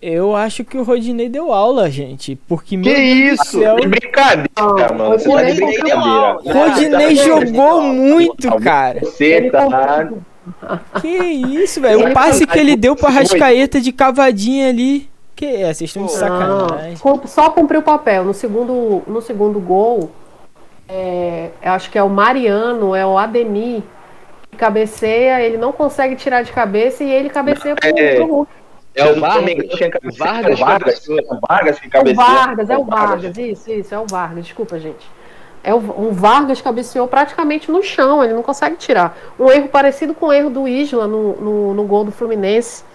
eu 0.00 0.34
acho 0.34 0.64
que 0.64 0.78
o 0.78 0.82
Rodinei 0.82 1.28
deu 1.28 1.52
aula, 1.52 1.90
gente. 1.90 2.36
Porque 2.48 2.78
Que 2.78 2.90
isso? 2.90 3.58
céu, 3.60 3.76
De 3.76 3.86
brincadeira, 3.86 4.48
mano. 4.96 5.18
Você 5.18 5.28
tá 5.30 5.42
de 5.42 5.60
Rodinei 5.60 5.82
brincadeira. 5.82 6.38
Rodinei 6.42 7.16
jogou 7.16 7.82
muito, 7.82 8.48
Não, 8.48 8.58
cara. 8.60 9.00
Você 9.00 9.50
tá. 9.50 10.08
Que 11.02 11.08
isso, 11.08 11.80
velho. 11.82 12.08
O 12.08 12.12
passe 12.14 12.46
que 12.46 12.58
ele 12.58 12.76
deu 12.76 12.96
pra 12.96 13.10
Rascaeta 13.10 13.78
de 13.80 13.92
cavadinha 13.92 14.68
ali. 14.70 15.08
Que 15.34 15.46
é? 15.46 15.72
Vocês 15.74 15.90
estão 15.90 16.06
de 16.06 16.12
sacanagem. 16.12 16.96
Não, 17.04 17.26
só 17.26 17.50
cumpriu 17.50 17.80
o 17.80 17.82
papel. 17.82 18.24
No 18.24 18.32
segundo, 18.34 19.02
no 19.06 19.20
segundo 19.20 19.58
gol, 19.60 20.10
é, 20.88 21.50
eu 21.62 21.72
acho 21.72 21.90
que 21.90 21.98
é 21.98 22.02
o 22.02 22.08
Mariano, 22.08 22.94
é 22.94 23.04
o 23.04 23.18
Ademir, 23.18 23.82
que 24.50 24.56
cabeceia, 24.56 25.40
ele 25.40 25.56
não 25.56 25.72
consegue 25.72 26.14
tirar 26.16 26.42
de 26.42 26.52
cabeça 26.52 27.02
e 27.02 27.10
ele 27.10 27.28
cabeceia 27.30 27.74
pro, 27.74 27.88
É. 27.98 28.14
pro 28.16 28.26
Hulk. 28.26 28.52
É 28.94 29.04
o 29.04 29.08
eu 29.08 29.16
não 29.16 29.42
me 29.42 29.56
Vargas. 30.16 30.16
Vargas 30.18 30.60
o 30.60 30.64
Vargas, 30.64 31.00
cabeceou. 31.00 31.18
é 31.18 31.34
o 31.34 31.40
Vargas 31.48 31.80
que 31.80 31.96
É 31.96 32.00
o. 32.00 32.14
Vargas, 32.14 32.70
é 32.70 32.78
o 32.78 32.84
Vargas, 32.84 33.38
isso, 33.38 33.72
isso, 33.72 33.94
é 33.94 33.98
o 33.98 34.06
Vargas, 34.06 34.44
desculpa, 34.44 34.78
gente. 34.78 35.04
É 35.64 35.74
o, 35.74 35.78
o 35.78 36.12
Vargas 36.12 36.60
cabeceou 36.60 37.08
praticamente 37.08 37.72
no 37.72 37.82
chão, 37.82 38.22
ele 38.22 38.34
não 38.34 38.42
consegue 38.42 38.76
tirar. 38.76 39.16
Um 39.36 39.50
erro 39.50 39.66
parecido 39.68 40.14
com 40.14 40.26
o 40.26 40.32
erro 40.32 40.48
do 40.50 40.68
Isla 40.68 41.08
no, 41.08 41.32
no, 41.34 41.74
no 41.74 41.84
gol 41.84 42.04
do 42.04 42.12
Fluminense, 42.12 42.84
é, 42.84 42.93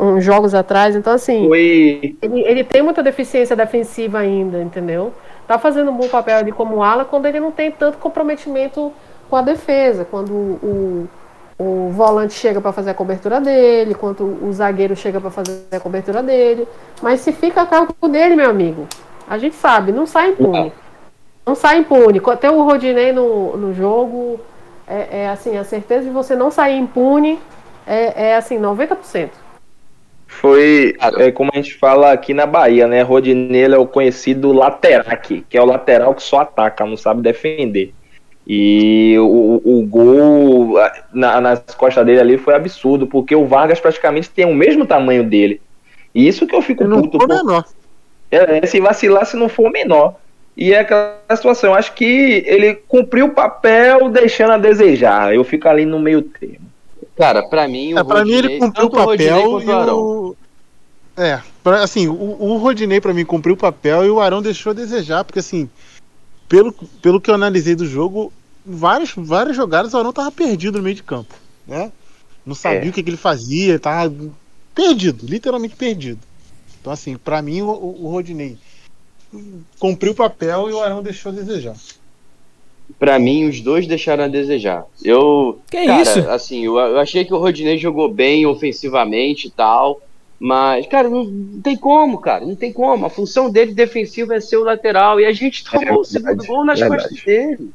uns 0.00 0.24
jogos 0.24 0.54
atrás. 0.54 0.96
Então, 0.96 1.12
assim, 1.12 1.48
ele, 1.54 2.40
ele 2.40 2.64
tem 2.64 2.82
muita 2.82 3.02
deficiência 3.02 3.54
defensiva 3.54 4.18
ainda, 4.18 4.62
entendeu? 4.62 5.12
Tá 5.46 5.58
fazendo 5.58 5.90
um 5.90 5.96
bom 5.96 6.08
papel 6.08 6.38
ali 6.38 6.52
como 6.52 6.82
ala 6.82 7.04
quando 7.04 7.26
ele 7.26 7.38
não 7.38 7.52
tem 7.52 7.70
tanto 7.70 7.98
comprometimento 7.98 8.92
com 9.28 9.36
a 9.36 9.42
defesa, 9.42 10.04
quando 10.04 10.32
o, 10.32 11.08
o 11.58 11.90
volante 11.90 12.34
chega 12.34 12.60
para 12.60 12.72
fazer 12.72 12.90
a 12.90 12.94
cobertura 12.94 13.40
dele, 13.40 13.94
quando 13.94 14.38
o 14.42 14.52
zagueiro 14.52 14.96
chega 14.96 15.20
para 15.20 15.30
fazer 15.30 15.66
a 15.70 15.80
cobertura 15.80 16.22
dele. 16.22 16.66
Mas 17.02 17.20
se 17.20 17.32
fica 17.32 17.62
a 17.62 17.66
cargo 17.66 17.94
dele, 18.08 18.34
meu 18.34 18.50
amigo, 18.50 18.86
a 19.28 19.38
gente 19.38 19.56
sabe, 19.56 19.92
não 19.92 20.06
sai 20.06 20.30
impune. 20.30 20.72
Não 21.44 21.54
sai 21.54 21.78
impune. 21.78 22.20
Até 22.26 22.50
o 22.50 22.62
Rodinei 22.62 23.12
no, 23.12 23.56
no 23.56 23.72
jogo, 23.72 24.40
é, 24.86 25.22
é 25.22 25.28
assim, 25.28 25.56
a 25.56 25.64
certeza 25.64 26.04
de 26.04 26.10
você 26.10 26.34
não 26.34 26.50
sair 26.50 26.78
impune 26.78 27.38
é, 27.86 28.30
é 28.30 28.36
assim, 28.36 28.58
90%. 28.58 29.30
Foi, 30.40 30.94
é, 31.18 31.30
como 31.32 31.50
a 31.52 31.56
gente 31.56 31.74
fala 31.74 32.12
aqui 32.12 32.34
na 32.34 32.44
Bahia, 32.46 32.86
né? 32.86 33.02
Rodinei 33.02 33.64
é 33.64 33.78
o 33.78 33.86
conhecido 33.86 34.52
laterac, 34.52 35.44
que 35.48 35.56
é 35.56 35.62
o 35.62 35.66
lateral 35.66 36.14
que 36.14 36.22
só 36.22 36.40
ataca, 36.40 36.84
não 36.84 36.96
sabe 36.96 37.22
defender. 37.22 37.94
E 38.46 39.16
o, 39.18 39.60
o 39.64 39.86
gol 39.86 40.74
na- 41.12 41.40
nas 41.40 41.60
costas 41.76 42.04
dele 42.06 42.20
ali 42.20 42.38
foi 42.38 42.54
absurdo, 42.54 43.06
porque 43.06 43.34
o 43.34 43.46
Vargas 43.46 43.80
praticamente 43.80 44.30
tem 44.30 44.44
o 44.44 44.54
mesmo 44.54 44.86
tamanho 44.86 45.24
dele. 45.24 45.60
E 46.14 46.28
isso 46.28 46.46
que 46.46 46.54
eu 46.54 46.62
fico 46.62 46.84
não 46.84 47.02
puto. 47.02 47.18
pô. 47.18 47.26
menor. 47.26 47.64
É, 48.30 48.64
se 48.66 48.80
vacilar, 48.80 49.26
se 49.26 49.36
não 49.36 49.48
for 49.48 49.68
o 49.68 49.72
menor. 49.72 50.16
E 50.56 50.72
é 50.72 50.80
aquela 50.80 51.18
situação, 51.34 51.70
eu 51.70 51.76
acho 51.76 51.92
que 51.94 52.42
ele 52.46 52.74
cumpriu 52.74 53.26
o 53.26 53.34
papel 53.34 54.08
deixando 54.08 54.52
a 54.52 54.58
desejar. 54.58 55.34
Eu 55.34 55.44
fico 55.44 55.68
ali 55.68 55.84
no 55.84 55.98
meio 55.98 56.22
termo. 56.22 56.66
Cara, 57.16 57.42
pra 57.48 57.66
mim, 57.66 57.94
o 57.94 57.98
É, 57.98 58.04
pra 58.04 58.24
mim 58.24 58.32
Rodinei, 58.32 58.56
ele 58.56 58.58
cumpriu 58.60 58.86
o 58.86 58.90
papel 58.90 59.60
e 59.62 59.70
o. 59.70 60.36
É, 61.16 61.40
pra- 61.62 61.82
assim, 61.82 62.08
o, 62.08 62.12
o 62.14 62.56
Rodinei 62.58 63.00
pra 63.00 63.14
mim 63.14 63.24
cumpriu 63.24 63.54
o 63.54 63.58
papel 63.58 64.04
e 64.04 64.10
o 64.10 64.20
Arão 64.20 64.42
deixou 64.42 64.70
a 64.70 64.74
desejar, 64.74 65.24
porque 65.24 65.38
assim, 65.38 65.68
pelo, 66.46 66.72
pelo 67.00 67.20
que 67.20 67.30
eu 67.30 67.34
analisei 67.34 67.74
do 67.74 67.86
jogo, 67.86 68.30
várias, 68.64 69.12
várias 69.16 69.56
jogadas 69.56 69.94
o 69.94 69.98
Arão 69.98 70.12
tava 70.12 70.30
perdido 70.30 70.76
no 70.76 70.84
meio 70.84 70.94
de 70.96 71.02
campo, 71.02 71.34
né? 71.66 71.90
Não 72.44 72.54
sabia 72.54 72.86
É. 72.86 72.90
o 72.90 72.92
que, 72.92 73.02
que 73.02 73.08
ele 73.10 73.16
fazia, 73.16 73.78
tava 73.78 74.14
perdido, 74.74 75.24
literalmente 75.26 75.74
perdido. 75.74 76.20
Então 76.80 76.92
assim, 76.92 77.16
pra 77.16 77.40
mim 77.40 77.62
o, 77.62 77.70
o 77.70 78.04
o 78.06 78.10
Rodinei 78.10 78.58
cumpriu 79.78 80.12
o 80.12 80.16
papel 80.16 80.68
e 80.68 80.72
o 80.74 80.80
Arão 80.82 81.02
deixou 81.02 81.32
a 81.32 81.34
desejar. 81.34 81.74
Pra 82.98 83.18
mim, 83.18 83.48
os 83.48 83.60
dois 83.60 83.86
deixaram 83.86 84.24
a 84.24 84.28
desejar. 84.28 84.84
Eu. 85.04 85.58
Que 85.70 85.86
cara, 85.86 86.02
isso? 86.02 86.20
assim, 86.30 86.64
eu, 86.64 86.78
eu 86.78 86.98
achei 86.98 87.24
que 87.24 87.34
o 87.34 87.38
Rodinei 87.38 87.76
jogou 87.76 88.08
bem 88.08 88.46
ofensivamente 88.46 89.48
e 89.48 89.50
tal. 89.50 90.00
Mas, 90.38 90.86
cara, 90.86 91.08
não, 91.08 91.24
não 91.24 91.60
tem 91.60 91.76
como, 91.76 92.18
cara. 92.18 92.44
Não 92.44 92.54
tem 92.54 92.72
como. 92.72 93.06
A 93.06 93.10
função 93.10 93.50
dele 93.50 93.74
defensiva 93.74 94.34
é 94.34 94.40
ser 94.40 94.56
o 94.56 94.64
lateral. 94.64 95.18
E 95.18 95.24
a 95.24 95.32
gente 95.32 95.64
tomou 95.64 96.00
o 96.00 96.04
verdade, 96.04 96.08
segundo 96.08 96.46
gol 96.46 96.64
nas 96.64 96.78
verdade. 96.78 97.02
costas 97.02 97.24
dele. 97.24 97.70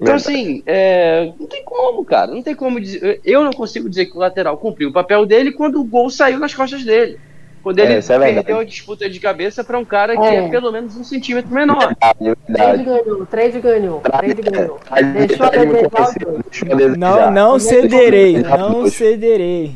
Então, 0.00 0.16
Verdade. 0.16 0.34
assim, 0.34 0.62
é, 0.64 1.32
não 1.38 1.46
tem 1.46 1.62
como, 1.62 2.04
cara. 2.04 2.32
Não 2.32 2.42
tem 2.42 2.54
como 2.54 2.80
dizer. 2.80 3.20
Eu 3.22 3.44
não 3.44 3.52
consigo 3.52 3.88
dizer 3.88 4.06
que 4.06 4.16
o 4.16 4.20
lateral 4.20 4.56
cumpriu 4.56 4.88
o 4.88 4.92
papel 4.92 5.26
dele 5.26 5.52
quando 5.52 5.78
o 5.78 5.84
gol 5.84 6.08
saiu 6.08 6.38
nas 6.38 6.54
costas 6.54 6.82
dele. 6.82 7.18
Quando 7.62 7.78
ele 7.78 7.92
É, 7.94 7.98
isso 7.98 8.10
é 8.12 8.18
verdade. 8.18 8.46
perdeu 8.46 8.58
a 8.60 8.64
disputa 8.64 9.08
de 9.08 9.20
cabeça 9.20 9.62
pra 9.62 9.78
um 9.78 9.84
cara 9.84 10.16
que 10.16 10.22
É. 10.22 10.36
é 10.46 10.48
pelo 10.48 10.72
menos 10.72 10.96
um 10.96 11.04
centímetro 11.04 11.52
menor. 11.52 11.94
Trade 11.94 12.36
verdade. 12.48 12.84
ganhou, 12.84 13.26
trade 13.26 13.60
ganhou, 13.60 14.00
trade 14.00 14.34
ganhou. 14.42 14.80
Deixou 15.14 15.46
a 15.46 15.50
desejar. 15.50 16.96
Não, 16.96 17.30
não 17.30 17.58
cederei. 17.58 18.38
Não 18.42 18.86
cederei. 18.86 19.72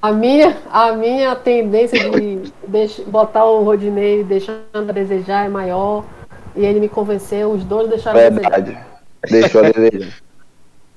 A 0.00 0.12
minha, 0.12 0.56
a 0.72 0.92
minha 0.92 1.34
tendência 1.36 2.10
de 2.10 2.40
deix- 2.66 3.00
botar 3.06 3.44
o 3.44 3.62
Rodinei 3.64 4.24
deixando 4.24 4.58
a 4.74 4.92
desejar 4.92 5.44
é 5.44 5.48
maior. 5.48 6.04
E 6.56 6.64
ele 6.64 6.80
me 6.80 6.88
convenceu, 6.88 7.50
os 7.52 7.62
dois 7.64 7.88
deixaram 7.88 8.18
a 8.18 8.28
desejar. 8.28 8.50
Verdade. 8.50 8.78
Deixou 9.30 9.62
a 9.64 9.70
desejar. 9.70 10.08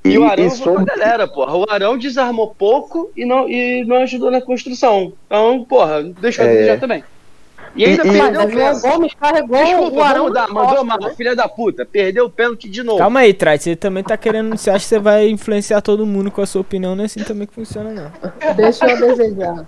E, 0.05 0.17
o 0.17 0.23
Arão 0.25 0.45
e 0.47 0.51
sobre- 0.51 0.91
a 0.91 0.95
galera, 0.95 1.27
porra. 1.27 1.55
O 1.55 1.65
Arão 1.69 1.97
desarmou 1.97 2.53
pouco 2.57 3.09
e 3.15 3.25
não, 3.25 3.47
e 3.49 3.85
não 3.85 3.97
ajudou 3.97 4.30
na 4.30 4.41
construção. 4.41 5.13
Então, 5.27 5.63
porra, 5.63 6.03
deixou 6.03 6.43
É. 6.45 6.49
desejar 6.49 6.80
também. 6.80 7.03
E 7.75 7.85
ainda 7.85 8.03
E- 8.03 8.07
e- 8.07 8.11
perdeu 8.11 8.21
Mas 8.41 8.43
o 8.43 8.47
o 8.47 8.51
João 8.51 8.65
pênalti. 8.75 8.81
Gomes 8.93 9.13
carregou 9.15 9.57
Desculpa, 9.57 9.97
o 9.97 10.03
Arão 10.03 10.30
nas 10.30 10.49
mandou 10.49 10.84
mal, 10.85 10.99
né? 10.99 11.13
filha 11.17 11.35
da 11.35 11.47
puta. 11.47 11.84
Perdeu 11.85 12.25
o 12.25 12.30
pênalti 12.30 12.69
de 12.69 12.84
novo. 12.84 12.99
Calma 12.99 13.21
aí, 13.21 13.34
Trat, 13.34 13.61
você 13.63 13.75
também 13.75 14.03
tá 14.03 14.15
querendo. 14.15 14.55
Você 14.55 14.69
acha 14.69 14.80
que 14.81 14.85
você 14.89 14.99
vai 14.99 15.27
influenciar 15.30 15.81
todo 15.81 16.05
mundo 16.05 16.30
com 16.30 16.41
a 16.41 16.45
sua 16.45 16.61
opinião? 16.61 16.95
Não 16.95 17.01
é 17.03 17.05
assim 17.07 17.23
também 17.23 17.47
que 17.47 17.53
funciona, 17.53 17.89
não. 17.91 18.53
Deixa 18.53 18.85
eu 18.85 18.99
desejar. 18.99 19.65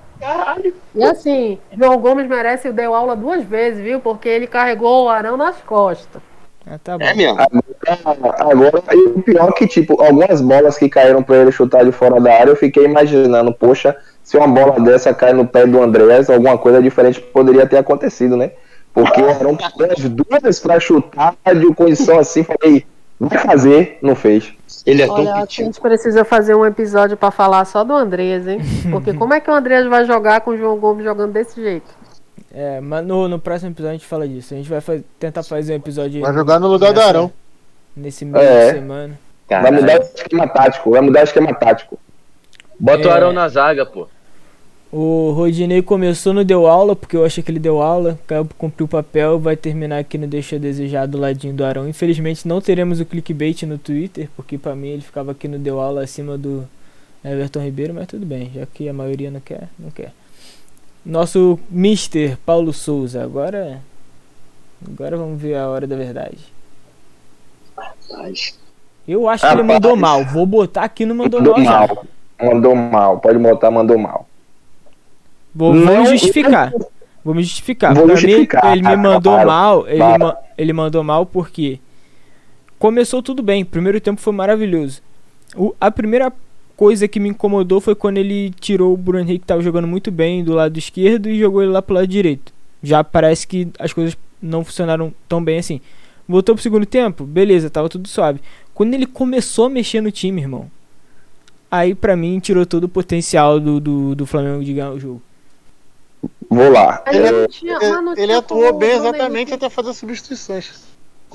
E 0.93 1.03
assim, 1.03 1.57
João 1.75 1.97
Gomes 1.97 2.27
merece 2.27 2.71
deu 2.71 2.93
aula 2.93 3.15
duas 3.15 3.43
vezes, 3.43 3.81
viu? 3.81 3.99
Porque 3.99 4.29
ele 4.29 4.45
carregou 4.45 5.05
o 5.05 5.09
Arão 5.09 5.35
nas 5.37 5.55
costas. 5.65 6.21
Ah, 6.67 6.79
tá 6.83 6.97
bom. 6.97 7.05
É 7.05 7.13
mesmo. 7.13 7.37
Agora, 7.39 8.83
e 8.91 8.97
o 9.09 9.21
pior 9.21 9.49
é 9.49 9.51
que, 9.51 9.67
tipo, 9.67 10.01
algumas 10.01 10.41
bolas 10.41 10.77
que 10.77 10.89
caíram 10.89 11.21
pra 11.21 11.37
ele 11.37 11.51
chutar 11.51 11.85
de 11.85 11.91
fora 11.91 12.19
da 12.19 12.33
área, 12.33 12.51
eu 12.51 12.55
fiquei 12.55 12.85
imaginando, 12.85 13.53
poxa, 13.53 13.95
se 14.23 14.35
uma 14.37 14.47
bola 14.47 14.79
dessa 14.79 15.13
cai 15.13 15.33
no 15.33 15.47
pé 15.47 15.67
do 15.67 15.81
Andrés, 15.81 16.29
alguma 16.29 16.57
coisa 16.57 16.81
diferente 16.81 17.21
poderia 17.21 17.67
ter 17.67 17.77
acontecido, 17.77 18.35
né? 18.35 18.51
Porque 18.93 19.21
eram 19.21 19.57
as 19.91 20.09
duas 20.09 20.59
pra 20.59 20.79
chutar 20.79 21.35
de 21.53 21.73
condição 21.75 22.17
assim, 22.17 22.43
falei, 22.43 22.85
vai 23.19 23.37
fazer, 23.37 23.99
não 24.01 24.15
fez. 24.15 24.53
Ele 24.85 25.01
é 25.01 25.07
Olha, 25.07 25.35
acho 25.35 25.55
que 25.55 25.61
a 25.61 25.65
gente 25.65 25.81
precisa 25.81 26.23
fazer 26.23 26.55
um 26.55 26.65
episódio 26.65 27.17
pra 27.17 27.29
falar 27.29 27.65
só 27.65 27.83
do 27.83 27.93
Andrés, 27.93 28.47
hein? 28.47 28.59
Porque 28.89 29.13
como 29.17 29.33
é 29.33 29.39
que 29.39 29.49
o 29.49 29.53
Andrés 29.53 29.85
vai 29.87 30.05
jogar 30.05 30.41
com 30.41 30.51
o 30.51 30.57
João 30.57 30.77
Gomes 30.77 31.03
jogando 31.03 31.33
desse 31.33 31.61
jeito? 31.61 32.04
É, 32.53 32.79
mas 32.79 33.05
no, 33.05 33.27
no 33.27 33.39
próximo 33.39 33.71
episódio 33.71 33.91
a 33.91 33.97
gente 33.97 34.05
fala 34.07 34.27
disso. 34.27 34.53
A 34.53 34.57
gente 34.57 34.69
vai 34.69 34.81
fa- 34.81 34.99
tentar 35.19 35.43
fazer 35.43 35.73
um 35.73 35.77
episódio. 35.77 36.21
Vai 36.21 36.33
jogar 36.33 36.59
no 36.59 36.67
lugar 36.67 36.93
do 36.93 37.01
Arão. 37.01 37.31
Nesse 37.95 38.25
meio 38.25 38.43
É. 38.43 38.67
de 38.67 38.79
semana. 38.79 39.19
Vai 39.49 39.71
mudar 39.71 39.99
o 39.99 40.03
esquema 40.03 40.47
tático, 40.47 40.91
vai 40.91 41.01
mudar 41.01 41.19
o 41.21 41.23
esquema 41.23 41.53
tático. 41.53 41.99
Bota 42.79 43.07
o 43.07 43.11
É. 43.11 43.13
Arão 43.13 43.31
na 43.33 43.47
zaga, 43.47 43.85
pô. 43.85 44.07
O 44.91 45.31
Rodinei 45.35 45.81
começou 45.81 46.31
no 46.33 46.43
Deu 46.45 46.67
Aula, 46.67 46.95
porque 46.95 47.17
eu 47.17 47.25
achei 47.25 47.43
que 47.43 47.51
ele 47.51 47.59
deu 47.59 47.81
aula, 47.81 48.17
caiu- 48.25 48.47
cumpriu 48.57 48.85
o 48.85 48.89
papel, 48.89 49.37
vai 49.39 49.55
terminar 49.57 49.99
aqui 49.99 50.17
no 50.17 50.25
Deixa 50.25 50.57
Desejar 50.57 51.05
do 51.05 51.17
ladinho 51.17 51.53
do 51.53 51.65
Arão. 51.65 51.87
Infelizmente 51.87 52.47
não 52.47 52.61
teremos 52.61 52.99
o 53.01 53.05
clickbait 53.05 53.63
no 53.63 53.77
Twitter, 53.77 54.29
porque 54.37 54.57
pra 54.57 54.75
mim 54.75 54.87
ele 54.89 55.01
ficava 55.01 55.31
aqui 55.31 55.47
no 55.49 55.59
Deu 55.59 55.81
Aula 55.81 56.03
acima 56.03 56.37
do 56.37 56.65
Everton 57.23 57.59
Ribeiro, 57.61 57.93
mas 57.93 58.07
tudo 58.07 58.25
bem, 58.25 58.51
já 58.55 58.65
que 58.65 58.87
a 58.87 58.93
maioria 58.93 59.29
não 59.29 59.39
quer, 59.41 59.67
não 59.77 59.89
quer. 59.89 60.13
Nosso 61.05 61.59
Mister 61.69 62.37
Paulo 62.45 62.73
Souza, 62.73 63.23
agora. 63.23 63.81
Agora 64.87 65.15
vamos 65.17 65.39
ver 65.41 65.55
a 65.55 65.67
hora 65.69 65.85
da 65.85 65.95
verdade. 65.95 66.37
Eu 69.07 69.27
acho 69.29 69.41
que 69.41 69.47
ele 69.53 69.61
Rapaz. 69.61 69.67
mandou 69.67 69.95
mal, 69.95 70.25
vou 70.25 70.45
botar 70.45 70.83
aqui 70.83 71.05
no 71.05 71.13
mandou, 71.13 71.39
Mandou 71.41 71.59
mal. 71.59 71.87
mal. 71.87 72.05
Mandou 72.41 72.75
mal, 72.75 73.19
pode 73.19 73.37
botar, 73.39 73.71
mandou 73.71 73.97
mal. 73.97 74.27
Vou, 75.53 75.73
Não, 75.73 75.85
vou 75.85 76.05
justificar. 76.07 76.73
Vou 77.23 77.33
me 77.33 77.43
justificar. 77.43 77.93
Vou 77.93 78.05
pra 78.05 78.15
justificar, 78.15 78.63
mim, 78.65 78.71
ele 78.71 78.81
me 78.87 78.95
mandou 78.97 79.45
mal. 79.45 79.87
Ele, 79.87 80.17
ma- 80.17 80.37
ele 80.57 80.73
mandou 80.73 81.03
mal 81.03 81.25
porque 81.25 81.79
começou 82.77 83.21
tudo 83.23 83.41
bem. 83.41 83.63
Primeiro 83.63 83.99
tempo 84.01 84.19
foi 84.19 84.33
maravilhoso. 84.33 85.01
O- 85.55 85.73
a 85.79 85.89
primeira 85.89 86.31
coisa 86.75 87.07
que 87.07 87.19
me 87.19 87.29
incomodou 87.29 87.79
foi 87.81 87.95
quando 87.95 88.17
ele 88.17 88.51
tirou 88.59 88.93
o 88.93 88.97
Bruno 88.97 89.19
Henrique, 89.23 89.39
que 89.39 89.47
tava 89.47 89.61
jogando 89.61 89.87
muito 89.87 90.11
bem 90.11 90.43
do 90.43 90.53
lado 90.53 90.77
esquerdo, 90.77 91.29
e 91.29 91.39
jogou 91.39 91.61
ele 91.63 91.71
lá 91.71 91.81
pro 91.81 91.95
lado 91.95 92.07
direito. 92.07 92.53
Já 92.83 93.03
parece 93.03 93.47
que 93.47 93.67
as 93.79 93.93
coisas 93.93 94.17
não 94.41 94.63
funcionaram 94.63 95.13
tão 95.27 95.43
bem 95.43 95.57
assim. 95.59 95.81
Voltou 96.27 96.55
pro 96.55 96.61
segundo 96.63 96.85
tempo, 96.85 97.23
beleza, 97.23 97.69
tava 97.69 97.87
tudo 97.89 98.07
suave. 98.07 98.39
Quando 98.73 98.93
ele 98.93 99.05
começou 99.05 99.65
a 99.65 99.69
mexer 99.69 100.01
no 100.01 100.11
time, 100.11 100.41
irmão, 100.41 100.69
aí 101.69 101.93
pra 101.95 102.15
mim 102.15 102.39
tirou 102.39 102.65
todo 102.65 102.85
o 102.85 102.89
potencial 102.89 103.59
do, 103.59 103.79
do, 103.79 104.15
do 104.15 104.25
Flamengo 104.25 104.63
de 104.63 104.73
ganhar 104.73 104.91
o 104.91 104.99
jogo. 104.99 105.21
Vou 106.49 106.69
lá. 106.71 107.03
Ele- 107.07 107.31
não 107.31 108.13
Ele, 108.13 108.21
ele 108.23 108.33
atuou 108.33 108.73
bem 108.77 108.91
exatamente 108.91 109.53
até 109.53 109.69
fazer 109.69 109.93
substituições. 109.93 110.83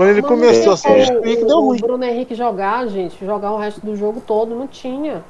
Quando 0.01 0.11
ele 0.11 0.23
começou 0.23 0.73
a 0.73 0.79
como 0.79 0.95
substituir, 1.05 1.37
que 1.37 1.45
o- 1.45 1.47
deu 1.47 1.57
o 1.59 1.61
ruim. 1.67 1.79
Bruno 1.79 2.05
Henrique 2.05 2.35
jogar, 2.35 2.87
gente, 2.89 3.23
jogar 3.23 3.53
o 3.53 3.59
resto 3.59 3.85
do 3.85 3.95
jogo 3.95 4.19
todo, 4.27 4.55
não 4.55 4.67
tinha. 4.67 5.23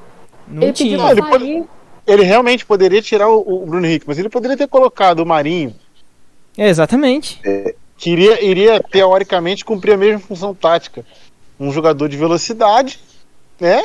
Não 0.47 0.63
ele 0.63 0.73
tinha. 0.73 0.97
Não, 0.97 1.11
ele 1.11 1.21
pra 1.21 1.31
pode- 1.31 1.45
sair. 1.45 1.65
Ele 2.07 2.23
realmente 2.23 2.65
poderia 2.65 3.03
tirar 3.03 3.29
o, 3.29 3.41
o 3.63 3.67
Bruno 3.67 3.85
Henrique, 3.85 4.05
mas 4.07 4.17
ele 4.19 4.29
poderia 4.29 4.57
ter 4.57 4.69
colocado 4.69 5.21
o 5.21 5.27
Marinho, 5.27 5.75
É, 6.57 6.69
exatamente. 6.69 7.41
que 7.97 8.11
iria, 8.11 8.45
iria 8.45 8.81
teoricamente 8.81 9.65
cumprir 9.65 9.95
a 9.95 9.97
mesma 9.97 10.21
função 10.21 10.55
tática. 10.55 11.05
Um 11.59 11.73
jogador 11.73 12.09
de 12.09 12.17
velocidade, 12.17 13.01
né? 13.61 13.83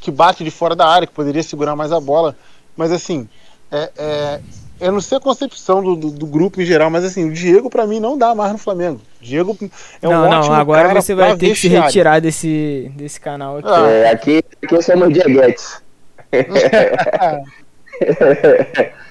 Que 0.00 0.10
bate 0.12 0.44
de 0.44 0.50
fora 0.52 0.76
da 0.76 0.86
área, 0.86 1.06
que 1.08 1.12
poderia 1.12 1.42
segurar 1.42 1.74
mais 1.74 1.90
a 1.90 1.98
bola. 2.00 2.36
Mas 2.76 2.92
assim, 2.92 3.28
é, 3.70 3.90
é, 3.98 4.40
eu 4.80 4.92
não 4.92 5.00
sei 5.00 5.18
a 5.18 5.20
concepção 5.20 5.82
do, 5.82 5.94
do- 5.96 6.10
do 6.10 6.26
grupo 6.26 6.60
em 6.60 6.64
geral, 6.64 6.90
mas 6.90 7.04
assim, 7.04 7.28
o 7.28 7.32
Diego 7.32 7.68
pra 7.70 7.86
mim 7.86 8.00
não 8.00 8.16
dá 8.16 8.34
mais 8.34 8.52
no 8.52 8.58
Flamengo. 8.58 9.00
Diego 9.20 9.56
é 10.00 10.08
um 10.08 10.10
não, 10.12 10.22
ótimo 10.28 10.54
não, 10.54 10.60
agora 10.60 10.88
cara 10.88 11.00
você 11.00 11.14
vai 11.14 11.36
ter 11.36 11.50
que 11.50 11.54
se 11.58 11.68
retirar 11.68 12.20
desse, 12.20 12.90
desse 12.96 13.20
canal 13.20 13.58
aqui. 13.58 13.68
Ah. 13.68 13.88
É, 13.90 14.10
aqui, 14.10 14.42
aqui 14.62 14.82
somos 14.82 15.12
Dieguetes. 15.12 15.82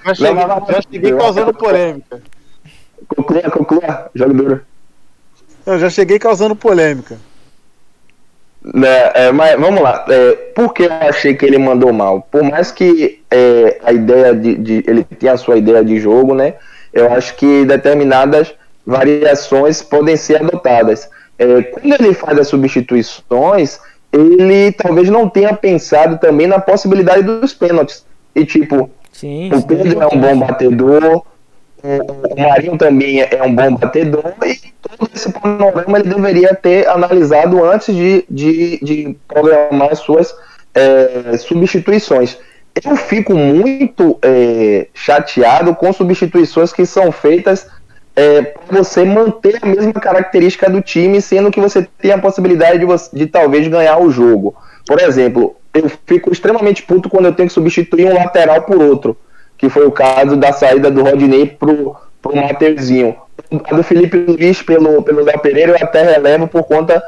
Já 0.04 0.14
cheguei, 0.14 0.34
já 0.34 0.82
cheguei 0.90 1.12
causando 1.12 1.54
polêmica. 1.54 2.22
conclua, 3.08 3.42
conclua, 3.50 4.10
jogo 4.14 4.34
duro. 4.34 4.60
Eu 5.66 5.78
já 5.78 5.90
cheguei 5.90 6.18
causando 6.18 6.56
polêmica. 6.56 7.18
Né, 8.62 9.10
é, 9.14 9.32
mas 9.32 9.58
vamos 9.58 9.80
lá. 9.80 10.04
É, 10.08 10.32
por 10.54 10.74
que 10.74 10.82
eu 10.84 10.92
achei 10.92 11.34
que 11.34 11.46
ele 11.46 11.56
mandou 11.58 11.92
mal? 11.92 12.26
Por 12.30 12.42
mais 12.42 12.70
que 12.70 13.20
é, 13.30 13.78
a 13.82 13.92
ideia 13.92 14.34
de, 14.34 14.54
de- 14.56 14.84
ele 14.86 15.02
tenha 15.04 15.32
a 15.32 15.36
sua 15.38 15.56
ideia 15.56 15.82
de 15.82 15.98
jogo, 15.98 16.34
né? 16.34 16.54
Eu 16.92 17.10
acho 17.12 17.36
que 17.36 17.64
determinadas 17.64 18.52
variações 18.86 19.80
podem 19.82 20.16
ser 20.16 20.42
adotadas. 20.42 21.08
É, 21.38 21.62
quando 21.62 21.94
ele 21.94 22.12
faz 22.12 22.38
as 22.38 22.48
substituições, 22.48 23.78
ele 24.12 24.72
talvez 24.72 25.08
não 25.08 25.28
tenha 25.28 25.54
pensado 25.54 26.18
também 26.18 26.46
na 26.46 26.58
possibilidade 26.58 27.22
dos 27.22 27.54
pênaltis. 27.54 28.04
E 28.34 28.44
tipo, 28.44 28.90
Sim, 29.10 29.50
o 29.54 29.62
Pedro 29.62 30.02
é 30.02 30.06
um 30.06 30.20
bom 30.20 30.38
batedor, 30.38 31.22
o, 31.82 32.40
Marinho 32.40 32.76
também 32.78 33.20
é 33.22 33.42
um 33.42 33.54
bom 33.54 33.74
batedor, 33.76 34.34
e 34.44 34.72
todo 34.82 35.10
esse 35.14 35.32
panorama 35.32 35.98
ele 35.98 36.08
deveria 36.08 36.54
ter 36.54 36.88
analisado 36.88 37.64
antes 37.64 37.94
de, 37.94 38.24
de, 38.28 38.78
de 38.82 39.16
programar 39.28 39.90
as 39.92 39.98
suas 39.98 40.34
é, 40.74 41.36
substituições. 41.38 42.38
Eu 42.84 42.96
fico 42.96 43.34
muito 43.34 44.18
é, 44.22 44.86
chateado 44.94 45.74
com 45.74 45.92
substituições 45.92 46.72
que 46.72 46.86
são 46.86 47.10
feitas 47.10 47.66
é, 48.14 48.42
para 48.42 48.78
você 48.78 49.04
manter 49.04 49.58
a 49.62 49.66
mesma 49.66 49.92
característica 49.94 50.68
do 50.70 50.80
time, 50.80 51.20
sendo 51.20 51.50
que 51.50 51.60
você 51.60 51.86
tem 51.98 52.12
a 52.12 52.18
possibilidade 52.18 52.78
de, 52.78 52.84
você- 52.84 53.10
de 53.16 53.26
talvez 53.26 53.66
ganhar 53.68 53.98
o 53.98 54.10
jogo. 54.10 54.54
Por 54.86 55.00
exemplo, 55.00 55.56
eu 55.74 55.90
fico 56.06 56.32
extremamente 56.32 56.82
puto 56.82 57.08
quando 57.08 57.26
eu 57.26 57.34
tenho 57.34 57.48
que 57.48 57.52
substituir 57.54 58.06
um 58.06 58.14
lateral 58.14 58.62
por 58.62 58.80
outro, 58.82 59.16
que 59.60 59.68
foi 59.68 59.86
o 59.86 59.92
caso 59.92 60.36
da 60.36 60.52
saída 60.52 60.90
do 60.90 61.02
Rodinei 61.02 61.46
pro, 61.46 61.94
pro 62.22 62.34
Mateuzinho. 62.34 63.14
A 63.64 63.74
do 63.74 63.82
Felipe 63.82 64.16
Luiz 64.16 64.62
pelo, 64.62 65.02
pelo 65.02 65.22
Léo 65.22 65.38
Pereira 65.38 65.72
eu 65.72 65.86
até 65.86 66.02
relevo 66.02 66.48
por 66.48 66.64
conta 66.64 67.02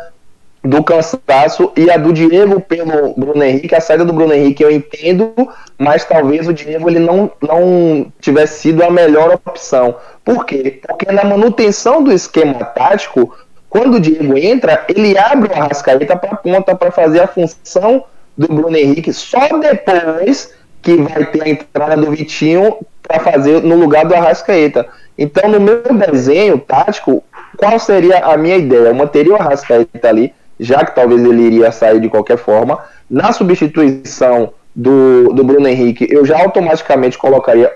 do 0.62 0.84
cansaço 0.84 1.72
e 1.74 1.90
a 1.90 1.96
do 1.96 2.12
Diego 2.12 2.60
pelo 2.60 3.14
Bruno 3.14 3.42
Henrique, 3.42 3.74
a 3.74 3.80
saída 3.80 4.04
do 4.04 4.12
Bruno 4.12 4.34
Henrique 4.34 4.62
eu 4.62 4.70
entendo, 4.70 5.32
mas 5.78 6.04
talvez 6.04 6.46
o 6.46 6.52
Diego 6.52 6.90
ele 6.90 7.00
não, 7.00 7.30
não 7.40 8.12
tivesse 8.20 8.60
sido 8.60 8.84
a 8.84 8.90
melhor 8.90 9.40
opção. 9.46 9.96
Por 10.22 10.44
quê? 10.44 10.78
Porque 10.86 11.10
na 11.10 11.24
manutenção 11.24 12.04
do 12.04 12.12
esquema 12.12 12.64
tático, 12.64 13.34
quando 13.68 13.94
o 13.94 14.00
Diego 14.00 14.36
entra, 14.36 14.84
ele 14.94 15.16
abre 15.16 15.48
o 15.48 15.54
Arrascaeta 15.54 16.16
para 16.16 16.36
ponta 16.36 16.76
para 16.76 16.92
fazer 16.92 17.20
a 17.20 17.26
função 17.26 18.04
do 18.36 18.46
Bruno 18.46 18.76
Henrique 18.76 19.12
só 19.12 19.58
depois 19.58 20.52
que 20.82 20.96
vai 20.96 21.24
ter 21.26 21.42
a 21.42 21.48
entrada 21.48 21.96
do 21.96 22.10
Vitinho 22.10 22.76
para 23.02 23.20
fazer 23.20 23.62
no 23.62 23.76
lugar 23.76 24.04
do 24.04 24.14
Arrascaeta. 24.14 24.86
Então, 25.16 25.48
no 25.48 25.60
meu 25.60 25.82
desenho 26.10 26.58
tático, 26.58 27.22
qual 27.56 27.78
seria 27.78 28.18
a 28.18 28.36
minha 28.36 28.56
ideia? 28.56 28.88
Eu 28.88 28.94
manteria 28.94 29.32
o 29.32 29.36
Arrascaeta 29.36 30.08
ali, 30.08 30.32
já 30.58 30.84
que 30.84 30.94
talvez 30.94 31.22
ele 31.24 31.42
iria 31.42 31.70
sair 31.72 32.00
de 32.00 32.08
qualquer 32.08 32.38
forma. 32.38 32.78
Na 33.10 33.32
substituição 33.32 34.52
do, 34.74 35.32
do 35.34 35.44
Bruno 35.44 35.68
Henrique, 35.68 36.06
eu 36.10 36.24
já 36.24 36.40
automaticamente 36.42 37.18
colocaria 37.18 37.70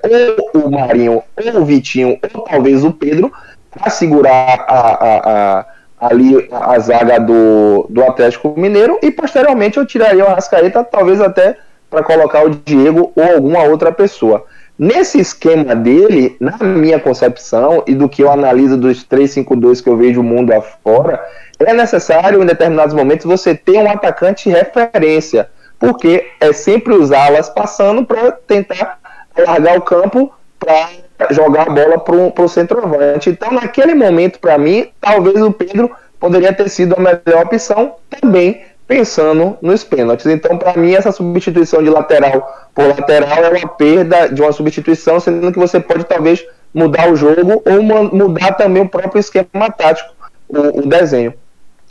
ou 0.54 0.62
o 0.62 0.70
Marinho, 0.70 1.22
ou 1.54 1.60
o 1.60 1.64
Vitinho, 1.64 2.18
ou 2.34 2.40
talvez 2.42 2.82
o 2.84 2.92
Pedro, 2.92 3.30
para 3.70 3.90
segurar 3.90 4.64
a, 4.66 4.78
a, 4.78 5.58
a- 5.60 5.66
ali 5.98 6.46
a 6.52 6.78
zaga 6.78 7.18
do, 7.18 7.86
do 7.88 8.02
Atlético 8.04 8.52
Mineiro 8.56 8.98
e 9.02 9.10
posteriormente 9.10 9.78
eu 9.78 9.86
tiraria 9.86 10.24
o 10.24 10.28
Arrascaeta, 10.28 10.84
talvez 10.84 11.20
até 11.22 11.56
para 11.90 12.02
colocar 12.02 12.44
o 12.44 12.50
Diego 12.50 13.12
ou 13.14 13.22
alguma 13.22 13.62
outra 13.64 13.92
pessoa. 13.92 14.44
Nesse 14.78 15.18
esquema 15.18 15.74
dele, 15.74 16.36
na 16.38 16.58
minha 16.58 17.00
concepção 17.00 17.82
e 17.86 17.94
do 17.94 18.08
que 18.08 18.22
eu 18.22 18.30
analiso 18.30 18.76
dos 18.76 19.06
3-5-2 19.06 19.82
que 19.82 19.88
eu 19.88 19.96
vejo 19.96 20.20
o 20.20 20.24
mundo 20.24 20.52
afora, 20.52 21.24
é 21.58 21.72
necessário 21.72 22.42
em 22.42 22.46
determinados 22.46 22.94
momentos 22.94 23.24
você 23.24 23.54
ter 23.54 23.78
um 23.78 23.90
atacante 23.90 24.50
referência, 24.50 25.48
porque 25.78 26.26
é 26.40 26.52
sempre 26.52 26.94
os 26.94 27.10
alas 27.10 27.48
passando 27.48 28.04
para 28.04 28.32
tentar 28.32 28.98
largar 29.38 29.78
o 29.78 29.82
campo 29.82 30.32
para 30.58 30.90
jogar 31.30 31.68
a 31.68 31.70
bola 31.70 31.98
para 31.98 32.44
o 32.44 32.48
centroavante. 32.48 33.30
Então, 33.30 33.52
naquele 33.52 33.94
momento, 33.94 34.38
para 34.38 34.58
mim, 34.58 34.90
talvez 35.00 35.40
o 35.40 35.52
Pedro 35.52 35.90
poderia 36.20 36.52
ter 36.52 36.68
sido 36.68 36.94
a 36.98 37.00
melhor 37.00 37.44
opção 37.44 37.94
também 38.10 38.62
pensando 38.86 39.56
nos 39.60 39.82
pênaltis. 39.82 40.26
Então, 40.26 40.56
para 40.56 40.76
mim, 40.76 40.94
essa 40.94 41.10
substituição 41.12 41.82
de 41.82 41.90
lateral 41.90 42.68
por 42.74 42.86
lateral 42.86 43.44
é 43.44 43.50
uma 43.50 43.68
perda 43.68 44.28
de 44.28 44.40
uma 44.40 44.52
substituição, 44.52 45.18
sendo 45.18 45.52
que 45.52 45.58
você 45.58 45.80
pode 45.80 46.04
talvez 46.04 46.44
mudar 46.72 47.10
o 47.10 47.16
jogo 47.16 47.62
ou 47.64 47.82
mudar 47.82 48.52
também 48.52 48.82
o 48.82 48.88
próprio 48.88 49.18
esquema 49.18 49.70
tático, 49.70 50.12
o, 50.48 50.80
o 50.80 50.86
desenho. 50.86 51.32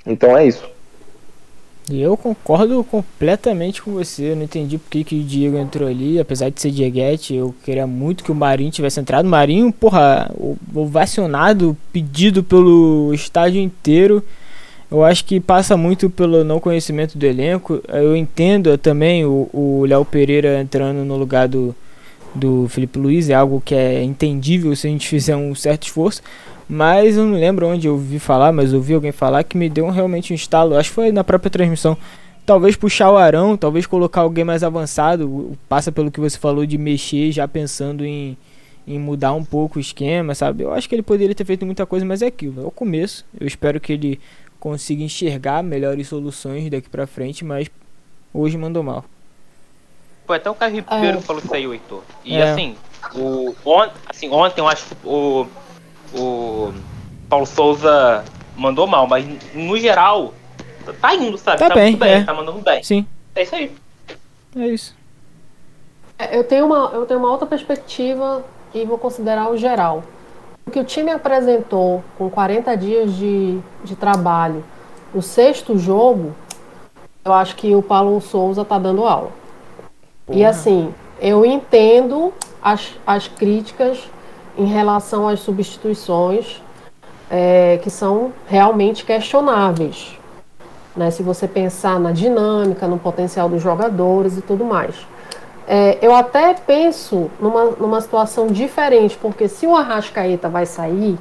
Então 0.05 0.37
é 0.37 0.45
isso. 0.45 0.63
E 1.89 2.01
eu 2.01 2.17
concordo 2.17 2.83
completamente 2.83 3.81
com 3.81 3.93
você. 3.93 4.31
Eu 4.31 4.35
não 4.35 4.43
entendi 4.43 4.77
por 4.77 4.89
que, 4.89 5.03
que 5.03 5.19
o 5.19 5.23
Diego 5.23 5.57
entrou 5.57 5.87
ali. 5.87 6.19
Apesar 6.19 6.49
de 6.49 6.59
ser 6.59 6.71
Dieguete, 6.71 7.35
eu 7.35 7.53
queria 7.63 7.85
muito 7.85 8.23
que 8.23 8.31
o 8.31 8.35
Marinho 8.35 8.71
tivesse 8.71 8.99
entrado. 8.99 9.25
O 9.25 9.29
Marinho, 9.29 9.71
porra, 9.71 10.31
ovacionado, 10.73 11.77
pedido 11.93 12.43
pelo 12.43 13.13
estádio 13.13 13.61
inteiro. 13.61 14.23
Eu 14.89 15.03
acho 15.03 15.25
que 15.25 15.39
passa 15.39 15.75
muito 15.75 16.09
pelo 16.09 16.43
não 16.43 16.59
conhecimento 16.59 17.17
do 17.17 17.25
elenco. 17.25 17.81
Eu 17.87 18.15
entendo 18.15 18.77
também 18.77 19.25
o 19.25 19.85
Léo 19.87 20.05
Pereira 20.05 20.61
entrando 20.61 21.03
no 21.03 21.17
lugar 21.17 21.47
do, 21.47 21.75
do 22.33 22.67
Felipe 22.69 22.99
Luiz. 22.99 23.29
É 23.29 23.33
algo 23.33 23.61
que 23.63 23.73
é 23.73 24.03
entendível 24.03 24.75
se 24.75 24.87
a 24.87 24.89
gente 24.89 25.07
fizer 25.09 25.35
um 25.35 25.55
certo 25.55 25.83
esforço. 25.83 26.21
Mas 26.67 27.15
eu 27.15 27.25
não 27.25 27.37
lembro 27.37 27.67
onde 27.67 27.87
eu 27.87 27.93
ouvi 27.93 28.19
falar, 28.19 28.51
mas 28.51 28.73
ouvi 28.73 28.93
alguém 28.93 29.11
falar 29.11 29.43
que 29.43 29.57
me 29.57 29.69
deu 29.69 29.89
realmente 29.89 30.33
um 30.33 30.35
estalo. 30.35 30.75
Acho 30.75 30.89
que 30.89 30.95
foi 30.95 31.11
na 31.11 31.23
própria 31.23 31.49
transmissão. 31.49 31.97
Talvez 32.45 32.75
puxar 32.75 33.11
o 33.11 33.17
Arão, 33.17 33.57
talvez 33.57 33.87
colocar 33.87 34.21
alguém 34.21 34.43
mais 34.43 34.63
avançado. 34.63 35.57
Passa 35.67 35.91
pelo 35.91 36.11
que 36.11 36.19
você 36.19 36.37
falou 36.37 36.65
de 36.65 36.77
mexer, 36.77 37.31
já 37.31 37.47
pensando 37.47 38.05
em, 38.05 38.37
em 38.87 38.99
mudar 38.99 39.33
um 39.33 39.43
pouco 39.43 39.77
o 39.77 39.81
esquema, 39.81 40.35
sabe? 40.35 40.63
Eu 40.63 40.73
acho 40.73 40.87
que 40.87 40.93
ele 40.93 41.01
poderia 41.01 41.33
ter 41.33 41.45
feito 41.45 41.65
muita 41.65 41.85
coisa, 41.85 42.05
mas 42.05 42.21
é 42.21 42.27
aquilo. 42.27 42.63
É 42.63 42.65
o 42.65 42.71
começo. 42.71 43.25
Eu 43.39 43.47
espero 43.47 43.79
que 43.79 43.93
ele 43.93 44.19
consiga 44.65 45.03
enxergar 45.03 45.61
melhores 45.61 46.07
soluções 46.07 46.71
daqui 46.71 46.89
pra 46.89 47.05
frente, 47.05 47.45
mas 47.45 47.69
hoje 48.33 48.57
mandou 48.57 48.81
mal. 48.81 49.05
Foi 50.25 50.37
até 50.37 50.49
o 50.49 50.55
Caio 50.55 50.73
Ribeiro 50.73 51.19
é. 51.19 51.21
falou 51.21 51.39
que 51.39 51.47
saiu, 51.47 51.71
Heitor. 51.71 52.01
E 52.23 52.35
é. 52.35 52.49
assim, 52.49 52.75
o, 53.13 53.53
on, 53.63 53.87
assim, 54.09 54.27
ontem 54.31 54.61
eu 54.61 54.67
acho 54.67 54.87
que 54.87 54.95
o 55.03 55.45
o 56.15 56.73
Paulo 57.29 57.45
Souza 57.45 58.25
mandou 58.55 58.87
mal, 58.87 59.05
mas 59.05 59.23
no 59.53 59.77
geral, 59.77 60.33
tá 60.99 61.13
indo, 61.13 61.37
sabe? 61.37 61.59
Tá, 61.59 61.69
tá 61.69 61.75
bem, 61.75 61.95
bem 61.95 62.13
é. 62.13 62.23
tá 62.23 62.33
mandando 62.33 62.59
bem. 62.59 62.81
Sim. 62.81 63.05
É 63.35 63.43
isso 63.43 63.53
aí. 63.53 63.71
É 64.55 64.67
isso. 64.67 64.95
É, 66.17 66.35
eu 66.35 66.43
tenho 66.43 66.65
uma, 66.65 66.89
eu 66.91 67.05
tenho 67.05 67.19
uma 67.19 67.29
outra 67.29 67.45
perspectiva 67.45 68.43
e 68.73 68.83
vou 68.83 68.97
considerar 68.97 69.47
o 69.51 69.57
geral. 69.57 70.03
O 70.65 70.71
que 70.71 70.79
o 70.79 70.83
time 70.83 71.11
apresentou 71.11 72.03
com 72.17 72.29
40 72.29 72.75
dias 72.75 73.13
de, 73.13 73.59
de 73.83 73.95
trabalho, 73.95 74.63
o 75.13 75.21
sexto 75.21 75.77
jogo, 75.77 76.33
eu 77.23 77.31
acho 77.31 77.55
que 77.55 77.75
o 77.75 77.81
Paulo 77.81 78.19
Souza 78.19 78.65
tá 78.65 78.79
dando 78.79 79.05
aula. 79.05 79.31
Porra. 80.25 80.39
E 80.39 80.43
assim, 80.43 80.93
eu 81.21 81.45
entendo 81.45 82.33
as, 82.61 82.93
as 83.05 83.27
críticas 83.27 84.09
em 84.57 84.65
relação 84.65 85.27
às 85.27 85.39
substituições 85.39 86.61
é, 87.29 87.79
que 87.83 87.89
são 87.89 88.33
realmente 88.47 89.05
questionáveis. 89.05 90.17
Né? 90.95 91.11
Se 91.11 91.21
você 91.21 91.47
pensar 91.47 91.99
na 91.99 92.11
dinâmica, 92.11 92.87
no 92.87 92.97
potencial 92.97 93.47
dos 93.47 93.61
jogadores 93.61 94.37
e 94.37 94.41
tudo 94.41 94.65
mais. 94.65 94.95
É, 95.67 95.97
eu 96.01 96.13
até 96.13 96.53
penso 96.53 97.29
numa, 97.39 97.65
numa 97.71 98.01
situação 98.01 98.47
diferente, 98.47 99.17
porque 99.19 99.47
se 99.47 99.65
o 99.65 99.75
Arrascaeta 99.75 100.47
vai 100.47 100.65
sair, 100.65 101.17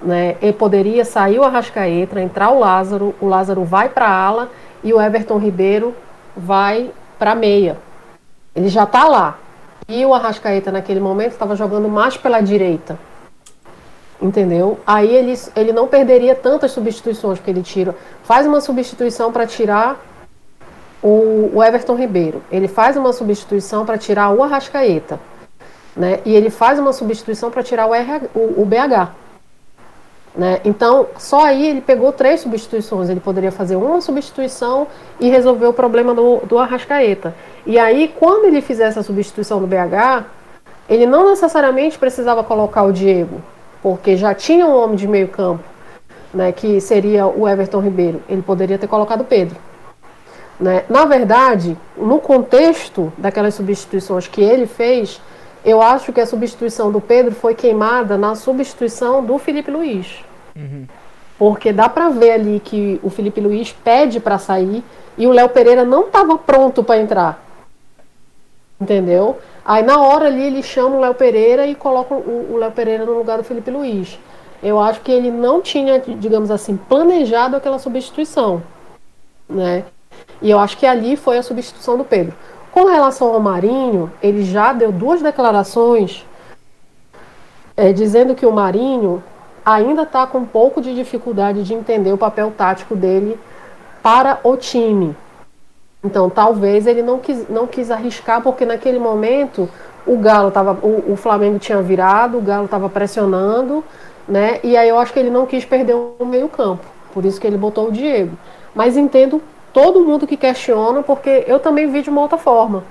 né, 0.00 0.36
ele 0.40 0.52
poderia 0.52 1.04
sair 1.04 1.38
o 1.38 1.44
Arrascaeta, 1.44 2.20
entrar 2.20 2.50
o 2.50 2.58
Lázaro, 2.58 3.14
o 3.20 3.26
Lázaro 3.26 3.64
vai 3.64 3.88
para 3.88 4.08
ala 4.08 4.50
e 4.82 4.92
o 4.94 5.00
Everton 5.00 5.38
Ribeiro 5.38 5.94
vai 6.36 6.90
para 7.18 7.34
meia. 7.34 7.76
Ele 8.54 8.68
já 8.68 8.84
está 8.84 9.06
lá. 9.06 9.38
E 9.88 10.04
o 10.04 10.14
Arrascaeta, 10.14 10.70
naquele 10.70 11.00
momento, 11.00 11.32
estava 11.32 11.56
jogando 11.56 11.88
mais 11.88 12.16
pela 12.16 12.40
direita. 12.40 12.98
Entendeu? 14.20 14.80
Aí 14.86 15.14
ele, 15.14 15.38
ele 15.54 15.72
não 15.72 15.86
perderia 15.86 16.34
tantas 16.34 16.72
substituições, 16.72 17.38
porque 17.38 17.50
ele 17.50 17.62
tira. 17.62 17.94
Faz 18.24 18.46
uma 18.46 18.60
substituição 18.60 19.32
para 19.32 19.46
tirar 19.46 19.96
o, 21.02 21.50
o, 21.54 21.62
Everton 21.62 21.94
Ribeiro. 21.94 22.42
Ele 22.50 22.68
faz 22.68 22.96
uma 22.96 23.12
substituição 23.12 23.84
para 23.84 23.98
tirar 23.98 24.30
o 24.30 24.42
Arrascaeta. 24.42 25.20
Né? 25.96 26.20
E 26.24 26.34
ele 26.34 26.50
faz 26.50 26.78
uma 26.78 26.92
substituição 26.92 27.50
para 27.50 27.62
tirar 27.62 27.86
o, 27.86 27.94
RH, 27.94 28.28
o, 28.34 28.62
o 28.62 28.66
BH. 28.66 29.12
Né? 30.34 30.60
Então, 30.64 31.08
só 31.18 31.44
aí 31.44 31.66
ele 31.66 31.80
pegou 31.80 32.12
três 32.12 32.40
substituições. 32.40 33.08
Ele 33.08 33.20
poderia 33.20 33.50
fazer 33.50 33.76
uma 33.76 34.00
substituição 34.00 34.86
e 35.18 35.28
resolver 35.28 35.66
o 35.66 35.72
problema 35.72 36.14
do, 36.14 36.38
do 36.46 36.58
Arrascaeta. 36.58 37.34
E 37.66 37.78
aí, 37.78 38.14
quando 38.18 38.44
ele 38.44 38.60
fizesse 38.60 38.98
a 38.98 39.02
substituição 39.02 39.60
do 39.60 39.66
BH, 39.66 40.24
ele 40.88 41.06
não 41.06 41.28
necessariamente 41.28 41.98
precisava 41.98 42.42
colocar 42.42 42.82
o 42.84 42.92
Diego, 42.92 43.42
porque 43.82 44.16
já 44.16 44.34
tinha 44.34 44.66
um 44.66 44.74
homem 44.74 44.96
de 44.96 45.06
meio 45.06 45.28
campo, 45.28 45.62
né, 46.32 46.50
que 46.50 46.80
seria 46.80 47.26
o 47.26 47.46
Everton 47.46 47.80
Ribeiro. 47.80 48.22
Ele 48.28 48.40
poderia 48.40 48.78
ter 48.78 48.86
colocado 48.86 49.20
o 49.20 49.24
Pedro. 49.24 49.56
Né? 50.58 50.84
Na 50.88 51.04
verdade, 51.04 51.76
no 51.96 52.18
contexto 52.18 53.12
daquelas 53.16 53.54
substituições 53.54 54.26
que 54.26 54.40
ele 54.40 54.66
fez, 54.66 55.20
eu 55.64 55.80
acho 55.80 56.12
que 56.12 56.20
a 56.20 56.26
substituição 56.26 56.90
do 56.90 57.00
Pedro 57.00 57.34
foi 57.34 57.54
queimada 57.54 58.16
na 58.16 58.34
substituição 58.34 59.24
do 59.24 59.38
Felipe 59.38 59.70
Luiz. 59.70 60.24
Uhum. 60.56 60.86
Porque 61.38 61.72
dá 61.72 61.88
para 61.88 62.08
ver 62.08 62.32
ali 62.32 62.60
que 62.60 62.98
o 63.02 63.10
Felipe 63.10 63.40
Luiz 63.40 63.72
pede 63.72 64.18
para 64.18 64.38
sair 64.38 64.82
e 65.16 65.26
o 65.26 65.32
Léo 65.32 65.48
Pereira 65.48 65.84
não 65.84 66.06
estava 66.06 66.36
pronto 66.36 66.82
para 66.82 66.98
entrar. 66.98 67.44
Entendeu? 68.80 69.38
Aí 69.64 69.82
na 69.82 70.00
hora 70.00 70.26
ali 70.26 70.42
ele 70.42 70.62
chama 70.62 70.96
o 70.96 71.00
Léo 71.00 71.14
Pereira 71.14 71.66
e 71.66 71.74
coloca 71.74 72.14
o 72.14 72.56
Léo 72.56 72.72
Pereira 72.72 73.04
no 73.04 73.12
lugar 73.12 73.38
do 73.38 73.44
Felipe 73.44 73.70
Luiz. 73.70 74.18
Eu 74.60 74.80
acho 74.80 75.00
que 75.02 75.12
ele 75.12 75.30
não 75.30 75.60
tinha, 75.60 76.00
digamos 76.00 76.50
assim, 76.50 76.76
planejado 76.76 77.54
aquela 77.54 77.78
substituição. 77.78 78.62
Né? 79.48 79.84
E 80.40 80.50
eu 80.50 80.58
acho 80.58 80.76
que 80.76 80.86
ali 80.86 81.16
foi 81.16 81.38
a 81.38 81.42
substituição 81.42 81.96
do 81.96 82.04
Pedro. 82.04 82.34
Com 82.70 82.84
relação 82.84 83.32
ao 83.32 83.40
Marinho, 83.40 84.12
ele 84.22 84.44
já 84.44 84.72
deu 84.72 84.92
duas 84.92 85.20
declarações 85.20 86.24
é, 87.76 87.92
dizendo 87.92 88.34
que 88.34 88.46
o 88.46 88.52
Marinho 88.52 89.22
ainda 89.64 90.02
está 90.02 90.26
com 90.26 90.38
um 90.38 90.46
pouco 90.46 90.80
de 90.80 90.94
dificuldade 90.94 91.62
de 91.62 91.74
entender 91.74 92.12
o 92.12 92.18
papel 92.18 92.52
tático 92.56 92.96
dele 92.96 93.38
para 94.02 94.40
o 94.42 94.56
time. 94.56 95.16
Então, 96.02 96.30
talvez 96.30 96.86
ele 96.86 97.02
não 97.02 97.18
quis, 97.18 97.48
não 97.48 97.66
quis 97.66 97.90
arriscar, 97.90 98.40
porque 98.40 98.64
naquele 98.64 98.98
momento 98.98 99.68
o 100.06 100.16
Galo 100.16 100.50
tava, 100.50 100.78
o, 100.82 101.12
o 101.12 101.16
Flamengo 101.16 101.58
tinha 101.58 101.82
virado, 101.82 102.38
o 102.38 102.40
Galo 102.40 102.64
estava 102.64 102.88
pressionando, 102.88 103.84
né? 104.26 104.60
E 104.62 104.76
aí 104.76 104.88
eu 104.88 104.98
acho 104.98 105.12
que 105.12 105.18
ele 105.18 105.30
não 105.30 105.44
quis 105.44 105.64
perder 105.64 105.94
o 105.94 106.24
meio-campo. 106.24 106.84
Por 107.12 107.24
isso 107.24 107.40
que 107.40 107.46
ele 107.46 107.58
botou 107.58 107.88
o 107.88 107.92
Diego. 107.92 108.36
Mas 108.74 108.96
entendo 108.96 109.42
todo 109.78 110.04
mundo 110.04 110.26
que 110.26 110.36
questiona, 110.36 111.04
porque 111.04 111.44
eu 111.46 111.60
também 111.60 111.88
vi 111.88 112.02
de 112.02 112.10
uma 112.10 112.22
outra 112.22 112.36
forma. 112.36 112.82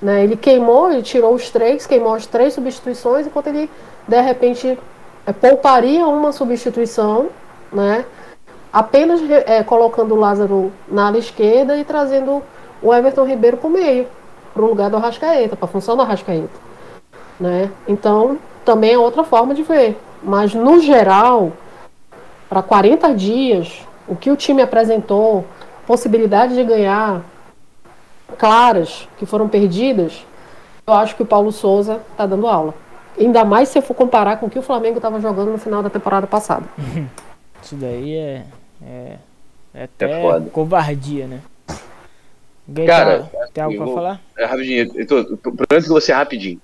Né? 0.00 0.22
Ele 0.22 0.36
queimou, 0.36 0.88
ele 0.88 1.02
tirou 1.02 1.34
os 1.34 1.50
três, 1.50 1.84
queimou 1.84 2.14
as 2.14 2.26
três 2.26 2.54
substituições, 2.54 3.26
enquanto 3.26 3.48
ele, 3.48 3.68
de 4.06 4.20
repente, 4.20 4.78
é, 5.26 5.32
pouparia 5.32 6.06
uma 6.06 6.30
substituição, 6.30 7.26
né? 7.72 8.04
apenas 8.72 9.20
é, 9.28 9.64
colocando 9.64 10.14
o 10.14 10.16
Lázaro 10.16 10.72
na 10.86 11.08
ala 11.08 11.18
esquerda 11.18 11.76
e 11.76 11.82
trazendo 11.82 12.40
o 12.80 12.94
Everton 12.94 13.24
Ribeiro 13.24 13.56
para 13.56 13.66
o 13.66 13.70
meio, 13.70 14.06
para 14.54 14.62
o 14.62 14.68
lugar 14.68 14.88
do 14.88 14.96
Arrascaeta, 14.96 15.56
para 15.56 15.64
a 15.64 15.68
função 15.68 15.96
do 15.96 16.02
Arrascaeta. 16.02 16.60
Né? 17.40 17.68
Então, 17.88 18.38
também 18.64 18.92
é 18.92 18.98
outra 18.98 19.24
forma 19.24 19.56
de 19.56 19.64
ver. 19.64 19.98
Mas, 20.22 20.54
no 20.54 20.78
geral, 20.78 21.50
para 22.48 22.62
40 22.62 23.12
dias, 23.12 23.84
o 24.06 24.14
que 24.14 24.30
o 24.30 24.36
time 24.36 24.62
apresentou, 24.62 25.44
possibilidade 25.86 26.54
de 26.54 26.64
ganhar 26.64 27.24
claras 28.38 29.08
que 29.18 29.24
foram 29.24 29.48
perdidas, 29.48 30.24
eu 30.86 30.94
acho 30.94 31.16
que 31.16 31.22
o 31.22 31.26
Paulo 31.26 31.52
Souza 31.52 32.02
está 32.10 32.26
dando 32.26 32.46
aula. 32.46 32.74
Ainda 33.18 33.44
mais 33.44 33.68
se 33.68 33.78
eu 33.78 33.82
for 33.82 33.94
comparar 33.94 34.38
com 34.38 34.46
o 34.46 34.50
que 34.50 34.58
o 34.58 34.62
Flamengo 34.62 34.96
estava 34.96 35.20
jogando 35.20 35.52
no 35.52 35.58
final 35.58 35.82
da 35.82 35.88
temporada 35.88 36.26
passada. 36.26 36.66
Isso 37.62 37.74
daí 37.76 38.14
é, 38.14 38.44
é, 38.84 39.16
é 39.74 39.84
até 39.84 40.20
é 40.20 40.40
covardia, 40.52 41.26
né? 41.26 41.40
Alguém 42.68 42.86
Cara, 42.86 43.22
tá, 43.22 43.48
tem 43.54 43.64
algo 43.64 43.76
para 43.76 43.94
falar? 43.94 44.20
É 44.36 44.44
rapidinho, 44.44 44.92
eu 44.94 45.06
tô, 45.06 45.36
tô, 45.36 45.52
prometo 45.52 45.84
que 45.84 45.88
você 45.88 46.12
é 46.12 46.14
rapidinho. 46.14 46.60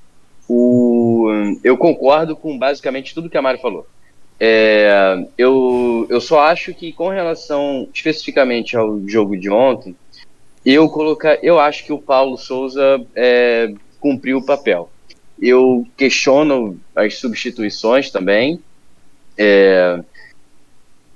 O, 0.49 1.29
eu 1.63 1.79
concordo 1.79 2.37
com 2.37 2.59
basicamente 2.59 3.15
tudo 3.15 3.31
que 3.31 3.39
a 3.39 3.43
Mari 3.43 3.61
falou. 3.61 3.87
É, 4.45 5.25
eu, 5.39 6.05
eu 6.11 6.21
só 6.21 6.41
acho 6.41 6.75
que 6.75 6.93
com 6.93 7.11
relação 7.11 7.89
especificamente 7.95 8.77
ao 8.77 9.01
jogo 9.07 9.39
de 9.39 9.49
ontem, 9.49 9.95
eu 10.67 10.89
colocar, 10.89 11.39
eu 11.45 11.61
acho 11.61 11.85
que 11.85 11.93
o 11.93 12.03
Paulo 12.03 12.37
Souza 12.37 13.07
é, 13.15 13.73
cumpriu 14.01 14.39
o 14.39 14.45
papel. 14.45 14.91
Eu 15.41 15.87
questiono 15.97 16.77
as 16.97 17.19
substituições 17.19 18.11
também. 18.11 18.61
É, 19.39 20.03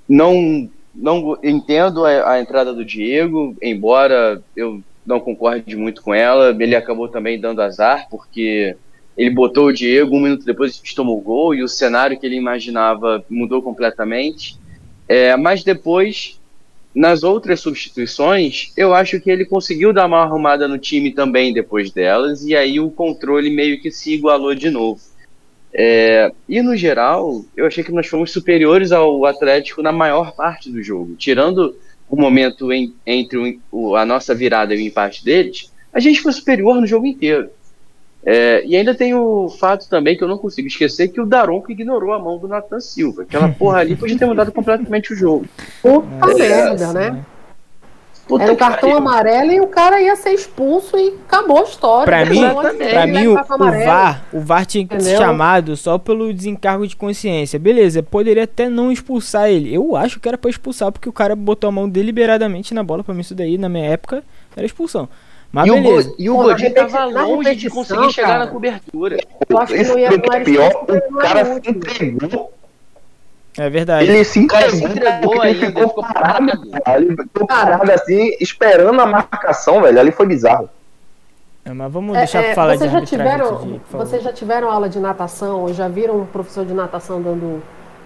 não, 0.07 0.69
não 0.95 1.37
entendo 1.43 2.05
a, 2.05 2.31
a 2.31 2.39
entrada 2.39 2.73
do 2.73 2.85
Diego, 2.85 3.57
embora 3.61 4.41
eu 4.55 4.81
não 5.05 5.19
concorde 5.19 5.75
muito 5.75 6.01
com 6.01 6.13
ela. 6.13 6.55
Ele 6.57 6.77
acabou 6.77 7.09
também 7.09 7.37
dando 7.37 7.61
azar, 7.61 8.07
porque 8.09 8.77
ele 9.17 9.31
botou 9.31 9.67
o 9.67 9.73
Diego, 9.73 10.15
um 10.15 10.21
minuto 10.21 10.45
depois 10.45 10.73
a 10.73 10.75
gente 10.75 10.95
tomou 10.95 11.17
o 11.17 11.21
gol 11.21 11.55
e 11.55 11.63
o 11.63 11.67
cenário 11.67 12.19
que 12.19 12.25
ele 12.25 12.35
imaginava 12.35 13.25
mudou 13.27 13.61
completamente. 13.61 14.55
É, 15.09 15.35
mas 15.35 15.63
depois, 15.63 16.39
nas 16.93 17.23
outras 17.23 17.59
substituições, 17.59 18.71
eu 18.77 18.93
acho 18.93 19.19
que 19.19 19.31
ele 19.31 19.45
conseguiu 19.45 19.91
dar 19.91 20.05
uma 20.05 20.21
arrumada 20.21 20.67
no 20.67 20.77
time 20.77 21.11
também 21.11 21.51
depois 21.51 21.91
delas, 21.91 22.45
e 22.45 22.55
aí 22.55 22.79
o 22.79 22.91
controle 22.91 23.49
meio 23.49 23.81
que 23.81 23.89
se 23.89 24.13
igualou 24.13 24.53
de 24.53 24.69
novo. 24.69 25.01
É, 25.73 26.31
e 26.47 26.61
no 26.61 26.75
geral, 26.75 27.43
eu 27.55 27.65
achei 27.65 27.83
que 27.83 27.91
nós 27.91 28.07
fomos 28.07 28.31
superiores 28.31 28.91
ao 28.91 29.25
Atlético 29.25 29.81
na 29.81 29.91
maior 29.91 30.35
parte 30.35 30.71
do 30.71 30.81
jogo. 30.83 31.15
Tirando 31.15 31.75
o 32.09 32.15
momento 32.15 32.71
em, 32.71 32.93
entre 33.05 33.59
o, 33.71 33.95
a 33.95 34.05
nossa 34.05 34.35
virada 34.35 34.75
e 34.75 34.77
o 34.77 34.81
empate 34.81 35.23
deles, 35.23 35.71
a 35.91 35.99
gente 35.99 36.21
foi 36.21 36.31
superior 36.31 36.79
no 36.79 36.87
jogo 36.87 37.05
inteiro. 37.05 37.49
É, 38.25 38.63
e 38.65 38.75
ainda 38.75 38.93
tem 38.93 39.13
o 39.13 39.47
fato 39.47 39.87
também 39.89 40.17
que 40.17 40.23
eu 40.23 40.27
não 40.27 40.37
consigo 40.37 40.67
esquecer 40.67 41.07
que 41.07 41.21
o 41.21 41.25
Daronco 41.25 41.71
ignorou 41.71 42.13
a 42.13 42.19
mão 42.19 42.37
do 42.37 42.47
Nathan 42.47 42.79
Silva. 42.79 43.21
Aquela 43.21 43.49
porra 43.49 43.79
ali 43.79 43.95
podia 43.95 44.17
ter 44.17 44.25
mudado 44.25 44.51
completamente 44.51 45.13
o 45.13 45.15
jogo. 45.15 45.45
Puta 45.81 46.33
merda, 46.35 46.93
né? 46.93 47.25
Puta 48.27 48.43
Era 48.43 48.53
o 48.53 48.57
cartão 48.57 48.97
amarelo 48.97 49.53
e 49.53 49.61
o 49.61 49.67
cara 49.67 50.01
ia 50.01 50.15
ser 50.17 50.31
expulso 50.31 50.97
e 50.97 51.15
acabou 51.25 51.59
a 51.59 51.63
história. 51.63 52.05
Pra 52.05 52.25
mim, 52.25 52.41
pra 52.77 53.03
Ele 53.03 53.19
mim 53.19 53.27
o, 53.27 53.39
o. 53.39 53.85
VAR, 53.85 54.25
o 54.33 54.41
VAR 54.41 54.65
tinha 54.65 54.85
que 54.85 54.99
ser 54.99 55.17
chamado 55.17 55.77
só 55.77 55.97
pelo 55.97 56.33
desencargo 56.33 56.85
de 56.85 56.95
consciência. 56.95 57.57
Beleza, 57.57 58.03
poderia 58.03 58.43
até 58.43 58.67
não 58.67 58.91
expulsar 58.91 59.49
ele. 59.49 59.73
Eu 59.73 59.95
acho 59.95 60.19
que 60.19 60.27
era 60.27 60.37
pra 60.37 60.49
expulsar 60.49 60.91
porque 60.91 61.07
o 61.07 61.13
cara 61.13 61.37
botou 61.37 61.69
a 61.69 61.71
mão 61.71 61.87
deliberadamente 61.87 62.73
na 62.73 62.83
bola. 62.83 63.01
Pra 63.01 63.13
mim 63.13 63.21
isso 63.21 63.33
daí, 63.33 63.57
na 63.57 63.69
minha 63.69 63.85
época, 63.85 64.21
era 64.55 64.65
expulsão. 64.65 65.07
Mas 65.51 65.67
E 65.67 65.71
o, 65.71 65.73
beleza. 65.75 66.09
Go- 66.09 66.15
e 66.19 66.29
o 66.29 66.35
Godinho 66.37 66.73
tava 66.73 67.05
longe 67.05 67.55
de 67.55 67.69
conseguir 67.69 68.11
chegar 68.11 68.27
cara. 68.27 68.39
na 68.45 68.47
cobertura. 68.51 69.17
Eu 69.47 69.57
acho 69.57 69.73
que 69.73 69.81
Isso 69.81 69.91
não 69.93 69.99
ia 69.99 70.07
é 70.09 70.13
era 70.13 70.43
pior, 70.43 70.85
ele 70.89 70.97
o 70.97 71.19
era 71.21 71.27
cara 71.33 71.45
se 71.45 71.69
entregou. 71.69 72.53
É 73.57 73.69
verdade. 73.69 74.07
Ele 74.09 74.23
se 74.23 74.39
O 74.43 74.47
cara 74.47 74.69
se 74.69 74.83
entregou, 74.83 75.35
entregou 75.35 75.45
ele 75.45 75.53
ainda, 75.65 75.65
ficou 75.67 75.87
ficou 75.89 76.03
parado, 76.03 76.71
cara. 76.83 77.01
Ele 77.01 77.15
ficou 77.15 77.47
parado 77.47 77.91
assim, 77.91 78.31
esperando 78.39 79.01
a 79.01 79.05
marcação, 79.05 79.81
velho. 79.81 79.99
Ali 79.99 80.11
foi 80.11 80.27
bizarro. 80.27 80.69
É, 81.65 81.73
mas 81.73 81.91
vamos 81.91 82.15
É, 82.15 82.19
deixar 82.19 82.39
é, 82.41 82.45
pra 82.47 82.55
falar 82.55 82.73
de 82.73 82.79
vocês 82.79 82.91
já 82.91 82.97
arbitragem 82.99 83.27
tiveram, 83.35 83.57
favor. 83.57 84.05
vocês 84.05 84.23
já 84.23 84.31
tiveram 84.33 84.69
aula 84.71 84.87
de 84.87 84.99
natação 84.99 85.61
ou 85.61 85.73
já 85.73 85.87
viram 85.87 86.21
um 86.21 86.25
professor 86.25 86.65
de 86.65 86.73
natação 86.73 87.21
dando, 87.21 87.63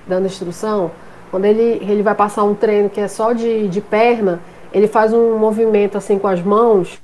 dando 0.08 0.26
instrução? 0.26 0.90
Quando 1.30 1.46
ele, 1.46 1.80
ele 1.88 2.02
vai 2.02 2.16
passar 2.16 2.44
um 2.44 2.56
treino 2.56 2.90
que 2.90 3.00
é 3.00 3.08
só 3.08 3.34
de, 3.34 3.68
de 3.68 3.82
perna, 3.82 4.40
ele 4.72 4.88
faz 4.88 5.14
um 5.14 5.38
movimento 5.38 5.98
assim 5.98 6.18
com 6.18 6.28
as 6.28 6.42
mãos, 6.42 7.02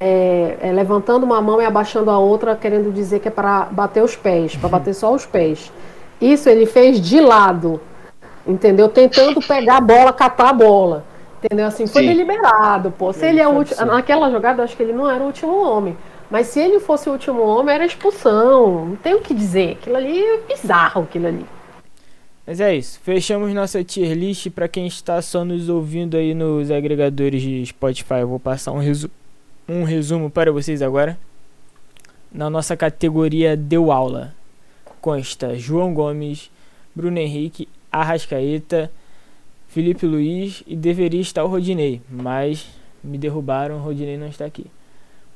é, 0.00 0.56
é, 0.60 0.72
levantando 0.72 1.24
uma 1.24 1.40
mão 1.40 1.60
e 1.60 1.64
abaixando 1.64 2.10
a 2.10 2.18
outra, 2.18 2.54
querendo 2.56 2.92
dizer 2.92 3.20
que 3.20 3.28
é 3.28 3.30
para 3.30 3.64
bater 3.70 4.02
os 4.02 4.14
pés, 4.16 4.56
para 4.56 4.68
bater 4.68 4.94
só 4.94 5.12
os 5.12 5.26
pés. 5.26 5.72
Isso 6.20 6.48
ele 6.48 6.66
fez 6.66 7.00
de 7.00 7.20
lado, 7.20 7.80
entendeu? 8.46 8.88
Tentando 8.88 9.40
pegar 9.40 9.76
a 9.76 9.80
bola, 9.80 10.12
catar 10.12 10.50
a 10.50 10.52
bola. 10.52 11.04
Entendeu? 11.42 11.66
Assim, 11.66 11.86
foi 11.86 12.02
Sim. 12.02 12.08
deliberado, 12.08 12.90
pô. 12.90 13.12
Se 13.12 13.24
Ele 13.24 13.40
é 13.40 13.46
o 13.46 13.50
foi 13.50 13.58
último. 13.58 13.74
absurdo. 13.74 13.92
Naquela 13.96 14.30
jogada, 14.30 14.62
acho 14.64 14.76
que 14.76 14.82
ele 14.82 14.92
não 14.92 15.08
era 15.08 15.22
o 15.22 15.26
último 15.26 15.56
homem. 15.56 15.96
Mas 16.28 16.48
se 16.48 16.58
ele 16.58 16.80
fosse 16.80 17.08
o 17.08 17.12
último 17.12 17.42
homem, 17.42 17.74
era 17.74 17.86
expulsão. 17.86 18.86
Não 18.86 18.96
tem 18.96 19.14
o 19.14 19.20
que 19.20 19.32
dizer. 19.32 19.78
Aquilo 19.80 19.96
ali 19.96 20.20
é 20.20 20.38
bizarro, 20.48 21.02
aquilo 21.02 21.28
ali. 21.28 21.46
Mas 22.48 22.60
é 22.62 22.74
isso. 22.74 22.98
Fechamos 23.00 23.52
nossa 23.52 23.84
tier 23.84 24.16
list. 24.16 24.48
Pra 24.48 24.66
quem 24.66 24.86
está 24.86 25.20
só 25.20 25.44
nos 25.44 25.68
ouvindo 25.68 26.16
aí 26.16 26.32
nos 26.32 26.70
agregadores 26.70 27.42
de 27.42 27.66
Spotify, 27.66 28.20
eu 28.20 28.28
vou 28.28 28.40
passar 28.40 28.72
um, 28.72 28.78
resu 28.78 29.10
um 29.68 29.82
resumo 29.82 30.30
para 30.30 30.50
vocês 30.50 30.80
agora. 30.80 31.18
Na 32.32 32.48
nossa 32.48 32.74
categoria 32.74 33.54
Deu 33.54 33.92
Aula, 33.92 34.34
consta 34.98 35.58
João 35.58 35.92
Gomes, 35.92 36.50
Bruno 36.94 37.18
Henrique, 37.18 37.68
Arrascaeta, 37.92 38.90
Felipe 39.68 40.06
Luiz 40.06 40.62
e 40.66 40.74
deveria 40.74 41.20
estar 41.20 41.44
o 41.44 41.48
Rodinei, 41.48 42.00
mas 42.08 42.66
me 43.04 43.18
derrubaram, 43.18 43.76
o 43.76 43.82
Rodinei 43.82 44.16
não 44.16 44.26
está 44.26 44.46
aqui. 44.46 44.64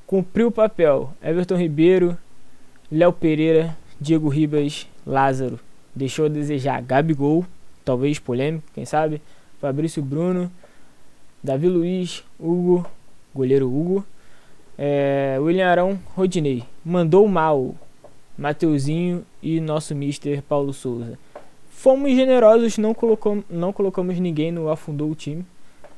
Cumpriu 0.06 0.48
o 0.48 0.52
papel 0.52 1.12
Everton 1.22 1.56
Ribeiro, 1.56 2.16
Léo 2.90 3.12
Pereira, 3.12 3.76
Diego 4.00 4.30
Ribas, 4.30 4.86
Lázaro. 5.06 5.60
Deixou 5.94 6.26
a 6.26 6.28
desejar 6.28 6.82
Gabigol, 6.82 7.44
talvez 7.84 8.18
polêmico, 8.18 8.64
quem 8.74 8.84
sabe? 8.84 9.20
Fabrício 9.60 10.02
Bruno, 10.02 10.50
Davi 11.42 11.68
Luiz, 11.68 12.24
Hugo, 12.38 12.86
goleiro 13.34 13.66
Hugo, 13.66 14.04
é, 14.78 15.36
William 15.40 15.68
Arão, 15.68 15.98
Rodinei. 16.16 16.64
Mandou 16.84 17.28
mal, 17.28 17.74
Mateuzinho 18.36 19.24
e 19.42 19.60
nosso 19.60 19.94
mister 19.94 20.42
Paulo 20.42 20.72
Souza. 20.72 21.18
Fomos 21.70 22.12
generosos, 22.12 22.78
não, 22.78 22.94
colocamos, 22.94 23.44
não 23.50 23.72
colocamos 23.72 24.18
ninguém 24.18 24.52
no 24.52 24.70
afundou 24.70 25.10
o 25.10 25.14
time. 25.14 25.44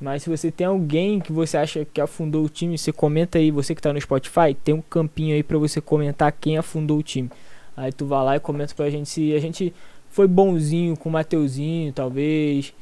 Mas 0.01 0.23
se 0.23 0.31
você 0.31 0.51
tem 0.51 0.66
alguém 0.66 1.21
que 1.21 1.33
você 1.33 1.57
acha 1.57 1.85
que 1.85 2.01
afundou 2.01 2.45
o 2.45 2.49
time, 2.49 2.77
você 2.77 2.93
comenta 2.93 3.39
aí, 3.39 3.51
você 3.51 3.75
que 3.75 3.83
tá 3.83 3.93
no 3.93 4.01
Spotify, 4.01 4.55
tem 4.62 4.75
um 4.75 4.83
campinho 4.83 5.35
aí 5.35 5.43
pra 5.43 5.57
você 5.57 5.81
comentar 5.81 6.33
quem 6.33 6.59
afundou 6.59 6.99
o 6.99 7.03
time. 7.03 7.31
Aí 7.76 7.92
tu 7.92 8.06
vai 8.06 8.24
lá 8.24 8.36
e 8.36 8.40
comenta 8.40 8.74
pra 8.74 8.90
gente 8.90 9.09
se 9.09 9.34
a 9.34 9.40
gente 9.40 9.74
foi 10.10 10.28
bonzinho 10.28 10.96
com 10.96 11.09
o 11.09 11.12
Mateuzinho, 11.12 11.92
talvez, 11.92 12.72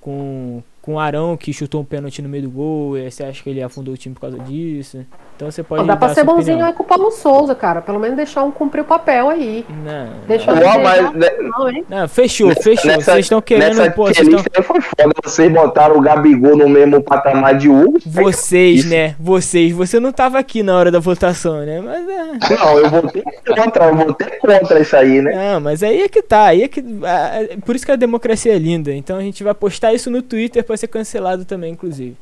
com, 0.00 0.62
com 0.80 0.94
o 0.94 0.98
Arão 1.00 1.36
que 1.36 1.52
chutou 1.52 1.80
um 1.80 1.84
pênalti 1.84 2.22
no 2.22 2.28
meio 2.28 2.44
do 2.44 2.50
gol, 2.50 2.96
e 2.96 3.10
você 3.10 3.24
acha 3.24 3.42
que 3.42 3.50
ele 3.50 3.62
afundou 3.62 3.94
o 3.94 3.96
time 3.96 4.14
por 4.14 4.20
causa 4.20 4.38
disso. 4.38 5.04
Então 5.36 5.50
você 5.50 5.62
pode 5.62 5.86
Dá 5.86 5.94
pra 5.96 6.08
ser 6.14 6.24
bonzinho 6.24 6.56
opinião. 6.56 6.66
aí 6.68 6.72
com 6.72 6.82
o 6.82 6.86
Paulo 6.86 7.10
Souza, 7.10 7.54
cara. 7.54 7.82
Pelo 7.82 8.00
menos 8.00 8.16
deixar 8.16 8.42
um 8.42 8.50
cumprir 8.50 8.80
o 8.80 8.84
papel 8.84 9.28
aí. 9.28 9.66
Não, 9.84 10.08
Deixa 10.26 10.50
não. 10.50 10.58
dizer, 10.62 10.78
mas, 10.82 11.02
não, 11.02 11.12
né, 11.12 11.30
não, 11.58 11.68
hein? 11.68 11.84
Não, 11.90 12.08
fechou, 12.08 12.50
fechou. 12.54 12.90
Nessa- 12.90 13.12
Vocês 13.12 13.26
estão 13.26 13.42
querendo, 13.42 13.76
Nessa 13.76 13.90
pô, 13.90 14.06
vocês 14.06 14.26
aí 14.26 14.62
foi 14.62 14.80
foda. 14.80 15.10
Vocês 15.22 15.52
botaram 15.52 15.98
o 15.98 16.00
Gabigol 16.00 16.56
no 16.56 16.66
mesmo 16.68 17.02
patamar 17.02 17.54
de 17.58 17.68
Hugo. 17.68 17.98
Vocês, 18.06 18.80
Isso. 18.80 18.88
né? 18.88 19.14
Vocês. 19.20 19.72
Você 19.72 20.00
não 20.00 20.10
tava 20.10 20.38
aqui 20.38 20.62
na 20.62 20.74
hora 20.74 20.90
da 20.90 20.98
votação, 21.00 21.58
né? 21.66 21.82
Mas 21.82 22.08
é. 22.08 22.54
Não, 22.56 22.78
eu 22.78 22.88
votei 22.88 23.22
contra, 23.54 23.84
eu 23.88 23.94
votei 23.96 24.28
contra 24.40 24.80
isso 24.80 24.96
aí, 24.96 25.20
né? 25.20 25.52
Não, 25.52 25.60
mas 25.60 25.82
aí 25.82 26.00
é 26.00 26.08
que 26.08 26.22
tá. 26.22 26.44
Aí 26.46 26.62
é 26.62 26.68
que. 26.68 26.80
é 26.80 27.56
Por 27.64 27.76
isso 27.76 27.84
que 27.84 27.92
a 27.92 27.96
democracia 27.96 28.54
é 28.54 28.58
linda. 28.58 28.90
Então 28.90 29.18
a 29.18 29.20
gente 29.22 29.44
vai 29.44 29.52
postar 29.52 29.92
isso 29.92 30.10
no 30.10 30.22
Twitter 30.22 30.64
pra 30.64 30.76
ser 30.78 30.86
cancelado 30.86 31.44
também, 31.44 31.72
inclusive. 31.72 32.16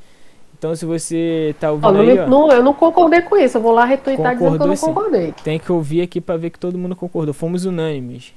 Então 0.64 0.74
se 0.74 0.86
você 0.86 1.54
tá 1.60 1.70
Ó, 1.70 1.72
ouvindo 1.72 1.92
não 1.92 2.00
aí, 2.00 2.06
me- 2.14 2.20
ó, 2.20 2.26
não- 2.26 2.50
eu 2.50 2.62
não 2.62 2.72
concordei 2.72 3.20
com 3.20 3.36
isso. 3.36 3.58
Eu 3.58 3.60
vou 3.60 3.72
lá 3.72 3.84
retweetar 3.84 4.32
dizendo 4.34 4.56
que 4.56 4.62
eu 4.62 4.66
não 4.66 4.74
sim. 4.76 4.86
concordei. 4.86 5.34
tem 5.44 5.58
que 5.58 5.70
ouvir 5.70 6.00
aqui 6.00 6.22
pra 6.22 6.38
ver 6.38 6.48
que 6.48 6.58
todo 6.58 6.78
mundo 6.78 6.96
concordou. 6.96 7.34
Fomos 7.34 7.66
unânimes. 7.66 8.32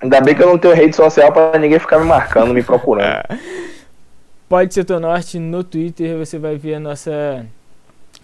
Ainda 0.00 0.18
bem 0.22 0.34
que 0.34 0.42
eu 0.42 0.46
não 0.46 0.56
tenho 0.56 0.72
rede 0.72 0.96
social 0.96 1.30
pra 1.30 1.58
ninguém 1.58 1.78
ficar 1.78 1.98
me 1.98 2.06
marcando, 2.06 2.54
me 2.54 2.62
procurando. 2.62 3.22
Pode 4.48 4.72
ser 4.72 4.82
teu 4.84 4.98
norte 4.98 5.38
no 5.38 5.62
Twitter, 5.62 6.16
você 6.16 6.38
vai 6.38 6.56
ver 6.56 6.76
a 6.76 6.80
nossa 6.80 7.44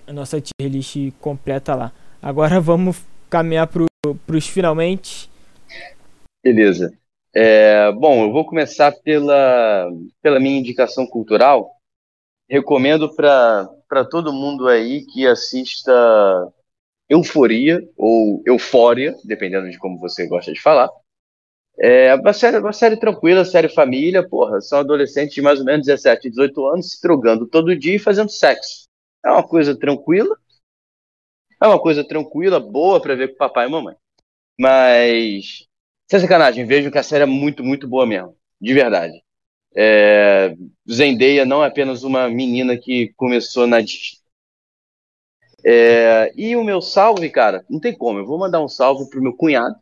a 0.06 0.12
nossa 0.14 0.40
tier 0.40 0.70
list 0.70 0.96
completa 1.20 1.74
lá. 1.74 1.92
Agora 2.22 2.58
vamos 2.62 2.96
caminhar 3.28 3.66
pro, 3.66 3.84
pros 4.26 4.48
finalmente. 4.48 5.28
Beleza. 6.42 6.94
É, 7.36 7.92
bom, 7.92 8.24
eu 8.24 8.32
vou 8.32 8.46
começar 8.46 8.90
pela, 9.04 9.86
pela 10.22 10.40
minha 10.40 10.58
indicação 10.58 11.06
cultural. 11.06 11.73
Recomendo 12.48 13.14
para 13.14 14.04
todo 14.10 14.32
mundo 14.32 14.68
aí 14.68 15.04
que 15.06 15.26
assista 15.26 15.92
Euforia 17.08 17.80
ou 17.96 18.42
Eufória, 18.46 19.14
dependendo 19.24 19.70
de 19.70 19.78
como 19.78 19.98
você 19.98 20.26
gosta 20.26 20.52
de 20.52 20.60
falar. 20.60 20.90
É 21.80 22.14
uma 22.14 22.32
série, 22.32 22.58
uma 22.58 22.72
série 22.72 22.96
tranquila, 22.98 23.44
série 23.44 23.68
família, 23.68 24.26
porra. 24.26 24.60
São 24.60 24.80
adolescentes 24.80 25.34
de 25.34 25.42
mais 25.42 25.58
ou 25.58 25.64
menos 25.64 25.86
17, 25.86 26.30
18 26.30 26.66
anos 26.66 26.92
se 26.92 27.02
drogando 27.02 27.46
todo 27.46 27.76
dia 27.78 27.96
e 27.96 27.98
fazendo 27.98 28.30
sexo. 28.30 28.88
É 29.24 29.30
uma 29.30 29.46
coisa 29.46 29.78
tranquila. 29.78 30.36
É 31.62 31.66
uma 31.66 31.80
coisa 31.80 32.06
tranquila, 32.06 32.60
boa 32.60 33.00
para 33.00 33.14
ver 33.16 33.28
com 33.28 33.36
papai 33.36 33.66
e 33.66 33.70
mamãe. 33.70 33.96
Mas 34.60 35.66
sem 36.10 36.20
sacanagem, 36.20 36.66
vejo 36.66 36.90
que 36.92 36.98
a 36.98 37.02
série 37.02 37.24
é 37.24 37.26
muito, 37.26 37.64
muito 37.64 37.88
boa 37.88 38.06
mesmo. 38.06 38.36
De 38.60 38.74
verdade. 38.74 39.23
É, 39.76 40.56
Zendaya 40.90 41.44
não 41.44 41.62
é 41.64 41.66
apenas 41.68 42.02
uma 42.02 42.28
menina 42.28 42.76
que 42.76 43.12
começou 43.16 43.66
na 43.66 43.80
Disney. 43.80 44.18
É, 45.66 46.32
e 46.36 46.54
o 46.56 46.64
meu 46.64 46.80
salve, 46.82 47.30
cara, 47.30 47.64
não 47.70 47.80
tem 47.80 47.96
como. 47.96 48.18
Eu 48.18 48.26
vou 48.26 48.38
mandar 48.38 48.62
um 48.62 48.68
salve 48.68 49.08
pro 49.08 49.22
meu 49.22 49.34
cunhado, 49.34 49.74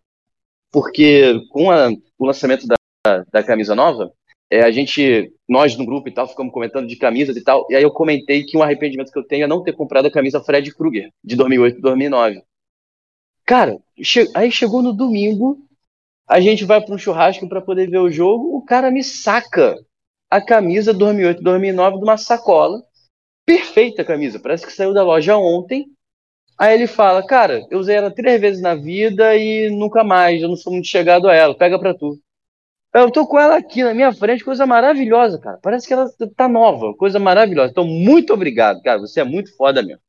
porque 0.73 1.40
com 1.51 1.70
a- 1.70 1.90
o 2.19 2.27
lançamento 2.27 2.66
da, 2.66 2.77
da 3.32 3.43
camisa 3.44 3.74
nova, 3.74 4.12
é, 4.51 4.62
a 4.62 4.70
gente, 4.70 5.32
nós 5.48 5.77
no 5.77 5.86
grupo 5.86 6.09
e 6.09 6.12
tal, 6.14 6.28
ficamos 6.28 6.52
comentando 6.52 6.86
de 6.89 6.97
camisas 6.97 7.36
e 7.36 7.43
tal, 7.44 7.66
e 7.70 7.77
aí 7.77 7.82
eu 7.82 7.90
comentei 7.93 8.44
que 8.44 8.56
um 8.59 8.62
arrependimento 8.62 9.12
que 9.12 9.19
eu 9.19 9.27
tenho 9.27 9.44
é 9.44 9.48
não 9.48 9.62
ter 9.62 9.74
comprado 9.74 10.06
a 10.06 10.12
camisa 10.12 10.43
Fred 10.43 10.74
Krueger, 10.74 11.10
de 11.24 11.36
2008 11.36 11.78
e 11.78 11.82
2009. 11.82 12.43
Cara, 13.47 13.78
che 14.02 14.28
aí 14.35 14.51
chegou 14.52 14.82
no 14.82 14.93
domingo, 14.93 15.59
a 16.28 16.40
gente 16.40 16.64
vai 16.64 16.80
para 16.80 16.94
um 16.94 16.98
churrasco 16.98 17.48
para 17.48 17.60
poder 17.60 17.90
ver 17.90 17.98
o 17.98 18.10
jogo, 18.10 18.56
o 18.56 18.64
cara 18.64 18.90
me 18.90 19.02
saca 19.02 19.76
a 20.30 20.40
camisa 20.40 20.94
2008, 20.94 21.42
2009 21.42 21.98
de 21.98 22.04
uma 22.04 22.16
sacola. 22.16 22.82
Perfeita 23.44 24.04
camisa, 24.04 24.38
parece 24.38 24.64
que 24.64 24.72
saiu 24.72 24.94
da 24.94 25.02
loja 25.02 25.36
ontem. 25.36 25.86
Aí 26.58 26.74
ele 26.74 26.86
fala, 26.86 27.26
cara, 27.26 27.66
eu 27.70 27.78
usei 27.78 27.96
ela 27.96 28.10
três 28.10 28.40
vezes 28.40 28.62
na 28.62 28.74
vida 28.74 29.36
e 29.36 29.68
nunca 29.70 30.04
mais, 30.04 30.40
eu 30.40 30.48
não 30.48 30.56
sou 30.56 30.72
muito 30.72 30.86
chegado 30.86 31.28
a 31.28 31.34
ela, 31.34 31.56
pega 31.56 31.78
pra 31.78 31.92
tu. 31.92 32.18
Eu 32.94 33.10
tô 33.10 33.26
com 33.26 33.38
ela 33.38 33.56
aqui 33.56 33.82
na 33.82 33.94
minha 33.94 34.12
frente, 34.12 34.44
coisa 34.44 34.66
maravilhosa, 34.66 35.38
cara. 35.38 35.58
Parece 35.62 35.86
que 35.88 35.94
ela 35.94 36.10
tá 36.36 36.46
nova, 36.46 36.94
coisa 36.94 37.18
maravilhosa. 37.18 37.70
Então, 37.70 37.86
muito 37.86 38.34
obrigado, 38.34 38.82
cara. 38.82 39.00
Você 39.00 39.20
é 39.20 39.24
muito 39.24 39.56
foda 39.56 39.82
mesmo. 39.82 40.02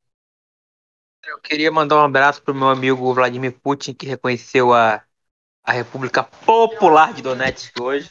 Eu 1.26 1.40
queria 1.40 1.72
mandar 1.72 1.96
um 1.96 2.04
abraço 2.04 2.42
pro 2.42 2.54
meu 2.54 2.68
amigo 2.68 3.14
Vladimir 3.14 3.58
Putin, 3.58 3.94
que 3.94 4.06
reconheceu 4.06 4.74
a, 4.74 5.02
a 5.64 5.72
República 5.72 6.22
Popular 6.22 7.12
de 7.12 7.22
Donetsk 7.22 7.80
hoje. 7.80 8.10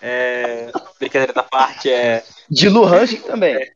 é, 0.00 0.70
brincadeira 0.98 1.32
da 1.32 1.42
parte, 1.42 1.90
é. 1.90 2.24
De 2.48 2.68
Luhansk 2.68 3.24
também. 3.24 3.54
É, 3.54 3.72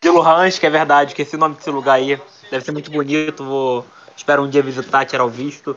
de 0.00 0.08
Luhansk, 0.08 0.64
é 0.64 0.70
verdade, 0.70 1.14
que 1.14 1.22
esse 1.22 1.36
nome 1.36 1.56
desse 1.56 1.70
lugar 1.70 1.94
aí 1.94 2.20
deve 2.50 2.64
ser 2.64 2.72
muito 2.72 2.90
bonito. 2.90 3.44
Vou 3.44 3.84
Espero 4.16 4.42
um 4.42 4.48
dia 4.48 4.62
visitar, 4.62 5.04
tirar 5.04 5.26
o 5.26 5.28
visto. 5.28 5.76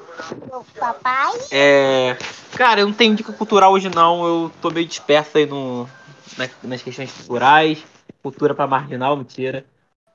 Papai? 0.79 1.33
É. 1.51 2.15
Cara, 2.55 2.79
eu 2.79 2.87
não 2.87 2.93
tenho 2.93 3.13
dica 3.13 3.33
cultural 3.33 3.73
hoje 3.73 3.89
não. 3.89 4.25
Eu 4.25 4.51
tô 4.61 4.71
meio 4.71 4.87
disperso 4.87 5.37
aí 5.37 5.45
no, 5.45 5.87
nas 6.63 6.81
questões 6.81 7.11
culturais. 7.11 7.83
Cultura 8.23 8.55
pra 8.55 8.65
marginal, 8.65 9.17
mentira. 9.17 9.65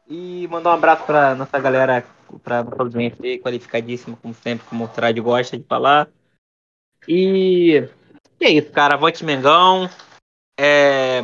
E 0.08 0.48
mandar 0.50 0.70
um 0.70 0.74
abraço 0.74 1.04
pra 1.04 1.34
nossa 1.34 1.58
galera, 1.58 2.04
pra 2.42 2.62
nossa 2.62 2.82
audiência 2.82 3.38
qualificadíssima, 3.40 4.16
como 4.20 4.34
sempre, 4.34 4.66
como 4.66 4.84
o 4.84 4.88
Trad 4.88 5.18
gosta 5.20 5.58
de 5.58 5.64
falar. 5.64 6.08
E. 7.08 7.88
E 8.40 8.44
é 8.44 8.50
isso, 8.50 8.70
cara. 8.70 8.96
Vote 8.96 9.24
Mengão. 9.24 9.88
É. 10.58 11.22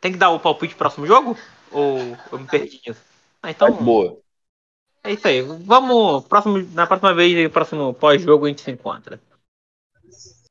Tem 0.00 0.12
que 0.12 0.18
dar 0.18 0.30
o 0.30 0.40
palpite 0.40 0.74
pro 0.74 0.80
próximo 0.80 1.06
jogo? 1.06 1.36
Ou 1.70 1.98
eu 2.32 2.38
me 2.38 2.46
perdi 2.46 2.80
nisso? 2.86 3.02
Ah, 3.42 3.50
então. 3.50 3.72
boa. 3.72 4.18
É 5.04 5.12
isso 5.12 5.26
aí. 5.28 5.42
Vamos. 5.42 6.26
Próximo, 6.26 6.58
na 6.72 6.86
próxima 6.86 7.14
vez, 7.14 7.44
no 7.44 7.50
próximo 7.50 7.94
pós-jogo, 7.94 8.46
a 8.46 8.48
gente 8.48 8.62
se 8.62 8.70
encontra. 8.70 9.20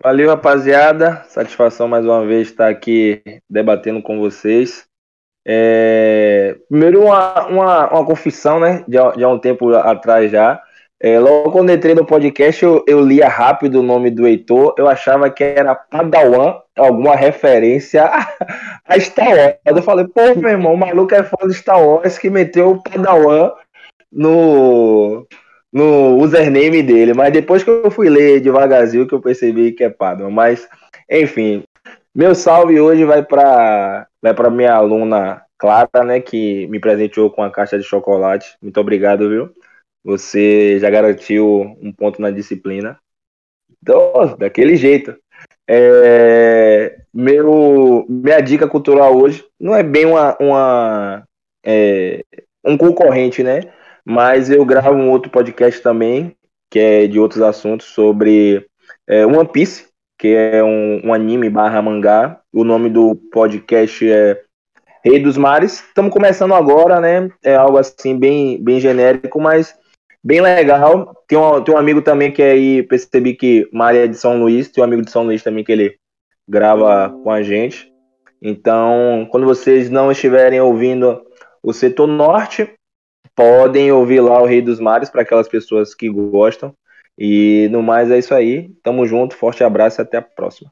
Valeu, 0.02 0.30
rapaziada. 0.30 1.24
Satisfação 1.30 1.88
mais 1.88 2.06
uma 2.06 2.26
vez 2.26 2.50
estar 2.50 2.70
aqui 2.70 3.22
debatendo 3.50 4.02
com 4.02 4.20
vocês. 4.20 4.88
É... 5.46 6.56
Primeiro, 6.70 7.04
uma, 7.04 7.48
uma, 7.48 7.90
uma 7.90 8.06
confissão, 8.06 8.60
né? 8.60 8.84
De, 8.88 8.98
de 9.16 9.24
há 9.24 9.30
um 9.30 9.40
tempo 9.40 9.74
atrás 9.76 10.32
já. 10.32 10.62
É, 11.00 11.20
logo 11.20 11.52
quando 11.52 11.72
entrei 11.72 11.94
no 11.94 12.06
podcast, 12.06 12.64
eu, 12.64 12.84
eu 12.88 13.02
lia 13.02 13.28
rápido 13.28 13.80
o 13.80 13.84
nome 13.84 14.10
do 14.10 14.26
Heitor. 14.26 14.74
Eu 14.78 14.88
achava 14.88 15.30
que 15.30 15.44
era 15.44 15.76
Padawan, 15.76 16.56
alguma 16.76 17.16
referência 17.16 18.10
a 18.86 19.00
Star 19.00 19.30
Wars. 19.30 19.56
Eu 19.66 19.84
falei, 19.84 20.08
pô, 20.08 20.34
meu 20.36 20.50
irmão, 20.50 20.74
o 20.74 20.78
maluco 20.78 21.14
é 21.14 21.24
fã 21.24 21.48
de 21.48 21.54
Star 21.54 21.86
Wars 21.86 22.18
que 22.18 22.30
meteu 22.30 22.72
o 22.72 22.82
Padawan 22.82 23.52
no, 24.12 25.28
no 25.72 26.16
username 26.18 26.82
dele, 26.82 27.14
mas 27.14 27.34
depois 27.34 27.64
que 27.64 27.70
eu 27.70 27.92
fui 27.92 28.10
ler 28.10 28.40
devagarzinho 28.40 29.08
que 29.08 29.14
eu 29.14 29.22
percebi 29.22 29.74
que 29.74 29.84
é 29.84 29.90
Padma. 29.90 30.30
Mas, 30.32 30.68
enfim, 31.12 31.64
meu 32.16 32.34
salve 32.34 32.80
hoje 32.80 33.04
vai 33.04 33.24
para 33.24 34.08
vai 34.22 34.34
para 34.34 34.50
minha 34.50 34.74
aluna 34.74 35.46
Clara, 35.58 36.04
né, 36.06 36.20
que 36.20 36.68
me 36.68 36.80
presenteou 36.80 37.30
com 37.30 37.42
a 37.42 37.52
caixa 37.52 37.78
de 37.78 37.84
chocolate. 37.84 38.58
Muito 38.62 38.80
obrigado, 38.80 39.30
viu? 39.30 39.54
Você 40.04 40.80
já 40.80 40.90
garantiu 40.90 41.78
um 41.82 41.92
ponto 41.92 42.22
na 42.22 42.30
disciplina. 42.30 43.00
Então, 43.82 44.36
daquele 44.38 44.76
jeito. 44.76 45.16
É, 45.68 47.02
meu, 47.14 48.06
minha 48.08 48.40
dica 48.40 48.68
cultural 48.68 49.18
hoje 49.18 49.44
não 49.60 49.76
é 49.76 49.82
bem 49.82 50.06
uma, 50.06 50.38
uma 50.40 51.28
é, 51.66 52.24
um 52.64 52.78
concorrente, 52.78 53.42
né? 53.42 53.62
Mas 54.04 54.50
eu 54.50 54.64
gravo 54.64 54.94
um 54.94 55.10
outro 55.10 55.32
podcast 55.32 55.82
também, 55.82 56.36
que 56.70 56.80
é 56.80 57.08
de 57.08 57.20
outros 57.20 57.42
assuntos, 57.42 57.88
sobre 57.88 58.68
é, 59.08 59.26
One 59.26 59.48
Piece, 59.48 59.88
que 60.18 60.30
é 60.30 60.64
um, 60.64 61.08
um 61.08 61.14
anime 61.14 61.50
barra 61.50 61.82
mangá. 61.82 62.40
O 62.54 62.64
nome 62.64 62.90
do 62.90 63.16
podcast 63.32 64.10
é 64.10 64.42
Rei 65.04 65.20
dos 65.20 65.38
Mares. 65.38 65.84
Estamos 65.88 66.12
começando 66.12 66.54
agora, 66.54 67.00
né? 67.00 67.30
É 67.44 67.56
algo 67.56 67.78
assim 67.78 68.18
bem, 68.18 68.62
bem 68.64 68.80
genérico, 68.80 69.40
mas 69.40 69.76
bem 70.24 70.42
legal. 70.42 71.14
Tem 71.28 71.38
um, 71.38 71.62
tem 71.64 71.76
um 71.76 71.78
amigo 71.78 72.02
também 72.02 72.32
que 72.32 72.42
aí 72.42 72.84
percebi 72.84 73.36
que 73.36 73.70
Maria 73.72 74.06
é 74.06 74.08
de 74.08 74.18
São 74.18 74.40
Luís, 74.40 74.70
tem 74.70 74.84
um 74.84 74.88
amigo 74.88 75.04
de 75.04 75.12
São 75.12 75.24
Luís 75.24 75.44
também 75.44 75.64
que 75.64 75.72
ele 75.72 75.98
grava 76.48 77.10
com 77.24 77.32
a 77.32 77.42
gente. 77.42 77.92
Então, 78.42 79.28
quando 79.32 79.46
vocês 79.46 79.90
não 79.90 80.12
estiverem 80.12 80.62
ouvindo 80.62 81.22
o 81.64 81.74
setor 81.74 82.08
norte, 82.08 82.70
podem 83.36 83.92
ouvir 83.92 84.22
lá 84.22 84.42
o 84.42 84.46
Rei 84.46 84.62
dos 84.62 84.80
Mares 84.80 85.10
para 85.10 85.22
aquelas 85.24 85.48
pessoas 85.48 85.94
que 85.94 86.10
gostam. 86.10 86.74
E 87.18 87.68
no 87.72 87.82
mais 87.82 88.12
é 88.12 88.18
isso 88.18 88.34
aí. 88.34 88.70
Tamo 88.84 89.06
junto, 89.06 89.36
forte 89.36 89.64
abraço 89.64 90.02
e 90.02 90.04
até 90.04 90.18
a 90.18 90.22
próxima. 90.22 90.72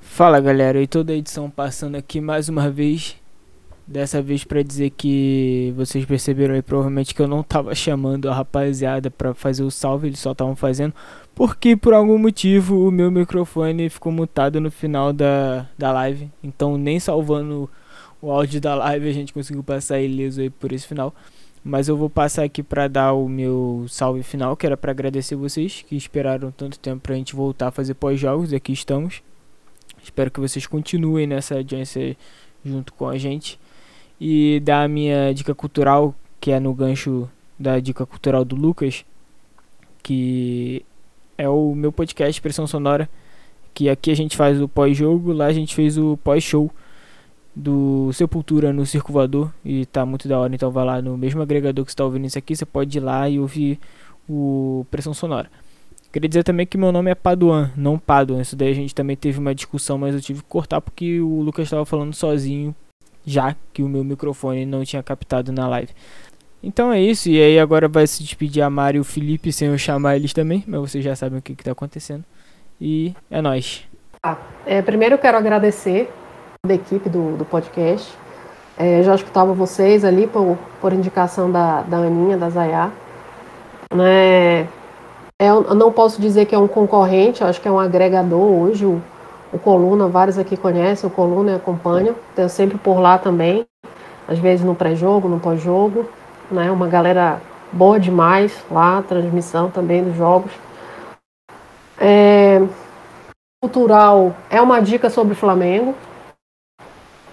Fala 0.00 0.40
galera, 0.40 0.80
e 0.82 0.86
toda 0.86 1.12
a 1.12 1.16
edição 1.16 1.50
passando 1.50 1.96
aqui 1.96 2.20
mais 2.20 2.48
uma 2.48 2.70
vez. 2.70 3.16
Dessa 3.86 4.22
vez 4.22 4.44
para 4.44 4.62
dizer 4.62 4.90
que 4.90 5.72
vocês 5.76 6.04
perceberam 6.04 6.54
aí 6.54 6.62
provavelmente 6.62 7.14
que 7.14 7.20
eu 7.20 7.26
não 7.26 7.42
tava 7.42 7.74
chamando 7.74 8.28
a 8.30 8.34
rapaziada 8.34 9.10
para 9.10 9.34
fazer 9.34 9.64
o 9.64 9.70
salve, 9.70 10.06
eles 10.06 10.20
só 10.20 10.32
estavam 10.32 10.54
fazendo 10.54 10.94
porque 11.34 11.76
por 11.76 11.92
algum 11.92 12.18
motivo 12.18 12.86
o 12.86 12.90
meu 12.90 13.10
microfone 13.10 13.88
ficou 13.88 14.12
mutado 14.12 14.60
no 14.60 14.70
final 14.70 15.12
da, 15.12 15.66
da 15.76 15.90
live, 15.92 16.30
então 16.42 16.76
nem 16.76 17.00
salvando 17.00 17.68
o 18.20 18.30
áudio 18.30 18.60
da 18.60 18.74
live 18.74 19.08
a 19.08 19.12
gente 19.12 19.32
conseguiu 19.32 19.64
passar 19.64 20.00
ileso 20.00 20.40
aí 20.40 20.50
por 20.50 20.72
esse 20.72 20.86
final. 20.86 21.14
Mas 21.64 21.88
eu 21.88 21.96
vou 21.96 22.10
passar 22.10 22.42
aqui 22.42 22.62
para 22.62 22.88
dar 22.88 23.12
o 23.12 23.28
meu 23.28 23.86
salve 23.88 24.22
final, 24.22 24.56
que 24.56 24.66
era 24.66 24.76
para 24.76 24.90
agradecer 24.90 25.36
vocês 25.36 25.84
que 25.88 25.94
esperaram 25.96 26.50
tanto 26.50 26.78
tempo 26.78 27.00
pra 27.00 27.14
gente 27.14 27.36
voltar 27.36 27.68
a 27.68 27.70
fazer 27.70 27.94
pós-jogos. 27.94 28.52
Aqui 28.52 28.72
estamos. 28.72 29.22
Espero 30.02 30.30
que 30.30 30.40
vocês 30.40 30.66
continuem 30.66 31.26
nessa 31.26 31.54
audiência 31.54 32.16
junto 32.64 32.92
com 32.92 33.08
a 33.08 33.16
gente. 33.16 33.60
E 34.20 34.60
dar 34.60 34.82
a 34.82 34.88
minha 34.88 35.32
dica 35.32 35.54
cultural, 35.54 36.14
que 36.40 36.50
é 36.50 36.58
no 36.58 36.74
gancho 36.74 37.28
da 37.56 37.78
dica 37.78 38.04
cultural 38.04 38.44
do 38.44 38.56
Lucas, 38.56 39.04
que 40.02 40.84
é 41.38 41.48
o 41.48 41.74
meu 41.76 41.92
podcast 41.92 42.30
Expressão 42.30 42.66
Sonora, 42.66 43.08
que 43.72 43.88
aqui 43.88 44.10
a 44.10 44.16
gente 44.16 44.36
faz 44.36 44.60
o 44.60 44.68
pós-jogo, 44.68 45.32
lá 45.32 45.46
a 45.46 45.52
gente 45.52 45.74
fez 45.74 45.96
o 45.96 46.16
pós-show 46.18 46.70
do 47.54 48.12
Sepultura 48.12 48.72
no 48.72 48.86
Circo 48.86 49.12
Voador 49.12 49.52
e 49.64 49.84
tá 49.86 50.06
muito 50.06 50.26
da 50.26 50.38
hora, 50.38 50.54
então 50.54 50.70
vai 50.70 50.84
lá 50.84 51.02
no 51.02 51.16
mesmo 51.16 51.42
agregador 51.42 51.84
que 51.84 51.90
está 51.90 52.04
ouvindo 52.04 52.26
isso 52.26 52.38
aqui, 52.38 52.56
você 52.56 52.64
pode 52.64 52.96
ir 52.96 53.00
lá 53.00 53.28
e 53.28 53.38
ouvir 53.38 53.78
o 54.28 54.86
Pressão 54.90 55.12
Sonora. 55.12 55.50
Queria 56.12 56.28
dizer 56.28 56.44
também 56.44 56.66
que 56.66 56.76
meu 56.76 56.92
nome 56.92 57.10
é 57.10 57.14
Paduan, 57.14 57.70
não 57.74 57.98
Paduan. 57.98 58.42
Isso 58.42 58.54
daí 58.54 58.70
a 58.70 58.74
gente 58.74 58.94
também 58.94 59.16
teve 59.16 59.38
uma 59.38 59.54
discussão, 59.54 59.96
mas 59.96 60.14
eu 60.14 60.20
tive 60.20 60.42
que 60.42 60.48
cortar 60.48 60.78
porque 60.78 61.20
o 61.20 61.40
Lucas 61.40 61.64
estava 61.64 61.86
falando 61.86 62.12
sozinho, 62.12 62.74
já 63.24 63.56
que 63.72 63.82
o 63.82 63.88
meu 63.88 64.04
microfone 64.04 64.66
não 64.66 64.84
tinha 64.84 65.02
captado 65.02 65.52
na 65.52 65.66
live. 65.68 65.90
Então 66.62 66.92
é 66.92 67.00
isso, 67.00 67.30
e 67.30 67.42
aí 67.42 67.58
agora 67.58 67.88
vai 67.88 68.06
se 68.06 68.22
despedir 68.22 68.62
a 68.62 68.68
Mari 68.68 68.98
e 68.98 69.00
o 69.00 69.04
Felipe 69.04 69.50
sem 69.50 69.68
eu 69.68 69.78
chamar 69.78 70.16
eles 70.16 70.34
também, 70.34 70.62
mas 70.66 70.80
vocês 70.80 71.02
já 71.02 71.16
sabem 71.16 71.38
o 71.38 71.42
que 71.42 71.52
está 71.52 71.72
acontecendo. 71.72 72.24
E 72.78 73.14
é 73.30 73.40
nóis. 73.40 73.84
Ah, 74.22 74.36
é, 74.66 74.82
primeiro 74.82 75.14
eu 75.14 75.18
quero 75.18 75.38
agradecer 75.38 76.12
da 76.64 76.74
equipe 76.74 77.08
do, 77.08 77.36
do 77.36 77.44
podcast. 77.44 78.16
É, 78.78 79.02
já 79.02 79.16
escutava 79.16 79.52
vocês 79.52 80.04
ali 80.04 80.28
por, 80.28 80.56
por 80.80 80.92
indicação 80.92 81.50
da, 81.50 81.82
da 81.82 81.96
Aninha, 81.96 82.36
da 82.36 82.48
Zayá. 82.50 82.92
Né? 83.92 84.60
É, 85.40 85.48
eu 85.48 85.74
não 85.74 85.90
posso 85.90 86.20
dizer 86.20 86.46
que 86.46 86.54
é 86.54 86.58
um 86.58 86.68
concorrente, 86.68 87.42
acho 87.42 87.60
que 87.60 87.66
é 87.66 87.70
um 87.70 87.80
agregador 87.80 88.40
hoje. 88.40 88.86
O, 88.86 89.02
o 89.52 89.58
Coluna, 89.58 90.06
vários 90.06 90.38
aqui 90.38 90.56
conhecem, 90.56 91.10
o 91.10 91.12
Coluna 91.12 91.56
acompanham, 91.56 92.14
estou 92.28 92.48
sempre 92.48 92.78
por 92.78 93.00
lá 93.00 93.18
também, 93.18 93.66
às 94.28 94.38
vezes 94.38 94.64
no 94.64 94.76
pré-jogo, 94.76 95.28
no 95.28 95.40
pós-jogo. 95.40 96.08
Né? 96.48 96.70
Uma 96.70 96.86
galera 96.86 97.40
boa 97.72 97.98
demais 97.98 98.64
lá, 98.70 99.02
transmissão 99.02 99.68
também 99.68 100.04
dos 100.04 100.16
jogos. 100.16 100.52
É, 101.98 102.62
cultural 103.60 104.32
é 104.48 104.60
uma 104.60 104.80
dica 104.80 105.10
sobre 105.10 105.34
Flamengo, 105.34 105.96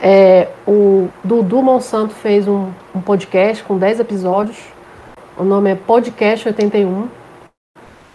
é, 0.01 0.47
o 0.65 1.09
Dudu 1.23 1.61
Monsanto 1.61 2.13
fez 2.13 2.47
um, 2.47 2.69
um 2.95 3.01
podcast 3.01 3.63
com 3.63 3.77
10 3.77 3.99
episódios. 3.99 4.57
O 5.37 5.43
nome 5.43 5.71
é 5.71 5.75
Podcast 5.75 6.47
81, 6.47 7.07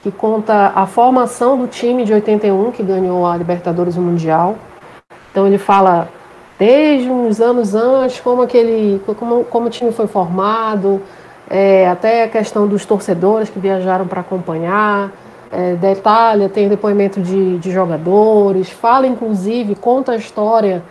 que 0.02 0.10
conta 0.10 0.72
a 0.74 0.86
formação 0.86 1.58
do 1.58 1.66
time 1.66 2.04
de 2.04 2.12
81 2.12 2.72
que 2.72 2.82
ganhou 2.82 3.26
a 3.26 3.36
Libertadores 3.36 3.96
Mundial. 3.96 4.56
Então 5.30 5.46
ele 5.46 5.58
fala 5.58 6.08
desde 6.58 7.10
uns 7.10 7.40
anos 7.40 7.74
antes, 7.74 8.20
como 8.20 8.42
aquele, 8.42 9.02
como, 9.18 9.44
como 9.44 9.66
o 9.66 9.70
time 9.70 9.92
foi 9.92 10.06
formado, 10.06 11.02
é, 11.50 11.88
até 11.88 12.24
a 12.24 12.28
questão 12.28 12.66
dos 12.66 12.86
torcedores 12.86 13.50
que 13.50 13.58
viajaram 13.58 14.06
para 14.06 14.22
acompanhar. 14.22 15.12
É, 15.52 15.74
da 15.74 15.92
Itália 15.92 16.48
tem 16.48 16.68
depoimento 16.68 17.20
de, 17.20 17.58
de 17.58 17.70
jogadores, 17.70 18.70
fala 18.70 19.06
inclusive, 19.06 19.76
conta 19.76 20.12
a 20.12 20.16
história 20.16 20.82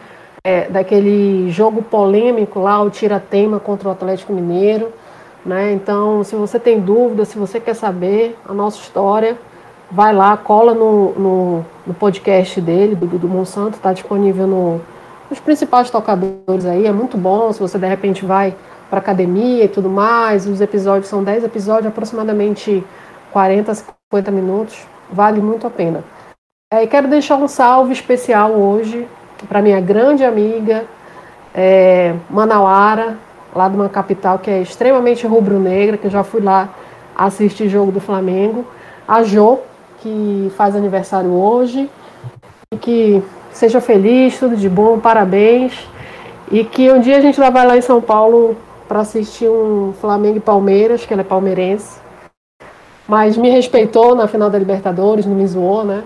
é, 0.46 0.68
daquele 0.70 1.50
jogo 1.50 1.82
polêmico 1.82 2.60
lá, 2.60 2.82
o 2.82 2.90
tira-tema 2.90 3.60
contra 3.60 3.88
o 3.88 3.92
Atlético 3.92 4.34
Mineiro. 4.34 4.92
Né? 5.46 5.72
Então, 5.74 6.24
se 6.24 6.36
você 6.36 6.60
tem 6.60 6.80
dúvida, 6.80 7.26
se 7.26 7.38
você 7.38 7.60
quer 7.60 7.74
saber 7.74 8.38
a 8.48 8.54
nossa 8.54 8.80
história, 8.80 9.38
vai 9.90 10.14
lá, 10.14 10.36
cola 10.36 10.74
no, 10.74 11.14
no, 11.14 11.66
no 11.88 11.94
podcast 11.94 12.60
dele, 12.60 12.96
do, 12.96 13.06
do 13.06 13.28
Monsanto, 13.28 13.78
está 13.78 13.94
disponível 13.94 14.48
no, 14.48 14.82
nos 15.30 15.40
principais 15.40 15.90
tocadores 15.90 16.66
aí, 16.66 16.86
é 16.86 16.92
muito 16.92 17.18
bom, 17.18 17.52
se 17.52 17.60
você 17.60 17.78
de 17.78 17.88
repente 17.88 18.26
vai 18.26 18.56
para 18.90 19.00
academia 19.00 19.66
e 19.66 19.68
tudo 19.68 19.90
mais, 19.90 20.48
os 20.48 20.62
episódios 20.62 21.08
são 21.08 21.24
10 21.24 21.44
episódios, 21.44 21.88
aproximadamente 21.88 22.84
40, 23.32 23.74
50 23.74 24.32
minutos, 24.32 24.88
vale 25.12 25.42
muito 25.42 25.66
a 25.68 25.70
pena. 25.70 26.04
É, 26.72 26.84
e 26.84 26.88
quero 26.88 27.08
deixar 27.08 27.36
um 27.36 27.48
salve 27.48 27.94
especial 27.94 28.52
hoje 28.52 29.08
para 29.48 29.62
minha 29.62 29.80
grande 29.80 30.24
amiga 30.24 30.86
é, 31.54 32.16
Manauara, 32.30 33.18
lá 33.56 33.68
de 33.70 33.76
uma 33.76 33.90
capital 33.90 34.40
que 34.40 34.50
é 34.50 34.62
extremamente 34.62 35.28
rubro-negra, 35.28 35.98
que 35.98 36.08
eu 36.08 36.12
já 36.12 36.24
fui 36.24 36.42
lá 36.42 36.70
assistir 37.16 37.70
jogo 37.70 37.92
do 37.92 38.00
Flamengo, 38.00 38.66
a 39.08 39.24
Jo, 39.24 39.60
que 40.00 40.52
faz 40.58 40.76
aniversário 40.76 41.32
hoje, 41.32 41.90
e 42.72 42.78
que 42.78 43.24
seja 43.52 43.80
feliz, 43.80 44.40
tudo 44.40 44.56
de 44.58 44.68
bom, 44.68 45.00
parabéns, 45.00 45.88
e 46.52 46.64
que 46.64 46.92
um 46.92 47.00
dia 47.00 47.18
a 47.18 47.22
gente 47.22 47.40
vai 47.40 47.66
lá 47.66 47.78
em 47.78 47.82
São 47.82 48.02
Paulo 48.02 48.58
para 48.88 49.02
assistir 49.02 49.48
um 49.48 49.94
Flamengo 50.02 50.38
e 50.38 50.42
Palmeiras, 50.42 51.06
que 51.06 51.14
ela 51.14 51.22
é 51.22 51.26
palmeirense, 51.26 52.02
mas 53.08 53.38
me 53.38 53.50
respeitou 53.50 54.16
na 54.16 54.28
final 54.28 54.50
da 54.50 54.58
Libertadores, 54.58 55.26
não 55.26 55.36
me 55.36 55.46
zoou, 55.46 55.84
né? 55.84 56.04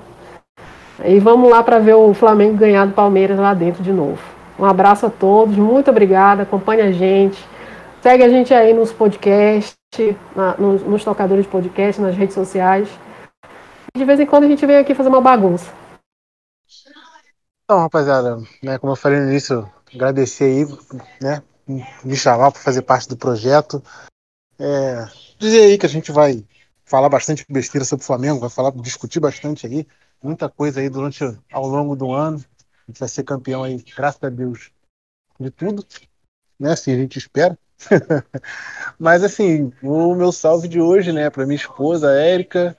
E 1.03 1.19
vamos 1.19 1.49
lá 1.49 1.61
para 1.63 1.79
ver 1.79 1.93
o 1.93 2.13
Flamengo 2.13 2.57
ganhar 2.57 2.85
do 2.85 2.93
Palmeiras 2.93 3.37
lá 3.37 3.53
dentro 3.53 3.83
de 3.83 3.91
novo. 3.91 4.19
Um 4.57 4.65
abraço 4.65 5.05
a 5.05 5.09
todos, 5.09 5.55
muito 5.55 5.91
obrigada, 5.91 6.43
acompanhe 6.43 6.81
a 6.81 6.91
gente. 6.91 7.37
Segue 8.01 8.23
a 8.23 8.29
gente 8.29 8.53
aí 8.53 8.73
nos 8.73 8.91
podcasts, 8.91 9.75
na, 10.35 10.57
nos, 10.57 10.81
nos, 10.83 11.03
tocadores 11.03 11.45
de 11.45 11.51
podcast, 11.51 12.01
nas 12.01 12.15
redes 12.15 12.33
sociais. 12.33 12.89
De 13.95 14.05
vez 14.05 14.19
em 14.19 14.25
quando 14.25 14.45
a 14.45 14.47
gente 14.47 14.65
vem 14.65 14.77
aqui 14.77 14.95
fazer 14.95 15.09
uma 15.09 15.21
bagunça. 15.21 15.71
Então, 17.63 17.79
rapaziada, 17.79 18.37
né, 18.63 18.77
como 18.79 18.93
eu 18.93 18.95
falei 18.95 19.19
no 19.19 19.29
início, 19.29 19.69
agradecer 19.93 20.45
aí, 20.45 20.65
né, 21.21 21.43
me 22.03 22.15
chamar 22.15 22.51
para 22.51 22.61
fazer 22.61 22.81
parte 22.81 23.09
do 23.09 23.17
projeto. 23.17 23.83
É, 24.59 25.05
dizer 25.37 25.61
aí 25.61 25.77
que 25.77 25.85
a 25.85 25.89
gente 25.89 26.11
vai 26.11 26.43
falar 26.85 27.09
bastante 27.09 27.45
besteira 27.49 27.85
sobre 27.85 28.03
o 28.03 28.07
Flamengo, 28.07 28.39
vai 28.39 28.49
falar, 28.49 28.71
discutir 28.71 29.19
bastante 29.19 29.67
aí, 29.67 29.85
muita 30.21 30.49
coisa 30.49 30.79
aí 30.79 30.89
durante 30.89 31.23
ao 31.51 31.67
longo 31.67 31.95
do 31.95 32.11
ano. 32.11 32.37
A 32.87 32.91
gente 32.91 32.99
vai 32.99 33.09
ser 33.09 33.23
campeão 33.23 33.63
aí, 33.63 33.83
graças 33.95 34.23
a 34.23 34.29
Deus, 34.29 34.71
de 35.39 35.51
tudo, 35.51 35.85
né? 36.59 36.71
Assim 36.71 36.93
a 36.93 36.97
gente 36.97 37.17
espera. 37.17 37.57
Mas 38.97 39.23
assim, 39.23 39.71
o 39.83 40.15
meu 40.15 40.31
salve 40.31 40.67
de 40.67 40.81
hoje, 40.81 41.11
né, 41.11 41.29
para 41.29 41.45
minha 41.45 41.55
esposa, 41.55 42.11
Érica, 42.11 42.75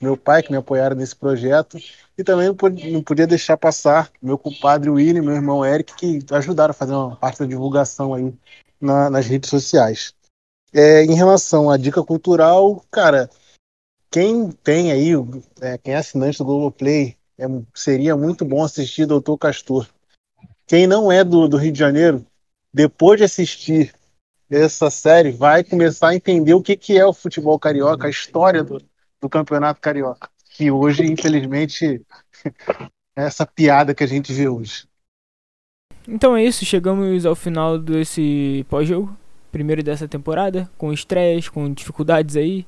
meu 0.00 0.16
pai 0.16 0.42
que 0.42 0.50
me 0.50 0.58
apoiaram 0.58 0.94
nesse 0.94 1.16
projeto 1.16 1.78
e 2.16 2.22
também 2.22 2.48
não 2.92 3.02
podia 3.02 3.26
deixar 3.26 3.56
passar 3.56 4.10
meu 4.22 4.38
compadre 4.38 4.90
William, 4.90 5.22
meu 5.22 5.34
irmão 5.34 5.64
Eric, 5.64 5.94
que 5.94 6.34
ajudaram 6.34 6.70
a 6.70 6.74
fazer 6.74 6.92
uma 6.92 7.16
parte 7.16 7.40
da 7.40 7.46
divulgação 7.46 8.14
aí 8.14 8.32
na, 8.80 9.10
nas 9.10 9.26
redes 9.26 9.50
sociais. 9.50 10.14
É, 10.72 11.02
em 11.04 11.14
relação 11.14 11.70
à 11.70 11.76
dica 11.76 12.02
cultural, 12.02 12.84
cara, 12.90 13.30
quem 14.10 14.50
tem 14.50 14.92
aí, 14.92 15.10
é, 15.60 15.78
quem 15.78 15.94
é 15.94 15.96
assinante 15.96 16.38
do 16.38 16.44
Globoplay, 16.44 17.16
é, 17.38 17.44
seria 17.74 18.16
muito 18.16 18.44
bom 18.44 18.64
assistir 18.64 19.06
Doutor 19.06 19.36
Castor. 19.38 19.86
Quem 20.66 20.86
não 20.86 21.12
é 21.12 21.22
do, 21.22 21.46
do 21.46 21.56
Rio 21.56 21.72
de 21.72 21.78
Janeiro, 21.78 22.26
depois 22.72 23.18
de 23.18 23.24
assistir 23.24 23.94
essa 24.50 24.90
série, 24.90 25.30
vai 25.32 25.64
começar 25.64 26.08
a 26.08 26.14
entender 26.14 26.54
o 26.54 26.62
que, 26.62 26.76
que 26.76 26.96
é 26.96 27.04
o 27.04 27.12
futebol 27.12 27.58
carioca, 27.58 28.06
a 28.06 28.10
história 28.10 28.62
do, 28.62 28.80
do 29.20 29.28
campeonato 29.28 29.80
carioca. 29.80 30.28
Que 30.54 30.70
hoje, 30.70 31.04
infelizmente, 31.04 32.02
é 32.44 33.24
essa 33.26 33.44
piada 33.44 33.94
que 33.94 34.04
a 34.04 34.06
gente 34.06 34.32
vê 34.32 34.48
hoje. 34.48 34.86
Então 36.08 36.36
é 36.36 36.44
isso, 36.44 36.64
chegamos 36.64 37.26
ao 37.26 37.34
final 37.34 37.78
desse 37.78 38.64
pós-jogo, 38.68 39.16
primeiro 39.50 39.82
dessa 39.82 40.06
temporada, 40.06 40.70
com 40.78 40.92
estresse, 40.92 41.50
com 41.50 41.72
dificuldades 41.72 42.36
aí. 42.36 42.64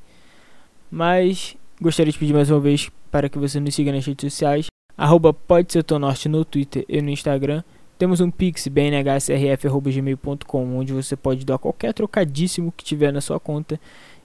Mas 0.90 1.56
gostaria 1.80 2.12
de 2.12 2.18
pedir 2.18 2.32
mais 2.32 2.50
uma 2.50 2.60
vez 2.60 2.90
para 3.10 3.28
que 3.28 3.38
você 3.38 3.60
nos 3.60 3.74
siga 3.74 3.92
nas 3.92 4.04
redes 4.04 4.32
sociais. 4.32 4.66
Arroba 4.96 5.32
pode 5.32 5.72
ser 5.72 5.84
norte 5.98 6.28
no 6.28 6.44
Twitter 6.44 6.84
e 6.88 7.00
no 7.00 7.10
Instagram. 7.10 7.62
Temos 7.98 8.20
um 8.20 8.30
pix 8.30 8.68
bnhsrf.gmail.com 8.68 10.78
onde 10.78 10.92
você 10.92 11.16
pode 11.16 11.44
doar 11.44 11.58
qualquer 11.58 11.92
trocadíssimo 11.92 12.72
que 12.76 12.84
tiver 12.84 13.12
na 13.12 13.20
sua 13.20 13.40
conta. 13.40 13.80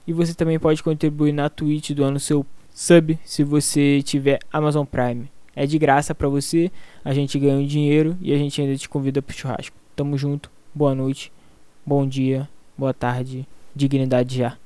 E 0.06 0.12
você 0.12 0.34
também 0.34 0.58
pode 0.58 0.82
contribuir 0.82 1.32
na 1.32 1.48
Twitch 1.48 1.90
doando 1.90 2.20
seu 2.20 2.44
sub 2.72 3.18
se 3.24 3.42
você 3.42 4.02
tiver 4.02 4.38
Amazon 4.52 4.84
Prime. 4.84 5.30
É 5.56 5.66
de 5.66 5.78
graça 5.78 6.14
para 6.14 6.28
você, 6.28 6.70
a 7.04 7.14
gente 7.14 7.38
ganha 7.38 7.56
um 7.56 7.66
dinheiro 7.66 8.16
e 8.20 8.32
a 8.32 8.36
gente 8.36 8.60
ainda 8.60 8.76
te 8.76 8.88
convida 8.88 9.22
pro 9.22 9.36
churrasco. 9.36 9.76
Tamo 9.94 10.18
junto, 10.18 10.50
boa 10.74 10.94
noite, 10.94 11.32
bom 11.86 12.06
dia, 12.06 12.48
boa 12.76 12.92
tarde, 12.92 13.46
dignidade 13.74 14.36
já. 14.36 14.63